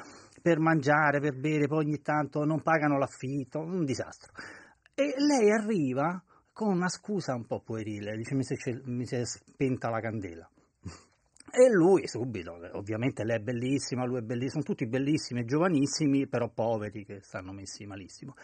per 0.44 0.58
mangiare, 0.58 1.20
per 1.20 1.38
bere, 1.38 1.66
poi 1.66 1.86
ogni 1.86 2.02
tanto 2.02 2.44
non 2.44 2.60
pagano 2.60 2.98
l'affitto, 2.98 3.60
un 3.60 3.82
disastro. 3.86 4.30
E 4.94 5.14
lei 5.16 5.50
arriva 5.50 6.22
con 6.52 6.68
una 6.68 6.90
scusa 6.90 7.34
un 7.34 7.46
po' 7.46 7.62
puerile, 7.62 8.14
dice 8.14 8.34
mi 8.34 8.44
si 8.44 8.52
è, 8.52 8.78
mi 8.84 9.06
si 9.06 9.16
è 9.16 9.24
spenta 9.24 9.88
la 9.88 10.00
candela. 10.00 10.46
E 11.50 11.70
lui 11.72 12.06
subito, 12.06 12.58
ovviamente 12.72 13.24
lei 13.24 13.38
è 13.38 13.40
bellissima, 13.40 14.04
lui 14.04 14.18
è 14.18 14.22
bellissimo, 14.22 14.60
sono 14.60 14.64
tutti 14.64 14.86
bellissimi 14.86 15.46
giovanissimi, 15.46 16.26
però 16.28 16.50
poveri 16.50 17.06
che 17.06 17.20
stanno 17.22 17.52
messi 17.52 17.86
malissimo. 17.86 18.34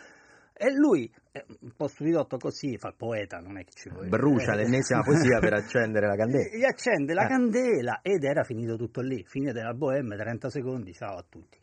E 0.55 0.73
lui, 0.73 1.11
è 1.33 1.45
un 1.61 1.73
po' 1.77 1.89
stupidotto 1.89 2.39
così, 2.39 2.79
fa 2.79 2.89
il 2.89 2.95
poeta, 2.97 3.41
non 3.41 3.59
è 3.59 3.65
che 3.65 3.73
ci 3.75 3.91
vuole. 3.91 4.09
Brucia 4.09 4.55
l'ennesima 4.55 5.03
poesia 5.03 5.39
per 5.39 5.53
accendere 5.61 6.07
la 6.07 6.17
candela. 6.17 6.57
Gli 6.57 6.65
accende 6.65 7.13
la 7.13 7.25
Eh. 7.25 7.29
candela 7.29 8.01
ed 8.03 8.25
era 8.25 8.43
finito 8.43 8.77
tutto 8.77 9.03
lì, 9.03 9.23
fine 9.27 9.53
della 9.53 9.75
bohème, 9.75 10.17
30 10.17 10.49
secondi, 10.49 10.93
ciao 10.95 11.17
a 11.19 11.25
tutti. 11.29 11.59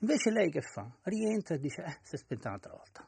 Invece 0.00 0.30
lei 0.30 0.50
che 0.50 0.62
fa? 0.62 0.90
Rientra 1.02 1.54
e 1.54 1.58
dice, 1.58 1.82
eh, 1.82 1.98
si 2.02 2.14
è 2.14 2.18
spenta 2.18 2.48
un'altra 2.48 2.72
volta. 2.72 3.06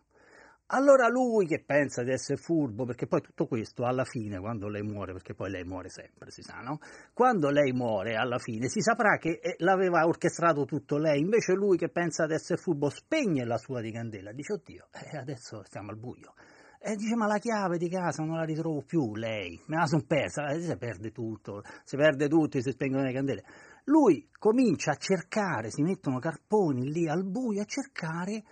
Allora 0.74 1.06
lui 1.08 1.46
che 1.46 1.62
pensa 1.62 2.02
di 2.02 2.12
essere 2.12 2.38
furbo, 2.38 2.86
perché 2.86 3.06
poi 3.06 3.20
tutto 3.20 3.46
questo 3.46 3.84
alla 3.84 4.04
fine, 4.04 4.38
quando 4.38 4.68
lei 4.68 4.82
muore, 4.82 5.12
perché 5.12 5.34
poi 5.34 5.50
lei 5.50 5.64
muore 5.64 5.90
sempre, 5.90 6.30
si 6.30 6.40
sa, 6.40 6.60
no? 6.60 6.78
Quando 7.12 7.50
lei 7.50 7.72
muore, 7.72 8.16
alla 8.16 8.38
fine, 8.38 8.68
si 8.68 8.80
saprà 8.80 9.18
che 9.18 9.38
eh, 9.42 9.56
l'aveva 9.58 10.06
orchestrato 10.06 10.64
tutto 10.64 10.96
lei, 10.96 11.20
invece 11.20 11.52
lui 11.52 11.76
che 11.76 11.90
pensa 11.90 12.26
di 12.26 12.32
essere 12.32 12.58
furbo 12.58 12.88
spegne 12.88 13.44
la 13.44 13.58
sua 13.58 13.82
di 13.82 13.92
candela, 13.92 14.32
dice, 14.32 14.54
oddio, 14.54 14.88
eh, 14.92 15.18
adesso 15.18 15.62
stiamo 15.64 15.90
al 15.90 15.98
buio. 15.98 16.32
E 16.78 16.96
dice, 16.96 17.14
ma 17.16 17.26
la 17.26 17.38
chiave 17.38 17.76
di 17.76 17.88
casa 17.88 18.24
non 18.24 18.38
la 18.38 18.44
ritrovo 18.44 18.82
più, 18.82 19.14
lei, 19.14 19.60
me 19.66 19.76
la 19.76 19.86
son 19.86 20.06
persa, 20.06 20.48
Eh, 20.48 20.60
si 20.60 20.76
perde 20.76 21.12
tutto, 21.12 21.62
si 21.84 21.96
perde 21.96 22.28
tutto, 22.28 22.60
si 22.60 22.70
spengono 22.70 23.04
le 23.04 23.12
candele. 23.12 23.44
Lui 23.84 24.28
comincia 24.38 24.92
a 24.92 24.96
cercare, 24.96 25.70
si 25.70 25.82
mettono 25.82 26.18
carponi 26.18 26.90
lì 26.90 27.08
al 27.08 27.24
buio 27.24 27.62
a 27.62 27.64
cercare 27.64 28.42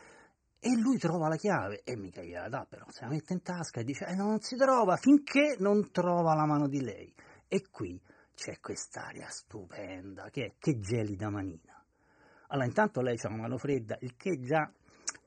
e 0.59 0.77
lui 0.77 0.99
trova 0.99 1.29
la 1.29 1.37
chiave 1.37 1.83
e 1.85 1.97
mica 1.97 2.23
gliela 2.23 2.49
dà 2.49 2.67
però, 2.69 2.85
se 2.89 3.05
la 3.05 3.11
mette 3.11 3.33
in 3.33 3.43
tasca 3.43 3.81
e 3.81 3.85
dice 3.85 4.05
eh, 4.07 4.15
non 4.15 4.41
si 4.41 4.57
trova 4.57 4.97
finché 4.97 5.57
non 5.59 5.91
trova 5.91 6.35
la 6.35 6.45
mano 6.47 6.69
di 6.69 6.83
lei. 6.83 7.13
E 7.49 7.65
qui 7.71 8.01
c'è 8.35 8.59
quest'aria 8.61 9.29
stupenda 9.29 10.29
che 10.31 10.45
è 10.45 10.53
che 10.59 10.79
gelida 10.79 11.31
manina. 11.31 11.83
Allora 12.49 12.67
intanto 12.67 13.01
lei 13.01 13.17
ha 13.23 13.29
una 13.29 13.43
mano 13.43 13.57
fredda, 13.59 13.97
il 14.01 14.17
che 14.17 14.41
già 14.41 14.71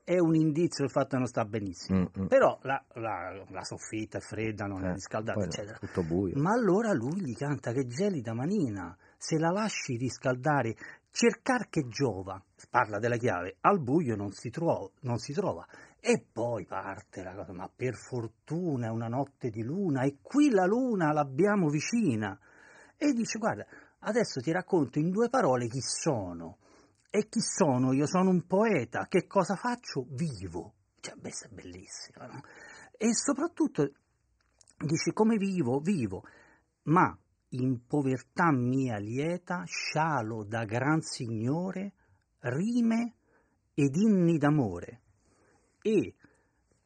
è 0.04 0.18
un 0.18 0.34
indizio 0.34 0.84
del 0.84 0.90
fatto 0.92 1.08
che 1.10 1.16
non 1.16 1.26
sta 1.26 1.44
benissimo. 1.46 2.00
Mm, 2.00 2.22
mm. 2.22 2.26
Però 2.26 2.58
la, 2.62 2.84
la- 2.94 3.44
la 3.48 3.64
soffitta 3.64 4.18
è 4.18 4.20
fredda, 4.20 4.66
non 4.66 4.84
è 4.84 4.90
Eh, 4.90 4.92
riscaldata, 4.92 5.38
poi 5.38 5.46
eccetera. 5.48 5.78
Tutto 5.78 6.02
buio. 6.02 6.34
Ma 6.36 6.52
allora 6.52 6.92
lui 6.92 7.22
gli 7.22 7.34
canta 7.34 7.72
che 7.72 7.86
gelida 7.86 8.34
manina, 8.34 8.94
se 9.24 9.38
la 9.38 9.50
lasci 9.50 9.96
riscaldare, 9.96 10.76
cercar 11.10 11.70
che 11.70 11.88
giova, 11.88 12.38
parla 12.68 12.98
della 12.98 13.16
chiave, 13.16 13.56
al 13.62 13.80
buio 13.80 14.16
non 14.16 14.32
si, 14.32 14.50
tro- 14.50 14.92
non 15.00 15.16
si 15.16 15.32
trova. 15.32 15.66
E 15.98 16.22
poi 16.30 16.66
parte 16.66 17.22
la 17.22 17.34
cosa, 17.34 17.54
ma 17.54 17.70
per 17.74 17.94
fortuna 17.94 18.88
è 18.88 18.90
una 18.90 19.08
notte 19.08 19.48
di 19.48 19.62
luna 19.62 20.02
e 20.02 20.18
qui 20.20 20.50
la 20.50 20.66
luna 20.66 21.12
l'abbiamo 21.12 21.70
vicina. 21.70 22.38
E 22.98 23.12
dice, 23.14 23.38
guarda, 23.38 23.64
adesso 24.00 24.42
ti 24.42 24.52
racconto 24.52 24.98
in 24.98 25.10
due 25.10 25.30
parole 25.30 25.68
chi 25.68 25.80
sono. 25.80 26.58
E 27.08 27.26
chi 27.28 27.40
sono? 27.40 27.94
Io 27.94 28.06
sono 28.06 28.28
un 28.28 28.44
poeta, 28.46 29.06
che 29.08 29.26
cosa 29.26 29.56
faccio? 29.56 30.04
Vivo. 30.10 30.74
Cioè, 31.00 31.14
beh, 31.14 31.30
è 31.30 31.48
bellissimo, 31.48 32.26
no? 32.26 32.42
E 32.98 33.14
soprattutto 33.14 33.90
dice 34.76 35.12
come 35.14 35.38
vivo, 35.38 35.78
vivo, 35.78 36.24
ma 36.84 37.16
in 37.54 37.86
povertà 37.86 38.50
mia 38.52 38.98
lieta, 38.98 39.64
scialo 39.64 40.44
da 40.44 40.64
gran 40.64 41.00
signore, 41.00 41.92
rime 42.40 43.14
ed 43.74 43.96
inni 43.96 44.38
d'amore 44.38 45.00
e 45.82 46.14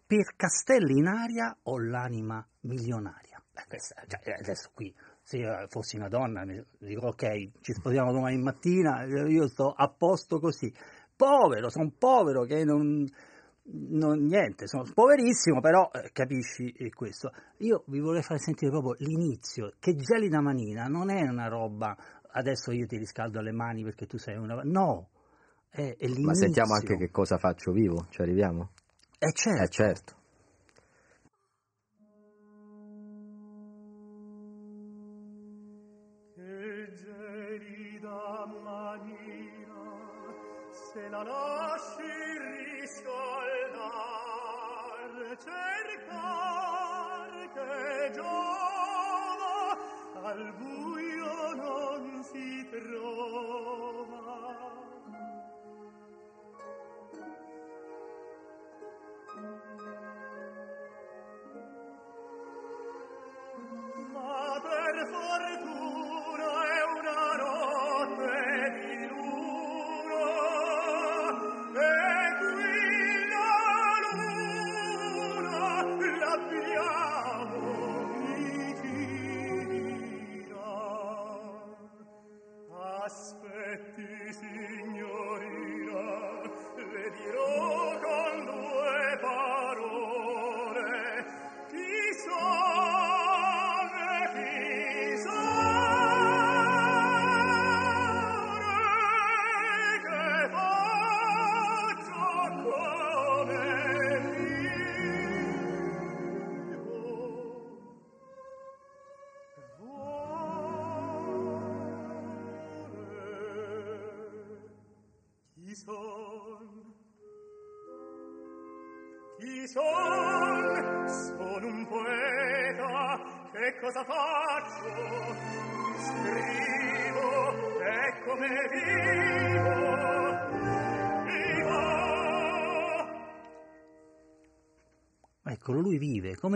per 0.07 0.35
castelli 0.36 0.99
in 0.99 1.07
aria 1.07 1.57
ho 1.62 1.78
l'anima 1.78 2.47
milionaria. 2.61 3.43
Eh, 3.55 3.65
questa- 3.69 4.03
cioè, 4.07 4.35
adesso 4.39 4.70
qui, 4.73 4.95
se 5.23 5.39
io 5.39 5.66
fossi 5.69 5.97
una 5.97 6.09
donna, 6.09 6.45
mi- 6.45 6.65
dico 6.78 7.09
ok, 7.09 7.61
ci 7.61 7.73
sposiamo 7.73 8.12
domani 8.12 8.39
mattina, 8.39 9.05
io 9.05 9.49
sto 9.49 9.73
a 9.73 9.89
posto 9.89 10.39
così. 10.39 10.73
Povero, 11.15 11.69
sono 11.69 11.93
povero 11.99 12.45
che 12.45 12.65
non, 12.65 13.07
non- 13.70 14.24
niente, 14.24 14.66
sono 14.66 14.85
poverissimo, 14.93 15.61
però 15.61 15.90
eh, 15.93 16.11
capisci 16.12 16.70
eh, 16.73 16.90
questo. 16.90 17.32
Io 17.59 17.85
vi 17.86 18.01
vorrei 18.01 18.23
far 18.23 18.39
sentire 18.39 18.70
proprio 18.70 18.95
l'inizio, 18.99 19.73
che 19.78 19.95
gelida 19.95 20.40
manina 20.40 20.85
non 20.85 21.11
è 21.11 21.23
una 21.23 21.49
roba, 21.49 21.97
adesso 22.32 22.73
io 22.73 22.86
ti 22.86 22.97
riscaldo 22.97 23.40
le 23.40 23.53
mani 23.53 23.82
perché 23.82 24.07
tu 24.07 24.19
sei 24.19 24.36
una... 24.36 24.61
No, 24.65 25.09
è, 25.70 25.97
è 25.97 26.07
l'inizio. 26.07 26.27
Ma 26.27 26.35
sentiamo 26.35 26.74
anche 26.74 26.97
che 26.97 27.11
cosa 27.11 27.39
faccio 27.39 27.73
vivo, 27.73 28.07
ci 28.11 28.23
arriviamo? 28.23 28.70
Eh 29.19 29.32
certo. 29.32 29.62
Eh 29.62 29.69
certo. 29.69 30.16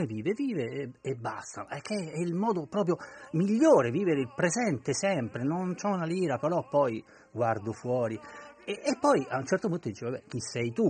Come 0.02 0.06
vive? 0.06 0.32
Vive 0.34 0.64
e, 0.64 0.90
e 1.00 1.14
basta, 1.14 1.66
è 1.68 1.80
che 1.80 1.94
è 1.94 2.18
il 2.18 2.34
modo 2.34 2.66
proprio 2.66 2.96
migliore, 3.32 3.90
vivere 3.90 4.20
il 4.20 4.32
presente 4.34 4.92
sempre, 4.94 5.44
non 5.44 5.74
c'ho 5.74 5.88
una 5.88 6.04
lira, 6.04 6.38
però 6.38 6.66
poi 6.68 7.02
guardo 7.30 7.72
fuori. 7.72 8.18
E, 8.64 8.72
e 8.72 8.96
poi 9.00 9.24
a 9.28 9.38
un 9.38 9.46
certo 9.46 9.68
punto 9.68 9.88
dice, 9.88 10.04
vabbè, 10.04 10.22
chi 10.26 10.40
sei 10.40 10.72
tu? 10.72 10.88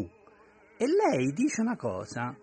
E 0.77 0.87
lei 0.87 1.33
dice 1.33 1.61
una 1.61 1.77
cosa, 1.77 2.35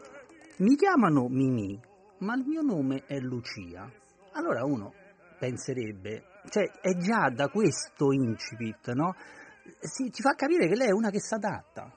mi 0.57 0.75
chiamano 0.75 1.27
Mimì, 1.27 1.79
ma 2.19 2.35
il 2.35 2.45
mio 2.45 2.61
nome 2.61 3.03
è 3.05 3.17
Lucia. 3.19 3.89
Allora 4.33 4.63
uno 4.63 4.93
penserebbe, 5.37 6.23
cioè 6.49 6.65
è 6.81 6.95
già 6.97 7.29
da 7.29 7.47
questo 7.49 8.11
incipit, 8.11 8.91
no? 8.93 9.15
Si, 9.79 10.11
ci 10.11 10.21
fa 10.21 10.33
capire 10.33 10.67
che 10.67 10.75
lei 10.75 10.87
è 10.87 10.91
una 10.91 11.09
che 11.09 11.19
si 11.19 11.33
adatta, 11.33 11.91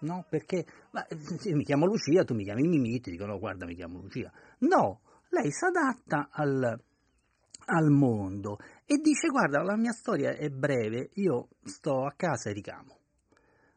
no? 0.00 0.24
Perché 0.28 0.64
ma, 0.90 1.06
se 1.38 1.54
mi 1.54 1.64
chiamo 1.64 1.86
Lucia, 1.86 2.24
tu 2.24 2.34
mi 2.34 2.44
chiami 2.44 2.66
Mimì, 2.66 3.00
ti 3.00 3.10
dicono 3.10 3.38
guarda 3.38 3.66
mi 3.66 3.74
chiamo 3.74 4.00
Lucia. 4.00 4.32
No, 4.60 5.00
lei 5.30 5.50
si 5.50 5.64
adatta 5.64 6.28
al, 6.30 6.80
al 7.66 7.90
mondo 7.90 8.58
e 8.84 8.96
dice 8.96 9.28
guarda 9.28 9.62
la 9.62 9.76
mia 9.76 9.92
storia 9.92 10.30
è 10.30 10.48
breve, 10.48 11.10
io 11.14 11.48
sto 11.64 12.04
a 12.04 12.12
casa 12.16 12.50
e 12.50 12.52
ricamo. 12.52 12.96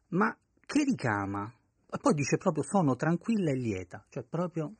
Ma 0.10 0.35
che 0.65 0.84
ricama? 0.84 1.52
E 1.93 1.98
poi 1.99 2.14
dice 2.14 2.38
proprio 2.38 2.64
sono 2.64 2.95
tranquilla 2.95 3.52
e 3.52 3.56
lieta, 3.56 4.06
cioè 4.10 4.23
proprio... 4.23 4.73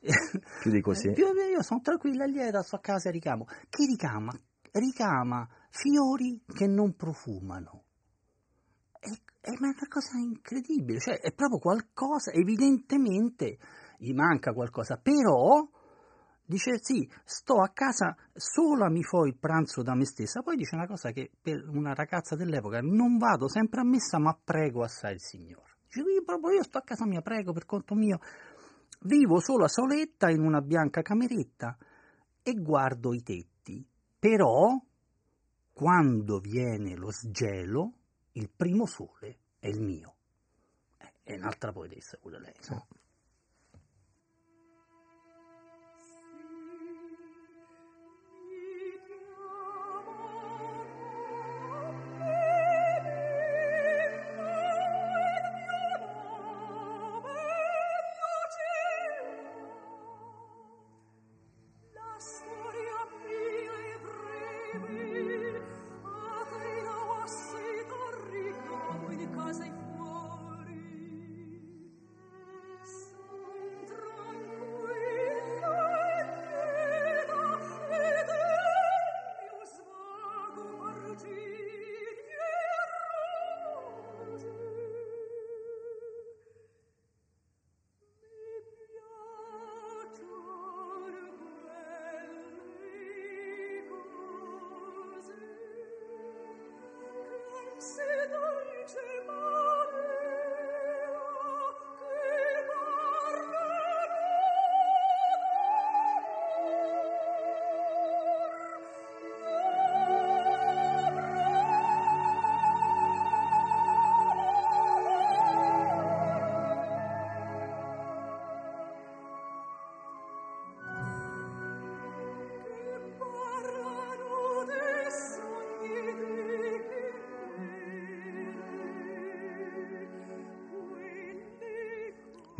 Più 0.60 0.70
di 0.70 0.80
così. 0.80 1.12
Più- 1.12 1.26
io 1.26 1.62
sono 1.62 1.80
tranquilla 1.80 2.24
e 2.24 2.28
lieta, 2.28 2.62
sto 2.62 2.76
a 2.76 2.80
casa 2.80 3.08
e 3.08 3.12
ricamo. 3.12 3.46
Che 3.68 3.84
ricama? 3.86 4.32
Ricama 4.70 5.48
fiori 5.70 6.40
che 6.46 6.66
non 6.66 6.94
profumano. 6.94 7.83
Ma 9.46 9.50
è 9.50 9.60
una 9.60 9.88
cosa 9.88 10.16
incredibile, 10.16 10.98
cioè 11.00 11.20
è 11.20 11.32
proprio 11.32 11.58
qualcosa, 11.58 12.32
evidentemente 12.32 13.58
gli 13.98 14.14
manca 14.14 14.54
qualcosa, 14.54 14.96
però 14.96 15.68
dice 16.46 16.78
sì, 16.80 17.06
sto 17.24 17.60
a 17.60 17.68
casa 17.68 18.16
sola, 18.34 18.88
mi 18.88 19.02
fo 19.02 19.26
il 19.26 19.36
pranzo 19.36 19.82
da 19.82 19.94
me 19.94 20.06
stessa, 20.06 20.40
poi 20.40 20.56
dice 20.56 20.74
una 20.74 20.86
cosa 20.86 21.10
che 21.10 21.30
per 21.42 21.68
una 21.68 21.92
ragazza 21.92 22.36
dell'epoca 22.36 22.80
non 22.80 23.18
vado 23.18 23.46
sempre 23.48 23.80
a 23.80 23.84
messa 23.84 24.18
ma 24.18 24.34
prego 24.42 24.82
assai 24.82 25.12
il 25.12 25.20
Signore. 25.20 25.76
Dice 25.86 26.00
io 26.00 26.22
proprio 26.24 26.56
io 26.56 26.62
sto 26.62 26.78
a 26.78 26.82
casa 26.82 27.04
mia, 27.04 27.20
prego 27.20 27.52
per 27.52 27.66
conto 27.66 27.94
mio, 27.94 28.20
vivo 29.02 29.40
sola 29.40 29.68
soletta 29.68 30.30
in 30.30 30.40
una 30.40 30.62
bianca 30.62 31.02
cameretta 31.02 31.76
e 32.42 32.52
guardo 32.54 33.12
i 33.12 33.22
tetti, 33.22 33.86
però 34.18 34.80
quando 35.70 36.38
viene 36.38 36.94
lo 36.94 37.10
sgelo, 37.10 37.92
il 38.36 38.48
primo 38.50 38.86
sole 38.86 39.38
è 39.58 39.66
il 39.68 39.80
mio. 39.80 40.14
Eh, 40.98 41.12
È 41.22 41.34
un'altra 41.34 41.72
poetessa 41.72 42.16
pure 42.18 42.38
lei. 42.40 42.54
no? 42.68 42.86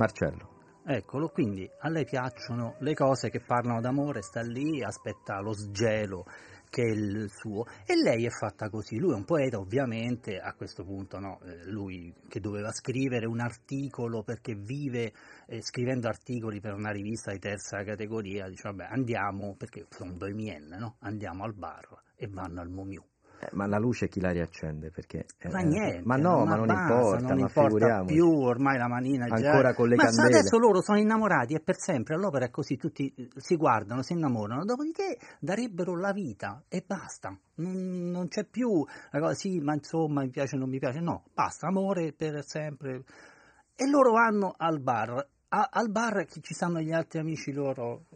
Marcello. 0.05 0.53
Eccolo, 0.87 1.31
quindi 1.31 1.67
a 1.81 1.89
lei 1.89 2.05
piacciono 2.05 2.77
le 2.81 2.93
cose 2.93 3.31
che 3.31 3.41
parlano 3.41 3.81
d'amore, 3.81 4.21
sta 4.21 4.43
lì, 4.43 4.85
aspetta 4.85 5.41
lo 5.41 5.55
sgelo 5.55 6.27
che 6.69 6.83
è 6.83 6.91
il 6.91 7.31
suo 7.31 7.65
e 7.87 7.95
lei 7.95 8.27
è 8.27 8.31
fatta 8.31 8.69
così, 8.69 8.99
lui 8.99 9.13
è 9.13 9.15
un 9.15 9.25
poeta 9.25 9.59
ovviamente, 9.59 10.39
a 10.39 10.53
questo 10.55 10.85
punto 10.85 11.19
no, 11.21 11.41
eh, 11.45 11.71
lui 11.71 12.13
che 12.29 12.41
doveva 12.41 12.71
scrivere 12.73 13.27
un 13.27 13.41
articolo 13.41 14.23
perché 14.25 14.55
vive 14.55 15.13
eh, 15.47 15.63
scrivendo 15.63 16.09
articoli 16.09 16.61
per 16.61 16.75
una 16.75 16.91
rivista 16.91 17.31
di 17.31 17.39
terza 17.39 17.83
categoria, 17.85 18.49
dice 18.49 18.69
vabbè 18.69 18.89
andiamo, 18.91 19.55
perché 19.57 19.87
sono 19.89 20.13
bohemienne, 20.13 20.77
no? 20.77 20.97
andiamo 20.99 21.45
al 21.45 21.55
bar 21.55 21.89
e 22.17 22.27
vanno 22.27 22.61
al 22.61 22.69
Momiu. 22.69 23.03
Eh, 23.45 23.49
ma 23.53 23.67
la 23.67 23.79
luce 23.79 24.09
chi 24.09 24.21
la 24.21 24.31
riaccende? 24.31 24.91
Perché, 24.91 25.27
eh, 25.39 25.51
Ma 25.51 25.61
niente, 25.61 26.01
ma 26.05 26.17
no, 26.17 26.45
ma 26.45 26.57
non 26.57 26.67
basta, 26.67 26.95
importa, 26.95 27.19
non 27.19 27.37
ma 27.37 27.41
importa 27.41 27.69
figuriamoci. 27.69 28.15
più, 28.15 28.27
ormai 28.27 28.79
la 28.79 28.89
manina 28.89 29.27
è 29.27 29.41
già... 29.41 29.51
Ancora 29.51 29.75
con 29.75 29.89
le 29.89 29.97
ma 29.97 30.03
candele. 30.05 30.27
adesso 30.39 30.59
loro 30.59 30.81
sono 30.81 30.99
innamorati 30.99 31.55
e 31.55 31.61
per 31.61 31.77
sempre, 31.79 32.15
all'opera 32.15 32.47
è 32.47 32.51
così, 32.51 32.77
tutti 32.77 33.13
eh, 33.15 33.29
si 33.37 33.57
guardano, 33.57 34.03
si 34.03 34.15
innamorano, 34.15 34.65
dopodiché 34.65 35.19
darebbero 35.41 35.97
la 35.99 36.13
vita 36.13 36.65
e 36.69 36.83
basta, 36.87 37.39
non, 37.57 38.11
non 38.11 38.29
c'è 38.29 38.45
più 38.45 38.85
la 39.11 39.21
cosa, 39.21 39.35
sì, 39.35 39.61
ma 39.61 39.75
insomma 39.75 40.23
mi 40.23 40.31
piace, 40.31 40.57
non 40.57 40.69
mi 40.71 40.79
piace, 40.79 41.01
no, 41.01 41.25
basta, 41.35 41.67
amore 41.67 42.13
per 42.13 42.43
sempre. 42.45 43.03
E 43.77 43.87
loro 43.89 44.13
vanno 44.13 44.55
al 44.57 44.81
bar, 44.81 45.29
A- 45.49 45.69
al 45.71 45.91
bar 45.91 46.27
ci 46.27 46.55
stanno 46.55 46.81
gli 46.81 46.93
altri 46.93 47.19
amici 47.19 47.53
loro, 47.53 48.07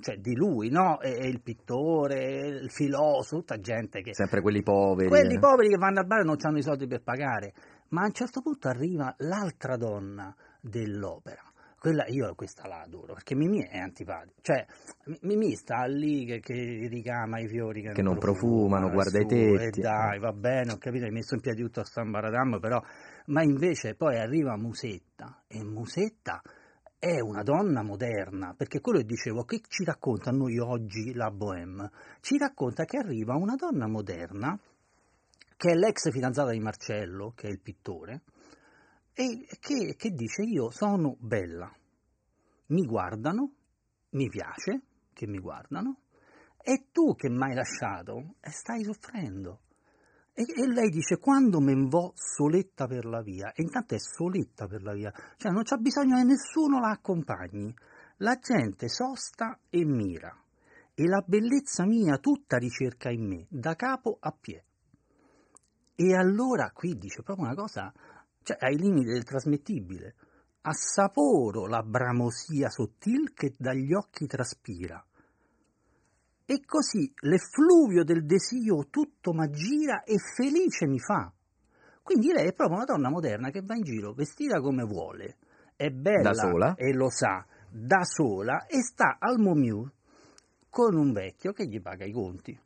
cioè 0.00 0.16
di 0.16 0.34
lui, 0.34 0.70
no? 0.70 1.00
E, 1.00 1.10
e 1.10 1.28
il 1.28 1.42
pittore, 1.42 2.46
il 2.46 2.70
filosofo, 2.70 3.36
tutta 3.36 3.58
gente 3.60 4.00
che... 4.00 4.14
Sempre 4.14 4.40
quelli 4.40 4.62
poveri. 4.62 5.08
Quelli 5.08 5.34
eh. 5.34 5.38
poveri 5.38 5.68
che 5.68 5.76
vanno 5.76 6.00
al 6.00 6.06
bar 6.06 6.20
e 6.20 6.24
non 6.24 6.36
hanno 6.40 6.58
i 6.58 6.62
soldi 6.62 6.86
per 6.86 7.02
pagare. 7.02 7.52
Ma 7.88 8.02
a 8.02 8.06
un 8.06 8.12
certo 8.12 8.40
punto 8.40 8.68
arriva 8.68 9.14
l'altra 9.18 9.76
donna 9.76 10.34
dell'opera. 10.60 11.42
Quella, 11.78 12.06
io 12.06 12.34
questa 12.34 12.66
la 12.66 12.80
adoro 12.80 13.12
perché 13.12 13.34
Mimì 13.34 13.62
è 13.62 13.76
antipatico. 13.76 14.40
Cioè, 14.40 14.64
Mi- 15.04 15.18
Mimì 15.20 15.54
sta 15.54 15.84
lì 15.84 16.24
che, 16.24 16.40
che 16.40 16.86
ricama 16.88 17.38
i 17.40 17.46
fiori 17.46 17.82
che, 17.82 17.92
Che 17.92 18.00
non 18.00 18.16
profumano, 18.16 18.88
guarda 18.88 19.18
i 19.18 19.26
su, 19.28 19.34
E 19.36 19.58
tetti. 19.58 19.80
dai, 19.82 20.18
va 20.18 20.32
bene, 20.32 20.72
ho 20.72 20.78
capito, 20.78 21.04
hai 21.04 21.10
messo 21.10 21.34
in 21.34 21.42
piedi 21.42 21.60
tutto 21.60 21.80
a 21.80 21.84
Stambaradam, 21.84 22.58
però. 22.58 22.82
Ma 23.26 23.42
invece 23.42 23.94
poi 23.94 24.16
arriva 24.16 24.56
Musetta 24.56 25.42
e 25.46 25.62
Musetta 25.62 26.40
è 27.04 27.20
una 27.20 27.42
donna 27.42 27.82
moderna, 27.82 28.54
perché 28.56 28.80
quello 28.80 29.00
che 29.00 29.04
dicevo, 29.04 29.44
che 29.44 29.60
ci 29.68 29.84
racconta 29.84 30.30
a 30.30 30.32
noi 30.32 30.58
oggi 30.58 31.12
la 31.12 31.30
Bohème? 31.30 31.90
Ci 32.20 32.38
racconta 32.38 32.86
che 32.86 32.96
arriva 32.96 33.36
una 33.36 33.56
donna 33.56 33.86
moderna, 33.86 34.58
che 35.54 35.70
è 35.70 35.74
l'ex 35.74 36.10
fidanzata 36.10 36.50
di 36.50 36.60
Marcello, 36.60 37.32
che 37.36 37.48
è 37.48 37.50
il 37.50 37.60
pittore, 37.60 38.22
e 39.12 39.46
che, 39.60 39.96
che 39.98 40.10
dice 40.12 40.44
io 40.44 40.70
sono 40.70 41.14
bella, 41.20 41.70
mi 42.68 42.86
guardano, 42.86 43.52
mi 44.12 44.30
piace 44.30 44.80
che 45.12 45.26
mi 45.26 45.40
guardano, 45.40 45.98
e 46.56 46.86
tu 46.90 47.14
che 47.16 47.28
mi 47.28 47.42
hai 47.42 47.54
lasciato 47.54 48.36
e 48.40 48.48
stai 48.48 48.82
soffrendo. 48.82 49.60
E, 50.36 50.42
e 50.42 50.66
lei 50.66 50.90
dice 50.90 51.18
quando 51.18 51.60
me 51.60 51.74
vo 51.88 52.12
soletta 52.16 52.88
per 52.88 53.04
la 53.04 53.22
via, 53.22 53.52
e 53.52 53.62
intanto 53.62 53.94
è 53.94 53.98
soletta 53.98 54.66
per 54.66 54.82
la 54.82 54.92
via, 54.92 55.12
cioè 55.36 55.52
non 55.52 55.62
c'è 55.62 55.76
bisogno 55.76 56.16
che 56.16 56.24
nessuno 56.24 56.80
la 56.80 56.90
accompagni, 56.90 57.72
la 58.16 58.36
gente 58.40 58.88
sosta 58.88 59.60
e 59.70 59.84
mira, 59.84 60.36
e 60.92 61.06
la 61.06 61.22
bellezza 61.24 61.86
mia 61.86 62.18
tutta 62.18 62.56
ricerca 62.56 63.10
in 63.10 63.28
me, 63.28 63.46
da 63.48 63.76
capo 63.76 64.16
a 64.18 64.32
piedi. 64.32 64.66
E 65.94 66.16
allora 66.16 66.72
qui 66.72 66.98
dice 66.98 67.22
proprio 67.22 67.46
una 67.46 67.54
cosa, 67.54 67.92
cioè 68.42 68.56
ai 68.58 68.76
limiti 68.76 69.12
del 69.12 69.22
trasmettibile, 69.22 70.16
assaporo 70.62 71.68
la 71.68 71.82
bramosia 71.84 72.68
sottil 72.70 73.32
che 73.32 73.54
dagli 73.56 73.92
occhi 73.94 74.26
traspira. 74.26 75.04
E 76.46 76.62
così 76.64 77.10
l'effluvio 77.20 78.04
del 78.04 78.24
desiderio 78.26 78.88
tutto 78.90 79.32
m'aggira 79.32 80.02
e 80.02 80.16
felice 80.18 80.86
mi 80.86 80.98
fa. 80.98 81.32
Quindi 82.02 82.32
lei 82.32 82.48
è 82.48 82.52
proprio 82.52 82.76
una 82.76 82.84
donna 82.84 83.08
moderna 83.08 83.50
che 83.50 83.62
va 83.62 83.74
in 83.74 83.82
giro 83.82 84.12
vestita 84.12 84.60
come 84.60 84.84
vuole, 84.84 85.38
è 85.74 85.88
bella 85.88 86.74
e 86.76 86.92
lo 86.92 87.08
sa, 87.08 87.46
da 87.70 88.04
sola 88.04 88.66
e 88.66 88.82
sta 88.82 89.16
al 89.18 89.38
Momiu 89.38 89.90
con 90.68 90.94
un 90.94 91.12
vecchio 91.12 91.52
che 91.52 91.66
gli 91.66 91.80
paga 91.80 92.04
i 92.04 92.12
conti. 92.12 92.58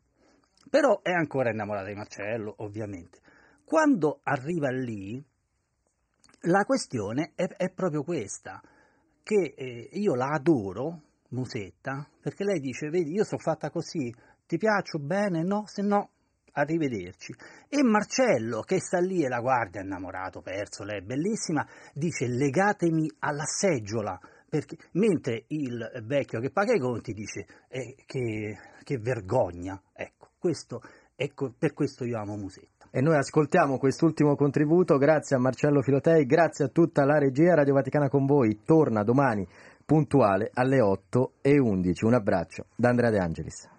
Però 0.68 1.00
è 1.02 1.12
ancora 1.12 1.50
innamorata 1.50 1.86
di 1.86 1.94
Marcello, 1.94 2.55
ovviamente. 2.59 3.20
Quando 3.64 4.20
arriva 4.24 4.70
lì, 4.70 5.22
la 6.42 6.64
questione 6.64 7.32
è, 7.34 7.46
è 7.46 7.70
proprio 7.70 8.02
questa, 8.02 8.60
che 9.22 9.55
eh, 9.56 9.88
io 9.92 10.14
la 10.14 10.30
adoro, 10.30 11.02
Musetta, 11.30 12.09
perché 12.20 12.44
lei 12.44 12.60
dice, 12.60 12.88
vedi, 12.88 13.12
io 13.12 13.24
sono 13.24 13.40
fatta 13.40 13.70
così, 13.70 14.12
ti 14.46 14.56
piaccio 14.56 14.98
bene? 14.98 15.42
No, 15.42 15.64
se 15.66 15.82
no, 15.82 16.10
arrivederci. 16.52 17.34
E 17.68 17.82
Marcello, 17.82 18.62
che 18.62 18.80
sta 18.80 18.98
lì 18.98 19.22
e 19.22 19.28
la 19.28 19.40
guarda, 19.40 19.80
innamorato, 19.80 20.40
perso, 20.40 20.84
lei 20.84 20.98
è 20.98 21.02
bellissima, 21.02 21.66
dice, 21.92 22.26
legatemi 22.26 23.10
alla 23.20 23.44
seggiola, 23.44 24.18
perché, 24.48 24.76
mentre 24.92 25.44
il 25.48 26.02
vecchio 26.05 26.40
che 26.40 26.50
paga 26.50 26.72
i 26.72 26.80
conti 26.80 27.12
dice, 27.12 27.46
eh, 27.68 27.94
che, 28.06 28.56
che 28.82 28.98
vergogna, 28.98 29.80
ecco, 29.92 30.30
questo, 30.38 30.80
ecco, 31.14 31.52
per 31.56 31.74
questo 31.74 32.05
io 32.05 32.18
amo 32.18 32.36
Musetta. 32.36 32.86
E 32.90 33.02
noi 33.02 33.16
ascoltiamo 33.16 33.76
quest'ultimo 33.76 34.34
contributo, 34.34 34.96
grazie 34.96 35.36
a 35.36 35.38
Marcello 35.38 35.82
Filotei, 35.82 36.24
grazie 36.24 36.64
a 36.64 36.68
tutta 36.68 37.05
la 37.05 37.18
regia 37.18 37.55
Radio 37.55 37.74
Vaticana 37.74 38.09
con 38.09 38.24
voi, 38.24 38.62
torna 38.64 39.02
domani 39.02 39.46
puntuale 39.89 40.51
alle 40.52 40.82
8 40.82 41.36
e 41.40 41.59
11. 41.59 42.05
Un 42.05 42.12
abbraccio 42.12 42.66
da 42.77 42.90
Andrea 42.90 43.09
De 43.09 43.19
Angelis. 43.19 43.77